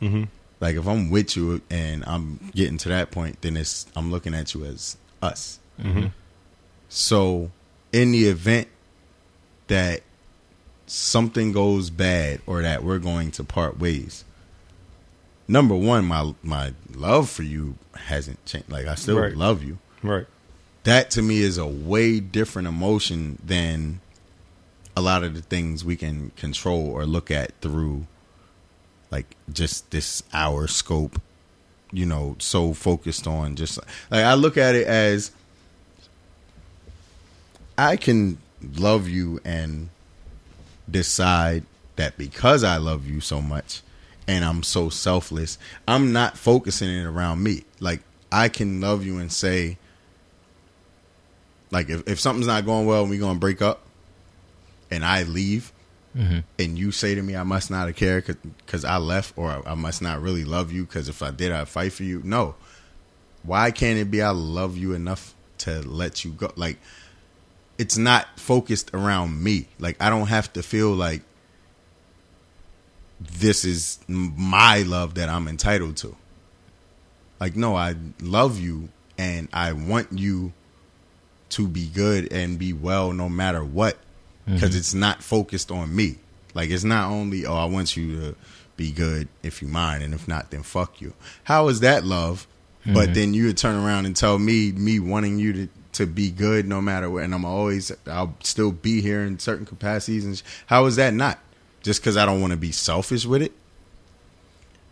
Mm-hmm. 0.00 0.24
Like 0.60 0.76
if 0.76 0.86
I'm 0.86 1.10
with 1.10 1.36
you 1.36 1.60
and 1.70 2.04
I'm 2.06 2.50
getting 2.54 2.78
to 2.78 2.88
that 2.88 3.10
point, 3.10 3.42
then 3.42 3.56
it's 3.56 3.86
I'm 3.96 4.10
looking 4.10 4.34
at 4.34 4.54
you 4.54 4.64
as 4.64 4.96
us. 5.22 5.58
Mm-hmm. 5.80 6.06
So 6.88 7.50
in 7.92 8.12
the 8.12 8.28
event 8.28 8.68
that 9.68 10.02
something 10.86 11.52
goes 11.52 11.90
bad 11.90 12.40
or 12.46 12.62
that 12.62 12.82
we're 12.82 12.98
going 12.98 13.30
to 13.32 13.44
part 13.44 13.78
ways, 13.78 14.24
number 15.46 15.74
one, 15.74 16.04
my 16.06 16.34
my 16.42 16.72
love 16.94 17.28
for 17.28 17.42
you 17.42 17.76
hasn't 17.94 18.44
changed. 18.46 18.70
Like 18.70 18.86
I 18.86 18.94
still 18.94 19.18
Right. 19.20 19.36
love 19.36 19.62
you. 19.62 19.78
Right. 20.02 20.26
That 20.84 21.10
to 21.12 21.22
me 21.22 21.40
is 21.40 21.58
a 21.58 21.66
way 21.66 22.20
different 22.20 22.66
emotion 22.68 23.38
than 23.44 24.00
a 24.98 25.00
lot 25.00 25.22
of 25.22 25.32
the 25.32 25.42
things 25.42 25.84
we 25.84 25.94
can 25.94 26.30
control 26.30 26.90
or 26.90 27.06
look 27.06 27.30
at 27.30 27.52
through 27.60 28.04
like 29.12 29.36
just 29.52 29.88
this 29.92 30.24
hour 30.32 30.66
scope 30.66 31.20
you 31.92 32.04
know 32.04 32.34
so 32.40 32.74
focused 32.74 33.24
on 33.28 33.54
just 33.54 33.78
like 34.10 34.24
i 34.24 34.34
look 34.34 34.56
at 34.56 34.74
it 34.74 34.88
as 34.88 35.30
i 37.78 37.96
can 37.96 38.38
love 38.76 39.08
you 39.08 39.40
and 39.44 39.88
decide 40.90 41.62
that 41.94 42.18
because 42.18 42.64
i 42.64 42.76
love 42.76 43.06
you 43.06 43.20
so 43.20 43.40
much 43.40 43.82
and 44.26 44.44
i'm 44.44 44.64
so 44.64 44.88
selfless 44.88 45.58
i'm 45.86 46.12
not 46.12 46.36
focusing 46.36 46.90
it 46.90 47.04
around 47.04 47.40
me. 47.40 47.62
Like 47.78 48.00
i 48.32 48.48
can 48.48 48.80
love 48.80 49.06
you 49.06 49.18
and 49.18 49.30
say 49.30 49.78
like 51.70 51.88
if, 51.88 52.06
if 52.08 52.18
something's 52.18 52.48
not 52.48 52.66
going 52.66 52.84
well 52.84 53.02
and 53.02 53.10
we're 53.10 53.20
gonna 53.20 53.38
break 53.38 53.62
up 53.62 53.82
and 54.90 55.04
i 55.04 55.22
leave 55.22 55.72
mm-hmm. 56.18 56.38
and 56.58 56.78
you 56.78 56.90
say 56.90 57.14
to 57.14 57.22
me, 57.22 57.36
I 57.36 57.44
must 57.44 57.70
not 57.70 57.94
cared 57.96 58.36
because 58.42 58.84
I 58.84 58.96
left, 58.98 59.36
or 59.36 59.48
I, 59.50 59.72
I 59.72 59.74
must 59.74 60.02
not 60.02 60.20
really 60.20 60.44
love 60.44 60.72
you 60.72 60.84
because 60.84 61.08
if 61.08 61.22
I 61.22 61.30
did, 61.30 61.52
I'd 61.52 61.68
fight 61.68 61.92
for 61.92 62.02
you. 62.02 62.20
No. 62.24 62.54
Why 63.42 63.70
can't 63.70 63.98
it 63.98 64.10
be 64.10 64.20
I 64.20 64.30
love 64.30 64.76
you 64.76 64.94
enough 64.94 65.34
to 65.58 65.80
let 65.88 66.24
you 66.24 66.32
go? 66.32 66.52
Like, 66.56 66.78
it's 67.78 67.96
not 67.96 68.26
focused 68.38 68.90
around 68.92 69.42
me. 69.42 69.68
Like, 69.78 69.96
I 70.02 70.10
don't 70.10 70.26
have 70.26 70.52
to 70.54 70.62
feel 70.62 70.92
like 70.92 71.22
this 73.20 73.64
is 73.64 74.00
my 74.08 74.82
love 74.82 75.14
that 75.14 75.28
I'm 75.28 75.48
entitled 75.48 75.96
to. 75.98 76.16
Like, 77.40 77.56
no, 77.56 77.76
I 77.76 77.94
love 78.20 78.58
you 78.58 78.88
and 79.16 79.48
I 79.52 79.72
want 79.72 80.12
you 80.12 80.52
to 81.50 81.66
be 81.66 81.86
good 81.86 82.32
and 82.32 82.58
be 82.58 82.72
well 82.72 83.12
no 83.12 83.28
matter 83.28 83.64
what 83.64 83.96
because 84.52 84.70
mm-hmm. 84.70 84.78
it's 84.78 84.94
not 84.94 85.22
focused 85.22 85.70
on 85.70 85.94
me. 85.94 86.16
Like 86.54 86.70
it's 86.70 86.84
not 86.84 87.10
only 87.10 87.46
oh 87.46 87.54
I 87.54 87.66
want 87.66 87.96
you 87.96 88.20
to 88.20 88.36
be 88.76 88.90
good 88.90 89.28
if 89.42 89.60
you 89.60 89.68
mind 89.68 90.02
and 90.02 90.14
if 90.14 90.26
not 90.28 90.50
then 90.50 90.62
fuck 90.62 91.00
you. 91.00 91.14
How 91.44 91.68
is 91.68 91.80
that 91.80 92.04
love? 92.04 92.46
But 92.86 92.92
mm-hmm. 92.92 93.12
then 93.12 93.34
you 93.34 93.46
would 93.46 93.58
turn 93.58 93.76
around 93.76 94.06
and 94.06 94.16
tell 94.16 94.38
me 94.38 94.72
me 94.72 94.98
wanting 94.98 95.38
you 95.38 95.52
to 95.52 95.68
to 95.92 96.06
be 96.06 96.30
good 96.30 96.68
no 96.68 96.80
matter 96.80 97.10
what 97.10 97.24
and 97.24 97.34
I'm 97.34 97.44
always 97.44 97.90
I'll 98.06 98.34
still 98.42 98.72
be 98.72 99.00
here 99.00 99.22
in 99.22 99.38
certain 99.38 99.66
capacities 99.66 100.24
and 100.24 100.38
sh- 100.38 100.42
how 100.66 100.86
is 100.86 100.96
that 100.96 101.12
not? 101.12 101.38
Just 101.82 102.02
cuz 102.02 102.16
I 102.16 102.24
don't 102.24 102.40
want 102.40 102.52
to 102.52 102.56
be 102.56 102.72
selfish 102.72 103.26
with 103.26 103.42
it? 103.42 103.52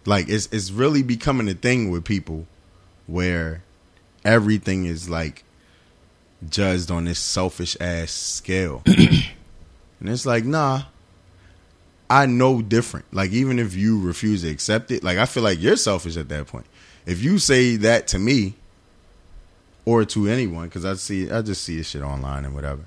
Like 0.04 0.28
it's 0.28 0.48
it's 0.52 0.70
really 0.70 1.02
becoming 1.02 1.48
a 1.48 1.54
thing 1.54 1.90
with 1.90 2.04
people 2.04 2.46
where 3.06 3.62
everything 4.24 4.84
is 4.84 5.08
like 5.08 5.44
judged 6.48 6.90
on 6.90 7.04
this 7.04 7.18
selfish 7.18 7.76
ass 7.80 8.10
scale. 8.10 8.82
and 10.00 10.08
it's 10.08 10.26
like, 10.26 10.44
nah, 10.44 10.82
I 12.08 12.26
know 12.26 12.62
different. 12.62 13.06
Like, 13.12 13.30
even 13.32 13.58
if 13.58 13.74
you 13.74 14.00
refuse 14.00 14.42
to 14.42 14.48
accept 14.50 14.90
it, 14.90 15.02
like, 15.02 15.18
I 15.18 15.26
feel 15.26 15.42
like 15.42 15.60
you're 15.60 15.76
selfish 15.76 16.16
at 16.16 16.28
that 16.28 16.46
point. 16.46 16.66
If 17.06 17.22
you 17.22 17.38
say 17.38 17.76
that 17.76 18.06
to 18.08 18.18
me 18.18 18.54
or 19.84 20.04
to 20.04 20.28
anyone, 20.28 20.66
because 20.68 20.84
I 20.84 20.94
see, 20.94 21.30
I 21.30 21.42
just 21.42 21.62
see 21.62 21.76
this 21.78 21.88
shit 21.88 22.02
online 22.02 22.44
and 22.44 22.54
whatever. 22.54 22.82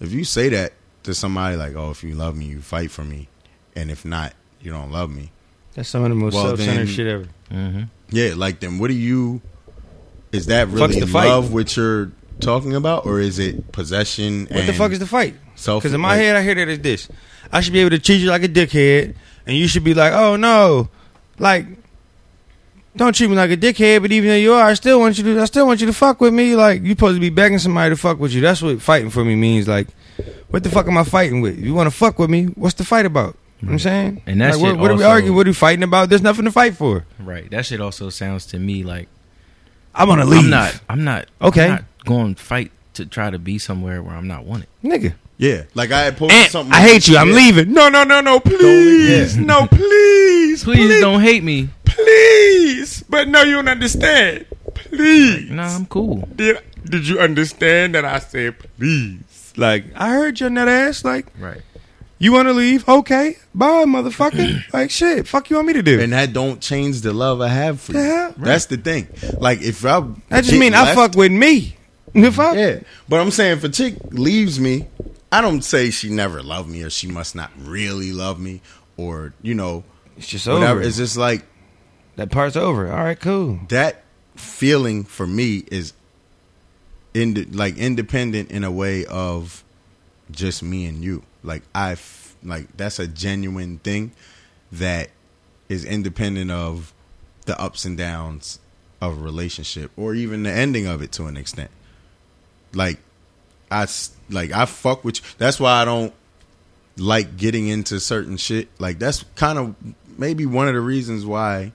If 0.00 0.12
you 0.12 0.24
say 0.24 0.48
that 0.50 0.72
to 1.04 1.14
somebody, 1.14 1.56
like, 1.56 1.74
oh, 1.74 1.90
if 1.90 2.02
you 2.04 2.14
love 2.14 2.36
me, 2.36 2.46
you 2.46 2.60
fight 2.60 2.90
for 2.90 3.04
me. 3.04 3.28
And 3.74 3.90
if 3.90 4.04
not, 4.04 4.32
you 4.60 4.72
don't 4.72 4.90
love 4.90 5.10
me. 5.10 5.30
That's 5.74 5.88
some 5.88 6.02
of 6.02 6.08
the 6.08 6.14
most 6.14 6.34
Well, 6.34 6.46
self-centered 6.56 6.86
then- 6.86 6.94
shit 6.94 7.06
ever. 7.06 7.26
Mm-hmm. 7.50 7.82
Yeah, 8.10 8.34
like 8.36 8.60
then 8.60 8.78
what 8.78 8.88
do 8.88 8.94
you 8.94 9.40
is 10.32 10.46
that 10.46 10.68
really 10.68 11.00
the 11.00 11.06
fight? 11.06 11.26
love 11.28 11.52
what 11.52 11.76
you're 11.76 12.12
talking 12.40 12.74
about 12.74 13.04
or 13.06 13.20
is 13.20 13.38
it 13.38 13.72
possession 13.72 14.46
What 14.50 14.66
the 14.66 14.72
fuck 14.72 14.92
is 14.92 14.98
the 15.00 15.06
fight? 15.06 15.34
Self 15.56 15.82
Because 15.82 15.94
in 15.94 16.00
my 16.00 16.10
like- 16.10 16.18
head, 16.20 16.36
I 16.36 16.42
hear 16.42 16.54
that 16.54 16.68
as 16.68 16.78
this: 16.80 17.08
I 17.52 17.60
should 17.60 17.72
be 17.72 17.80
able 17.80 17.90
to 17.90 17.98
treat 17.98 18.16
you 18.16 18.28
like 18.30 18.42
a 18.44 18.48
dickhead, 18.48 19.14
and 19.46 19.56
you 19.56 19.66
should 19.68 19.84
be 19.84 19.94
like, 19.94 20.12
"Oh 20.12 20.36
no, 20.36 20.88
like, 21.38 21.66
don't 22.96 23.14
treat 23.14 23.28
me 23.28 23.36
like 23.36 23.50
a 23.50 23.56
dickhead." 23.56 24.02
But 24.02 24.12
even 24.12 24.28
though 24.30 24.36
you 24.36 24.52
are, 24.54 24.64
I 24.64 24.74
still 24.74 25.00
want 25.00 25.18
you 25.18 25.24
to. 25.24 25.40
I 25.40 25.44
still 25.46 25.66
want 25.66 25.80
you 25.80 25.86
to 25.86 25.92
fuck 25.92 26.20
with 26.20 26.32
me. 26.32 26.56
Like, 26.56 26.82
you 26.82 26.90
supposed 26.90 27.16
to 27.16 27.20
be 27.20 27.30
begging 27.30 27.58
somebody 27.58 27.90
to 27.94 27.96
fuck 27.96 28.18
with 28.18 28.32
you. 28.32 28.40
That's 28.40 28.62
what 28.62 28.80
fighting 28.80 29.10
for 29.10 29.24
me 29.24 29.34
means. 29.36 29.66
Like, 29.68 29.88
what 30.48 30.62
the 30.62 30.70
fuck 30.70 30.86
am 30.86 30.96
I 30.98 31.04
fighting 31.04 31.40
with? 31.40 31.58
You 31.58 31.74
want 31.74 31.88
to 31.90 31.96
fuck 31.96 32.18
with 32.18 32.30
me? 32.30 32.44
What's 32.46 32.74
the 32.74 32.84
fight 32.84 33.06
about? 33.06 33.36
You 33.60 33.68
know 33.68 33.70
what 33.70 33.72
I'm 33.72 33.78
saying, 33.78 34.22
And 34.26 34.40
that 34.42 34.58
like, 34.58 34.62
what, 34.62 34.78
what 34.78 34.90
are 34.90 34.96
we 34.96 35.02
arguing? 35.04 35.34
What 35.34 35.46
are 35.46 35.50
we 35.50 35.54
fighting 35.54 35.82
about? 35.82 36.10
There's 36.10 36.20
nothing 36.20 36.44
to 36.44 36.52
fight 36.52 36.76
for. 36.76 37.06
Right. 37.18 37.50
That 37.50 37.64
shit 37.64 37.80
also 37.80 38.10
sounds 38.10 38.44
to 38.46 38.58
me 38.58 38.82
like 38.82 39.08
I'm 39.94 40.08
gonna 40.08 40.26
leave. 40.26 40.44
I'm 40.44 40.50
not. 40.50 40.80
I'm 40.90 41.04
not. 41.04 41.26
Okay. 41.40 41.64
I'm 41.64 41.70
not 41.70 41.84
going 42.04 42.34
to 42.34 42.42
fight 42.42 42.70
to 42.94 43.06
try 43.06 43.30
to 43.30 43.38
be 43.38 43.58
somewhere 43.58 44.02
where 44.02 44.14
I'm 44.14 44.26
not 44.28 44.44
wanted. 44.44 44.68
nigga. 44.84 45.14
Yeah, 45.38 45.64
like 45.74 45.92
I 45.92 46.00
had 46.04 46.16
posted 46.16 46.38
Aunt, 46.38 46.50
something. 46.50 46.72
I 46.72 46.80
hate 46.80 47.08
you. 47.08 47.16
I'm 47.18 47.30
leaving. 47.32 47.72
No, 47.72 47.88
no, 47.90 48.04
no, 48.04 48.20
no. 48.22 48.40
Please, 48.40 49.36
yeah. 49.36 49.42
no, 49.44 49.66
please, 49.66 50.64
Please 50.64 51.00
don't 51.00 51.20
hate 51.20 51.44
me. 51.44 51.68
please. 51.84 53.02
But 53.08 53.28
no, 53.28 53.42
you 53.42 53.56
don't 53.56 53.68
understand. 53.68 54.46
Please. 54.74 55.50
Nah, 55.50 55.74
I'm 55.76 55.86
cool. 55.86 56.26
Did 56.34 56.58
Did 56.84 57.06
you 57.08 57.18
understand 57.20 57.94
that 57.94 58.04
I 58.04 58.18
said 58.20 58.56
please? 58.78 59.52
Like 59.56 59.84
I 59.94 60.10
heard 60.10 60.40
your 60.40 60.50
nut 60.50 60.68
ass. 60.68 61.04
Like 61.04 61.26
Right. 61.38 61.60
you 62.18 62.32
want 62.32 62.48
to 62.48 62.52
leave? 62.54 62.88
Okay, 62.88 63.36
bye, 63.54 63.84
motherfucker. 63.84 64.62
like 64.72 64.90
shit. 64.90 65.26
Fuck 65.28 65.50
you 65.50 65.56
want 65.56 65.68
me 65.68 65.74
to 65.74 65.82
do? 65.82 66.00
And 66.00 66.12
that 66.12 66.32
don't 66.32 66.60
change 66.60 67.00
the 67.02 67.12
love 67.12 67.40
I 67.40 67.48
have 67.48 67.80
for 67.80 67.92
you. 67.92 67.98
The 67.98 68.04
hell? 68.04 68.34
That's 68.38 68.66
the 68.66 68.76
thing. 68.78 69.08
Like 69.38 69.60
if 69.62 69.84
I 69.84 70.00
that 70.00 70.40
just 70.44 70.50
get 70.50 70.60
mean 70.60 70.74
I 70.74 70.94
fuck 70.94 71.14
with 71.14 71.32
me. 71.32 71.76
If 72.14 72.38
I 72.38 72.54
Yeah, 72.54 72.80
but 73.08 73.20
I'm 73.20 73.30
saying 73.30 73.58
if 73.58 73.64
a 73.64 73.68
chick 73.68 73.96
leaves 74.10 74.58
me, 74.60 74.86
I 75.32 75.40
don't 75.40 75.62
say 75.62 75.90
she 75.90 76.08
never 76.08 76.42
loved 76.42 76.68
me 76.68 76.82
or 76.82 76.90
she 76.90 77.06
must 77.08 77.34
not 77.34 77.50
really 77.58 78.12
love 78.12 78.38
me 78.40 78.60
or 78.96 79.34
you 79.42 79.54
know 79.54 79.84
it's 80.16 80.28
just 80.28 80.46
whatever. 80.46 80.80
over. 80.80 80.82
It's 80.82 80.96
just 80.96 81.16
like 81.16 81.44
that 82.16 82.30
part's 82.30 82.56
over. 82.56 82.90
All 82.90 83.04
right, 83.04 83.18
cool. 83.18 83.60
that 83.68 84.02
feeling 84.36 85.04
for 85.04 85.26
me 85.26 85.64
is 85.70 85.92
ind- 87.14 87.54
like 87.54 87.76
independent 87.76 88.50
in 88.50 88.64
a 88.64 88.70
way 88.70 89.04
of 89.06 89.64
just 90.30 90.62
me 90.62 90.86
and 90.86 91.02
you. 91.02 91.22
Like 91.42 91.62
I 91.74 91.92
f- 91.92 92.36
like 92.42 92.76
that's 92.76 92.98
a 92.98 93.06
genuine 93.06 93.78
thing 93.78 94.12
that 94.72 95.10
is 95.68 95.84
independent 95.84 96.50
of 96.50 96.92
the 97.46 97.60
ups 97.60 97.84
and 97.84 97.96
downs 97.98 98.58
of 99.00 99.18
a 99.18 99.20
relationship 99.20 99.90
or 99.96 100.14
even 100.14 100.42
the 100.42 100.50
ending 100.50 100.86
of 100.86 101.02
it 101.02 101.12
to 101.12 101.26
an 101.26 101.36
extent. 101.36 101.70
Like 102.72 102.98
I 103.70 103.86
like 104.30 104.52
I 104.52 104.66
fuck 104.66 105.04
with 105.04 105.18
you. 105.18 105.22
That's 105.38 105.58
why 105.58 105.72
I 105.72 105.84
don't 105.84 106.14
like 106.96 107.36
getting 107.36 107.68
into 107.68 108.00
certain 108.00 108.36
shit. 108.36 108.68
Like 108.78 108.98
that's 108.98 109.24
kind 109.34 109.58
of 109.58 109.74
maybe 110.18 110.46
one 110.46 110.68
of 110.68 110.74
the 110.74 110.80
reasons 110.80 111.26
why 111.26 111.72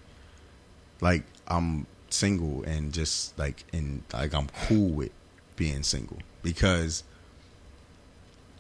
like 1.00 1.24
I'm 1.48 1.86
single 2.10 2.64
and 2.64 2.94
just 2.94 3.38
like 3.38 3.64
in 3.74 4.04
like 4.14 4.34
I'm 4.34 4.48
cool 4.68 4.90
with 4.90 5.12
being 5.56 5.84
single 5.84 6.20
because 6.44 7.04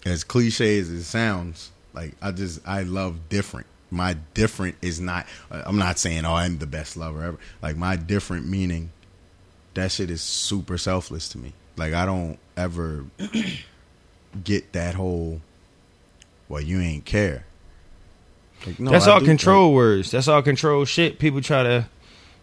as 0.06 0.24
cliche 0.24 0.80
as 0.80 0.90
it 0.90 1.04
sounds, 1.04 1.72
like 1.94 2.16
I 2.22 2.32
just 2.32 2.68
I 2.68 2.84
love 2.84 3.30
different. 3.30 3.68
My 3.94 4.16
different 4.34 4.78
is 4.82 5.02
not. 5.02 5.26
I'm 5.50 5.78
not 5.78 6.00
saying 6.00 6.26
oh 6.26 6.34
I'm 6.34 6.58
the 6.60 6.68
best 6.68 6.98
lover 6.98 7.24
ever. 7.24 7.40
Like 7.62 7.78
my 7.78 7.96
different 7.96 8.48
meaning 8.48 8.92
that 9.74 9.92
shit 9.92 10.10
is 10.12 10.22
super 10.22 10.78
selfless 10.78 11.30
to 11.30 11.38
me. 11.38 11.54
Like 11.78 11.94
I 11.94 12.06
don't 12.06 12.38
ever 12.58 13.06
get 14.44 14.74
that 14.74 14.96
whole 14.96 15.42
well, 16.52 16.62
you 16.62 16.82
ain't 16.82 17.06
care. 17.06 17.46
Like, 18.68 18.80
no, 18.80 18.92
That's 18.92 19.08
I 19.08 19.14
all 19.14 19.20
do 19.22 19.26
control 19.26 19.74
words. 19.74 20.12
That's 20.12 20.28
all 20.28 20.42
control 20.42 20.84
shit. 20.84 21.18
People 21.18 21.42
try 21.42 21.64
to 21.64 21.86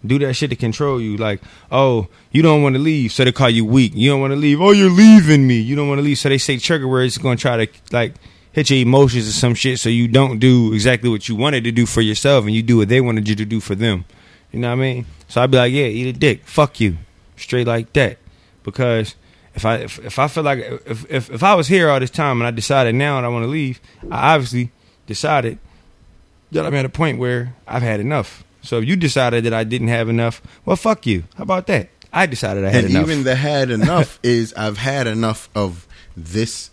do 0.05 0.19
that 0.21 0.35
shit 0.35 0.51
to 0.51 0.57
control 0.57 1.01
you. 1.01 1.19
Like, 1.19 1.43
oh, 1.71 2.09
you 2.33 2.41
don't 2.41 2.63
want 2.63 2.75
to 2.75 2.81
leave, 2.81 3.13
so 3.13 3.25
they 3.25 3.33
call 3.33 3.51
you 3.51 3.65
weak. 3.65 3.93
You 3.95 4.11
don't 4.11 4.21
want 4.21 4.33
to 4.33 4.37
leave. 4.37 4.61
Oh, 4.61 4.71
you're 4.71 4.91
leaving 4.91 5.47
me. 5.47 5.57
You 5.57 5.77
don't 5.77 5.89
want 5.89 5.99
to 5.99 6.03
leave, 6.03 6.19
so 6.19 6.31
they 6.31 6.39
say 6.39 6.57
trigger 6.57 6.89
words 6.89 7.19
going 7.19 7.37
to 7.37 7.41
try 7.43 7.67
to 7.67 7.73
like 7.93 8.15
hit 8.53 8.71
your 8.71 8.81
emotions 8.81 9.29
or 9.29 9.33
some 9.33 9.55
shit, 9.55 9.79
so 9.79 9.89
you 9.89 10.09
don't 10.09 10.39
do 10.39 10.73
exactly 10.73 11.11
what 11.11 11.29
you 11.29 11.37
wanted 11.37 11.65
to 11.65 11.71
do 11.71 11.85
for 11.85 12.01
yourself, 12.01 12.47
and 12.47 12.55
you 12.55 12.63
do 12.63 12.79
what 12.79 12.89
they 12.89 13.01
wanted 13.01 13.29
you 13.29 13.35
to 13.37 13.45
do 13.45 13.61
for 13.61 13.75
them. 13.75 14.05
You 14.53 14.61
know 14.61 14.69
what 14.69 14.79
I 14.79 14.81
mean? 14.81 15.07
So 15.29 15.43
I'd 15.43 15.51
be 15.51 15.59
like, 15.59 15.73
yeah, 15.73 15.85
eat 15.85 16.17
a 16.17 16.19
dick, 16.19 16.45
fuck 16.47 16.81
you, 16.81 16.97
straight 17.37 17.67
like 17.67 17.93
that, 17.93 18.17
because. 18.71 19.15
If 19.55 19.65
I 19.65 19.77
if, 19.79 19.99
if 20.05 20.19
I 20.21 20.29
feel 20.29 20.45
like 20.45 20.61
if, 20.87 21.11
if 21.11 21.31
if 21.31 21.43
I 21.43 21.55
was 21.57 21.67
here 21.67 21.89
all 21.89 21.99
this 21.99 22.11
time 22.11 22.41
and 22.41 22.47
I 22.47 22.53
decided 22.53 22.95
now 22.95 23.17
and 23.17 23.27
I 23.27 23.29
want 23.29 23.43
to 23.43 23.49
leave, 23.49 23.81
I 24.09 24.35
obviously 24.35 24.71
decided 25.07 25.59
that 26.53 26.65
I'm 26.65 26.75
at 26.75 26.85
a 26.85 26.89
point 26.89 27.19
where 27.19 27.57
I've 27.67 27.83
had 27.83 27.99
enough. 27.99 28.45
So 28.63 28.79
if 28.79 28.85
you 28.85 28.95
decided 28.95 29.43
that 29.45 29.55
I 29.55 29.65
didn't 29.65 29.89
have 29.89 30.09
enough, 30.09 30.41
well, 30.65 30.77
fuck 30.77 31.07
you. 31.07 31.25
How 31.37 31.43
about 31.43 31.67
that? 31.69 31.89
I 32.13 32.27
decided 32.27 32.65
I 32.65 32.69
had 32.71 32.85
and 32.85 32.95
enough. 32.95 33.03
even 33.09 33.25
the 33.25 33.35
had 33.35 33.71
enough 33.71 34.21
is 34.23 34.55
I've 34.55 34.79
had 34.79 35.09
enough 35.09 35.49
of 35.57 35.89
this 36.17 36.71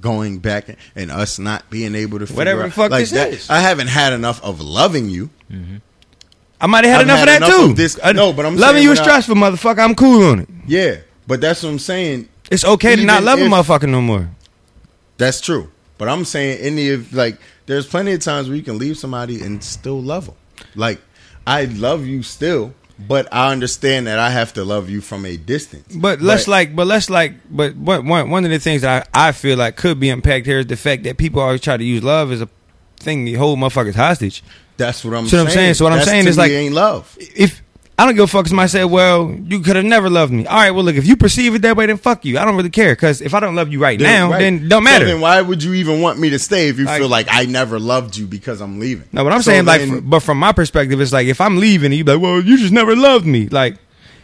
going 0.00 0.38
back 0.38 0.78
and 0.94 1.10
us 1.10 1.38
not 1.38 1.68
being 1.68 1.94
able 1.94 2.20
to 2.20 2.26
figure 2.26 2.38
Whatever 2.40 2.60
the 2.60 2.66
out- 2.68 2.72
fuck 2.72 2.90
like 2.90 3.00
this 3.02 3.10
that. 3.10 3.32
is. 3.34 3.50
I 3.50 3.58
haven't 3.58 3.88
had 3.88 4.14
enough 4.14 4.42
of 4.42 4.62
loving 4.62 5.10
you. 5.10 5.28
Mm-hmm. 5.50 5.76
I 6.60 6.66
might 6.66 6.84
have 6.84 6.92
had 6.92 7.00
I've 7.00 7.06
enough 7.06 7.18
had 7.18 7.28
of 7.28 7.32
that 7.40 7.46
enough 7.48 7.60
too. 7.60 7.70
of 7.70 7.76
this- 7.76 7.98
I- 8.02 8.12
no, 8.12 8.32
but 8.32 8.46
I'm 8.46 8.56
loving 8.56 8.82
you 8.82 8.92
is 8.92 8.98
stressful, 8.98 9.34
motherfucker. 9.34 9.78
I'm 9.78 9.94
cool 9.94 10.30
on 10.30 10.40
it. 10.40 10.48
Yeah, 10.66 10.96
but 11.26 11.40
that's 11.40 11.62
what 11.62 11.68
I'm 11.70 11.78
saying. 11.78 12.28
It's 12.50 12.64
okay 12.64 12.96
to 12.96 13.04
not 13.04 13.22
Even 13.22 13.24
love 13.24 13.38
a 13.40 13.42
motherfucker 13.64 13.88
no 13.88 14.00
more. 14.00 14.30
That's 15.18 15.40
true. 15.40 15.70
But 15.98 16.08
I'm 16.08 16.24
saying 16.24 16.58
any 16.60 16.90
of 16.90 17.12
like 17.12 17.38
there's 17.66 17.86
plenty 17.86 18.12
of 18.12 18.20
times 18.20 18.48
where 18.48 18.56
you 18.56 18.62
can 18.62 18.78
leave 18.78 18.98
somebody 18.98 19.40
and 19.40 19.62
still 19.62 20.00
love 20.00 20.26
them. 20.26 20.34
Like 20.74 21.00
I 21.46 21.64
love 21.64 22.06
you 22.06 22.22
still, 22.22 22.74
but 22.98 23.28
I 23.32 23.50
understand 23.50 24.06
that 24.06 24.18
I 24.18 24.30
have 24.30 24.52
to 24.54 24.64
love 24.64 24.90
you 24.90 25.00
from 25.00 25.24
a 25.24 25.36
distance. 25.36 25.94
But 25.96 26.20
let's 26.20 26.46
like, 26.48 26.76
but 26.76 26.86
let's 26.86 27.08
like, 27.08 27.34
but 27.50 27.76
what 27.76 28.04
one 28.04 28.30
one 28.30 28.44
of 28.44 28.50
the 28.50 28.58
things 28.58 28.82
that 28.82 29.08
I, 29.14 29.28
I 29.28 29.32
feel 29.32 29.56
like 29.56 29.76
could 29.76 29.98
be 29.98 30.10
impacted 30.10 30.46
here 30.46 30.58
is 30.60 30.66
the 30.66 30.76
fact 30.76 31.04
that 31.04 31.16
people 31.16 31.40
always 31.40 31.60
try 31.60 31.76
to 31.76 31.84
use 31.84 32.02
love 32.02 32.30
as 32.30 32.40
a 32.42 32.48
thing 33.00 33.24
to 33.26 33.34
hold 33.34 33.58
motherfuckers 33.58 33.94
hostage. 33.94 34.42
That's 34.76 35.04
what 35.04 35.14
I'm 35.14 35.26
See 35.26 35.36
what 35.36 35.42
I'm 35.42 35.46
saying. 35.48 35.54
saying? 35.56 35.74
So 35.74 35.84
what 35.84 35.92
I'm 35.92 36.04
saying 36.04 36.26
is 36.26 36.36
like- 36.38 36.50
ain't 36.52 36.74
love. 36.74 37.16
if 37.18 37.62
I 37.98 38.04
don't 38.04 38.14
give 38.14 38.24
a 38.24 38.26
fuck 38.26 38.46
somebody 38.46 38.68
said, 38.68 38.84
well, 38.84 39.34
you 39.46 39.60
could 39.60 39.74
have 39.76 39.84
never 39.86 40.10
loved 40.10 40.30
me. 40.30 40.44
All 40.46 40.56
right, 40.58 40.70
well, 40.70 40.84
look, 40.84 40.96
if 40.96 41.06
you 41.06 41.16
perceive 41.16 41.54
it 41.54 41.62
that 41.62 41.78
way, 41.78 41.86
then 41.86 41.96
fuck 41.96 42.26
you. 42.26 42.38
I 42.38 42.44
don't 42.44 42.54
really 42.54 42.68
care 42.68 42.94
because 42.94 43.22
if 43.22 43.32
I 43.32 43.40
don't 43.40 43.54
love 43.54 43.72
you 43.72 43.78
right 43.80 43.98
now, 43.98 44.32
right. 44.32 44.38
then 44.38 44.68
don't 44.68 44.82
So 44.82 44.84
matter. 44.84 45.06
then 45.06 45.20
why 45.22 45.40
would 45.40 45.62
you 45.62 45.72
even 45.72 46.02
want 46.02 46.18
me 46.18 46.28
to 46.28 46.38
stay 46.38 46.68
if 46.68 46.78
you 46.78 46.84
Like- 46.84 46.98
feel 46.98 47.08
like 47.08 47.26
I 47.30 47.46
never 47.46 47.78
loved 47.80 48.14
you 48.18 48.26
because 48.26 48.60
I'm 48.60 48.78
leaving? 48.80 49.06
no, 49.12 49.24
but 49.24 49.32
I'm 49.32 49.40
So 49.40 49.50
saying 49.50 49.64
like, 49.64 49.80
then- 49.80 49.88
fr- 49.90 50.00
but 50.02 50.20
from 50.20 50.36
my 50.38 50.52
perspective, 50.52 51.00
it's 51.00 51.12
like 51.14 51.26
if 51.26 51.40
I'm 51.40 51.56
leaving 51.56 51.90
you 51.92 52.04
be 52.04 52.12
like, 52.12 52.20
well, 52.20 52.38
you 52.42 52.58
just 52.58 52.72
never 52.72 52.94
loved 52.94 53.24
me. 53.26 53.48
Like, 53.48 53.76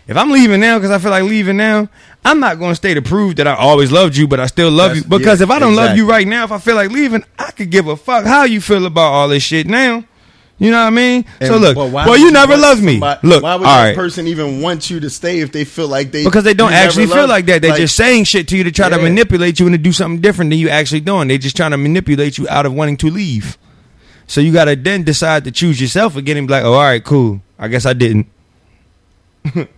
if 0.06 0.18
I'm 0.18 0.30
leaving 0.32 0.60
now 0.60 0.76
because 0.78 0.90
I 0.90 0.98
feel 0.98 1.10
like 1.10 1.22
leaving 1.24 1.56
now, 1.56 1.88
I'm 2.26 2.40
not 2.40 2.58
going 2.58 2.72
to 2.72 2.76
stay 2.76 2.92
to 2.92 3.00
prove 3.00 3.36
that 3.36 3.46
I 3.48 3.54
always 3.54 3.90
loved 3.90 4.16
you, 4.18 4.28
but 4.28 4.38
I 4.38 4.46
still 4.46 4.70
love 4.70 4.90
That's- 4.90 5.04
you. 5.04 5.08
Because 5.18 5.40
yeah, 5.40 5.44
if 5.44 5.50
I 5.50 5.58
don't 5.58 5.74
love 5.76 5.96
you 5.96 6.06
right 6.06 6.26
now, 6.28 6.44
if 6.44 6.52
I 6.52 6.58
feel 6.58 6.74
like 6.74 6.90
leaving, 6.90 7.24
I 7.38 7.50
could 7.52 7.70
give 7.70 7.86
a 7.88 7.96
fuck 7.96 8.26
how 8.26 8.44
you 8.44 8.60
feel 8.60 8.84
about 8.84 9.12
all 9.12 9.28
this 9.28 9.42
shit 9.42 9.66
now. 9.66 10.04
You 10.62 10.70
know 10.70 10.78
what 10.80 10.86
I 10.86 10.90
mean? 10.90 11.24
so 11.40 11.56
look, 11.56 11.76
well, 11.76 12.16
you 12.16 12.30
never 12.30 12.56
loved 12.56 12.82
me. 12.84 12.92
somebody- 12.94 13.26
Look, 13.26 13.42
why 13.42 13.56
would 13.56 13.66
all 13.66 13.74
that 13.74 13.82
right. 13.88 13.96
person 13.96 14.28
even 14.28 14.60
want 14.62 14.90
you 14.90 15.00
to 15.00 15.10
stay 15.10 15.40
if 15.40 15.50
they 15.50 15.64
feel 15.64 15.88
like 15.88 16.12
they 16.12 16.22
because 16.22 16.44
they 16.44 16.54
don't 16.54 16.72
actually 16.72 17.06
feel 17.06 17.26
like 17.26 17.46
that. 17.46 17.62
They're 17.62 17.76
just 17.76 17.96
saying 17.96 18.24
shit 18.24 18.46
to 18.48 18.56
you 18.56 18.62
to 18.64 18.70
try 18.70 18.88
to 18.88 18.98
manipulate 18.98 19.58
you 19.58 19.66
and 19.66 19.74
to 19.74 19.78
do 19.78 19.92
something 19.92 20.20
different 20.20 20.50
than 20.50 20.60
you 20.60 20.68
actually 20.68 21.00
doing. 21.00 21.26
They're 21.28 21.38
just 21.38 21.56
trying 21.56 21.72
to 21.72 21.76
manipulate 21.76 22.38
you 22.38 22.48
out 22.48 22.64
of 22.64 22.74
wanting 22.74 22.96
to 22.98 23.10
leave. 23.10 23.58
So 24.28 24.40
you 24.40 24.52
got 24.52 24.66
to 24.66 24.76
then 24.76 25.02
decide 25.02 25.44
to 25.44 25.50
choose 25.50 25.80
yourself 25.80 26.14
again 26.16 26.36
and 26.36 26.46
be 26.46 26.52
like, 26.52 26.64
oh, 26.64 26.74
all 26.74 26.82
right, 26.82 27.02
cool. 27.04 27.42
I 27.58 27.66
guess 27.68 27.84
I 27.84 27.92
didn't. 27.92 28.26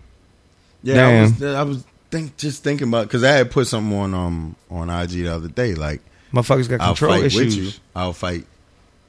Yeah, 0.83 1.07
I 1.07 1.21
was, 1.23 1.43
I 1.43 1.63
was 1.63 1.83
think, 2.11 2.37
just 2.37 2.63
thinking 2.63 2.87
about 2.89 3.07
because 3.07 3.23
I 3.23 3.31
had 3.31 3.49
put 3.49 3.65
something 3.65 3.97
on 3.97 4.13
um 4.13 4.55
on 4.69 4.89
IG 4.91 5.09
the 5.23 5.29
other 5.29 5.47
day. 5.47 5.73
Like 5.73 6.01
Motherfuckers 6.31 6.69
got 6.69 6.79
I'll 6.81 6.89
control 6.89 7.13
fight 7.13 7.23
issues. 7.23 7.55
with 7.55 7.65
you, 7.65 7.71
I'll 7.95 8.13
fight 8.13 8.45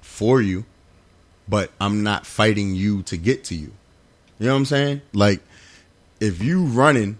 for 0.01 0.41
you, 0.41 0.65
but 1.49 1.71
I'm 1.81 2.03
not 2.03 2.27
fighting 2.27 2.75
you 2.75 3.03
to 3.05 3.17
get 3.17 3.45
to 3.45 3.55
you. 3.55 3.73
You 4.39 4.47
know 4.47 4.53
what 4.53 4.59
I'm 4.59 4.65
saying? 4.67 5.01
Like 5.13 5.41
if 6.21 6.43
you 6.43 6.65
running 6.65 7.19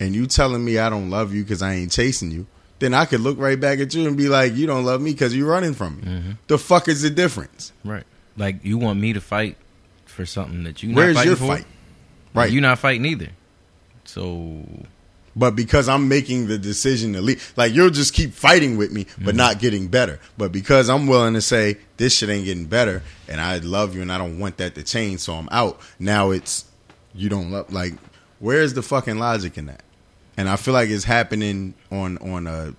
and 0.00 0.14
you 0.14 0.26
telling 0.26 0.64
me 0.64 0.78
I 0.78 0.90
don't 0.90 1.10
love 1.10 1.32
you 1.32 1.42
because 1.42 1.62
I 1.62 1.74
ain't 1.74 1.92
chasing 1.92 2.30
you, 2.30 2.46
then 2.78 2.94
I 2.94 3.04
could 3.04 3.20
look 3.20 3.38
right 3.38 3.58
back 3.58 3.78
at 3.78 3.94
you 3.94 4.06
and 4.08 4.16
be 4.16 4.28
like, 4.28 4.54
you 4.54 4.66
don't 4.66 4.84
love 4.84 5.00
me 5.00 5.12
because 5.12 5.34
you're 5.36 5.48
running 5.48 5.74
from 5.74 5.98
me. 5.98 6.02
Mm-hmm. 6.02 6.30
The 6.48 6.58
fuck 6.58 6.88
is 6.88 7.02
the 7.02 7.10
difference? 7.10 7.72
Right. 7.84 8.04
Like 8.36 8.64
you 8.64 8.78
want 8.78 8.98
me 9.00 9.12
to 9.12 9.20
fight 9.20 9.56
for 10.04 10.26
something 10.26 10.64
that 10.64 10.82
you 10.82 10.90
not 10.90 10.96
Where's 10.96 11.16
fighting 11.16 11.30
your 11.30 11.36
for? 11.36 11.46
fight? 11.46 11.66
Right. 12.34 12.50
You're 12.50 12.62
not 12.62 12.78
fighting 12.78 13.06
either. 13.06 13.28
So 14.04 14.64
But 15.34 15.56
because 15.56 15.88
I'm 15.88 16.08
making 16.08 16.46
the 16.48 16.58
decision 16.58 17.14
to 17.14 17.22
leave, 17.22 17.52
like 17.56 17.72
you'll 17.72 17.88
just 17.90 18.12
keep 18.12 18.32
fighting 18.34 18.76
with 18.76 18.92
me, 18.92 19.04
Mm-hmm. 19.06 19.24
but 19.24 19.34
not 19.34 19.58
getting 19.60 19.88
better. 19.88 20.20
But 20.36 20.52
because 20.52 20.90
I'm 20.90 21.06
willing 21.06 21.34
to 21.34 21.40
say 21.40 21.78
this 21.96 22.16
shit 22.16 22.28
ain't 22.28 22.44
getting 22.44 22.66
better, 22.66 23.02
and 23.28 23.40
I 23.40 23.58
love 23.58 23.94
you, 23.94 24.02
and 24.02 24.12
I 24.12 24.18
don't 24.18 24.38
want 24.38 24.58
that 24.58 24.74
to 24.74 24.82
change, 24.82 25.20
so 25.20 25.34
I'm 25.34 25.48
out. 25.50 25.80
Now 25.98 26.30
it's 26.32 26.66
you 27.14 27.28
don't 27.30 27.50
love. 27.50 27.72
Like, 27.72 27.94
where's 28.40 28.74
the 28.74 28.82
fucking 28.82 29.18
logic 29.18 29.56
in 29.56 29.66
that? 29.66 29.82
And 30.36 30.48
I 30.48 30.56
feel 30.56 30.74
like 30.74 30.88
it's 30.90 31.04
happening 31.04 31.74
on 31.90 32.18
on 32.18 32.46
a 32.46 32.74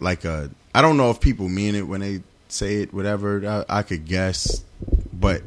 like 0.00 0.24
a. 0.24 0.50
I 0.74 0.82
don't 0.82 0.96
know 0.96 1.10
if 1.10 1.20
people 1.20 1.48
mean 1.48 1.74
it 1.74 1.88
when 1.88 2.00
they 2.00 2.22
say 2.48 2.76
it, 2.82 2.94
whatever. 2.94 3.64
I, 3.68 3.78
I 3.78 3.82
could 3.82 4.04
guess, 4.04 4.62
but 5.12 5.42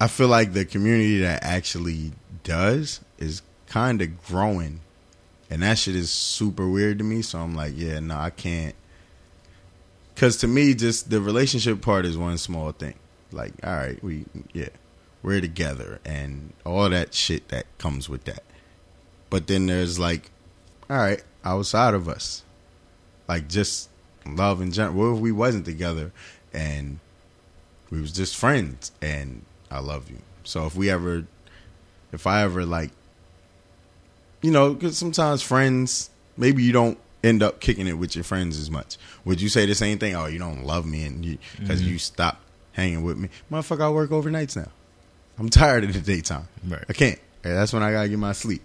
I 0.00 0.06
feel 0.06 0.28
like 0.28 0.52
the 0.52 0.64
community 0.64 1.18
that 1.20 1.42
actually 1.42 2.12
does 2.44 3.00
is 3.18 3.42
kind 3.68 4.02
of 4.02 4.22
growing, 4.24 4.80
and 5.50 5.62
that 5.62 5.78
shit 5.78 5.94
is 5.94 6.10
super 6.10 6.68
weird 6.68 6.98
to 6.98 7.04
me. 7.04 7.22
So 7.22 7.38
I'm 7.38 7.54
like, 7.54 7.72
yeah, 7.76 8.00
no, 8.00 8.16
I 8.16 8.30
can't. 8.30 8.74
Because 10.14 10.36
to 10.38 10.48
me, 10.48 10.74
just 10.74 11.10
the 11.10 11.20
relationship 11.20 11.80
part 11.80 12.04
is 12.04 12.18
one 12.18 12.38
small 12.38 12.72
thing. 12.72 12.94
Like, 13.30 13.52
all 13.62 13.76
right, 13.76 14.02
we 14.02 14.24
yeah, 14.52 14.70
we're 15.22 15.40
together, 15.40 16.00
and 16.04 16.52
all 16.64 16.88
that 16.88 17.14
shit 17.14 17.48
that 17.48 17.66
comes 17.78 18.08
with 18.08 18.24
that. 18.24 18.42
But 19.30 19.46
then 19.46 19.66
there's 19.66 19.98
like, 19.98 20.30
all 20.88 20.96
right, 20.96 21.22
outside 21.44 21.94
of 21.94 22.08
us, 22.08 22.42
like 23.28 23.48
just 23.48 23.90
love 24.26 24.60
in 24.60 24.72
general. 24.72 24.94
What 24.94 25.16
if 25.16 25.20
we 25.20 25.32
wasn't 25.32 25.64
together 25.64 26.12
and 26.52 26.98
we 27.90 28.00
was 28.00 28.12
just 28.12 28.36
friends 28.36 28.92
and 29.00 29.44
I 29.70 29.80
love 29.80 30.10
you. 30.10 30.18
So 30.44 30.66
if 30.66 30.74
we 30.74 30.90
ever, 30.90 31.26
if 32.12 32.26
I 32.26 32.42
ever 32.42 32.64
like, 32.64 32.90
you 34.42 34.50
know, 34.50 34.74
because 34.74 34.96
sometimes 34.96 35.42
friends, 35.42 36.10
maybe 36.36 36.62
you 36.62 36.72
don't 36.72 36.98
end 37.24 37.42
up 37.42 37.60
kicking 37.60 37.86
it 37.86 37.94
with 37.94 38.14
your 38.14 38.24
friends 38.24 38.58
as 38.58 38.70
much. 38.70 38.96
Would 39.24 39.40
you 39.40 39.48
say 39.48 39.66
the 39.66 39.74
same 39.74 39.98
thing? 39.98 40.14
Oh, 40.14 40.26
you 40.26 40.38
don't 40.38 40.64
love 40.64 40.86
me 40.86 41.04
and 41.04 41.24
you 41.24 41.38
because 41.58 41.82
you 41.82 41.94
mm-hmm. 41.94 41.98
stopped 41.98 42.42
hanging 42.72 43.02
with 43.02 43.18
me, 43.18 43.28
motherfucker. 43.50 43.82
I 43.82 43.90
work 43.90 44.10
overnights 44.10 44.56
now. 44.56 44.70
I'm 45.38 45.48
tired 45.48 45.84
of 45.84 45.92
the 45.92 46.00
daytime. 46.00 46.48
Right. 46.66 46.84
I 46.88 46.92
can't. 46.92 47.18
That's 47.42 47.72
when 47.72 47.82
I 47.82 47.92
gotta 47.92 48.08
get 48.08 48.18
my 48.18 48.32
sleep. 48.32 48.62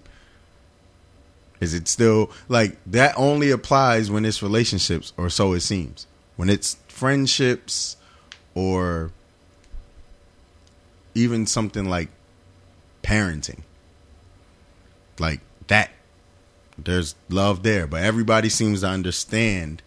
Is 1.59 1.73
it 1.73 1.87
still 1.87 2.31
like 2.49 2.77
that? 2.87 3.13
Only 3.17 3.51
applies 3.51 4.11
when 4.11 4.25
it's 4.25 4.43
relationships, 4.43 5.13
or 5.17 5.29
so 5.29 5.53
it 5.53 5.61
seems. 5.61 6.07
When 6.35 6.49
it's 6.49 6.77
friendships, 6.87 7.95
or 8.55 9.11
even 11.15 11.45
something 11.45 11.85
like 11.89 12.09
parenting, 13.03 13.61
like 15.19 15.39
that. 15.67 15.91
There's 16.77 17.15
love 17.29 17.63
there, 17.63 17.85
but 17.85 18.03
everybody 18.03 18.49
seems 18.49 18.81
to 18.81 18.87
understand 18.87 19.81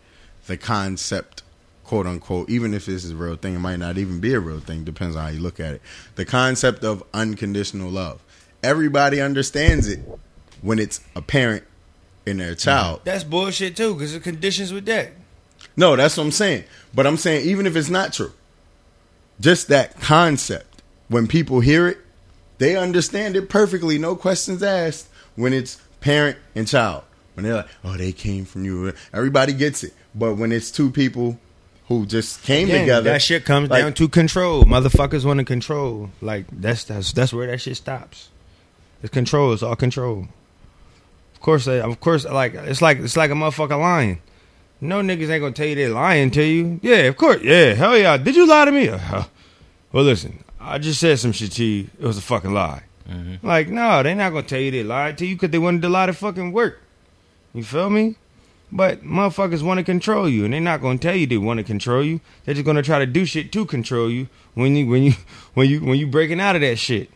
the 0.47 0.57
concept, 0.57 1.43
quote 1.85 2.07
unquote. 2.07 2.49
Even 2.49 2.75
if 2.75 2.87
this 2.87 3.05
is 3.05 3.11
a 3.11 3.17
real 3.17 3.37
thing, 3.37 3.55
it 3.57 3.61
might 3.61 3.79
not 3.79 3.99
even 3.99 4.21
be 4.21 4.35
a 4.35 4.41
real 4.41 4.61
thing. 4.61 4.85
Depends 4.85 5.17
on 5.17 5.25
how 5.25 5.29
you 5.31 5.41
look 5.41 5.59
at 5.59 5.75
it. 5.75 5.83
The 6.15 6.25
concept 6.25 6.85
of 6.85 7.03
unconditional 7.13 7.91
love. 7.91 8.23
Everybody 8.63 9.21
understands 9.21 9.89
it 9.89 10.01
when 10.63 10.79
it's 10.79 11.01
a 11.15 11.23
parent 11.23 11.65
and 12.27 12.41
their 12.41 12.55
child. 12.55 13.01
That's 13.05 13.25
bullshit 13.25 13.77
too, 13.77 13.95
because 13.95 14.13
the 14.13 14.21
conditions 14.21 14.73
with 14.73 14.87
that. 14.87 15.11
No, 15.77 15.97
that's 15.97 16.17
what 16.17 16.25
I'm 16.25 16.33
saying. 16.33 16.65
But 16.95 17.07
I'm 17.07 17.17
saying 17.17 17.47
even 17.49 17.67
if 17.67 17.77
it's 17.77 17.91
not 17.91 18.13
true, 18.13 18.33
just 19.41 19.69
that 19.69 20.01
concept, 20.01 20.83
when 21.09 21.27
people 21.27 21.61
hear 21.61 21.89
it, 21.89 21.99
they 22.59 22.77
understand 22.77 23.37
it 23.37 23.49
perfectly, 23.49 23.99
no 23.99 24.17
questions 24.17 24.63
asked. 24.63 25.09
When 25.37 25.53
it's 25.53 25.77
parent 26.01 26.37
and 26.55 26.67
child, 26.67 27.05
when 27.35 27.45
they're 27.45 27.57
like, 27.57 27.69
"Oh, 27.85 27.97
they 27.97 28.13
came 28.13 28.45
from 28.45 28.65
you," 28.65 28.93
everybody 29.13 29.53
gets 29.53 29.85
it. 29.85 29.93
But 30.15 30.35
when 30.37 30.51
it's 30.53 30.71
two 30.71 30.91
people 30.91 31.39
who 31.89 32.05
just 32.07 32.43
came 32.43 32.69
Again, 32.69 32.81
together. 32.81 33.11
That 33.11 33.23
shit 33.23 33.45
comes 33.45 33.71
Like- 33.71 33.83
down 33.83 33.93
to 33.95 34.09
control. 34.09 34.65
Motherfuckers 34.65 35.25
want 35.25 35.39
to 35.39 35.45
control. 35.45 36.11
Like 36.21 36.47
that's 36.51 36.85
that's 36.85 37.13
that's 37.13 37.33
where 37.33 37.47
that 37.47 37.61
shit 37.61 37.77
stops. 37.77 38.31
It's 39.03 39.13
control. 39.13 39.53
It's 39.53 39.63
all 39.63 39.77
control. 39.77 40.27
Of 41.35 41.41
course, 41.41 41.69
of 41.69 42.01
course, 42.01 42.25
like 42.25 42.55
it's 42.55 42.83
like 42.83 42.99
it's 42.99 43.17
like 43.17 43.31
a 43.31 43.35
motherfucker 43.35 43.79
lying. 43.79 44.21
No 44.81 45.01
niggas 45.01 45.31
ain't 45.31 45.41
gonna 45.43 45.53
tell 45.53 45.67
you 45.67 45.75
they 45.75 45.89
lying 45.89 46.31
to 46.33 46.43
you. 46.43 46.81
Yeah, 46.83 47.03
of 47.09 47.17
course. 47.17 47.41
Yeah, 47.43 47.75
hell 47.75 47.97
yeah. 47.97 48.17
Did 48.17 48.35
you 48.37 48.47
lie 48.47 48.65
to 48.65 48.73
me? 48.73 48.91
Well, 49.93 50.05
listen, 50.05 50.45
I 50.61 50.77
just 50.79 51.01
said 51.01 51.19
some 51.21 51.33
shit 51.33 51.53
to 51.53 51.65
you. 51.65 51.89
It 51.99 52.05
was 52.05 52.19
a 52.19 52.21
fucking 52.23 52.53
lie. 52.53 52.83
Mm-hmm. 53.09 53.47
Like, 53.47 53.69
no, 53.69 54.03
they 54.03 54.15
not 54.15 54.31
gonna 54.31 54.47
tell 54.47 54.61
you 54.61 54.71
they 54.71 54.83
lied 54.83 55.19
to 55.19 55.27
you 55.27 55.37
because 55.37 55.51
they 55.51 55.59
wanted 55.59 55.83
to 55.83 55.89
lie 55.89 56.07
to 56.07 56.13
fucking 56.13 56.53
work. 56.53 56.81
You 57.55 57.63
feel 57.63 57.91
me? 57.91 58.17
But 58.73 59.05
motherfuckers 59.05 59.63
want 59.63 59.79
to 59.79 59.85
control 59.85 60.29
you, 60.29 60.45
and 60.45 60.53
they're 60.53 60.61
not 60.61 60.83
gonna 60.83 60.99
tell 60.99 61.15
you 61.15 61.27
they 61.27 61.39
want 61.39 61.59
to 61.59 61.65
control 61.65 62.05
you. 62.05 62.21
They're 62.45 62.55
just 62.55 62.67
gonna 62.67 62.83
try 62.83 62.99
to 62.99 63.07
do 63.07 63.25
shit 63.25 63.53
to 63.53 63.65
control 63.65 64.11
you 64.11 64.29
when 64.55 64.75
you 64.75 64.87
when 64.87 65.03
you 65.05 65.13
when 65.55 65.69
you 65.71 65.81
when 65.81 65.99
you 65.99 66.07
breaking 66.07 66.41
out 66.41 66.57
of 66.57 66.63
that 66.63 66.77
shit. 66.77 67.11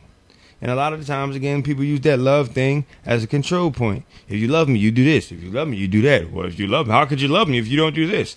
And 0.62 0.70
a 0.70 0.74
lot 0.74 0.92
of 0.92 1.00
the 1.00 1.06
times, 1.06 1.36
again, 1.36 1.62
people 1.62 1.84
use 1.84 2.00
that 2.02 2.18
love 2.18 2.50
thing 2.50 2.84
as 3.06 3.24
a 3.24 3.26
control 3.26 3.70
point. 3.70 4.04
If 4.28 4.38
you 4.38 4.48
love 4.48 4.68
me, 4.68 4.78
you 4.78 4.90
do 4.90 5.04
this. 5.04 5.32
If 5.32 5.42
you 5.42 5.50
love 5.50 5.68
me, 5.68 5.78
you 5.78 5.88
do 5.88 6.02
that. 6.02 6.30
Well, 6.30 6.46
if 6.46 6.58
you 6.58 6.66
love 6.66 6.86
me, 6.86 6.92
how 6.92 7.06
could 7.06 7.20
you 7.20 7.28
love 7.28 7.48
me 7.48 7.58
if 7.58 7.66
you 7.66 7.78
don't 7.78 7.94
do 7.94 8.06
this? 8.06 8.36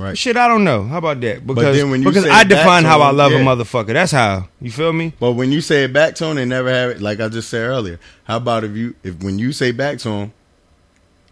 Right. 0.00 0.16
Shit, 0.18 0.36
I 0.36 0.48
don't 0.48 0.64
know. 0.64 0.84
How 0.84 0.98
about 0.98 1.20
that? 1.20 1.46
Because 1.46 1.76
then 1.76 1.90
when 1.90 2.02
you 2.02 2.08
because 2.08 2.24
say 2.24 2.30
I 2.30 2.42
it 2.42 2.48
back 2.48 2.58
define 2.58 2.82
to 2.84 2.88
how 2.88 3.00
I 3.00 3.10
love 3.10 3.32
a 3.32 3.36
yeah. 3.36 3.44
motherfucker. 3.44 3.92
That's 3.92 4.12
how. 4.12 4.48
You 4.60 4.70
feel 4.70 4.92
me? 4.92 5.12
But 5.20 5.32
when 5.32 5.52
you 5.52 5.60
say 5.60 5.84
it 5.84 5.92
back 5.92 6.14
to 6.16 6.26
him, 6.26 6.36
they 6.36 6.44
never 6.44 6.70
have 6.70 6.90
it. 6.90 7.00
Like 7.00 7.20
I 7.20 7.28
just 7.28 7.48
said 7.50 7.66
earlier, 7.66 7.98
how 8.24 8.36
about 8.38 8.64
if 8.64 8.76
you 8.76 8.94
if 9.02 9.22
when 9.22 9.38
you 9.38 9.52
say 9.52 9.72
back 9.72 9.98
to 9.98 10.08
him, 10.08 10.32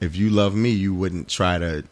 if 0.00 0.16
you 0.16 0.30
love 0.30 0.54
me, 0.54 0.70
you 0.70 0.94
wouldn't 0.94 1.28
try 1.28 1.58
to 1.58 1.84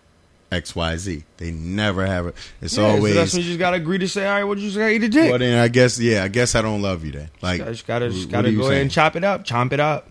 X 0.52 0.76
Y 0.76 0.96
Z. 0.96 1.24
They 1.38 1.50
never 1.50 2.06
have 2.06 2.26
it. 2.28 2.34
It's 2.60 2.76
Yeah, 2.76 2.84
so 2.84 2.86
always. 2.96 3.14
that's 3.14 3.32
when 3.32 3.42
you 3.42 3.48
just 3.48 3.58
gotta 3.58 3.76
agree 3.76 3.98
to 3.98 4.08
say, 4.08 4.26
all 4.26 4.34
right, 4.34 4.44
what 4.44 4.58
you 4.58 4.70
gotta 4.72 4.90
eat 4.92 5.02
a 5.02 5.08
dick. 5.08 5.30
well, 5.30 5.38
then 5.38 5.58
I 5.58 5.68
guess 5.68 5.98
yeah, 5.98 6.22
I 6.24 6.28
guess 6.28 6.54
I 6.54 6.62
don't 6.62 6.82
love 6.82 7.04
you 7.04 7.12
then. 7.12 7.30
Like 7.42 7.64
just 7.64 7.86
gotta 7.86 8.10
just 8.10 8.26
what 8.26 8.32
gotta 8.32 8.48
are 8.48 8.50
you 8.50 8.58
go 8.58 8.62
ahead 8.64 8.72
saying? 8.72 8.82
and 8.82 8.90
chop 8.90 9.16
it 9.16 9.24
up, 9.24 9.44
chomp 9.44 9.72
it 9.72 9.80
up, 9.80 10.08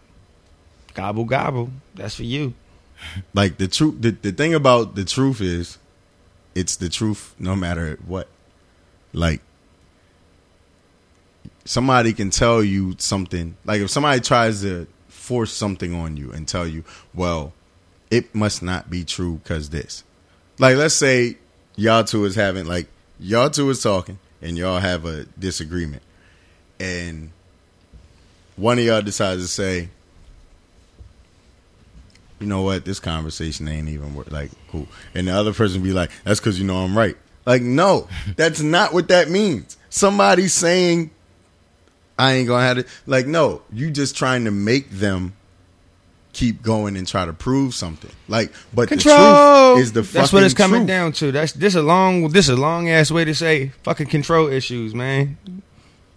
gobble 0.94 1.26
gobble. 1.26 1.70
That's 1.96 2.16
for 2.16 2.24
you. 2.24 2.54
like 3.34 3.58
the 3.58 3.68
truth. 3.68 4.02
The, 4.02 4.12
the 4.12 4.32
thing 4.32 4.54
about 4.54 4.96
the 4.96 5.06
truth 5.06 5.42
is, 5.42 5.78
it's 6.56 6.78
the 6.78 6.90
truth 6.90 7.36
no 7.38 7.56
matter 7.56 8.00
what. 8.08 8.28
Like 9.14 9.42
somebody 11.66 12.14
can 12.14 12.30
tell 12.30 12.64
you 12.64 12.96
something. 12.98 13.58
Like 13.66 13.82
if 13.82 13.90
somebody 13.92 14.22
tries 14.22 14.62
to 14.62 14.88
force 15.10 15.52
something 15.52 15.94
on 15.94 16.18
you 16.18 16.32
and 16.32 16.48
tell 16.48 16.68
you, 16.68 16.84
well, 17.14 17.54
it 18.10 18.34
must 18.34 18.64
not 18.64 18.90
be 18.90 19.04
true 19.04 19.40
because 19.44 19.70
this. 19.70 20.04
Like 20.58 20.78
let's 20.78 20.96
say 20.96 21.38
y'all 21.76 22.04
two 22.04 22.26
is 22.26 22.36
having 22.36 22.66
like 22.66 22.88
y'all 23.20 23.50
two 23.50 23.70
is 23.70 23.84
talking 23.84 24.20
and 24.42 24.58
y'all 24.58 24.80
have 24.80 25.06
a 25.06 25.26
disagreement, 25.38 26.04
and 26.80 27.32
one 28.56 28.80
of 28.80 28.86
y'all 28.86 29.02
decides 29.02 29.42
to 29.42 29.48
say, 29.48 29.90
you 32.40 32.48
know 32.48 32.62
what, 32.62 32.86
this 32.86 33.00
conversation 33.00 33.68
ain't 33.68 33.90
even 33.90 34.14
worth 34.14 34.32
like 34.32 34.52
cool. 34.70 34.88
And 35.14 35.28
the 35.28 35.32
other 35.34 35.54
person 35.54 35.82
be 35.82 35.94
like, 35.94 36.12
that's 36.24 36.40
because 36.40 36.60
you 36.60 36.66
know 36.66 36.78
I'm 36.78 36.98
right. 36.98 37.18
Like, 37.46 37.62
no, 37.62 38.08
that's 38.36 38.62
not 38.62 38.94
what 38.94 39.08
that 39.10 39.30
means. 39.30 39.78
Somebody 39.90 40.48
saying 40.48 41.12
I 42.18 42.34
ain't 42.34 42.48
gonna 42.48 42.64
have 42.66 42.78
it. 42.78 42.88
Like, 43.06 43.28
no, 43.28 43.62
you 43.72 43.92
just 43.92 44.16
trying 44.16 44.46
to 44.46 44.52
make 44.52 44.90
them 44.90 45.34
keep 46.34 46.62
going 46.62 46.98
and 46.98 47.08
try 47.08 47.26
to 47.26 47.32
prove 47.34 47.74
something. 47.74 48.12
Like, 48.28 48.52
but 48.74 48.90
Control 48.90 49.16
the 49.16 49.74
truth 49.76 49.84
is 49.84 49.94
the 49.94 50.02
That's 50.02 50.34
what 50.34 50.44
it's 50.44 50.54
coming 50.54 50.82
truth. 50.82 50.88
down 50.88 51.12
to. 51.14 51.32
That's 51.32 51.54
this 51.54 51.76
a 51.76 51.82
long 51.82 52.30
this 52.30 52.50
a 52.50 52.56
long 52.56 52.90
ass 52.90 53.12
way 53.12 53.26
to 53.26 53.34
say 53.34 53.70
fucking 53.84 54.08
control 54.08 54.48
issues, 54.50 54.94
man. 54.94 55.38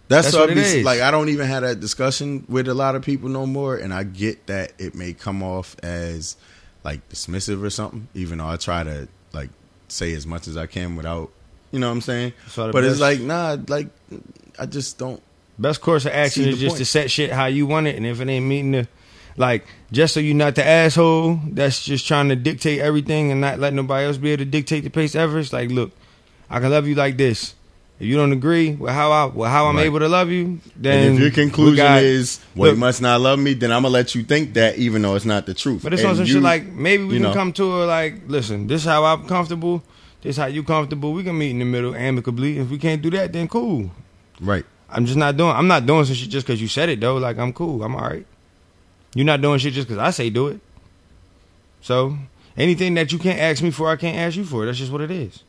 That's, 0.08 0.28
That's 0.28 0.36
what 0.36 0.48
what 0.48 0.50
it 0.50 0.58
is. 0.58 0.84
Like 0.84 1.00
I 1.00 1.10
don't 1.10 1.28
even 1.28 1.46
have 1.46 1.62
that 1.62 1.80
discussion 1.80 2.46
with 2.48 2.66
a 2.68 2.74
lot 2.74 2.94
of 2.94 3.02
people 3.02 3.28
no 3.28 3.46
more, 3.46 3.76
and 3.76 3.92
I 3.92 4.04
get 4.04 4.46
that 4.46 4.72
it 4.78 4.94
may 4.94 5.12
come 5.12 5.42
off 5.42 5.76
as 5.82 6.36
like 6.82 7.06
dismissive 7.10 7.62
or 7.62 7.70
something. 7.70 8.08
Even 8.14 8.38
though 8.38 8.48
I 8.48 8.56
try 8.56 8.84
to 8.84 9.08
like 9.32 9.50
say 9.88 10.14
as 10.14 10.26
much 10.26 10.48
as 10.48 10.56
I 10.56 10.66
can 10.66 10.96
without, 10.96 11.30
you 11.72 11.78
know 11.78 11.88
what 11.88 11.92
I'm 11.92 12.00
saying. 12.00 12.32
So 12.48 12.72
But 12.72 12.84
it's 12.84 13.00
like 13.00 13.20
nah, 13.20 13.58
like 13.68 13.88
I 14.58 14.66
just 14.66 14.98
don't. 14.98 15.22
Best 15.58 15.80
course 15.80 16.06
of 16.06 16.12
action 16.12 16.44
is 16.44 16.58
just 16.58 16.74
point. 16.74 16.78
to 16.78 16.84
set 16.84 17.10
shit 17.10 17.30
how 17.30 17.46
you 17.46 17.66
want 17.66 17.88
it, 17.88 17.96
and 17.96 18.06
if 18.06 18.20
it 18.20 18.28
ain't 18.28 18.46
meeting 18.46 18.70
the, 18.70 18.88
like, 19.36 19.66
just 19.90 20.14
so 20.14 20.20
you're 20.20 20.36
not 20.36 20.54
the 20.54 20.64
asshole 20.64 21.40
that's 21.48 21.84
just 21.84 22.06
trying 22.06 22.28
to 22.28 22.36
dictate 22.36 22.80
everything 22.80 23.32
and 23.32 23.40
not 23.40 23.58
let 23.58 23.74
nobody 23.74 24.06
else 24.06 24.18
be 24.18 24.30
able 24.30 24.44
to 24.44 24.50
dictate 24.50 24.84
the 24.84 24.90
pace 24.90 25.16
ever. 25.16 25.38
It's 25.38 25.52
like, 25.52 25.70
look, 25.70 25.90
I 26.48 26.60
can 26.60 26.70
love 26.70 26.86
you 26.86 26.94
like 26.94 27.16
this. 27.16 27.54
If 28.00 28.06
you 28.06 28.16
don't 28.16 28.30
agree 28.32 28.74
with 28.74 28.92
how 28.92 29.10
I 29.10 29.24
with 29.26 29.48
how 29.50 29.66
I'm 29.66 29.76
Right. 29.76 29.86
able 29.86 29.98
to 29.98 30.08
love 30.08 30.30
you, 30.30 30.60
then 30.76 31.08
and 31.08 31.14
if 31.16 31.20
your 31.20 31.30
conclusion 31.32 31.76
got- 31.84 32.02
is 32.02 32.38
well, 32.54 32.68
look, 32.70 32.76
you 32.76 32.80
must 32.80 33.02
not 33.02 33.20
love 33.20 33.40
me, 33.40 33.54
then 33.54 33.72
I'm 33.72 33.82
gonna 33.82 33.92
let 33.92 34.14
you 34.14 34.22
think 34.22 34.54
that, 34.54 34.78
even 34.78 35.02
though 35.02 35.16
it's 35.16 35.24
not 35.24 35.46
the 35.46 35.54
truth. 35.54 35.82
But 35.82 35.92
it's 35.92 36.02
And 36.02 36.10
on 36.10 36.16
some 36.16 36.26
you- 36.26 36.34
shit 36.34 36.42
like 36.42 36.72
maybe 36.72 37.02
we 37.04 37.14
can 37.14 37.22
know. 37.24 37.32
come 37.34 37.52
to 37.54 37.64
a 37.82 37.86
like, 37.86 38.20
listen, 38.28 38.68
this 38.68 38.82
is 38.82 38.86
how 38.86 39.04
I'm 39.04 39.24
comfortable. 39.26 39.82
This 40.22 40.30
is 40.30 40.36
how 40.36 40.46
you 40.46 40.62
comfortable. 40.62 41.12
We 41.12 41.24
can 41.24 41.36
meet 41.36 41.50
in 41.50 41.58
the 41.58 41.64
middle 41.64 41.94
amicably. 41.94 42.58
If 42.58 42.70
we 42.70 42.78
can't 42.78 43.02
do 43.02 43.10
that, 43.10 43.32
then 43.32 43.48
cool. 43.48 43.90
right. 44.40 44.64
I'm 44.90 45.04
just 45.04 45.18
not 45.18 45.36
doing. 45.36 45.50
I'm 45.54 45.66
not 45.66 45.84
doing 45.84 46.04
some 46.06 46.14
shit 46.14 46.30
just 46.30 46.46
because 46.46 46.62
you 46.62 46.68
said 46.68 46.88
it 46.88 47.00
though. 47.00 47.16
Like 47.16 47.36
I'm 47.38 47.52
cool. 47.52 47.82
I'm 47.82 47.94
all 47.96 48.00
right. 48.08 48.24
You're 49.14 49.26
not 49.26 49.42
doing 49.42 49.58
shit 49.58 49.74
just 49.74 49.88
because 49.88 50.00
I 50.00 50.10
say 50.10 50.30
do 50.30 50.46
it. 50.46 50.60
So 51.80 52.16
anything 52.56 52.94
that 52.94 53.10
you 53.12 53.18
can't 53.18 53.38
ask 53.40 53.62
me 53.62 53.70
for, 53.70 53.90
I 53.90 53.96
can't 53.96 54.16
ask 54.16 54.36
you 54.36 54.44
for. 54.44 54.64
That's 54.66 54.78
just 54.78 54.92
what 54.92 55.00
it 55.00 55.10
is. 55.10 55.42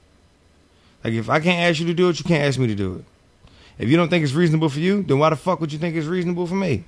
Like 1.04 1.14
if 1.14 1.30
I 1.30 1.40
can't 1.40 1.70
ask 1.70 1.80
you 1.80 1.88
to 1.88 1.94
do 1.94 2.10
it, 2.10 2.20
you 2.20 2.26
can't 2.26 2.44
ask 2.44 2.60
me 2.60 2.68
to 2.68 2.76
do 2.76 2.96
it. 2.96 3.06
If 3.78 3.90
you 3.90 3.96
don't 3.96 4.10
think 4.10 4.24
it's 4.24 4.34
reasonable 4.34 4.70
for 4.70 4.80
you, 4.80 5.04
then 5.04 5.20
why 5.20 5.30
the 5.30 5.38
fuck 5.38 5.62
would 5.62 5.72
you 5.72 5.80
think 5.80 5.96
it's 5.96 6.08
reasonable 6.08 6.48
for 6.48 6.56
me? 6.56 6.84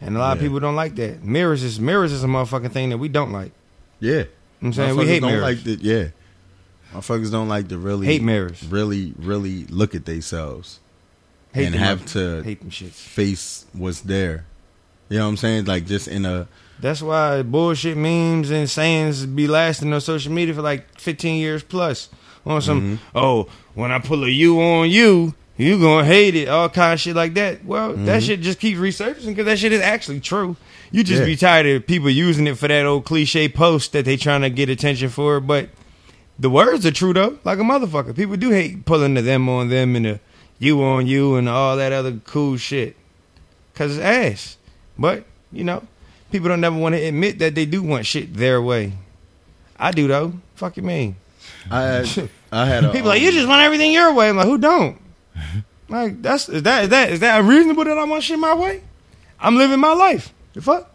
And 0.00 0.16
a 0.16 0.18
lot 0.18 0.36
of 0.36 0.42
people 0.42 0.60
don't 0.60 0.76
like 0.76 0.94
that. 0.96 1.22
Mirrors 1.22 1.62
is 1.62 1.80
mirrors 1.80 2.12
is 2.12 2.24
a 2.24 2.26
motherfucking 2.26 2.72
thing 2.72 2.90
that 2.90 2.98
we 2.98 3.08
don't 3.08 3.32
like. 3.32 3.52
Yeah. 4.00 4.12
You 4.12 4.24
know 4.62 4.68
I'm 4.68 4.72
saying 4.72 4.96
we 4.96 5.06
hate 5.06 5.20
don't 5.20 5.30
mirrors. 5.30 5.42
like 5.42 5.64
the 5.64 5.78
yeah. 5.82 6.08
Motherfuckers 6.92 7.30
don't 7.30 7.48
like 7.48 7.68
to 7.68 7.78
really 7.78 8.06
Hate 8.06 8.22
mirrors. 8.22 8.64
Really, 8.66 9.12
really 9.18 9.64
look 9.66 9.94
at 9.94 10.06
themselves 10.06 10.80
hate 11.52 11.66
and 11.66 11.74
them 11.74 11.80
have 11.80 12.06
to 12.06 12.42
hate 12.42 12.60
them 12.60 12.70
shits. 12.70 12.92
face 12.92 13.66
what's 13.72 14.02
there. 14.02 14.44
You 15.08 15.18
know 15.18 15.24
what 15.24 15.30
I'm 15.30 15.36
saying? 15.36 15.64
Like 15.64 15.86
just 15.86 16.08
in 16.08 16.24
a 16.24 16.48
That's 16.80 17.02
why 17.02 17.42
bullshit 17.42 17.96
memes 17.96 18.50
and 18.50 18.68
sayings 18.68 19.26
be 19.26 19.46
lasting 19.46 19.92
on 19.92 20.00
social 20.00 20.32
media 20.32 20.54
for 20.54 20.62
like 20.62 20.98
15 20.98 21.36
years 21.36 21.62
plus. 21.62 22.08
On 22.46 22.62
some, 22.62 22.80
Mm-hmm. 22.80 23.18
oh, 23.18 23.48
when 23.74 23.90
I 23.90 23.98
pull 23.98 24.24
a 24.24 24.28
you 24.28 24.60
on 24.62 24.88
you, 24.88 25.34
you 25.56 25.80
gonna 25.80 26.06
hate 26.06 26.34
it, 26.36 26.48
all 26.48 26.68
kind 26.68 26.92
of 26.94 27.00
shit 27.00 27.16
like 27.16 27.34
that. 27.34 27.64
Well, 27.64 27.94
that 27.94 28.22
shit 28.22 28.40
just 28.40 28.60
keeps 28.60 28.78
resurfacing 28.78 29.26
because 29.26 29.46
that 29.46 29.58
shit 29.58 29.72
is 29.72 29.80
actually 29.80 30.20
true. 30.20 30.56
You 30.92 31.02
just 31.02 31.20
Mm-hmm. 31.22 31.28
Yeah. 31.28 31.34
be 31.34 31.36
tired 31.36 31.66
of 31.66 31.86
people 31.86 32.08
using 32.10 32.46
it 32.46 32.56
for 32.56 32.68
that 32.68 32.86
old 32.86 33.04
cliche 33.04 33.48
post 33.48 33.92
that 33.92 34.04
they 34.04 34.16
trying 34.16 34.42
to 34.42 34.50
get 34.50 34.68
attention 34.68 35.08
for. 35.08 35.40
But 35.40 35.70
the 36.38 36.48
words 36.50 36.86
are 36.86 36.92
true 36.92 37.12
though, 37.12 37.38
like 37.42 37.58
a 37.58 37.62
motherfucker. 37.62 38.14
People 38.14 38.36
do 38.36 38.50
hate 38.50 38.84
pulling 38.84 39.14
the 39.14 39.22
them 39.22 39.48
on 39.48 39.68
them 39.68 39.96
and 39.96 40.04
the 40.04 40.20
you 40.58 40.82
on 40.84 41.06
you 41.06 41.34
and 41.36 41.48
all 41.48 41.76
that 41.76 41.92
other 41.92 42.20
cool 42.26 42.56
shit. 42.56 42.94
Cause 43.74 43.96
it's 43.96 44.04
ass. 44.04 44.56
But, 44.98 45.24
you 45.52 45.64
know, 45.64 45.82
people 46.30 46.48
don't 46.48 46.60
never 46.60 46.76
want 46.78 46.94
to 46.94 47.02
admit 47.04 47.38
that 47.40 47.54
they 47.54 47.66
do 47.66 47.82
want 47.82 48.06
shit 48.06 48.32
their 48.34 48.62
way. 48.62 48.92
I 49.78 49.90
do 49.90 50.06
though. 50.06 50.34
Fuck 50.54 50.76
you 50.76 50.82
mean? 50.82 51.16
I 51.70 51.82
had, 51.82 52.30
I 52.52 52.66
had 52.66 52.84
a 52.84 52.92
People 52.92 53.08
like 53.08 53.18
um, 53.20 53.24
you 53.24 53.32
just 53.32 53.48
want 53.48 53.62
everything 53.62 53.92
your 53.92 54.12
way. 54.14 54.28
I'm 54.28 54.36
like, 54.36 54.46
who 54.46 54.58
don't? 54.58 55.00
like 55.88 56.22
that's 56.22 56.48
is 56.48 56.62
that 56.64 56.84
is 56.84 56.90
that 56.90 57.10
is 57.10 57.20
that 57.20 57.40
unreasonable 57.40 57.84
that 57.84 57.98
I 57.98 58.04
want 58.04 58.22
shit 58.22 58.38
my 58.38 58.54
way? 58.54 58.82
I'm 59.38 59.56
living 59.56 59.80
my 59.80 59.92
life. 59.92 60.32
The 60.54 60.62
fuck? 60.62 60.90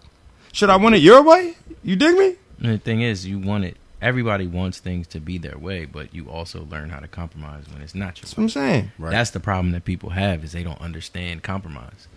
Should 0.54 0.70
I 0.70 0.76
want 0.78 0.96
it 0.96 1.00
your 1.02 1.22
way? 1.24 1.56
You 1.84 1.96
dig 1.96 2.18
me? 2.18 2.36
And 2.60 2.74
the 2.74 2.78
thing 2.78 3.02
is, 3.02 3.26
you 3.26 3.40
want 3.40 3.64
it. 3.66 3.78
Everybody 4.02 4.48
wants 4.48 4.80
things 4.80 5.06
to 5.10 5.20
be 5.20 5.38
their 5.38 5.58
way, 5.58 5.86
but 5.86 6.14
you 6.14 6.28
also 6.30 6.66
learn 6.66 6.90
how 6.90 7.00
to 7.00 7.08
compromise 7.08 7.66
when 7.72 7.82
it's 7.84 7.94
not 7.94 8.18
your 8.18 8.24
That's 8.24 8.36
way. 8.38 8.42
what 8.42 8.44
I'm 8.46 8.50
saying. 8.50 8.92
Right. 8.98 9.12
That's 9.12 9.30
the 9.30 9.40
problem 9.40 9.72
that 9.74 9.86
people 9.86 10.10
have 10.10 10.44
is 10.44 10.52
they 10.54 10.64
don't 10.64 10.82
understand 10.82 11.44
compromise. 11.44 12.08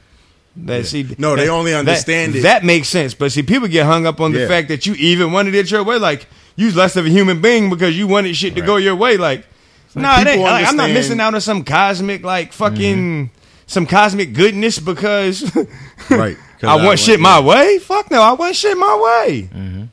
That 0.56 0.86
see, 0.86 1.14
No, 1.18 1.36
they 1.36 1.44
that- 1.46 1.50
only 1.52 1.72
that- 1.72 1.80
understand 1.80 2.36
it- 2.36 2.42
That 2.44 2.64
makes 2.64 2.88
sense, 2.88 3.12
but 3.12 3.32
see, 3.32 3.42
people 3.42 3.68
get 3.68 3.84
hung 3.84 4.06
up 4.06 4.20
on 4.20 4.32
the 4.32 4.40
Yeah. 4.40 4.48
fact 4.48 4.68
that 4.68 4.86
you 4.86 4.94
even 4.94 5.32
wanted 5.32 5.54
it 5.54 5.70
your 5.70 5.82
way. 5.84 5.98
Like 5.98 6.26
you 6.56 6.72
less 6.72 6.96
of 6.96 7.06
a 7.06 7.08
human 7.08 7.40
being 7.40 7.70
because 7.70 7.96
you 7.96 8.06
wanted 8.06 8.36
shit 8.36 8.54
to 8.54 8.60
go 8.60 8.76
your 8.76 8.96
way. 8.96 9.16
Like, 9.16 9.46
nah, 9.94 10.20
it 10.20 10.26
ain't, 10.26 10.42
like, 10.42 10.66
I'm 10.66 10.76
not 10.76 10.90
missing 10.90 11.20
out 11.20 11.34
on 11.34 11.40
some 11.40 11.64
cosmic 11.64 12.22
like 12.24 12.52
fucking 12.52 13.30
some 13.66 13.86
cosmic 13.86 14.34
goodness 14.34 14.78
because 14.78 15.42
right. 16.10 16.36
I 16.62 16.76
want 16.76 16.84
want- 16.86 16.98
shit 17.00 17.20
my 17.20 17.40
way. 17.40 17.78
Fuck 17.78 18.10
no, 18.10 18.22
I 18.22 18.32
want 18.32 18.54
shit 18.56 18.76
my 18.76 19.28
way. 19.28 19.88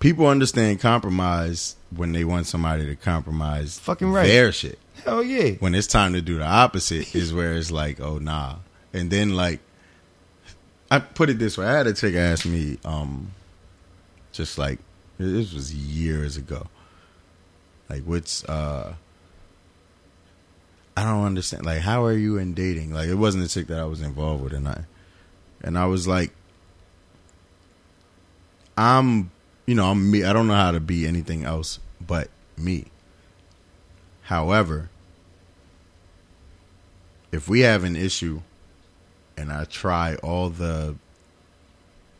people 0.00 0.26
understand 0.26 0.80
compromise 0.80 1.76
when 1.94 2.12
they 2.12 2.24
want 2.24 2.46
somebody 2.46 2.86
to 2.86 2.96
compromise 2.96 3.78
Fucking 3.80 4.10
right. 4.12 4.26
their 4.26 4.52
shit. 4.52 4.78
Hell 5.04 5.22
yeah. 5.22 5.52
When 5.60 5.74
it's 5.74 5.86
time 5.86 6.12
to 6.12 6.20
do 6.20 6.38
the 6.38 6.44
opposite 6.44 7.14
is 7.14 7.32
where 7.32 7.54
it's 7.54 7.70
like, 7.70 8.00
oh 8.00 8.18
nah. 8.18 8.56
And 8.92 9.10
then 9.10 9.34
like 9.34 9.60
I 10.90 10.98
put 10.98 11.30
it 11.30 11.38
this 11.38 11.56
way, 11.56 11.66
I 11.66 11.72
had 11.72 11.86
a 11.86 11.92
chick 11.92 12.14
ask 12.16 12.44
me, 12.46 12.78
um, 12.84 13.30
just 14.32 14.58
like 14.58 14.78
this 15.20 15.52
was 15.52 15.74
years 15.74 16.36
ago. 16.36 16.66
Like, 17.88 18.02
what's 18.04 18.44
uh? 18.44 18.94
I 20.96 21.04
don't 21.04 21.24
understand. 21.24 21.64
Like, 21.64 21.80
how 21.80 22.04
are 22.04 22.16
you 22.16 22.38
in 22.38 22.54
dating? 22.54 22.92
Like, 22.92 23.08
it 23.08 23.14
wasn't 23.14 23.44
a 23.44 23.48
chick 23.48 23.68
that 23.68 23.78
I 23.78 23.84
was 23.84 24.00
involved 24.00 24.42
with, 24.42 24.52
and 24.52 24.68
I, 24.68 24.84
and 25.62 25.78
I 25.78 25.86
was 25.86 26.06
like, 26.06 26.32
I'm, 28.76 29.30
you 29.66 29.74
know, 29.74 29.90
I'm 29.90 30.10
me. 30.10 30.24
I 30.24 30.32
don't 30.32 30.46
know 30.46 30.54
how 30.54 30.72
to 30.72 30.80
be 30.80 31.06
anything 31.06 31.44
else 31.44 31.80
but 32.00 32.28
me. 32.56 32.86
However, 34.22 34.90
if 37.32 37.48
we 37.48 37.60
have 37.60 37.84
an 37.84 37.96
issue, 37.96 38.42
and 39.36 39.52
I 39.52 39.64
try 39.64 40.16
all 40.16 40.50
the, 40.50 40.96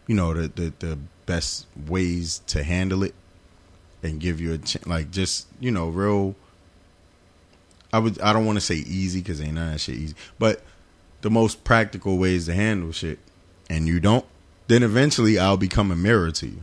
you 0.07 0.15
know, 0.15 0.35
the 0.35 0.49
the, 0.49 0.73
the 0.79 0.99
best 1.31 1.67
ways 1.87 2.43
to 2.49 2.65
handle 2.65 3.05
it, 3.05 3.15
and 4.03 4.19
give 4.19 4.41
you 4.41 4.55
a 4.55 4.59
ch- 4.59 4.85
like 4.85 5.13
just 5.13 5.47
you 5.61 5.71
know 5.71 5.89
real. 5.89 6.35
I 7.93 8.01
would. 8.01 8.21
I 8.21 8.33
don't 8.33 8.47
want 8.47 8.57
to 8.57 8.61
say 8.61 8.75
easy 8.75 9.21
because 9.21 9.41
ain't 9.41 9.55
none 9.55 9.71
that 9.71 9.79
shit 9.79 9.95
easy, 9.95 10.15
but 10.41 10.63
the 11.21 11.31
most 11.31 11.63
practical 11.63 12.19
ways 12.19 12.47
to 12.47 12.55
handle 12.55 12.91
shit, 12.91 13.21
and 13.69 13.87
you 13.87 14.01
don't, 14.01 14.25
then 14.67 14.83
eventually 14.83 15.39
I'll 15.39 15.57
become 15.57 15.93
a 15.93 15.97
mirror 15.97 16.33
to 16.33 16.47
you. 16.47 16.63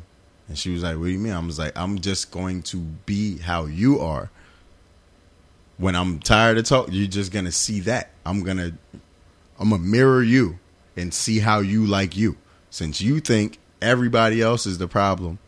And 0.49 0.57
she 0.57 0.69
was 0.72 0.84
like, 0.84 0.98
"What 0.98 1.06
do 1.06 1.11
you 1.11 1.19
mean?" 1.19 1.31
I 1.31 1.39
was 1.39 1.60
like, 1.60 1.77
"I'm 1.77 1.99
just 1.99 2.31
going 2.31 2.61
to 2.64 2.77
be 3.06 3.38
how 3.38 3.65
you 3.65 4.02
are." 4.02 4.30
When 5.77 5.95
I'm 5.95 6.19
tired 6.19 6.57
of 6.57 6.65
talk, 6.65 6.89
you're 6.91 7.07
just 7.07 7.31
gonna 7.31 7.53
see 7.53 7.80
that. 7.81 8.10
I'm 8.26 8.44
gonna, 8.44 8.73
I'm 9.60 9.69
gonna 9.69 9.81
mirror 9.81 10.23
you 10.23 10.60
and 10.98 11.14
see 11.14 11.39
how 11.39 11.60
you 11.60 11.85
like 11.85 12.18
you. 12.18 12.35
Since 12.69 12.99
you 12.99 13.22
think 13.22 13.60
everybody 13.81 14.41
else 14.41 14.65
is 14.65 14.77
the 14.77 14.87
problem, 14.87 15.39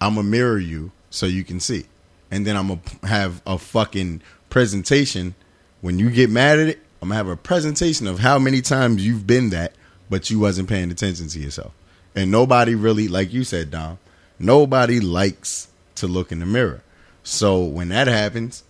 I'm 0.00 0.14
gonna 0.14 0.28
mirror 0.28 0.58
you 0.58 0.92
so 1.10 1.26
you 1.26 1.44
can 1.44 1.60
see, 1.60 1.86
and 2.30 2.46
then 2.46 2.56
I'm 2.56 2.68
gonna 2.68 2.80
have 3.04 3.42
a 3.46 3.58
fucking 3.58 4.22
presentation. 4.50 5.34
When 5.80 5.98
you 5.98 6.10
get 6.10 6.30
mad 6.30 6.58
at 6.58 6.68
it, 6.68 6.78
I'm 7.00 7.08
gonna 7.08 7.16
have 7.16 7.28
a 7.28 7.36
presentation 7.36 8.06
of 8.06 8.18
how 8.18 8.38
many 8.38 8.60
times 8.60 9.04
you've 9.04 9.26
been 9.26 9.50
that, 9.50 9.74
but 10.10 10.30
you 10.30 10.38
wasn't 10.38 10.68
paying 10.68 10.90
attention 10.90 11.28
to 11.28 11.38
yourself. 11.38 11.72
And 12.14 12.30
nobody 12.30 12.74
really, 12.74 13.08
like 13.08 13.32
you 13.32 13.44
said, 13.44 13.70
Dom, 13.70 13.98
nobody 14.38 15.00
likes 15.00 15.68
to 15.96 16.06
look 16.06 16.32
in 16.32 16.40
the 16.40 16.46
mirror. 16.46 16.82
So 17.22 17.62
when 17.62 17.90
that 17.90 18.06
happens, 18.06 18.64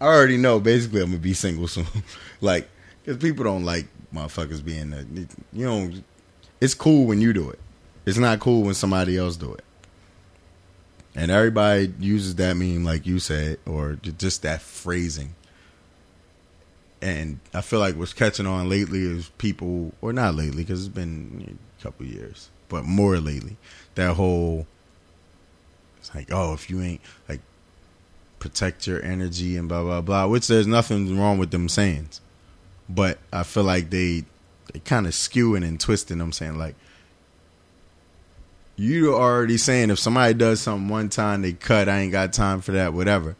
I 0.00 0.06
already 0.06 0.36
know 0.36 0.60
basically 0.60 1.00
I'm 1.00 1.10
gonna 1.10 1.18
be 1.18 1.34
single 1.34 1.68
soon. 1.68 1.86
like, 2.40 2.68
because 3.02 3.18
people 3.18 3.44
don't 3.44 3.64
like 3.64 3.86
motherfuckers 4.12 4.64
being, 4.64 4.90
the, 4.90 5.28
you 5.52 5.66
know, 5.66 5.92
it's 6.60 6.74
cool 6.74 7.06
when 7.06 7.20
you 7.20 7.32
do 7.32 7.50
it. 7.50 7.58
It's 8.06 8.18
not 8.18 8.40
cool 8.40 8.62
when 8.62 8.74
somebody 8.74 9.16
else 9.16 9.36
do 9.36 9.52
it. 9.52 9.64
And 11.16 11.30
everybody 11.30 11.92
uses 12.00 12.34
that 12.36 12.56
meme, 12.56 12.84
like 12.84 13.06
you 13.06 13.18
said, 13.18 13.58
or 13.66 13.94
just 13.94 14.42
that 14.42 14.60
phrasing. 14.60 15.34
And 17.00 17.38
I 17.52 17.60
feel 17.60 17.80
like 17.80 17.96
what's 17.96 18.12
catching 18.12 18.46
on 18.46 18.68
lately 18.68 19.02
is 19.02 19.28
people, 19.38 19.92
or 20.00 20.12
not 20.12 20.34
lately, 20.34 20.64
because 20.64 20.86
it's 20.86 20.94
been 20.94 21.58
a 21.78 21.82
couple 21.82 22.06
years, 22.06 22.48
but 22.68 22.84
more 22.84 23.18
lately, 23.18 23.56
that 23.94 24.14
whole, 24.14 24.66
it's 25.98 26.14
like, 26.14 26.32
oh, 26.32 26.54
if 26.54 26.68
you 26.68 26.80
ain't, 26.82 27.00
like, 27.28 27.40
protect 28.38 28.86
your 28.86 29.02
energy 29.02 29.56
and 29.56 29.68
blah, 29.68 29.82
blah, 29.82 30.00
blah, 30.00 30.26
which 30.26 30.48
there's 30.48 30.66
nothing 30.66 31.18
wrong 31.18 31.38
with 31.38 31.50
them 31.50 31.68
sayings. 31.68 32.20
But 32.88 33.18
I 33.32 33.42
feel 33.42 33.64
like 33.64 33.90
they, 33.90 34.24
they 34.72 34.80
kind 34.80 35.06
of 35.06 35.12
skewing 35.12 35.66
and 35.66 35.78
twisting 35.78 36.20
I'm 36.20 36.32
saying, 36.32 36.58
like, 36.58 36.74
you 38.76 39.14
already 39.14 39.56
saying 39.56 39.90
if 39.90 39.98
somebody 39.98 40.34
does 40.34 40.60
something 40.60 40.88
one 40.88 41.08
time, 41.08 41.42
they 41.42 41.52
cut. 41.52 41.88
I 41.88 42.00
ain't 42.00 42.12
got 42.12 42.32
time 42.32 42.60
for 42.60 42.72
that, 42.72 42.92
whatever. 42.92 43.36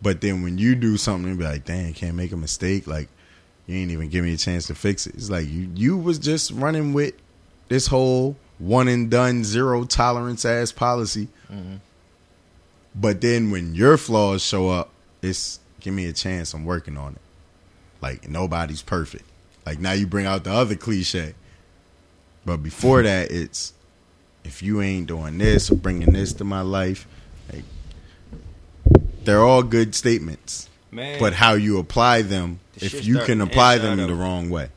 But 0.00 0.20
then 0.20 0.42
when 0.42 0.58
you 0.58 0.74
do 0.74 0.96
something, 0.96 1.36
be 1.36 1.44
like, 1.44 1.64
"Damn, 1.64 1.94
can't 1.94 2.14
make 2.16 2.32
a 2.32 2.36
mistake." 2.36 2.86
Like 2.86 3.08
you 3.66 3.76
ain't 3.76 3.90
even 3.90 4.08
give 4.08 4.24
me 4.24 4.34
a 4.34 4.36
chance 4.36 4.66
to 4.66 4.74
fix 4.74 5.06
it. 5.06 5.14
It's 5.14 5.30
like 5.30 5.48
you 5.48 5.70
you 5.74 5.96
was 5.96 6.18
just 6.18 6.50
running 6.50 6.92
with 6.92 7.14
this 7.68 7.86
whole 7.86 8.36
one 8.58 8.88
and 8.88 9.10
done, 9.10 9.44
zero 9.44 9.84
tolerance 9.84 10.44
ass 10.44 10.72
policy. 10.72 11.28
Mm-hmm. 11.50 11.76
But 12.94 13.20
then 13.20 13.50
when 13.50 13.74
your 13.74 13.96
flaws 13.96 14.42
show 14.42 14.68
up, 14.68 14.90
it's 15.22 15.60
give 15.80 15.94
me 15.94 16.06
a 16.06 16.12
chance. 16.12 16.54
I'm 16.54 16.64
working 16.64 16.96
on 16.96 17.14
it. 17.14 17.20
Like 18.00 18.28
nobody's 18.28 18.82
perfect. 18.82 19.27
Like 19.68 19.80
now 19.80 19.92
you 19.92 20.06
bring 20.06 20.24
out 20.24 20.44
the 20.44 20.50
other 20.50 20.76
cliche. 20.76 21.34
But 22.46 22.62
before 22.62 23.02
that, 23.02 23.30
it's 23.30 23.74
if 24.42 24.62
you 24.62 24.80
ain't 24.80 25.08
doing 25.08 25.36
this 25.36 25.70
or 25.70 25.74
bringing 25.74 26.10
this 26.14 26.32
to 26.34 26.44
my 26.44 26.62
life, 26.62 27.06
like 27.52 27.64
they're 29.24 29.42
all 29.44 29.62
good 29.62 29.94
statements. 29.94 30.70
Man, 30.90 31.20
But 31.20 31.34
how 31.34 31.52
you 31.52 31.78
apply 31.78 32.22
them, 32.22 32.60
The 32.78 32.86
if 32.86 33.04
you 33.04 33.18
can 33.18 33.42
apply 33.42 33.76
them 33.76 34.00
out. 34.00 34.06
the 34.08 34.14
wrong 34.14 34.48
way. 34.48 34.70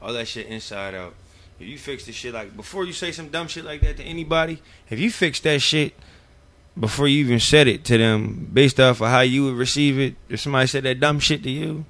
all 0.00 0.12
that 0.14 0.26
shit 0.26 0.48
inside 0.48 0.96
out. 0.96 1.14
If 1.60 1.68
you 1.68 1.78
fix 1.78 2.04
the 2.04 2.10
shit 2.12 2.34
like 2.34 2.56
before 2.56 2.84
you 2.84 2.92
say 2.92 3.12
some 3.12 3.28
dumb 3.28 3.46
shit 3.46 3.64
like 3.64 3.82
that 3.82 3.98
to 3.98 4.02
anybody, 4.02 4.60
if 4.90 4.98
you 4.98 5.12
fix 5.12 5.38
that 5.40 5.62
shit 5.62 5.94
before 6.76 7.06
you 7.06 7.20
even 7.24 7.38
said 7.38 7.68
it 7.68 7.84
to 7.84 7.98
them, 7.98 8.50
based 8.52 8.80
off 8.80 9.00
of 9.00 9.10
how 9.10 9.20
you 9.20 9.44
would 9.44 9.54
receive 9.54 9.96
it, 10.00 10.16
if 10.28 10.40
somebody 10.40 10.66
said 10.66 10.82
that 10.82 10.98
dumb 10.98 11.20
shit 11.20 11.44
to 11.44 11.50
you, 11.50 11.84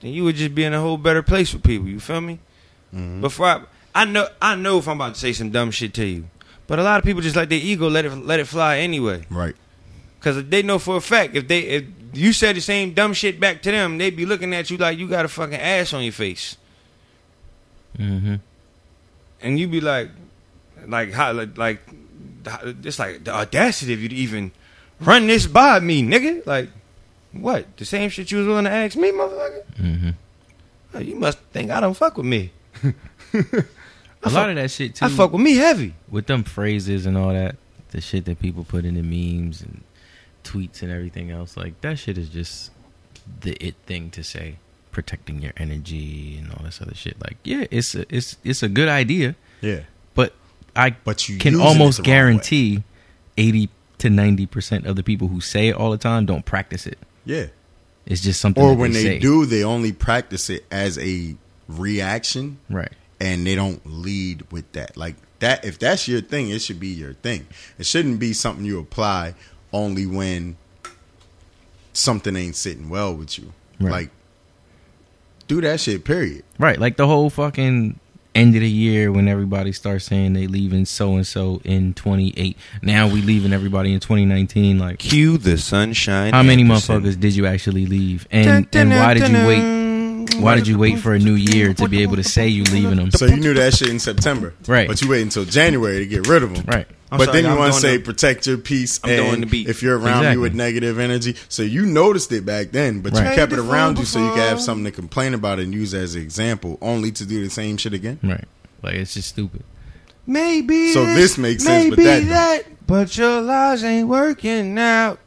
then 0.00 0.12
you 0.12 0.24
would 0.24 0.36
just 0.36 0.54
be 0.54 0.64
in 0.64 0.74
a 0.74 0.80
whole 0.80 0.96
better 0.96 1.22
place 1.22 1.52
with 1.52 1.62
people. 1.62 1.88
You 1.88 2.00
feel 2.00 2.20
me? 2.20 2.38
Mm-hmm. 2.94 3.20
Before 3.20 3.46
I, 3.46 3.62
I 3.94 4.04
know, 4.04 4.28
I 4.40 4.54
know 4.54 4.78
if 4.78 4.88
I'm 4.88 4.96
about 4.96 5.14
to 5.14 5.20
say 5.20 5.32
some 5.32 5.50
dumb 5.50 5.70
shit 5.70 5.94
to 5.94 6.04
you, 6.04 6.24
but 6.66 6.78
a 6.78 6.82
lot 6.82 6.98
of 6.98 7.04
people 7.04 7.22
just 7.22 7.36
like 7.36 7.48
their 7.48 7.58
ego 7.58 7.88
let 7.88 8.04
it 8.04 8.10
let 8.10 8.40
it 8.40 8.46
fly 8.46 8.78
anyway. 8.78 9.24
Right. 9.30 9.54
Cause 10.20 10.44
they 10.44 10.62
know 10.62 10.78
for 10.78 10.96
a 10.96 11.00
fact 11.00 11.36
if 11.36 11.46
they 11.46 11.60
if 11.60 11.84
you 12.12 12.32
said 12.32 12.56
the 12.56 12.60
same 12.60 12.92
dumb 12.92 13.12
shit 13.12 13.38
back 13.38 13.62
to 13.62 13.70
them, 13.70 13.98
they'd 13.98 14.16
be 14.16 14.26
looking 14.26 14.54
at 14.54 14.70
you 14.70 14.76
like 14.76 14.98
you 14.98 15.08
got 15.08 15.24
a 15.24 15.28
fucking 15.28 15.54
ass 15.54 15.92
on 15.92 16.02
your 16.02 16.12
face. 16.12 16.56
Mm-hmm. 17.98 18.36
and 19.40 19.58
you'd 19.58 19.72
be 19.72 19.80
like, 19.80 20.10
like 20.86 21.12
how, 21.12 21.32
like, 21.32 21.58
like, 21.58 21.80
just 22.80 22.98
like 22.98 23.24
the 23.24 23.34
audacity 23.34 23.92
of 23.92 24.00
you 24.00 24.08
to 24.08 24.14
even 24.14 24.52
run 25.00 25.26
this 25.26 25.46
by 25.46 25.80
me, 25.80 26.02
nigga. 26.02 26.46
Like, 26.46 26.68
what? 27.40 27.76
The 27.76 27.84
same 27.84 28.10
shit 28.10 28.30
you 28.30 28.38
was 28.38 28.46
willing 28.46 28.64
to 28.64 28.70
ask 28.70 28.96
me, 28.96 29.10
motherfucker? 29.10 29.64
Mm-hmm. 29.80 30.10
Oh, 30.94 30.98
you 31.00 31.14
must 31.16 31.38
think 31.52 31.70
I 31.70 31.80
don't 31.80 31.94
fuck 31.96 32.16
with 32.16 32.26
me. 32.26 32.52
A 34.22 34.30
lot 34.30 34.50
of 34.50 34.56
that 34.56 34.70
shit 34.70 34.96
too. 34.96 35.04
I 35.04 35.08
fuck 35.08 35.32
with 35.32 35.40
me 35.42 35.56
heavy. 35.56 35.94
with 36.10 36.26
them 36.26 36.42
phrases 36.44 37.06
and 37.06 37.16
all 37.16 37.32
that, 37.32 37.56
the 37.90 38.00
shit 38.00 38.24
that 38.24 38.40
people 38.40 38.64
put 38.64 38.84
in 38.84 38.94
the 38.94 39.02
memes 39.02 39.62
and 39.62 39.82
tweets 40.44 40.82
and 40.82 40.90
everything 40.90 41.30
else, 41.30 41.56
like 41.56 41.80
that 41.82 41.98
shit 41.98 42.18
is 42.18 42.28
just 42.28 42.70
the 43.40 43.52
it 43.64 43.74
thing 43.86 44.10
to 44.10 44.22
say. 44.24 44.56
Protecting 44.90 45.42
your 45.42 45.52
energy 45.56 46.36
and 46.38 46.50
all 46.50 46.64
this 46.64 46.80
other 46.82 46.94
shit. 46.94 47.16
Like, 47.22 47.36
yeah, 47.44 47.66
it's 47.70 47.94
a, 47.94 48.04
it's 48.12 48.36
it's 48.42 48.64
a 48.64 48.68
good 48.68 48.88
idea, 48.88 49.36
Yeah. 49.60 49.80
but 50.14 50.32
I 50.74 50.90
But 51.04 51.28
you 51.28 51.38
can 51.38 51.60
almost 51.60 51.98
the 51.98 52.02
way. 52.02 52.06
guarantee 52.06 52.82
eighty 53.36 53.68
to 53.98 54.10
ninety 54.10 54.46
percent 54.46 54.86
of 54.86 54.96
the 54.96 55.04
people 55.04 55.28
who 55.28 55.40
say 55.40 55.68
it 55.68 55.76
all 55.76 55.92
the 55.92 55.98
time 55.98 56.26
don't 56.26 56.44
practice 56.44 56.84
it. 56.84 56.98
Yeah. 57.28 57.46
It's 58.06 58.22
just 58.22 58.40
something. 58.40 58.64
Or 58.64 58.74
when 58.74 58.92
they, 58.92 59.02
say. 59.02 59.18
do, 59.18 59.44
they 59.44 59.62
only 59.62 59.92
practice 59.92 60.48
it 60.48 60.64
as 60.70 60.98
a 60.98 61.36
reaction 61.68 62.58
right? 62.70 62.90
and 63.20 63.46
they 63.46 63.54
don't 63.54 63.82
lead 63.84 64.50
with 64.50 64.72
that. 64.72 64.96
Like 64.96 65.16
that 65.40 65.64
if 65.64 65.78
that's 65.78 66.08
your 66.08 66.22
thing, 66.22 66.48
it 66.48 66.60
should 66.60 66.80
be 66.80 66.88
your 66.88 67.12
thing. 67.12 67.46
It 67.78 67.84
shouldn't 67.84 68.18
be 68.18 68.32
something 68.32 68.64
you 68.64 68.80
apply 68.80 69.34
only 69.74 70.06
when 70.06 70.56
something 71.92 72.34
ain't 72.34 72.56
sitting 72.56 72.88
well 72.88 73.14
with 73.14 73.38
you. 73.38 73.52
Right. 73.78 73.90
Like 73.90 74.10
do 75.46 75.60
that 75.60 75.80
shit, 75.80 76.04
period. 76.04 76.44
Right, 76.58 76.78
like 76.78 76.96
the 76.96 77.06
whole 77.06 77.28
fucking 77.28 78.00
end 78.38 78.54
of 78.54 78.60
the 78.60 78.70
year 78.70 79.10
when 79.12 79.28
everybody 79.28 79.72
starts 79.72 80.06
saying 80.06 80.32
they 80.32 80.46
leaving 80.46 80.84
so 80.84 81.14
and 81.14 81.26
so 81.26 81.60
in 81.64 81.94
28. 81.94 82.56
Now 82.82 83.08
we 83.08 83.20
leaving 83.22 83.52
everybody 83.52 83.92
in 83.92 84.00
2019. 84.00 84.78
Like, 84.78 84.98
Cue 84.98 85.38
the 85.38 85.58
sunshine. 85.58 86.32
how 86.32 86.42
many 86.42 86.64
motherfuckers 86.64 87.18
did 87.18 87.34
you 87.34 87.46
actually 87.46 87.86
leave? 87.86 88.26
And 88.30 88.68
and 88.72 88.90
why 88.90 89.14
did 89.14 89.28
you 89.28 89.46
wait? 89.46 89.78
Why 90.40 90.54
did 90.54 90.68
you 90.68 90.78
wait 90.78 90.98
for 90.98 91.14
a 91.14 91.18
new 91.18 91.34
year 91.34 91.74
to 91.74 91.88
be 91.88 92.02
able 92.02 92.16
to 92.16 92.24
say 92.24 92.48
you 92.48 92.64
leaving 92.64 92.96
them? 92.96 93.10
So 93.10 93.26
you 93.26 93.36
knew 93.36 93.54
that 93.54 93.74
shit 93.74 93.88
in 93.88 93.98
September. 93.98 94.54
Right. 94.66 94.86
But 94.86 95.00
you 95.02 95.08
wait 95.08 95.22
until 95.22 95.44
January 95.44 95.98
to 95.98 96.06
get 96.06 96.28
rid 96.28 96.42
of 96.42 96.54
them. 96.54 96.64
Right. 96.66 96.86
I'm 97.10 97.16
but 97.18 97.26
sorry, 97.26 97.42
then 97.42 97.52
you 97.52 97.58
want 97.58 97.72
to 97.74 97.80
say 97.80 97.98
protect 97.98 98.46
your 98.46 98.58
peace 98.58 99.00
I'm 99.02 99.10
and 99.10 99.26
doing 99.26 99.40
the 99.40 99.46
beat. 99.46 99.68
if 99.68 99.82
you're 99.82 99.96
around 99.98 100.18
Exactly. 100.18 100.36
me 100.36 100.42
with 100.42 100.54
negative 100.54 100.98
energy. 100.98 101.36
So 101.48 101.62
you 101.62 101.86
noticed 101.86 102.30
it 102.32 102.44
back 102.44 102.70
then, 102.70 103.00
but 103.00 103.14
you 103.14 103.20
kept 103.20 103.52
it 103.52 103.58
around 103.58 103.98
you 103.98 104.04
so 104.04 104.18
you 104.22 104.30
could 104.30 104.40
have 104.40 104.60
something 104.60 104.84
to 104.84 104.90
complain 104.90 105.32
about 105.34 105.58
and 105.58 105.72
use 105.72 105.94
as 105.94 106.14
an 106.14 106.22
example, 106.22 106.76
only 106.82 107.10
to 107.12 107.24
do 107.24 107.42
the 107.42 107.50
same 107.50 107.76
shit 107.78 107.94
again. 107.94 108.18
Right, 108.22 108.44
like 108.82 108.94
it's 108.96 109.14
just 109.14 109.28
stupid. 109.30 109.64
Maybe. 110.26 110.92
So 110.92 111.06
this 111.06 111.38
makes 111.38 111.64
sense, 111.64 111.88
but 111.90 111.98
maybe 111.98 112.26
that. 112.26 112.64
But 112.86 113.16
your 113.16 113.40
lies 113.40 113.82
ain't 113.84 114.08
working 114.08 114.78
out. 114.78 115.18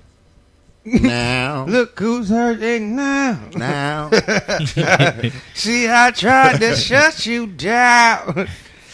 Now, 0.84 1.66
Look 1.70 2.00
who's 2.00 2.30
hurting 2.30 2.96
now. 2.96 3.40
now, 3.56 4.10
See, 5.54 5.88
I 5.88 6.12
tried 6.16 6.60
to 6.60 6.76
shut 6.88 7.26
you 7.26 7.48
down. 7.48 8.48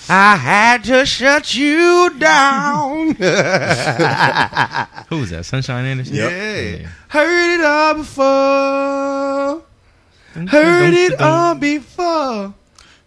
I 0.10 0.36
had 0.38 0.84
to 0.86 1.06
shut 1.06 1.54
you 1.56 2.12
down. 2.18 3.08
Who 5.10 5.20
was 5.20 5.30
that? 5.32 5.44
Sunshine 5.46 5.86
Anderson. 5.86 6.16
Yeah. 6.16 6.88
Heard 7.10 7.60
it 7.60 7.66
all 7.66 7.94
before. 7.96 9.64
Heard 10.48 10.94
it 10.94 11.20
all 11.22 11.56
before. 11.56 12.54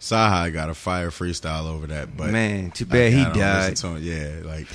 Saha 0.01 0.52
got 0.52 0.70
a 0.70 0.74
fire 0.74 1.10
freestyle 1.10 1.66
over 1.66 1.86
that, 1.89 2.16
but 2.16 2.31
Man, 2.31 2.70
too 2.70 2.86
I- 2.90 2.93
bad 2.93 3.12
he 3.12 3.24
died. 3.39 3.77
to. 3.77 3.98
Yeah, 4.01 4.40
like 4.44 4.66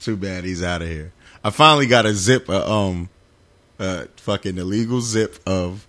too 0.00 0.16
bad 0.16 0.44
he's 0.44 0.62
out 0.62 0.82
of 0.82 0.88
here. 0.88 1.12
I 1.42 1.50
finally 1.50 1.86
got 1.86 2.06
a 2.06 2.14
zip, 2.14 2.48
a, 2.48 2.66
um, 2.70 3.10
uh, 3.78 4.04
fucking 4.16 4.56
illegal 4.56 5.00
zip 5.02 5.38
of 5.46 5.86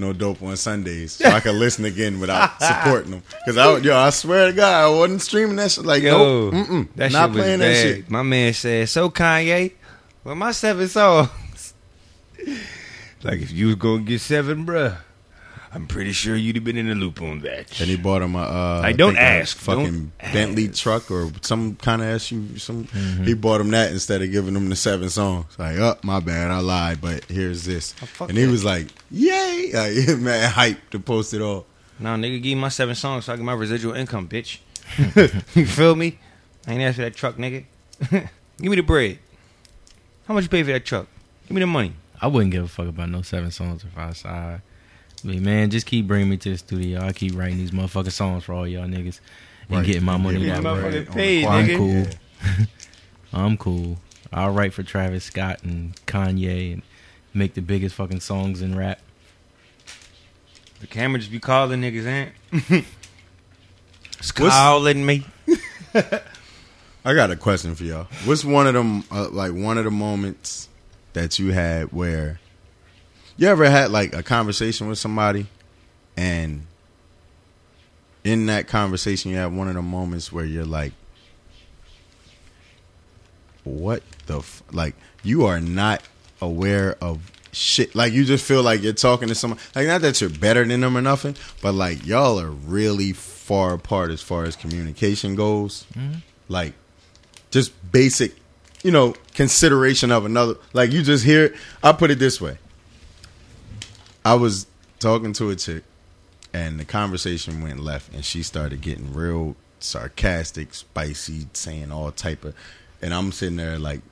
no 0.00 0.12
dope 0.12 0.42
on 0.42 0.56
Sundays, 0.56 1.12
so 1.12 1.26
I 1.28 1.40
can 1.40 1.58
listen 1.58 1.84
again 1.84 2.18
without 2.20 2.60
supporting 2.62 3.12
them. 3.12 3.22
Because 3.44 3.56
I, 3.56 3.76
yo, 3.78 3.96
I 3.96 4.10
swear 4.10 4.46
to 4.48 4.52
God, 4.52 4.84
I 4.84 4.88
wasn't 4.88 5.22
streaming 5.22 5.56
that 5.56 5.70
shit. 5.70 5.84
Like, 5.84 6.02
Yo, 6.02 6.50
nope, 6.50 6.54
mm-mm, 6.54 6.88
that 6.96 7.12
not 7.12 7.26
shit 7.28 7.34
was 7.34 7.42
playing 7.42 7.58
bad. 7.60 7.68
that 7.76 7.82
shit. 7.82 8.10
My 8.10 8.22
man 8.22 8.52
said, 8.54 8.88
"So 8.88 9.10
Kanye, 9.10 9.72
well, 10.24 10.34
my 10.34 10.52
seven 10.52 10.88
songs. 10.88 11.74
like, 13.22 13.40
if 13.40 13.52
you 13.52 13.66
was 13.66 13.74
gonna 13.76 14.02
get 14.02 14.20
seven, 14.20 14.66
bruh, 14.66 14.96
I'm 15.72 15.86
pretty 15.86 16.10
sure 16.12 16.34
you'd 16.34 16.56
have 16.56 16.64
been 16.64 16.76
in 16.76 16.88
the 16.88 16.94
loop 16.94 17.22
on 17.22 17.40
that." 17.40 17.80
And 17.80 17.88
he 17.88 17.96
bought 17.96 18.22
him 18.22 18.34
a 18.34 18.38
uh, 18.42 18.80
Like, 18.82 18.96
don't 18.96 19.10
think 19.14 19.20
a 19.20 19.22
ask, 19.22 19.56
fucking 19.56 19.84
don't 19.84 20.32
Bentley 20.32 20.68
ask. 20.68 20.82
truck 20.82 21.10
or 21.10 21.30
some 21.42 21.76
kind 21.76 22.02
of 22.02 22.08
SUV. 22.08 22.60
Some 22.60 22.84
Mm-hmm. 22.86 23.24
he 23.24 23.34
bought 23.34 23.60
him 23.60 23.70
that 23.70 23.92
instead 23.92 24.20
of 24.22 24.30
giving 24.32 24.54
him 24.56 24.68
the 24.68 24.76
seven 24.76 25.08
songs. 25.10 25.46
Like, 25.58 25.76
oh 25.78 25.96
my 26.02 26.18
bad, 26.20 26.50
I 26.50 26.58
lied, 26.58 27.00
but 27.00 27.24
here's 27.26 27.64
this. 27.64 27.94
Oh, 28.20 28.26
and 28.26 28.36
he 28.36 28.44
that. 28.44 28.50
was 28.50 28.64
like, 28.64 28.88
"Yay!" 29.10 29.70
Like, 29.74 30.18
man, 30.18 30.50
hype 30.50 30.90
to 30.90 30.98
post 30.98 31.34
it 31.34 31.40
all. 31.40 31.66
No, 32.00 32.10
nigga, 32.16 32.42
give 32.42 32.56
me 32.56 32.62
my 32.62 32.68
seven 32.70 32.94
songs 32.94 33.26
so 33.26 33.32
I 33.32 33.36
get 33.36 33.44
my 33.44 33.52
residual 33.52 33.94
income, 33.94 34.26
bitch. 34.28 34.58
you 35.54 35.66
feel 35.66 35.94
me? 35.94 36.18
I 36.66 36.72
ain't 36.72 36.82
asked 36.82 36.96
for 36.96 37.02
that 37.02 37.14
truck, 37.14 37.36
nigga. 37.36 37.64
give 38.10 38.28
me 38.58 38.76
the 38.76 38.80
bread. 38.82 39.18
How 40.26 40.34
much 40.34 40.44
you 40.44 40.48
pay 40.48 40.62
for 40.62 40.72
that 40.72 40.84
truck? 40.84 41.06
Give 41.46 41.54
me 41.54 41.60
the 41.60 41.66
money. 41.66 41.92
I 42.20 42.26
wouldn't 42.26 42.52
give 42.52 42.64
a 42.64 42.68
fuck 42.68 42.88
about 42.88 43.08
no 43.08 43.22
seven 43.22 43.50
songs 43.50 43.84
if 43.84 43.96
I 43.96 44.06
was 44.08 44.18
side. 44.18 44.62
But 44.62 44.69
man, 45.24 45.70
just 45.70 45.86
keep 45.86 46.06
bringing 46.06 46.28
me 46.30 46.36
to 46.38 46.50
the 46.50 46.58
studio. 46.58 47.00
I 47.02 47.12
keep 47.12 47.34
writing 47.36 47.58
these 47.58 47.70
motherfucking 47.70 48.12
songs 48.12 48.44
for 48.44 48.52
all 48.54 48.66
y'all 48.66 48.86
niggas 48.86 49.20
and 49.68 49.78
Right. 49.78 49.86
getting 49.86 50.04
my 50.04 50.16
money 50.16 50.40
Yeah, 50.40 50.60
that 50.60 50.62
motherfucking 50.62 51.08
way. 51.08 51.14
paid, 51.14 51.44
choir. 51.44 51.58
I'm 51.60 51.66
nigga. 51.68 51.76
cool. 51.76 52.06
I'm 53.32 53.56
cool. 53.56 53.98
I'll 54.32 54.50
write 54.52 54.72
for 54.72 54.82
Travis 54.82 55.24
Scott 55.24 55.62
and 55.62 55.94
Kanye 56.06 56.72
and 56.72 56.82
make 57.34 57.54
the 57.54 57.60
biggest 57.62 57.94
fucking 57.94 58.20
songs 58.20 58.62
in 58.62 58.76
rap. 58.76 59.00
The 60.80 60.86
camera 60.86 61.18
just 61.20 61.30
be 61.30 61.38
calling 61.38 61.80
niggas, 61.82 62.06
ain't? 62.06 62.32
it's 64.18 64.32
calling 64.32 65.04
me. 65.04 65.24
I 67.04 67.14
got 67.14 67.30
a 67.30 67.36
question 67.36 67.74
for 67.74 67.84
y'all. 67.84 68.06
What's 68.24 68.44
one 68.44 68.66
of 68.66 68.74
them, 68.74 69.04
uh, 69.10 69.28
like 69.30 69.52
one 69.52 69.78
of 69.78 69.84
the 69.84 69.90
moments 69.90 70.68
that 71.12 71.38
you 71.38 71.52
had 71.52 71.92
where 71.92 72.39
you 73.40 73.48
ever 73.48 73.70
had 73.70 73.90
like 73.90 74.14
a 74.14 74.22
conversation 74.22 74.86
with 74.86 74.98
somebody, 74.98 75.46
and 76.14 76.66
in 78.22 78.44
that 78.46 78.68
conversation 78.68 79.30
you 79.30 79.38
have 79.38 79.50
one 79.50 79.66
of 79.66 79.74
the 79.74 79.82
moments 79.82 80.30
where 80.30 80.44
you're 80.44 80.66
like, 80.66 80.92
"What 83.64 84.02
the 84.26 84.40
f-? 84.40 84.62
like?" 84.72 84.94
You 85.22 85.46
are 85.46 85.58
not 85.58 86.02
aware 86.42 86.96
of 87.00 87.32
shit. 87.50 87.94
Like 87.94 88.12
you 88.12 88.26
just 88.26 88.44
feel 88.44 88.62
like 88.62 88.82
you're 88.82 88.92
talking 88.92 89.28
to 89.28 89.34
someone. 89.34 89.58
Like 89.74 89.86
not 89.86 90.02
that 90.02 90.20
you're 90.20 90.28
better 90.28 90.62
than 90.62 90.82
them 90.82 90.94
or 90.94 91.00
nothing, 91.00 91.34
but 91.62 91.72
like 91.72 92.04
y'all 92.04 92.38
are 92.38 92.50
really 92.50 93.14
far 93.14 93.72
apart 93.72 94.10
as 94.10 94.20
far 94.20 94.44
as 94.44 94.54
communication 94.54 95.34
goes. 95.34 95.86
Mm-hmm. 95.94 96.18
Like 96.50 96.74
just 97.50 97.72
basic, 97.90 98.34
you 98.82 98.90
know, 98.90 99.14
consideration 99.32 100.12
of 100.12 100.26
another. 100.26 100.56
Like 100.74 100.92
you 100.92 101.02
just 101.02 101.24
hear. 101.24 101.54
I 101.82 101.92
put 101.92 102.10
it 102.10 102.18
this 102.18 102.38
way. 102.38 102.58
I 104.24 104.34
was 104.34 104.66
talking 104.98 105.32
to 105.34 105.50
a 105.50 105.56
chick, 105.56 105.84
and 106.52 106.78
the 106.78 106.84
conversation 106.84 107.62
went 107.62 107.80
left, 107.80 108.12
and 108.12 108.24
she 108.24 108.42
started 108.42 108.82
getting 108.82 109.14
real 109.14 109.56
sarcastic, 109.78 110.74
spicy, 110.74 111.46
saying 111.54 111.90
all 111.90 112.12
type 112.12 112.44
of, 112.44 112.54
and 113.00 113.14
I'm 113.14 113.32
sitting 113.32 113.56
there 113.56 113.78
like, 113.78 114.02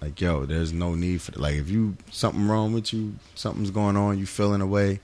like 0.00 0.20
yo, 0.20 0.46
there's 0.46 0.72
no 0.72 0.94
need 0.94 1.20
for 1.20 1.32
like 1.38 1.56
if 1.56 1.68
you 1.68 1.96
something 2.10 2.48
wrong 2.48 2.72
with 2.72 2.92
you, 2.92 3.14
something's 3.34 3.70
going 3.70 3.96
on, 3.96 4.18
you 4.18 4.26
feeling 4.26 4.60
away. 4.60 5.00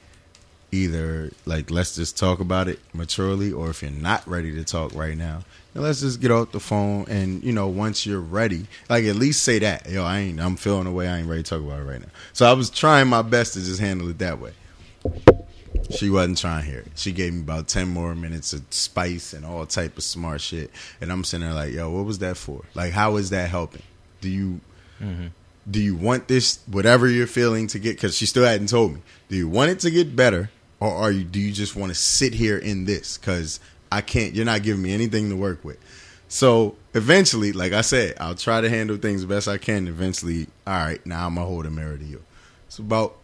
Either 0.70 1.31
like 1.47 1.70
let's 1.70 1.97
just 1.97 2.19
talk 2.19 2.40
about 2.40 2.69
it 2.69 2.78
maturely, 2.93 3.51
or 3.53 3.70
if 3.70 3.82
you're 3.82 3.90
not 3.90 4.27
ready 4.28 4.55
to 4.55 4.65
talk 4.65 4.95
right 4.95 5.16
now, 5.16 5.40
then 5.73 5.82
let's 5.82 6.01
just 6.01 6.20
get 6.20 6.31
off 6.31 6.53
the 6.53 6.61
phone 6.61 7.07
and 7.09 7.43
you 7.43 7.53
know 7.53 7.69
once 7.69 8.05
you're 8.05 8.20
ready, 8.20 8.66
like 8.90 9.05
at 9.05 9.16
least 9.16 9.43
say 9.43 9.59
that 9.61 9.89
yo 9.89 10.05
I 10.05 10.19
ain't 10.19 10.40
I'm 10.40 10.57
feeling 10.57 10.86
away, 10.86 11.09
I 11.09 11.19
ain't 11.19 11.28
ready 11.28 11.43
to 11.43 11.49
talk 11.49 11.62
about 11.62 11.81
it 11.81 11.85
right 11.85 12.01
now. 12.01 12.09
So 12.35 12.45
I 12.45 12.53
was 12.53 12.69
trying 12.69 13.09
my 13.09 13.23
best 13.23 13.55
to 13.55 13.61
just 13.61 13.81
handle 13.81 14.11
it 14.11 14.19
that 14.19 14.39
way. 14.40 14.53
She 15.90 16.11
wasn't 16.11 16.39
trying 16.39 16.65
to 16.65 16.70
hear 16.70 16.81
it. 16.81 16.93
She 16.97 17.12
gave 17.12 17.32
me 17.32 17.40
about 17.40 17.69
ten 17.69 17.89
more 17.89 18.15
minutes 18.15 18.53
of 18.53 18.62
spice 18.70 19.32
and 19.32 19.47
all 19.47 19.65
type 19.65 19.97
of 19.97 20.03
smart 20.03 20.40
shit, 20.40 20.70
and 21.01 21.11
I'm 21.11 21.24
sitting 21.24 21.47
there 21.47 21.55
like, 21.55 21.73
yo, 21.73 21.90
what 21.90 22.05
was 22.05 22.19
that 22.19 22.36
for? 22.36 22.62
Like, 22.74 22.93
how 22.93 23.16
is 23.16 23.31
that 23.31 23.49
helping? 23.49 23.82
Do 24.20 24.28
you 24.28 24.61
mm-hmm. 25.01 25.28
do 25.70 25.81
you 25.81 25.97
want 25.97 26.28
this 26.28 26.59
whatever 26.66 27.09
you're 27.09 27.27
feeling 27.27 27.69
to 27.69 27.78
get? 27.78 27.97
Because 27.97 28.16
she 28.16 28.27
still 28.27 28.45
hadn't 28.45 28.69
told 28.69 28.95
me. 28.95 29.01
Do 29.28 29.36
you 29.36 29.49
want 29.49 29.70
it 29.70 29.81
to 29.81 29.90
get 29.90 30.15
better, 30.16 30.51
or 30.81 30.91
are 30.91 31.11
you? 31.11 31.25
Do 31.25 31.41
you 31.41 31.53
just 31.53 31.77
want 31.77 31.91
to 31.91 31.95
sit 31.95 32.35
here 32.35 32.59
in 32.59 32.85
this? 32.85 33.19
Because 33.19 33.61
I 33.91 34.01
can't. 34.01 34.35
You're 34.35 34.45
not 34.45 34.63
giving 34.63 34.83
me 34.83 34.93
anything 34.93 35.31
to 35.31 35.37
work 35.37 35.65
with. 35.65 35.79
So 36.29 36.77
eventually, 36.95 37.53
like 37.53 37.73
I 37.73 37.81
said, 37.81 38.17
I'll 38.21 38.35
try 38.35 38.61
to 38.61 38.69
handle 38.69 38.97
things 38.99 39.23
the 39.23 39.27
best 39.27 39.49
I 39.49 39.59
can. 39.59 39.89
Eventually, 39.89 40.47
all 40.67 40.75
right, 40.75 41.05
now 41.07 41.27
I'm 41.27 41.35
gonna 41.35 41.47
hold 41.47 41.67
a 41.67 41.71
mirror 41.71 41.97
to 41.97 42.05
you. 42.05 42.23
It's 42.67 42.79
about 42.79 43.17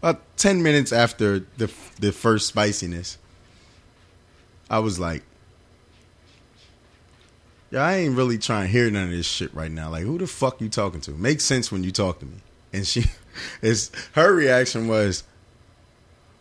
about 0.00 0.22
ten 0.36 0.62
minutes 0.62 0.92
after 0.92 1.40
the 1.58 1.70
the 1.98 2.12
first 2.12 2.46
spiciness. 2.46 3.18
I 4.70 4.78
was 4.78 4.98
like, 4.98 5.22
"Yeah, 7.70 7.84
I 7.84 7.96
ain't 7.96 8.16
really 8.16 8.38
trying 8.38 8.66
to 8.66 8.72
hear 8.72 8.90
none 8.90 9.04
of 9.04 9.10
this 9.10 9.26
shit 9.26 9.52
right 9.52 9.70
now. 9.70 9.90
Like, 9.90 10.04
who 10.04 10.16
the 10.16 10.26
fuck 10.26 10.60
you 10.60 10.68
talking 10.68 11.00
to? 11.02 11.10
Makes 11.12 11.44
sense 11.44 11.72
when 11.72 11.82
you 11.82 11.90
talk 11.90 12.20
to 12.20 12.26
me." 12.26 12.38
And 12.72 12.86
she, 12.86 13.06
is 13.62 13.90
her 14.12 14.32
reaction 14.32 14.86
was, 14.86 15.24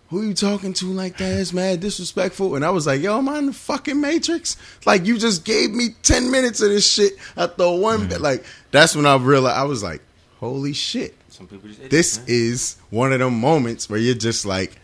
"Who 0.10 0.24
you 0.24 0.34
talking 0.34 0.74
to 0.74 0.86
like 0.88 1.18
that? 1.18 1.40
It's 1.40 1.54
mad 1.54 1.80
disrespectful." 1.80 2.56
And 2.56 2.66
I 2.66 2.70
was 2.70 2.88
like, 2.88 3.02
"Yo, 3.02 3.18
am 3.18 3.30
I 3.30 3.40
in 3.40 3.48
the 3.48 3.54
fucking 3.54 4.00
Matrix? 4.00 4.58
Like, 4.86 5.06
you 5.06 5.18
just 5.18 5.46
gave 5.46 5.72
me 5.72 5.90
ten 6.04 6.32
minutes 6.32 6.62
of 6.62 6.70
this 6.70 6.92
shit. 6.92 7.14
I 7.36 7.48
throw 7.48 7.76
one 7.76 8.02
mm. 8.02 8.10
bit. 8.10 8.22
Like, 8.22 8.46
that's 8.72 8.96
when 8.96 9.06
I 9.06 9.16
realized 9.18 9.58
I 9.58 9.64
was 9.64 9.84
like, 9.84 10.02
holy 10.40 10.74
shit." 10.74 11.16
Some 11.30 11.48
people 11.48 11.68
just 11.68 11.90
this 11.90 12.26
is 12.28 12.78
one 12.90 13.12
of 13.12 13.20
them 13.20 13.40
moments 13.40 13.90
where 13.90 14.00
you're 14.00 14.16
just 14.16 14.46
like, 14.46 14.80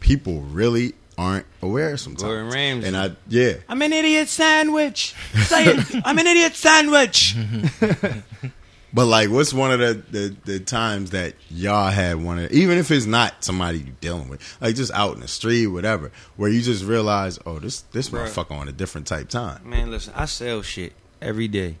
people 0.00 0.40
really 0.40 0.94
aren't 1.16 1.46
aware 1.62 1.96
sometimes. 1.96 2.22
Gordon 2.22 2.50
Ramsay. 2.50 2.88
And 2.88 2.96
I, 2.96 3.10
yeah, 3.28 3.54
I'm 3.68 3.80
an 3.82 3.92
idiot 3.92 4.28
sandwich. 4.28 5.14
Say 5.44 5.66
it. 5.66 6.02
I'm 6.04 6.18
an 6.18 6.26
idiot 6.26 6.54
sandwich. 6.56 7.36
but 8.94 9.06
like, 9.06 9.30
what's 9.30 9.54
one 9.54 9.72
of 9.72 9.78
the, 9.78 10.02
the 10.10 10.36
the 10.44 10.60
times 10.60 11.10
that 11.10 11.34
y'all 11.50 11.90
had 11.90 12.22
one 12.22 12.38
of, 12.38 12.52
even 12.52 12.76
if 12.78 12.90
it's 12.90 13.06
not 13.06 13.42
somebody 13.42 13.78
you 13.78 13.92
dealing 14.00 14.28
with, 14.28 14.40
like 14.60 14.74
just 14.74 14.92
out 14.92 15.14
in 15.14 15.20
the 15.20 15.28
street, 15.28 15.68
whatever, 15.68 16.12
where 16.36 16.50
you 16.50 16.60
just 16.60 16.84
realize, 16.84 17.38
oh, 17.46 17.58
this 17.58 17.82
this 17.92 18.10
Bruh. 18.10 18.26
motherfucker 18.26 18.52
on 18.52 18.68
a 18.68 18.72
different 18.72 19.06
type 19.06 19.28
time. 19.28 19.68
Man, 19.68 19.90
listen, 19.90 20.12
I 20.14 20.26
sell 20.26 20.62
shit 20.62 20.92
every 21.20 21.48
day. 21.48 21.76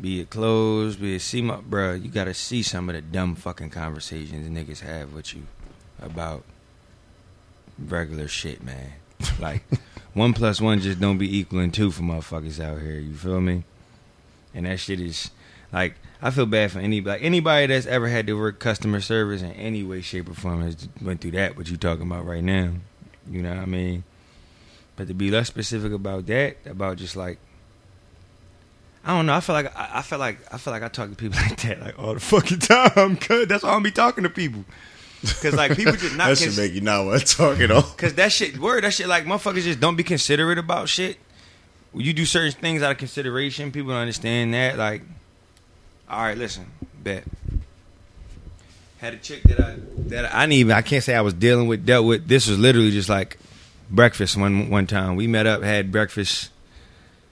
Be 0.00 0.20
it 0.20 0.30
clothes, 0.30 0.96
be 0.96 1.16
it 1.16 1.20
see 1.20 1.42
my 1.42 1.56
bro. 1.56 1.92
you 1.92 2.08
gotta 2.08 2.32
see 2.32 2.62
some 2.62 2.88
of 2.88 2.94
the 2.94 3.02
dumb 3.02 3.34
fucking 3.34 3.70
conversations 3.70 4.48
niggas 4.48 4.80
have 4.80 5.12
with 5.12 5.34
you 5.34 5.42
about 6.00 6.44
regular 7.78 8.28
shit, 8.28 8.62
man. 8.62 8.92
Like 9.38 9.62
one 10.14 10.32
plus 10.32 10.60
one 10.60 10.80
just 10.80 10.98
don't 10.98 11.18
be 11.18 11.38
equaling 11.38 11.70
two 11.70 11.90
for 11.90 12.02
motherfuckers 12.02 12.58
out 12.58 12.80
here, 12.80 12.98
you 12.98 13.14
feel 13.14 13.40
me? 13.40 13.64
And 14.54 14.66
that 14.66 14.80
shit 14.80 14.98
is 15.00 15.30
like 15.72 15.94
I 16.22 16.30
feel 16.30 16.46
bad 16.46 16.70
for 16.70 16.78
anybody 16.78 17.24
anybody 17.24 17.66
that's 17.66 17.86
ever 17.86 18.08
had 18.08 18.28
to 18.28 18.34
work 18.34 18.60
customer 18.60 19.00
service 19.00 19.42
in 19.42 19.50
any 19.52 19.82
way, 19.82 20.00
shape, 20.02 20.28
or 20.28 20.34
form 20.34 20.62
has 20.62 20.88
went 21.00 21.20
through 21.20 21.32
that, 21.32 21.56
what 21.56 21.68
you 21.68 21.76
talking 21.76 22.06
about 22.06 22.24
right 22.24 22.44
now. 22.44 22.72
You 23.28 23.42
know 23.42 23.50
what 23.50 23.58
I 23.58 23.66
mean? 23.66 24.04
But 24.96 25.08
to 25.08 25.14
be 25.14 25.30
less 25.30 25.48
specific 25.48 25.92
about 25.92 26.26
that, 26.26 26.58
about 26.64 26.96
just 26.96 27.16
like 27.16 27.38
I 29.04 29.16
don't 29.16 29.26
know. 29.26 29.34
I 29.34 29.40
feel 29.40 29.54
like 29.54 29.76
I, 29.76 29.90
I 29.94 30.02
feel 30.02 30.18
like 30.18 30.38
I 30.52 30.58
feel 30.58 30.72
like 30.72 30.82
I 30.82 30.88
talk 30.88 31.10
to 31.10 31.16
people 31.16 31.38
like 31.48 31.60
that 31.62 31.80
like 31.80 31.98
all 31.98 32.14
the 32.14 32.20
fucking 32.20 32.60
time. 32.60 33.16
Cause 33.16 33.46
that's 33.46 33.64
why 33.64 33.70
I'm 33.70 33.82
be 33.82 33.90
talking 33.90 34.24
to 34.24 34.30
people. 34.30 34.64
Cause 35.40 35.54
like 35.54 35.76
people 35.76 35.94
just 35.94 36.16
not 36.16 36.28
that 36.28 36.38
should 36.38 36.46
cons- 36.46 36.58
make 36.58 36.72
you 36.72 36.80
not 36.80 37.04
want 37.04 37.26
to 37.26 37.36
talk 37.36 37.58
at 37.58 37.70
all. 37.70 37.82
Cause 37.82 38.14
that 38.14 38.30
shit, 38.32 38.58
word, 38.58 38.84
that 38.84 38.94
shit, 38.94 39.08
like 39.08 39.24
motherfuckers 39.24 39.62
just 39.62 39.80
don't 39.80 39.96
be 39.96 40.04
considerate 40.04 40.58
about 40.58 40.88
shit. 40.88 41.16
When 41.92 42.04
you 42.04 42.12
do 42.12 42.24
certain 42.24 42.52
things 42.52 42.82
out 42.82 42.92
of 42.92 42.98
consideration, 42.98 43.70
people 43.70 43.90
don't 43.90 44.00
understand 44.00 44.54
that. 44.54 44.78
Like, 44.78 45.02
all 46.12 46.22
right, 46.22 46.36
listen, 46.36 46.66
bet. 47.02 47.24
Had 48.98 49.14
a 49.14 49.16
chick 49.16 49.42
that 49.44 49.58
I 49.58 49.76
that 50.08 50.32
I 50.32 50.42
didn't 50.42 50.52
even 50.52 50.76
I 50.76 50.82
can't 50.82 51.02
say 51.02 51.14
I 51.14 51.22
was 51.22 51.34
dealing 51.34 51.66
with 51.66 51.86
dealt 51.86 52.06
with. 52.06 52.28
This 52.28 52.46
was 52.46 52.58
literally 52.58 52.90
just 52.90 53.08
like 53.08 53.38
breakfast 53.90 54.36
one 54.36 54.68
one 54.68 54.86
time. 54.86 55.16
We 55.16 55.26
met 55.26 55.46
up, 55.46 55.62
had 55.62 55.90
breakfast. 55.90 56.50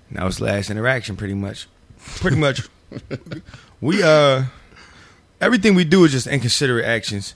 And 0.09 0.19
that 0.19 0.25
was 0.25 0.39
the 0.39 0.47
last 0.47 0.71
interaction, 0.71 1.17
pretty 1.17 1.35
much. 1.35 1.69
Pretty 2.17 2.39
much. 2.39 2.63
we 3.81 4.03
uh, 4.03 4.45
everything 5.41 5.75
we 5.75 5.85
do 5.85 6.05
is 6.05 6.13
just 6.13 6.27
inconsiderate 6.27 6.87
actions 6.87 7.35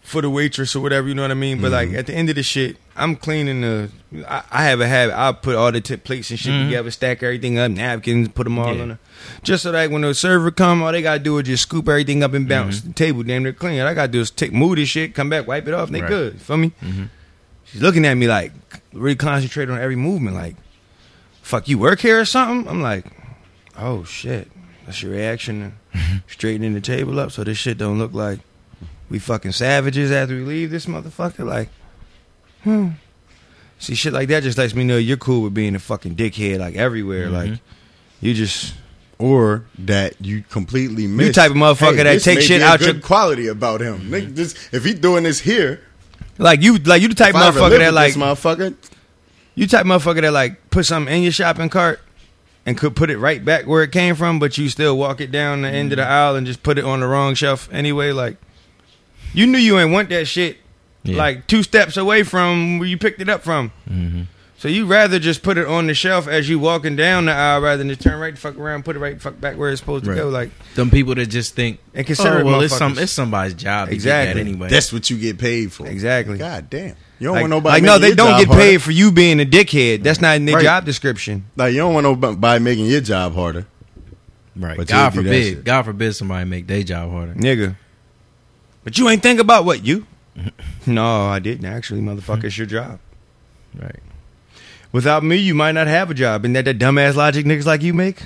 for 0.00 0.22
the 0.22 0.30
waitress 0.30 0.74
or 0.74 0.80
whatever. 0.80 1.06
You 1.06 1.14
know 1.14 1.22
what 1.22 1.30
I 1.30 1.34
mean? 1.34 1.60
But 1.60 1.70
like 1.70 1.92
at 1.92 2.06
the 2.06 2.14
end 2.14 2.30
of 2.30 2.34
the 2.34 2.42
shit, 2.42 2.78
I'm 2.98 3.16
cleaning 3.16 3.60
the. 3.60 3.90
I, 4.28 4.42
I 4.50 4.64
have 4.64 4.80
a 4.80 4.88
habit. 4.88 5.16
I 5.16 5.32
put 5.32 5.54
all 5.54 5.70
the 5.70 5.80
tip 5.80 6.04
plates 6.04 6.30
and 6.30 6.38
shit 6.38 6.52
mm-hmm. 6.52 6.64
together, 6.68 6.90
stack 6.90 7.22
everything 7.22 7.58
up, 7.58 7.70
napkins, 7.70 8.28
put 8.28 8.44
them 8.44 8.58
all 8.58 8.74
Yeah. 8.74 8.82
on. 8.82 8.88
The, 8.88 8.98
just 9.42 9.62
so 9.62 9.72
that 9.72 9.90
when 9.90 10.02
the 10.02 10.14
server 10.14 10.50
come, 10.50 10.82
all 10.82 10.92
they 10.92 11.02
gotta 11.02 11.18
do 11.18 11.38
is 11.38 11.46
just 11.46 11.62
scoop 11.64 11.88
everything 11.88 12.22
up 12.22 12.32
and 12.34 12.44
mm-hmm. 12.44 12.48
bounce. 12.48 12.80
The 12.80 12.92
table 12.92 13.22
damn 13.22 13.42
they're 13.44 13.52
clean. 13.52 13.80
All 13.80 13.86
I 13.86 13.94
gotta 13.94 14.12
do 14.12 14.20
is 14.20 14.30
take 14.30 14.52
move 14.52 14.76
this 14.76 14.88
shit, 14.88 15.14
come 15.14 15.30
back, 15.30 15.46
wipe 15.46 15.66
it 15.68 15.74
off, 15.74 15.88
and 15.88 15.94
they 15.94 16.00
Right. 16.02 16.08
good. 16.08 16.32
You 16.34 16.38
feel 16.40 16.56
me? 16.56 16.72
Mm-hmm. 16.82 17.04
She's 17.64 17.82
looking 17.82 18.04
at 18.06 18.14
me 18.14 18.26
like 18.26 18.52
really 18.92 19.16
concentrate 19.16 19.68
on 19.70 19.78
every 19.78 19.96
movement. 19.96 20.34
Like, 20.36 20.56
fuck, 21.42 21.68
you 21.68 21.78
work 21.78 22.00
here 22.00 22.20
or 22.20 22.24
something? 22.24 22.68
I'm 22.68 22.80
like, 22.82 23.04
oh 23.76 24.04
shit, 24.04 24.50
that's 24.86 25.02
your 25.02 25.12
reaction. 25.12 25.78
Straightening 26.28 26.74
the 26.74 26.80
table 26.80 27.18
up 27.20 27.32
so 27.32 27.44
this 27.44 27.58
shit 27.58 27.78
don't 27.78 27.98
look 27.98 28.12
like 28.14 28.40
we 29.10 29.18
fucking 29.18 29.52
savages 29.52 30.10
after 30.12 30.34
we 30.34 30.42
leave 30.42 30.70
this 30.70 30.86
motherfucker. 30.86 31.44
Like, 31.44 31.70
hmm. 32.64 32.88
See, 33.78 33.94
shit 33.94 34.12
like 34.12 34.28
that 34.28 34.42
just 34.42 34.58
lets 34.58 34.74
me 34.74 34.84
know 34.84 34.96
you're 34.96 35.16
cool 35.16 35.42
with 35.42 35.54
being 35.54 35.74
a 35.74 35.78
fucking 35.78 36.16
dickhead 36.16 36.58
like 36.58 36.74
everywhere. 36.74 37.26
Mm-hmm. 37.26 37.52
Like, 37.52 37.60
you 38.20 38.34
just 38.34 38.74
or 39.18 39.64
that 39.78 40.14
you 40.24 40.42
completely 40.42 41.06
miss. 41.06 41.28
You 41.28 41.32
type 41.32 41.50
of 41.50 41.56
motherfucker 41.56 41.96
that 41.96 42.04
this 42.04 42.24
take 42.24 42.38
may 42.38 42.44
shit 42.44 42.60
be 42.60 42.64
a 42.64 42.66
out 42.66 42.78
good 42.80 42.96
your- 42.96 43.02
quality 43.02 43.46
about 43.48 43.80
him. 43.80 44.10
Nigga, 44.10 44.26
mm-hmm. 44.26 44.34
this, 44.34 44.68
if 44.72 44.84
he 44.84 44.94
doing 44.94 45.24
this 45.24 45.40
here, 45.40 45.84
like 46.38 46.62
you 46.62 46.78
like 46.78 47.02
you 47.02 47.08
the 47.08 47.14
type 47.14 47.30
if 47.30 47.36
I 47.36 47.48
ever 47.48 47.60
motherfucker 47.60 47.78
that 47.78 47.94
like 47.94 48.14
this 48.14 48.22
motherfucker, 48.22 48.76
You 49.54 49.66
type 49.66 49.86
motherfucker 49.86 50.22
that 50.22 50.32
like 50.32 50.70
put 50.70 50.86
something 50.86 51.14
in 51.14 51.22
your 51.22 51.32
shopping 51.32 51.68
cart 51.68 52.00
and 52.64 52.76
could 52.76 52.94
put 52.94 53.10
it 53.10 53.18
right 53.18 53.44
back 53.44 53.66
where 53.66 53.82
it 53.82 53.92
came 53.92 54.14
from, 54.14 54.38
but 54.38 54.58
you 54.58 54.68
still 54.68 54.96
walk 54.96 55.20
it 55.20 55.30
down 55.30 55.62
the 55.62 55.68
end 55.68 55.92
of 55.92 55.96
the 55.96 56.02
mm-hmm. 56.02 56.12
aisle 56.12 56.36
and 56.36 56.46
just 56.46 56.62
put 56.62 56.78
it 56.78 56.84
on 56.84 57.00
the 57.00 57.06
wrong 57.06 57.34
shelf 57.34 57.68
anyway. 57.72 58.12
Like 58.12 58.36
you 59.32 59.46
knew 59.46 59.58
you 59.58 59.78
ain't 59.78 59.90
want 59.90 60.08
that 60.10 60.26
shit 60.26 60.58
Yeah. 61.08 61.16
like 61.18 61.46
two 61.46 61.62
steps 61.62 61.96
away 61.96 62.22
from 62.22 62.78
where 62.78 62.88
you 62.88 62.98
picked 62.98 63.20
it 63.20 63.28
up 63.28 63.42
from. 63.42 63.72
Mm-hmm. 63.90 64.22
So 64.58 64.66
you 64.66 64.86
rather 64.86 65.20
just 65.20 65.44
put 65.44 65.56
it 65.56 65.68
on 65.68 65.86
the 65.86 65.94
shelf 65.94 66.26
as 66.26 66.48
you 66.48 66.58
walking 66.58 66.96
down 66.96 67.26
the 67.26 67.32
aisle 67.32 67.60
rather 67.60 67.76
than 67.78 67.88
just 67.90 68.00
turn 68.00 68.18
right 68.18 68.34
the 68.34 68.40
fuck 68.40 68.56
around, 68.58 68.84
put 68.84 68.96
it 68.96 68.98
right 68.98 69.20
fuck 69.22 69.40
back 69.40 69.56
where 69.56 69.70
it's 69.70 69.80
supposed 69.80 70.04
to 70.04 70.10
Right. 70.10 70.16
go. 70.16 70.28
Like 70.30 70.50
Them 70.74 70.90
people 70.90 71.14
that 71.14 71.26
just 71.26 71.54
think, 71.54 71.78
And 71.94 72.04
consider 72.04 72.40
oh, 72.40 72.44
well, 72.44 72.60
it's 72.62 72.76
some 72.76 72.98
it's 72.98 73.12
somebody's 73.12 73.54
job 73.54 73.88
to 73.88 73.94
Exactly. 73.94 74.34
get 74.34 74.44
that 74.44 74.50
anyway. 74.50 74.68
that's 74.68 74.92
what 74.92 75.10
you 75.10 75.16
get 75.16 75.38
paid 75.38 75.72
for. 75.72 75.86
exactly. 75.86 76.38
God 76.38 76.68
damn. 76.68 76.96
You 77.20 77.26
don't 77.28 77.34
Like, 77.34 77.42
want 77.42 77.50
nobody 77.50 77.74
like 77.74 77.82
no, 77.84 77.98
they 77.98 78.06
your 78.08 78.16
don't 78.16 78.30
job 78.30 78.38
get 78.40 78.48
harder. 78.48 78.60
paid 78.62 78.82
for 78.82 78.90
you 78.90 79.12
being 79.12 79.40
a 79.40 79.44
dickhead. 79.44 80.02
That's 80.02 80.20
not 80.20 80.34
in 80.36 80.44
their 80.46 80.56
Right. 80.56 80.64
job 80.64 80.84
description. 80.84 81.44
Like 81.56 81.72
you 81.72 81.78
don't 81.78 81.94
want 81.94 82.04
nobody 82.04 82.62
making 82.64 82.86
your 82.86 83.00
job 83.00 83.34
harder. 83.36 83.64
right. 84.56 84.76
But 84.76 84.88
God 84.88 85.14
you'll 85.14 85.22
do 85.22 85.28
that 85.30 85.34
forbid. 85.54 85.64
God 85.64 85.82
forbid 85.84 86.16
somebody 86.16 86.48
make 86.50 86.66
their 86.66 86.82
job 86.82 87.12
harder. 87.12 87.34
nigga. 87.34 87.76
But 88.82 88.98
you 88.98 89.08
ain't 89.08 89.22
think 89.22 89.38
about 89.38 89.64
what 89.64 89.84
you. 89.84 90.04
no, 90.86 91.26
I 91.26 91.38
didn't 91.38 91.66
actually, 91.66 92.00
motherfucker. 92.00 92.44
It's 92.44 92.58
your 92.58 92.66
job. 92.66 92.98
Right. 93.78 94.00
Without 94.92 95.22
me, 95.22 95.36
you 95.36 95.54
might 95.54 95.72
not 95.72 95.86
have 95.86 96.10
a 96.10 96.14
job. 96.14 96.44
Isn't 96.44 96.54
that 96.54 96.64
that 96.64 96.78
dumbass 96.78 97.14
logic 97.14 97.44
niggas 97.44 97.66
like 97.66 97.82
you 97.82 97.92
make? 97.92 98.22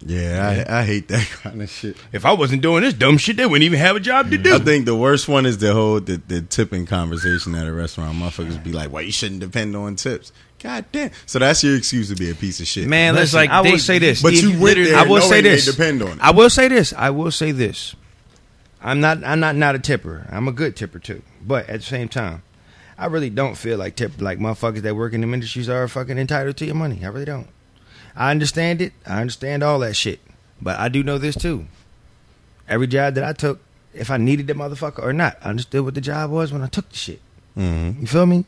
Yeah, 0.00 0.64
I, 0.68 0.80
I 0.80 0.84
hate 0.84 1.08
that 1.08 1.26
kind 1.42 1.60
of 1.60 1.68
shit. 1.68 1.96
If 2.12 2.24
I 2.24 2.32
wasn't 2.32 2.62
doing 2.62 2.82
this 2.82 2.94
dumb 2.94 3.18
shit, 3.18 3.36
they 3.36 3.46
wouldn't 3.46 3.64
even 3.64 3.78
have 3.80 3.96
a 3.96 4.00
job 4.00 4.30
to 4.30 4.38
do. 4.38 4.54
I 4.54 4.58
think 4.58 4.86
the 4.86 4.94
worst 4.94 5.28
one 5.28 5.44
is 5.44 5.58
the 5.58 5.72
whole 5.74 6.00
the, 6.00 6.16
the 6.28 6.40
tipping 6.40 6.86
conversation 6.86 7.54
at 7.54 7.66
a 7.66 7.72
restaurant. 7.72 8.16
Motherfuckers 8.16 8.62
be 8.62 8.72
like, 8.72 8.92
"Well, 8.92 9.02
you 9.02 9.10
shouldn't 9.12 9.40
depend 9.40 9.74
on 9.74 9.96
tips." 9.96 10.32
God 10.60 10.84
damn. 10.92 11.10
So 11.26 11.38
that's 11.38 11.62
your 11.62 11.76
excuse 11.76 12.08
to 12.10 12.16
be 12.16 12.30
a 12.30 12.34
piece 12.34 12.60
of 12.60 12.66
shit, 12.66 12.88
Man, 12.88 13.14
But 13.14 13.22
it's 13.22 13.32
listen, 13.34 13.48
like 13.48 13.50
I 13.50 13.60
will 13.60 13.78
say 13.78 13.98
this. 13.98 14.22
But 14.22 14.34
you 14.34 14.60
went 14.60 14.76
there 14.76 14.96
I 14.96 15.02
will 15.04 15.20
say 15.20 15.40
this. 15.40 15.66
depend 15.66 16.02
on 16.02 16.12
it. 16.12 16.18
I 16.20 16.32
will 16.32 16.50
say 16.50 16.68
this. 16.68 16.92
I 16.92 17.10
will 17.10 17.30
say 17.30 17.52
this. 17.52 17.94
I'm 18.82 19.00
not. 19.00 19.24
I'm 19.24 19.40
not 19.40 19.56
not 19.56 19.74
a 19.74 19.78
tipper. 19.78 20.26
I'm 20.30 20.46
a 20.48 20.52
good 20.52 20.76
tipper 20.76 20.98
too. 20.98 21.22
But 21.44 21.68
at 21.68 21.80
the 21.80 21.86
same 21.86 22.08
time, 22.08 22.42
I 22.96 23.06
really 23.06 23.30
don't 23.30 23.56
feel 23.56 23.78
like 23.78 23.96
tip 23.96 24.20
like 24.20 24.38
motherfuckers 24.38 24.82
that 24.82 24.94
work 24.96 25.12
in 25.12 25.20
them 25.20 25.34
industries 25.34 25.68
are 25.68 25.86
fucking 25.88 26.18
entitled 26.18 26.56
to 26.58 26.64
your 26.66 26.74
money. 26.74 27.00
I 27.04 27.08
really 27.08 27.24
don't. 27.24 27.48
I 28.14 28.30
understand 28.30 28.80
it. 28.80 28.92
I 29.06 29.20
understand 29.20 29.62
all 29.62 29.78
that 29.80 29.94
shit. 29.94 30.20
But 30.60 30.78
I 30.78 30.88
do 30.88 31.02
know 31.02 31.18
this 31.18 31.36
too. 31.36 31.66
Every 32.68 32.86
job 32.86 33.14
that 33.14 33.24
I 33.24 33.32
took, 33.32 33.60
if 33.94 34.10
I 34.10 34.16
needed 34.16 34.46
the 34.46 34.54
motherfucker 34.54 35.02
or 35.02 35.12
not, 35.12 35.38
I 35.42 35.50
understood 35.50 35.84
what 35.84 35.94
the 35.94 36.00
job 36.00 36.30
was 36.30 36.52
when 36.52 36.62
I 36.62 36.66
took 36.66 36.88
the 36.90 36.96
shit. 36.96 37.20
Mhm. 37.56 38.00
You 38.00 38.06
feel 38.06 38.26
me? 38.26 38.44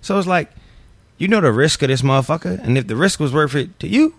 So 0.00 0.18
it's 0.18 0.26
like, 0.28 0.50
you 1.18 1.28
know 1.28 1.40
the 1.40 1.52
risk 1.52 1.82
of 1.82 1.88
this 1.88 2.02
motherfucker, 2.02 2.62
and 2.62 2.76
if 2.76 2.86
the 2.86 2.96
risk 2.96 3.20
was 3.20 3.32
worth 3.32 3.54
it 3.54 3.78
to 3.80 3.88
you, 3.88 4.14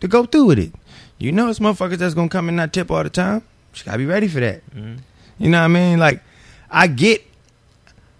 to 0.00 0.08
go 0.08 0.24
through 0.24 0.46
with 0.46 0.58
it. 0.58 0.72
You 1.18 1.32
know 1.32 1.48
it's 1.48 1.58
motherfuckers 1.58 1.98
that's 1.98 2.14
gonna 2.14 2.28
come 2.28 2.48
and 2.48 2.56
not 2.56 2.72
tip 2.72 2.90
all 2.90 3.02
the 3.02 3.10
time. 3.10 3.42
You 3.74 3.84
gotta 3.84 3.98
be 3.98 4.06
ready 4.06 4.28
for 4.28 4.40
that. 4.40 4.68
Mm-hmm. 4.74 4.96
You 5.38 5.50
know 5.50 5.58
what 5.58 5.64
I 5.64 5.68
mean? 5.68 5.98
Like, 5.98 6.22
I 6.70 6.86
get, 6.88 7.22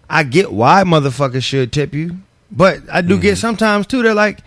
I 0.09 0.23
get 0.23 0.51
why 0.51 0.83
motherfuckers 0.83 1.43
should 1.43 1.71
tip 1.71 1.93
you, 1.93 2.17
but 2.51 2.81
I 2.91 3.01
do 3.01 3.19
get 3.19 3.33
mm-hmm. 3.33 3.39
sometimes 3.39 3.87
too. 3.87 4.01
They're 4.01 4.13
like, 4.13 4.39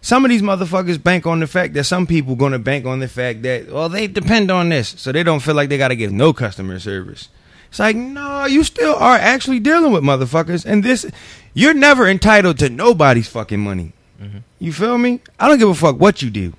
some 0.00 0.24
of 0.24 0.30
these 0.30 0.42
motherfuckers 0.42 1.02
bank 1.02 1.26
on 1.26 1.40
the 1.40 1.48
fact 1.48 1.74
that 1.74 1.82
some 1.82 2.06
people 2.06 2.36
gonna 2.36 2.60
bank 2.60 2.86
on 2.86 3.00
the 3.00 3.08
fact 3.08 3.42
that 3.42 3.70
well 3.70 3.88
they 3.88 4.06
depend 4.06 4.52
on 4.52 4.68
this, 4.68 4.94
so 4.96 5.10
they 5.10 5.24
don't 5.24 5.40
feel 5.40 5.56
like 5.56 5.68
they 5.68 5.78
gotta 5.78 5.96
give 5.96 6.12
no 6.12 6.32
customer 6.32 6.78
service. 6.78 7.28
It's 7.70 7.80
like 7.80 7.96
no, 7.96 8.44
you 8.46 8.62
still 8.62 8.94
are 8.94 9.16
actually 9.16 9.58
dealing 9.58 9.92
with 9.92 10.04
motherfuckers, 10.04 10.64
and 10.64 10.84
this 10.84 11.06
you're 11.54 11.74
never 11.74 12.08
entitled 12.08 12.58
to 12.60 12.68
nobody's 12.68 13.28
fucking 13.28 13.58
money. 13.58 13.94
Mm-hmm. 14.22 14.38
You 14.60 14.72
feel 14.72 14.96
me? 14.96 15.20
I 15.40 15.48
don't 15.48 15.58
give 15.58 15.68
a 15.68 15.74
fuck 15.74 15.98
what 15.98 16.22
you 16.22 16.30
do. 16.30 16.52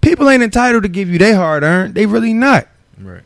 People 0.00 0.28
ain't 0.28 0.42
entitled 0.42 0.82
to 0.82 0.88
give 0.88 1.08
you 1.08 1.18
their 1.18 1.36
hard 1.36 1.62
earned. 1.62 1.94
They 1.94 2.06
really 2.06 2.34
not. 2.34 2.66
Right. 3.02 3.22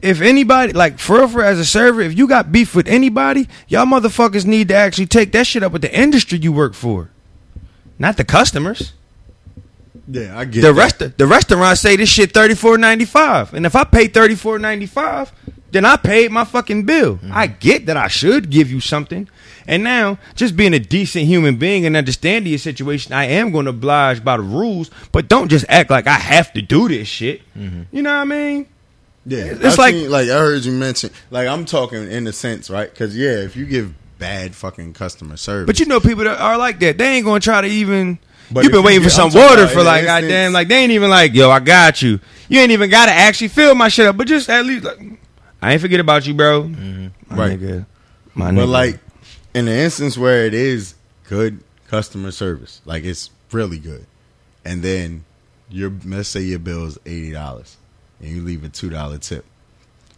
If 0.00 0.20
anybody, 0.20 0.72
like 0.72 0.98
for 0.98 1.18
real, 1.18 1.28
for 1.28 1.42
as 1.42 1.58
a 1.58 1.64
server, 1.64 2.00
if 2.00 2.16
you 2.16 2.28
got 2.28 2.52
beef 2.52 2.74
with 2.74 2.86
anybody, 2.86 3.48
y'all 3.66 3.84
motherfuckers 3.84 4.46
need 4.46 4.68
to 4.68 4.74
actually 4.74 5.06
take 5.06 5.32
that 5.32 5.46
shit 5.46 5.62
up 5.62 5.72
with 5.72 5.82
the 5.82 5.92
industry 5.92 6.38
you 6.38 6.52
work 6.52 6.74
for, 6.74 7.10
not 7.98 8.16
the 8.16 8.24
customers. 8.24 8.92
Yeah, 10.06 10.38
I 10.38 10.44
get 10.44 10.62
the 10.62 10.72
that. 10.72 11.00
rest 11.00 11.18
the 11.18 11.26
restaurant 11.26 11.78
say 11.78 11.96
this 11.96 12.08
shit 12.08 12.32
thirty 12.32 12.54
four 12.54 12.78
ninety 12.78 13.04
five, 13.04 13.52
and 13.52 13.66
if 13.66 13.74
I 13.74 13.84
pay 13.84 14.06
thirty 14.06 14.36
four 14.36 14.58
ninety 14.58 14.86
five, 14.86 15.32
then 15.72 15.84
I 15.84 15.96
paid 15.96 16.30
my 16.30 16.44
fucking 16.44 16.84
bill. 16.84 17.16
Mm-hmm. 17.16 17.32
I 17.32 17.48
get 17.48 17.86
that 17.86 17.96
I 17.96 18.08
should 18.08 18.50
give 18.50 18.70
you 18.70 18.80
something, 18.80 19.28
and 19.68 19.84
now 19.84 20.18
just 20.34 20.56
being 20.56 20.74
a 20.74 20.80
decent 20.80 21.26
human 21.26 21.56
being 21.56 21.86
and 21.86 21.96
understanding 21.96 22.50
your 22.50 22.58
situation, 22.58 23.12
I 23.12 23.26
am 23.26 23.52
going 23.52 23.66
to 23.66 23.70
oblige 23.70 24.24
by 24.24 24.36
the 24.38 24.42
rules, 24.42 24.90
but 25.12 25.28
don't 25.28 25.48
just 25.48 25.64
act 25.68 25.90
like 25.90 26.08
I 26.08 26.14
have 26.14 26.52
to 26.54 26.62
do 26.62 26.88
this 26.88 27.06
shit. 27.06 27.42
You 27.54 28.02
know 28.02 28.10
what 28.10 28.22
I 28.22 28.24
mean? 28.24 28.66
Yeah, 29.26 29.44
It's 29.60 29.78
I 29.78 29.82
like- 29.82 29.94
seen- 29.94 30.10
like 30.10 30.28
I 30.28 30.38
heard 30.38 30.64
you 30.64 30.72
mention. 30.72 31.10
Like 31.30 31.46
I'm 31.46 31.64
talking 31.66 32.10
in 32.10 32.26
a 32.26 32.32
sense, 32.32 32.70
right? 32.70 32.90
Because 32.90 33.16
yeah, 33.16 33.32
if 33.44 33.56
you 33.56 33.66
give 33.66 33.92
bad 34.18 34.54
fucking 34.54 34.94
customer 34.94 35.36
service, 35.36 35.66
But 35.66 35.78
you 35.78 35.86
know 35.86 36.00
people 36.00 36.24
that 36.24 36.40
are 36.40 36.56
like 36.58 36.80
that. 36.80 36.98
They 36.98 37.16
ain't 37.16 37.24
gonna 37.26 37.38
try 37.38 37.60
to 37.60 37.68
even. 37.68 38.18
But 38.50 38.64
You've 38.64 38.70
if 38.70 38.72
been 38.72 38.80
you 38.80 38.86
waiting 38.86 39.02
for 39.04 39.10
some 39.10 39.30
water 39.32 39.68
for 39.68 39.82
like 39.82 40.04
the 40.04 40.08
instance- 40.08 40.22
goddamn. 40.22 40.52
Like 40.54 40.68
they 40.68 40.76
ain't 40.78 40.92
even 40.92 41.10
like 41.10 41.34
yo, 41.34 41.50
I 41.50 41.60
got 41.60 42.00
you. 42.00 42.18
You 42.48 42.60
ain't 42.60 42.72
even 42.72 42.88
gotta 42.88 43.12
actually 43.12 43.48
fill 43.48 43.74
my 43.74 43.88
shit 43.88 44.06
up. 44.06 44.16
But 44.16 44.26
just 44.28 44.48
at 44.48 44.64
least 44.64 44.84
like, 44.84 44.98
I 45.60 45.72
ain't 45.74 45.82
forget 45.82 46.00
about 46.00 46.26
you, 46.26 46.32
bro. 46.32 46.62
Mm-hmm. 46.62 47.36
Right. 47.38 47.60
nigga. 47.60 47.86
My 48.34 48.46
But 48.50 48.54
nigga. 48.64 48.68
like 48.68 48.98
in 49.54 49.64
the 49.66 49.72
instance 49.76 50.16
where 50.18 50.44
it 50.46 50.54
is 50.54 50.94
good 51.24 51.60
customer 51.88 52.30
service, 52.30 52.80
like 52.84 53.04
it's 53.04 53.30
really 53.52 53.78
good, 53.78 54.06
and 54.64 54.82
then 54.82 55.24
your 55.70 55.92
let's 56.04 56.28
say 56.28 56.40
your 56.40 56.58
bill 56.58 56.86
is 56.86 56.98
eighty 57.06 57.32
dollars, 57.32 57.76
and 58.20 58.28
you 58.30 58.42
leave 58.42 58.64
a 58.64 58.68
two 58.68 58.90
dollar 58.90 59.18
tip, 59.18 59.44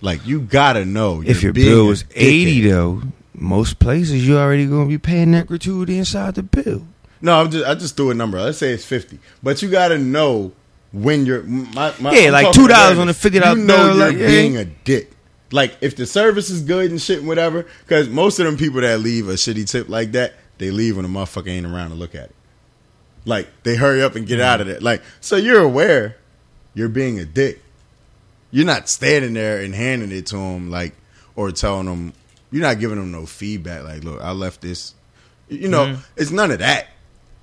like 0.00 0.24
you 0.26 0.40
gotta 0.40 0.84
know 0.84 1.22
if 1.24 1.42
your 1.42 1.52
bill 1.52 1.86
was 1.86 2.04
eighty 2.14 2.60
dickhead. 2.62 2.70
though, 2.70 3.02
most 3.34 3.78
places 3.78 4.26
you 4.26 4.36
already 4.38 4.66
gonna 4.66 4.88
be 4.88 4.98
paying 4.98 5.30
that 5.32 5.46
gratuity 5.46 5.98
inside 5.98 6.34
the 6.34 6.42
bill. 6.42 6.86
No, 7.22 7.38
I'm 7.40 7.50
just 7.50 7.66
I 7.66 7.74
just 7.74 7.96
threw 7.96 8.10
a 8.10 8.14
number. 8.14 8.40
Let's 8.40 8.58
say 8.58 8.72
it's 8.72 8.84
fifty, 8.84 9.18
but 9.42 9.62
you 9.62 9.70
gotta 9.70 9.98
know 9.98 10.52
when 10.92 11.24
you're 11.24 11.42
my, 11.44 11.94
my, 12.00 12.12
Yeah, 12.12 12.26
I'm 12.26 12.32
like 12.32 12.46
$2 12.48 13.00
on 13.00 13.08
a 13.08 13.12
$50 13.12 13.32
You 13.34 13.40
know 13.64 13.76
bill, 13.76 13.86
you're 13.86 13.94
like, 13.94 14.16
yeah. 14.16 14.26
being 14.26 14.56
a 14.56 14.64
dick. 14.64 15.12
Like 15.52 15.76
if 15.80 15.96
the 15.96 16.06
service 16.06 16.50
is 16.50 16.62
good 16.62 16.90
and 16.90 17.00
shit 17.00 17.18
and 17.18 17.28
whatever, 17.28 17.66
because 17.80 18.08
most 18.08 18.38
of 18.38 18.46
them 18.46 18.56
people 18.56 18.80
that 18.80 19.00
leave 19.00 19.28
a 19.28 19.32
shitty 19.32 19.68
tip 19.68 19.88
like 19.88 20.12
that, 20.12 20.34
they 20.58 20.70
leave 20.70 20.96
when 20.96 21.04
the 21.04 21.10
motherfucker 21.10 21.48
ain't 21.48 21.66
around 21.66 21.90
to 21.90 21.96
look 21.96 22.14
at 22.14 22.24
it. 22.24 22.34
Like 23.24 23.48
they 23.64 23.76
hurry 23.76 24.02
up 24.02 24.14
and 24.14 24.26
get 24.26 24.34
mm-hmm. 24.38 24.48
out 24.48 24.60
of 24.60 24.66
there. 24.66 24.80
Like 24.80 25.02
so 25.20 25.36
you're 25.36 25.60
aware 25.60 26.16
you're 26.74 26.88
being 26.88 27.18
a 27.18 27.24
dick. 27.24 27.62
You're 28.50 28.66
not 28.66 28.88
standing 28.88 29.34
there 29.34 29.60
and 29.60 29.74
handing 29.74 30.12
it 30.12 30.26
to 30.26 30.36
them 30.36 30.70
like 30.70 30.94
or 31.36 31.52
telling 31.52 31.86
them 31.86 32.12
you're 32.50 32.62
not 32.62 32.80
giving 32.80 32.98
them 32.98 33.12
no 33.12 33.26
feedback. 33.26 33.84
Like, 33.84 34.04
look, 34.04 34.20
I 34.20 34.32
left 34.32 34.60
this. 34.60 34.94
You 35.48 35.68
know, 35.68 35.86
mm-hmm. 35.86 36.00
it's 36.16 36.30
none 36.30 36.50
of 36.50 36.58
that. 36.58 36.88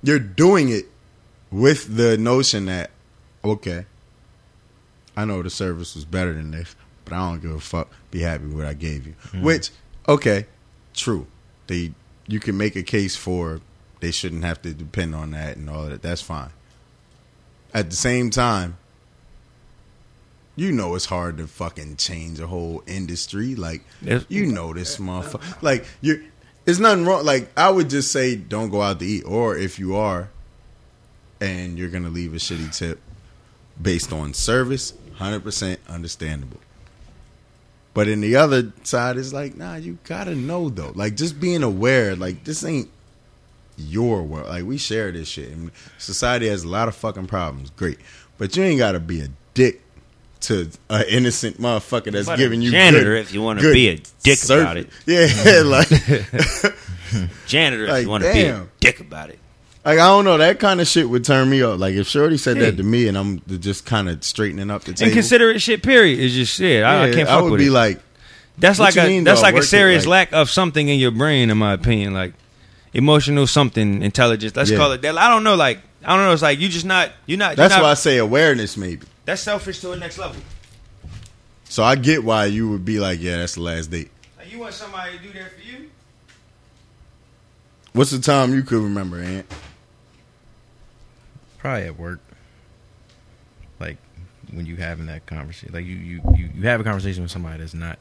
You're 0.02 0.18
doing 0.18 0.68
it 0.68 0.86
with 1.50 1.96
the 1.96 2.16
notion 2.18 2.66
that 2.66 2.90
okay, 3.44 3.86
I 5.16 5.24
know 5.24 5.42
the 5.42 5.50
service 5.50 5.94
was 5.94 6.04
better 6.04 6.32
than 6.32 6.50
this, 6.50 6.74
but 7.04 7.14
I 7.14 7.30
don't 7.30 7.40
give 7.40 7.52
a 7.52 7.60
fuck. 7.60 7.88
Be 8.10 8.20
happy 8.20 8.46
with 8.46 8.56
what 8.56 8.66
I 8.66 8.74
gave 8.74 9.06
you. 9.06 9.14
Mm-hmm. 9.28 9.42
Which, 9.42 9.70
okay, 10.08 10.46
true. 10.94 11.26
They 11.66 11.92
you 12.26 12.40
can 12.40 12.56
make 12.56 12.76
a 12.76 12.82
case 12.82 13.16
for 13.16 13.60
they 14.00 14.10
shouldn't 14.10 14.44
have 14.44 14.62
to 14.62 14.72
depend 14.72 15.14
on 15.14 15.32
that 15.32 15.56
and 15.56 15.68
all 15.68 15.84
that. 15.84 16.02
That's 16.02 16.22
fine. 16.22 16.50
At 17.74 17.90
the 17.90 17.96
same 17.96 18.30
time, 18.30 18.78
you 20.56 20.72
know 20.72 20.94
it's 20.94 21.06
hard 21.06 21.38
to 21.38 21.46
fucking 21.46 21.96
change 21.96 22.40
a 22.40 22.46
whole 22.46 22.82
industry. 22.86 23.54
Like 23.54 23.82
you 24.28 24.46
know 24.46 24.72
this 24.72 24.98
motherfucker. 24.98 25.42
Like 25.62 25.86
you, 26.00 26.24
there's 26.64 26.80
nothing 26.80 27.04
wrong. 27.04 27.24
Like 27.24 27.50
I 27.56 27.70
would 27.70 27.90
just 27.90 28.12
say, 28.12 28.36
don't 28.36 28.70
go 28.70 28.82
out 28.82 28.98
to 29.00 29.06
eat, 29.06 29.24
or 29.24 29.56
if 29.56 29.78
you 29.78 29.96
are, 29.96 30.30
and 31.40 31.78
you're 31.78 31.88
gonna 31.88 32.10
leave 32.10 32.34
a 32.34 32.38
shitty 32.38 32.76
tip 32.76 33.00
based 33.80 34.12
on 34.12 34.34
service, 34.34 34.94
hundred 35.14 35.44
percent 35.44 35.80
understandable. 35.88 36.60
But 37.98 38.06
in 38.06 38.20
the 38.20 38.36
other 38.36 38.72
side, 38.84 39.16
it's 39.16 39.32
like, 39.32 39.56
nah, 39.56 39.74
you 39.74 39.98
gotta 40.04 40.36
know 40.36 40.68
though. 40.68 40.92
Like 40.94 41.16
just 41.16 41.40
being 41.40 41.64
aware, 41.64 42.14
like 42.14 42.44
this 42.44 42.62
ain't 42.64 42.88
your 43.76 44.22
world. 44.22 44.46
Like 44.46 44.62
we 44.66 44.78
share 44.78 45.10
this 45.10 45.26
shit. 45.26 45.50
And 45.50 45.72
society 45.98 46.46
has 46.46 46.62
a 46.62 46.68
lot 46.68 46.86
of 46.86 46.94
fucking 46.94 47.26
problems. 47.26 47.70
Great, 47.70 47.98
but 48.38 48.56
you 48.56 48.62
ain't 48.62 48.78
gotta 48.78 49.00
be 49.00 49.22
a 49.22 49.28
dick 49.54 49.82
to 50.42 50.70
an 50.88 51.06
innocent 51.08 51.58
motherfucker 51.60 52.12
that's 52.12 52.26
But 52.28 52.34
a 52.34 52.36
giving 52.36 52.62
you 52.62 52.70
janitor 52.70 53.02
good- 53.14 53.20
if 53.22 53.34
you 53.34 53.42
wanna 53.42 53.62
good 53.62 53.74
be 53.74 53.88
a 53.88 53.96
dick 54.22 54.38
service. 54.38 54.62
about 54.62 54.76
it. 54.76 54.90
Yeah, 55.04 55.62
like 55.64 55.88
Janitor, 57.48 57.86
if 57.86 58.02
you 58.04 58.08
want 58.08 58.22
to 58.22 58.32
be 58.32 58.42
a 58.44 58.68
dick 58.78 59.00
about 59.00 59.30
it. 59.30 59.40
Like 59.84 59.98
I 59.98 60.06
don't 60.06 60.24
know, 60.24 60.36
that 60.36 60.58
kind 60.60 60.80
of 60.80 60.86
shit 60.86 61.08
would 61.08 61.24
turn 61.24 61.48
me 61.48 61.62
up. 61.62 61.78
Like 61.78 61.94
if 61.94 62.06
Shorty 62.08 62.36
said 62.36 62.56
Yeah. 62.58 62.64
that 62.64 62.76
to 62.76 62.82
me, 62.82 63.08
and 63.08 63.16
I'm 63.16 63.40
just 63.60 63.86
kind 63.86 64.08
of 64.08 64.22
straightening 64.22 64.70
up 64.70 64.84
the 64.84 64.92
table. 64.92 65.08
Inconsiderate 65.10 65.62
shit. 65.62 65.82
Period. 65.82 66.18
Is 66.18 66.34
just 66.34 66.54
shit. 66.56 66.84
I, 66.84 67.04
I 67.04 67.06
yeah, 67.06 67.14
can't 67.14 67.28
fuck 67.28 67.38
I 67.38 67.42
would 67.42 67.52
with 67.52 67.60
be 67.60 67.66
it. 67.68 67.70
like, 67.72 68.00
That's 68.58 68.78
What 68.78 68.86
like 68.86 68.94
you 68.96 69.02
a 69.02 69.06
mean, 69.06 69.24
that's 69.24 69.40
like 69.40 69.54
a 69.54 69.58
Work 69.58 69.64
it, 69.64 69.68
serious 69.68 70.04
like- 70.04 70.32
lack 70.32 70.40
of 70.40 70.50
something 70.50 70.88
in 70.88 70.98
your 70.98 71.12
brain, 71.12 71.48
in 71.50 71.56
my 71.58 71.72
opinion. 71.72 72.12
Like 72.12 72.34
emotional 72.92 73.46
something, 73.46 74.02
intelligence. 74.02 74.54
Let's 74.56 74.70
Yeah. 74.70 74.76
call 74.78 74.92
it 74.92 75.02
that. 75.02 75.16
I 75.16 75.28
don't 75.28 75.44
know. 75.44 75.54
Like 75.54 75.78
I 76.04 76.16
don't 76.16 76.26
know. 76.26 76.32
It's 76.32 76.42
like 76.42 76.58
you 76.58 76.68
just 76.68 76.84
not. 76.86 77.12
You're 77.26 77.38
not. 77.38 77.56
that's 77.56 77.74
you're 77.74 77.82
why 77.82 77.90
I 77.92 77.94
say 77.94 78.18
awareness, 78.18 78.76
maybe. 78.76 79.06
That's 79.24 79.42
selfish 79.42 79.80
to 79.80 79.92
a 79.92 79.96
next 79.96 80.18
level. 80.18 80.40
So 81.70 81.82
I 81.84 81.96
get 81.96 82.24
why 82.24 82.46
you 82.46 82.68
would 82.70 82.84
be 82.84 82.98
like, 82.98 83.20
yeah, 83.22 83.36
that's 83.38 83.54
the 83.54 83.60
last 83.62 83.90
date. 83.90 84.10
Like 84.38 84.50
you 84.52 84.58
want 84.58 84.74
somebody 84.74 85.16
to 85.18 85.22
do 85.22 85.32
that 85.34 85.52
for 85.52 85.60
you. 85.60 85.90
What's 87.92 88.10
the 88.10 88.18
time 88.18 88.54
you 88.54 88.62
could 88.62 88.82
remember, 88.82 89.20
Ant? 89.20 89.46
Probably 91.68 91.86
at 91.86 91.98
work. 91.98 92.20
Like 93.78 93.98
when 94.50 94.64
you 94.64 94.76
having 94.76 95.04
that 95.04 95.26
conversation, 95.26 95.74
like 95.74 95.84
you 95.84 95.96
you 95.96 96.22
you, 96.34 96.48
you 96.54 96.62
have 96.62 96.80
a 96.80 96.84
conversation 96.84 97.22
with 97.22 97.30
somebody 97.30 97.58
that's 97.58 97.74
not 97.74 97.98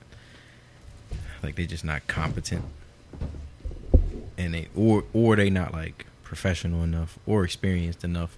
like 1.44 1.57
they're 1.57 1.65
just 1.65 1.84
not 1.84 2.07
competent, 2.07 2.64
and 4.38 4.53
they 4.53 4.69
or 4.73 5.03
or 5.11 5.35
they 5.35 5.49
not 5.49 5.73
like 5.73 6.06
professional 6.23 6.81
enough 6.81 7.19
or 7.26 7.44
experienced 7.44 8.06
enough 8.06 8.38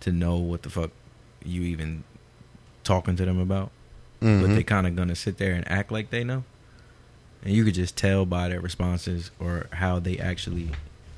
to 0.00 0.10
know 0.10 0.38
what 0.38 0.62
the 0.62 0.70
fuck 0.70 0.90
you 1.44 1.60
even 1.60 2.04
talking 2.82 3.14
to 3.14 3.26
them 3.26 3.38
about. 3.38 3.70
But 4.20 4.26
mm-hmm. 4.26 4.54
they 4.54 4.62
kind 4.62 4.86
of 4.86 4.96
gonna 4.96 5.16
sit 5.16 5.36
there 5.36 5.52
and 5.52 5.70
act 5.70 5.92
like 5.92 6.08
they 6.08 6.24
know, 6.24 6.44
and 7.44 7.52
you 7.52 7.62
could 7.62 7.74
just 7.74 7.94
tell 7.94 8.24
by 8.24 8.48
their 8.48 8.62
responses 8.62 9.30
or 9.38 9.66
how 9.72 9.98
they 9.98 10.16
actually 10.16 10.70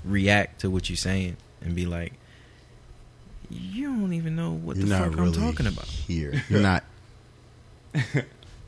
react 0.05 0.62
to 0.62 0.70
what 0.70 0.90
you're 0.90 0.97
saying, 0.97 1.36
and 1.62 1.77
be 1.77 1.86
like, 1.86 2.15
"You 3.50 3.88
don't 3.96 4.12
even 4.12 4.36
know 4.36 4.52
what 4.52 4.76
You're 4.76 4.86
the 4.86 4.96
fuck 4.98 5.14
really 5.16 5.28
I'm 5.28 5.32
talking 5.52 5.66
about." 5.66 5.84
here. 5.86 6.42
You're 6.48 6.60
not. 6.60 6.84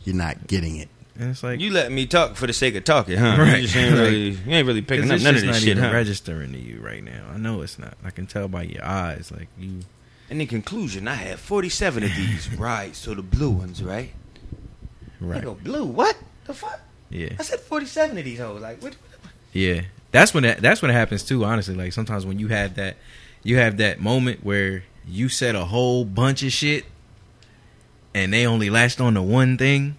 you're 0.04 0.16
not 0.16 0.46
getting 0.46 0.76
it. 0.76 0.88
And 1.18 1.30
it's 1.30 1.42
like 1.42 1.60
You 1.60 1.70
let 1.72 1.92
me 1.92 2.06
talk 2.06 2.36
for 2.36 2.46
the 2.46 2.52
sake 2.52 2.74
of 2.76 2.84
talking, 2.84 3.18
huh? 3.18 3.36
Right. 3.38 3.62
You 3.62 3.80
ain't 3.80 3.94
really, 3.94 4.30
you 4.30 4.52
ain't 4.52 4.66
really 4.66 4.80
'cause 4.80 4.88
picking 4.88 5.10
up 5.10 5.16
it's 5.16 5.24
none 5.24 5.34
of 5.34 5.40
just 5.42 5.46
this 5.46 5.56
not 5.56 5.60
shit, 5.60 5.68
even 5.76 5.84
huh? 5.84 5.92
registering 5.92 6.52
to 6.52 6.58
you 6.58 6.80
right 6.80 7.04
now. 7.04 7.24
I 7.32 7.36
know 7.36 7.60
it's 7.62 7.78
not. 7.78 7.94
I 8.02 8.10
can 8.10 8.26
tell 8.26 8.48
by 8.48 8.62
your 8.62 8.84
eyes. 8.84 9.30
Like 9.30 9.48
you, 9.58 9.80
And 10.30 10.40
in 10.40 10.46
conclusion, 10.46 11.06
I 11.08 11.14
had 11.14 11.38
47 11.38 12.04
of 12.04 12.10
these. 12.16 12.50
right, 12.58 12.96
so 12.96 13.14
the 13.14 13.22
blue 13.22 13.50
ones, 13.50 13.82
right? 13.82 14.12
right? 15.20 15.42
I 15.42 15.44
go, 15.44 15.54
blue, 15.54 15.84
what? 15.84 16.16
The 16.46 16.54
fuck? 16.54 16.80
Yeah, 17.10 17.30
I 17.38 17.42
said 17.42 17.60
47 17.60 18.16
of 18.16 18.24
these 18.24 18.38
hoes. 18.38 18.62
Like, 18.62 18.80
what? 18.82 18.96
yeah. 19.52 19.82
That's 20.12 20.32
when 20.34 20.42
that, 20.44 20.60
that's 20.60 20.80
when 20.82 20.90
it 20.90 20.94
happens 20.94 21.22
too. 21.22 21.44
Honestly, 21.44 21.74
like 21.74 21.92
sometimes 21.92 22.24
when 22.26 22.38
you 22.40 22.48
have 22.48 22.74
that, 22.76 22.96
you 23.42 23.56
have 23.56 23.78
that 23.78 24.00
moment 24.00 24.44
where 24.44 24.84
you 25.06 25.28
said 25.28 25.54
a 25.54 25.64
whole 25.64 26.04
bunch 26.04 26.42
of 26.42 26.52
shit, 26.52 26.84
and 28.14 28.32
they 28.32 28.46
only 28.46 28.70
latched 28.70 29.00
on 29.00 29.14
to 29.14 29.22
one 29.22 29.56
thing. 29.56 29.96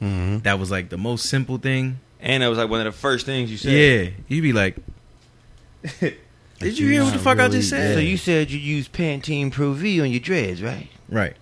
Mm-hmm. 0.00 0.38
That 0.40 0.58
was 0.58 0.70
like 0.70 0.88
the 0.88 0.98
most 0.98 1.28
simple 1.28 1.58
thing. 1.58 2.00
And 2.20 2.42
that 2.42 2.48
was 2.48 2.58
like 2.58 2.68
one 2.68 2.80
of 2.80 2.92
the 2.92 2.98
first 2.98 3.26
things 3.26 3.50
you 3.50 3.56
said. 3.56 3.72
Yeah, 3.72 4.10
you'd 4.28 4.42
be 4.42 4.52
like, 4.52 4.76
"Did 6.00 6.78
you 6.78 6.88
hear 6.88 7.02
what 7.02 7.10
the 7.10 7.16
not 7.16 7.24
fuck 7.24 7.38
I 7.38 7.48
just 7.48 7.70
said?" 7.70 7.94
So 7.94 8.00
you 8.00 8.16
said 8.16 8.50
you 8.50 8.58
used 8.58 8.92
Pantene 8.92 9.50
Pro 9.50 9.72
V 9.72 10.00
on 10.00 10.10
your 10.10 10.20
dreads, 10.20 10.62
right? 10.62 10.88
right? 11.08 11.34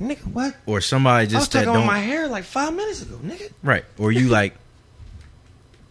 Nigga, 0.00 0.26
what? 0.32 0.56
Or 0.66 0.80
somebody 0.80 1.20
I 1.20 1.22
was 1.24 1.32
just 1.32 1.52
that 1.52 1.64
talking 1.64 1.80
on 1.80 1.86
my 1.86 1.98
hair 1.98 2.28
like 2.28 2.44
five 2.44 2.74
minutes 2.74 3.02
ago, 3.02 3.18
nigga. 3.24 3.50
Right. 3.62 3.84
Or 3.98 4.12
you 4.12 4.28
like 4.40 4.54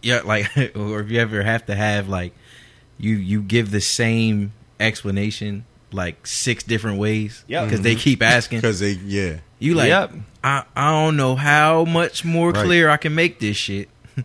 Yeah, 0.02 0.20
like 0.24 0.46
or 0.76 1.00
if 1.00 1.10
you 1.10 1.18
ever 1.18 1.42
have 1.42 1.66
to 1.66 1.74
have 1.74 2.08
like 2.08 2.32
you 2.98 3.16
you 3.16 3.42
give 3.42 3.70
the 3.70 3.80
same 3.80 4.52
explanation 4.80 5.64
like 5.92 6.26
six 6.26 6.62
different 6.64 6.98
ways 6.98 7.44
Yeah, 7.46 7.64
because 7.64 7.80
they 7.80 7.92
mm-hmm. 7.92 8.00
keep 8.00 8.22
asking. 8.22 8.58
Because 8.58 8.80
they, 8.80 8.92
yeah. 8.92 9.38
You 9.58 9.74
like 9.74 9.88
Yep. 9.88 10.12
I 10.44 10.64
I 10.74 10.90
don't 10.90 11.16
know 11.16 11.36
how 11.36 11.84
much 11.84 12.24
more 12.24 12.50
Right. 12.52 12.64
clear 12.64 12.90
I 12.90 12.96
can 12.96 13.14
make 13.14 13.38
this 13.40 13.56
shit. 13.56 13.88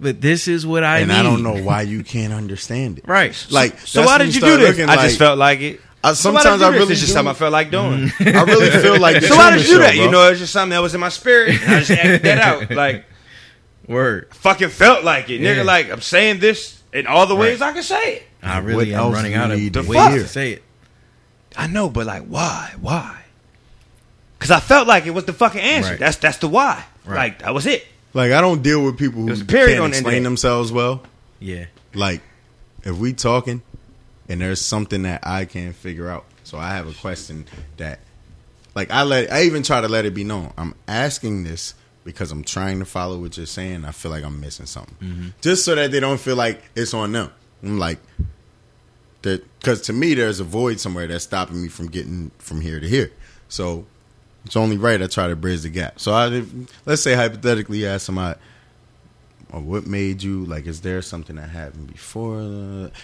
but 0.00 0.20
this 0.20 0.48
is 0.48 0.66
what 0.66 0.84
I 0.84 0.98
and 1.00 1.08
need. 1.08 1.14
I 1.16 1.22
don't 1.22 1.42
know 1.42 1.62
why 1.62 1.82
you 1.82 2.02
can't 2.14 2.32
understand 2.32 2.98
it. 2.98 3.04
Right. 3.08 3.34
Like, 3.50 3.78
So 3.80 4.00
that's 4.00 4.10
why 4.10 4.18
did 4.18 4.34
you 4.34 4.40
do 4.40 4.56
this? 4.58 4.68
looking 4.70 4.90
I 4.90 4.96
like- 4.96 5.00
just 5.06 5.18
felt 5.18 5.38
like 5.38 5.60
it. 5.60 5.80
I, 6.02 6.14
sometimes 6.14 6.60
did 6.60 6.62
I 6.62 6.68
you 6.68 6.72
do 6.72 6.72
this? 6.72 6.80
really 6.80 6.94
just 6.94 7.06
do- 7.08 7.12
something 7.12 7.30
I 7.30 7.34
felt 7.34 7.52
like 7.52 7.70
doing. 7.70 8.10
I 8.20 8.42
really 8.44 8.70
feel 8.70 8.98
like 8.98 9.22
so 9.22 9.36
why 9.36 9.50
did 9.56 9.66
you 9.68 9.74
do 9.74 9.78
that? 9.80 9.94
Bro. 9.94 10.04
You 10.04 10.10
know, 10.10 10.28
it's 10.30 10.40
just 10.40 10.52
something 10.52 10.70
that 10.70 10.80
was 10.80 10.94
in 10.94 11.00
my 11.00 11.10
spirit. 11.10 11.60
And 11.62 11.74
I 11.74 11.78
just 11.80 11.90
acted 11.90 12.22
that 12.22 12.38
out. 12.38 12.70
Like, 12.70 13.04
Word. 13.86 14.28
fucking 14.34 14.70
felt 14.70 15.04
like 15.04 15.28
it, 15.30 15.40
nigga. 15.42 15.64
Like 15.64 15.90
I'm 15.90 16.00
saying 16.00 16.40
this 16.40 16.82
in 16.92 17.06
all 17.06 17.26
the 17.26 17.36
ways 17.36 17.60
I 17.60 17.72
can 17.72 17.82
say 17.82 18.16
it. 18.16 18.22
I 18.42 18.58
really 18.58 18.92
What 18.92 19.00
am 19.06 19.12
running 19.12 19.34
out 19.34 19.50
of 19.50 19.58
need 19.58 19.72
the 19.74 19.82
ways 19.82 20.22
to 20.22 20.28
say 20.28 20.52
it. 20.52 20.62
I 21.56 21.66
know, 21.66 21.88
but 21.88 22.06
like, 22.06 22.24
why? 22.24 22.72
Why? 22.80 23.16
Because 24.38 24.50
I 24.50 24.60
felt 24.60 24.86
like 24.88 25.06
it 25.06 25.10
was 25.10 25.24
the 25.24 25.32
fucking 25.32 25.60
answer. 25.60 25.90
Right. 25.90 25.98
That's 25.98 26.16
that's 26.16 26.38
the 26.38 26.48
why. 26.48 26.84
Right. 27.04 27.16
Like 27.16 27.38
that 27.40 27.52
was 27.54 27.66
it. 27.66 27.86
Like 28.14 28.32
I 28.32 28.40
don't 28.40 28.62
deal 28.62 28.84
with 28.84 28.98
people 28.98 29.20
who 29.20 29.26
There's 29.26 29.42
period 29.42 29.74
can't 29.74 29.84
on 29.84 29.90
the 29.90 29.96
end 29.98 30.06
of 30.06 30.10
explain 30.12 30.22
themselves 30.22 30.72
well. 30.72 31.02
Yeah. 31.38 31.66
Like 31.94 32.22
if 32.84 32.96
we 32.96 33.12
talking 33.12 33.62
and 34.28 34.40
there's 34.40 34.60
something 34.60 35.02
that 35.02 35.26
I 35.26 35.44
can't 35.44 35.74
figure 35.74 36.08
out, 36.08 36.24
so 36.44 36.56
I 36.56 36.70
have 36.70 36.88
a 36.88 36.94
question 36.94 37.44
that, 37.76 38.00
like 38.74 38.90
I 38.90 39.02
let 39.02 39.30
I 39.32 39.42
even 39.42 39.62
try 39.62 39.80
to 39.80 39.88
let 39.88 40.04
it 40.06 40.14
be 40.14 40.24
known. 40.24 40.52
I'm 40.56 40.74
asking 40.88 41.44
this 41.44 41.74
because 42.04 42.32
I'm 42.32 42.42
trying 42.44 42.78
to 42.78 42.84
follow 42.86 43.18
what 43.18 43.36
you're 43.36 43.44
saying. 43.46 43.84
I 43.84 43.90
feel 43.90 44.10
like 44.10 44.24
I'm 44.24 44.40
missing 44.40 44.66
something, 44.66 44.96
Mm-hmm. 45.02 45.28
just 45.42 45.64
so 45.64 45.74
that 45.74 45.90
they 45.90 46.00
don't 46.00 46.18
feel 46.20 46.36
like 46.36 46.62
it's 46.74 46.94
on 46.94 47.12
them. 47.12 47.30
I'm 47.62 47.78
like 47.78 47.98
that 49.22 49.44
because 49.58 49.82
to 49.82 49.92
me 49.92 50.14
there's 50.14 50.40
a 50.40 50.44
void 50.44 50.80
somewhere 50.80 51.06
that's 51.06 51.24
stopping 51.24 51.60
me 51.60 51.68
from 51.68 51.88
getting 51.88 52.30
from 52.38 52.60
here 52.60 52.80
to 52.80 52.88
here. 52.88 53.12
So 53.48 53.86
it's 54.44 54.56
only 54.56 54.78
right 54.78 55.00
I 55.02 55.06
try 55.06 55.28
to 55.28 55.36
bridge 55.36 55.62
the 55.62 55.68
gap. 55.68 56.00
So 56.00 56.12
I 56.12 56.42
let's 56.86 57.02
say 57.02 57.14
hypothetically 57.14 57.78
you 57.78 57.86
ask 57.86 58.06
somebody, 58.06 58.38
or 59.52 59.60
what 59.60 59.86
made 59.86 60.22
you 60.22 60.44
like? 60.44 60.66
Is 60.66 60.80
there 60.80 61.02
something 61.02 61.36
that 61.36 61.50
happened 61.50 61.88
before? 61.92 62.38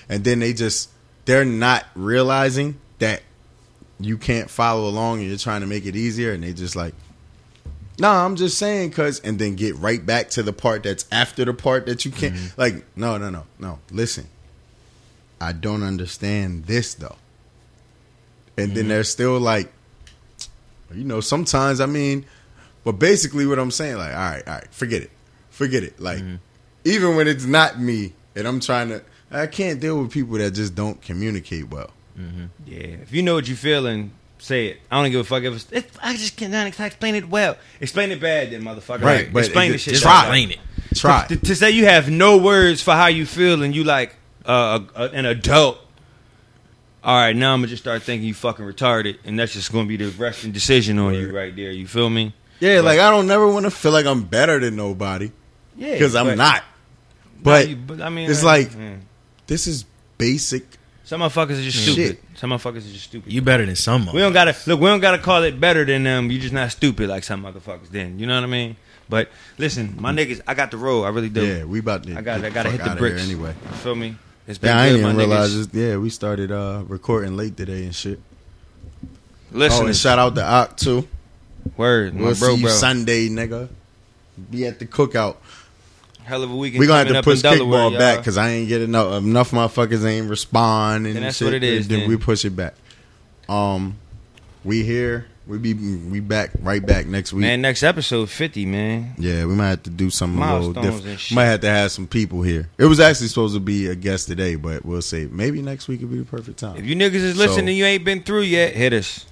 And 0.09 0.25
then 0.25 0.39
they 0.39 0.53
just 0.53 0.91
they're 1.25 1.45
not 1.45 1.85
realizing 1.95 2.79
that 2.99 3.23
you 3.99 4.17
can't 4.19 4.49
follow 4.51 4.89
along 4.89 5.21
and 5.21 5.29
you're 5.29 5.39
trying 5.39 5.61
to 5.63 5.67
make 5.67 5.87
it 5.87 5.97
easier, 5.97 6.33
and 6.33 6.43
they 6.43 6.53
just 6.53 6.77
like. 6.77 6.95
No, 7.99 8.11
I'm 8.11 8.37
just 8.37 8.59
saying 8.59 8.91
because, 8.91 9.21
and 9.21 9.39
then 9.39 9.57
get 9.57 9.75
right 9.77 10.05
back 10.05 10.29
to 10.33 10.43
the 10.43 10.53
part 10.53 10.83
that's 10.83 11.07
after 11.11 11.47
the 11.47 11.55
part 11.55 11.87
that 11.87 12.05
you 12.05 12.11
can't. 12.11 12.35
Mm-hmm. 12.35 12.61
Like, 12.61 12.85
no, 12.95 13.17
no, 13.17 13.31
no, 13.31 13.45
no. 13.59 13.79
Listen, 13.91 14.29
I 15.41 15.53
don't 15.53 15.83
understand 15.83 16.65
this 16.65 16.95
though. 16.95 17.17
And 18.59 18.71
then 18.71 18.85
mm-hmm. 18.85 18.89
they're 18.89 19.05
still 19.05 19.39
like, 19.39 19.73
you 20.95 21.05
know, 21.05 21.21
sometimes 21.21 21.81
I 21.81 21.87
mean, 21.87 22.25
but 22.85 22.93
basically 22.93 23.47
what 23.47 23.59
I'm 23.59 23.71
saying, 23.71 23.97
like, 23.97 24.13
all 24.13 24.17
right, 24.17 24.47
all 24.47 24.55
right, 24.55 24.69
forget 24.73 25.03
it, 25.03 25.11
forget 25.51 25.83
it. 25.83 26.01
Like, 26.01 26.19
mm-hmm. 26.19 26.37
even 26.85 27.17
when 27.17 27.29
it's 27.29 27.45
not 27.45 27.79
me 27.79 28.15
and 28.35 28.47
I'm 28.47 28.61
trying 28.61 28.89
to, 28.91 29.03
I 29.31 29.47
can't 29.47 29.81
deal 29.81 30.01
with 30.01 30.13
people 30.13 30.39
that 30.39 30.53
just 30.53 30.75
don't 30.75 31.01
communicate 31.03 31.69
well. 31.69 31.91
Mm-hmm. 32.19 32.45
Yeah. 32.65 32.79
If 32.79 33.13
you 33.13 33.23
know 33.23 33.35
what 33.35 33.49
you 33.49 33.57
feel 33.57 33.87
and 33.87 34.13
say 34.39 34.69
it, 34.69 34.81
I 34.91 35.03
don't 35.03 35.11
give 35.11 35.21
a 35.21 35.25
fuck 35.25 35.43
if 35.43 35.55
it's. 35.55 35.73
If 35.73 35.99
I 36.03 36.17
just 36.17 36.37
cannot 36.37 36.67
explain 36.67 37.15
it 37.15 37.29
well. 37.29 37.57
Explain 37.81 38.13
it 38.13 38.21
bad, 38.21 38.53
then 38.53 38.63
motherfucker. 38.63 39.03
Right, 39.03 39.25
Like, 39.25 39.33
but 39.33 39.45
explain 39.45 39.71
it- 39.71 39.73
the 39.75 39.79
shit. 39.79 39.95
just 39.95 40.05
bad. 40.05 40.27
try. 40.29 40.37
Explain 40.37 40.51
it. 40.53 40.59
Try. 40.95 41.27
To, 41.27 41.37
to 41.37 41.57
say 41.57 41.73
you 41.73 41.85
have 41.85 42.09
no 42.09 42.39
words 42.39 42.81
for 42.81 42.93
how 42.93 43.09
you 43.09 43.27
feel 43.27 43.63
and 43.63 43.75
you 43.75 43.85
like 43.85 44.15
uh, 44.47 44.81
a, 44.95 45.03
a- 45.03 45.09
an 45.11 45.27
adult. 45.27 45.79
All 47.05 47.15
right, 47.17 47.37
now 47.37 47.53
I'm 47.55 47.61
gonna 47.61 47.69
just 47.69 47.83
start 47.85 48.03
thinking 48.03 48.27
you 48.27 48.35
fucking 48.35 48.65
retarded, 48.65 49.19
and 49.25 49.39
that's 49.39 49.53
just 49.53 49.73
gonna 49.73 49.87
be 49.87 49.97
the 49.97 50.09
resting 50.19 50.51
decision 50.53 50.99
on 50.99 51.15
you 51.15 51.35
right 51.35 51.55
there. 51.55 51.71
You 51.71 51.87
feel 51.87 52.11
me? 52.11 52.33
Yeah, 52.59 52.81
like 52.81 52.99
I 52.99 53.11
don't 53.11 53.27
never 53.29 53.47
want 53.47 53.65
to 53.67 53.71
feel 53.71 53.93
like 53.93 54.07
I'm 54.07 54.23
better 54.25 54.59
than 54.59 54.77
nobody 54.77 55.31
Yeah, 55.77 55.93
because 55.93 56.15
I'm 56.17 56.27
but- 56.27 56.39
not. 56.39 56.65
But 57.43 57.69
you- 57.69 57.77
but 57.77 58.01
I 58.01 58.09
mean, 58.09 58.29
it's 58.31 58.43
like 58.43 58.73
yeah. 58.77 58.97
this 59.47 59.67
is 59.69 59.85
basic. 60.19 60.65
some 61.05 61.21
motherfuckers 61.21 61.61
are 61.61 61.63
just 61.63 61.77
Shit. 61.79 61.93
stupid. 61.93 62.19
Some 62.35 62.51
motherfuckers 62.51 62.79
are 62.79 62.93
just 62.93 63.05
stupid. 63.05 63.33
You 63.33 63.41
better 63.43 63.65
than 63.67 63.77
some. 63.77 64.07
we 64.13 64.19
don't 64.21 64.33
gotta 64.33 64.57
look. 64.67 64.81
We 64.81 64.87
don't 64.87 65.01
gotta 65.01 65.19
call 65.19 65.45
it 65.45 65.61
better 65.61 65.85
than 65.85 66.03
them. 66.03 66.31
You 66.31 66.41
just 66.41 66.55
not 66.55 66.73
stupid 66.73 67.09
like 67.09 67.23
some 67.23 67.45
motherfuckers. 67.45 67.91
Then 67.91 68.19
you 68.19 68.27
know 68.27 68.35
what 68.35 68.43
I 68.45 68.47
mean. 68.49 68.77
But 69.09 69.29
listen, 69.59 69.95
my 70.01 70.13
niggas, 70.13 70.41
I 70.49 70.55
got 70.55 70.73
the 70.73 70.77
roll. 70.79 71.05
I 71.05 71.11
really 71.11 71.29
do. 71.29 71.47
Yeah, 71.47 71.65
we 71.65 71.79
about 71.79 72.03
to. 72.05 72.17
I 72.19 72.23
got. 72.23 72.41
get 72.41 72.47
I 72.47 72.51
gotta 72.51 72.71
hit 72.71 72.83
the 72.83 72.97
bricks 72.97 73.23
anyway. 73.23 73.55
You 73.71 73.77
feel 73.77 73.95
me? 73.95 74.17
It's 74.47 74.59
been 74.59 74.69
Yeah, 74.71 74.81
I 74.81 74.91
good, 74.91 74.97
didn't 74.99 75.17
realize 75.17 75.55
niggas. 75.55 75.75
Yeah, 75.75 75.97
we 75.99 76.11
started 76.11 76.53
uh 76.53 76.83
recording 76.87 77.37
late 77.37 77.57
today 77.57 77.85
and 77.85 77.95
shit. 77.95 78.21
Listen, 79.53 79.85
oh, 79.85 79.87
and 79.87 79.97
shout 79.97 80.19
out 80.19 80.35
to 80.37 80.45
Ock 80.45 80.77
too. 80.77 81.09
word, 81.77 82.15
my 82.15 82.27
We'll 82.27 82.35
bro, 82.37 82.51
see 82.51 82.57
you 82.57 82.63
bro. 82.67 82.73
Sunday, 82.73 83.29
nigga. 83.29 83.69
Be 84.51 84.67
at 84.67 84.79
the 84.79 84.87
cookout. 84.87 85.37
Hell 86.25 86.43
of 86.43 86.51
a 86.51 86.57
weekend. 86.57 86.81
We're 86.81 86.87
gonna 86.89 87.05
have 87.15 87.25
to 87.25 87.29
push 87.29 87.43
kickball 87.43 87.91
y'all. 87.91 87.99
back 87.99 88.19
because 88.19 88.37
I 88.37 88.51
ain't 88.51 88.69
getting 88.69 88.89
enough. 88.89 89.23
Enough 89.23 89.51
motherfuckers 89.53 90.05
ain't 90.05 90.29
respond 90.29 91.07
and 91.07 91.17
Then 91.17 91.23
that's 91.25 91.39
shit. 91.39 91.47
what 91.47 91.55
it 91.55 91.63
is, 91.65 91.89
Then 91.89 92.01
then. 92.01 92.09
we 92.09 92.17
push 92.17 92.45
it 92.45 92.51
back. 92.51 92.75
Um, 93.49 93.97
we 94.65 94.85
here. 94.85 95.27
We 95.47 95.59
be 95.59 95.75
we 95.75 96.19
back 96.19 96.51
right 96.61 96.85
back 96.85 97.07
next 97.07 97.33
week. 97.33 97.43
Man, 97.43 97.63
next 97.63 97.85
episode 97.85 98.29
fifty, 98.29 98.67
man. 98.67 99.15
Yeah, 99.17 99.45
we 99.45 99.55
might 99.55 99.69
have 99.69 99.83
to 99.85 99.91
do 99.91 100.11
something 100.11 100.43
a 100.43 100.59
little 100.59 100.83
different. 100.83 101.31
Might 101.33 101.45
have 101.45 101.61
to 101.61 101.69
have 101.69 101.93
some 101.93 102.09
people 102.09 102.43
here. 102.43 102.69
It 102.79 102.87
was 102.87 102.99
actually 102.99 103.29
supposed 103.29 103.55
to 103.55 103.61
be 103.61 103.87
a 103.87 103.95
guest 103.95 104.27
today, 104.27 104.57
but 104.57 104.85
we'll 104.85 105.03
see. 105.03 105.29
Maybe 105.31 105.63
next 105.63 105.87
week 105.87 106.01
would 106.01 106.11
be 106.11 106.19
the 106.19 106.25
perfect 106.25 106.59
time. 106.59 106.77
If 106.77 106.85
you 106.85 106.97
niggas 106.97 107.15
is 107.15 107.37
listening 107.37 107.67
So- 107.67 107.69
and 107.69 107.77
you 107.77 107.85
ain't 107.85 108.05
been 108.05 108.25
through 108.25 108.43
yet, 108.43 108.75
hit 108.75 108.93
us. 108.93 109.25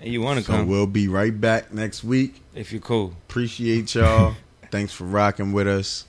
And 0.00 0.12
you 0.12 0.20
want 0.20 0.40
to 0.40 0.44
so 0.44 0.52
come 0.52 0.66
we'll 0.66 0.88
be 0.88 1.06
right 1.06 1.38
back 1.38 1.72
next 1.72 2.02
week. 2.02 2.42
if 2.54 2.72
you're 2.72 2.80
cool. 2.80 3.14
Appreciate 3.28 3.94
y'all. 3.94 4.34
Thanks 4.72 4.92
for 4.92 5.04
rocking 5.04 5.52
with 5.52 5.68
us. 5.68 6.06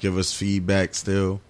Give 0.00 0.16
us 0.16 0.32
feedback 0.32 0.94
still. 0.94 1.42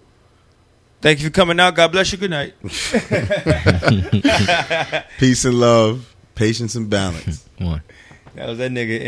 Thank 1.01 1.19
you 1.19 1.27
for 1.27 1.31
coming 1.33 1.59
out. 1.59 1.75
God 1.75 1.91
bless 1.91 2.11
you. 2.11 2.17
Good 2.17 2.31
night. 2.31 2.55
Peace 5.19 5.45
and 5.45 5.59
love. 5.59 6.14
Patience 6.35 6.75
and 6.75 6.89
balance. 6.89 7.47
One. 7.57 7.81
That 8.35 8.49
was 8.49 8.57
that 8.57 8.71
nigga. 8.71 8.99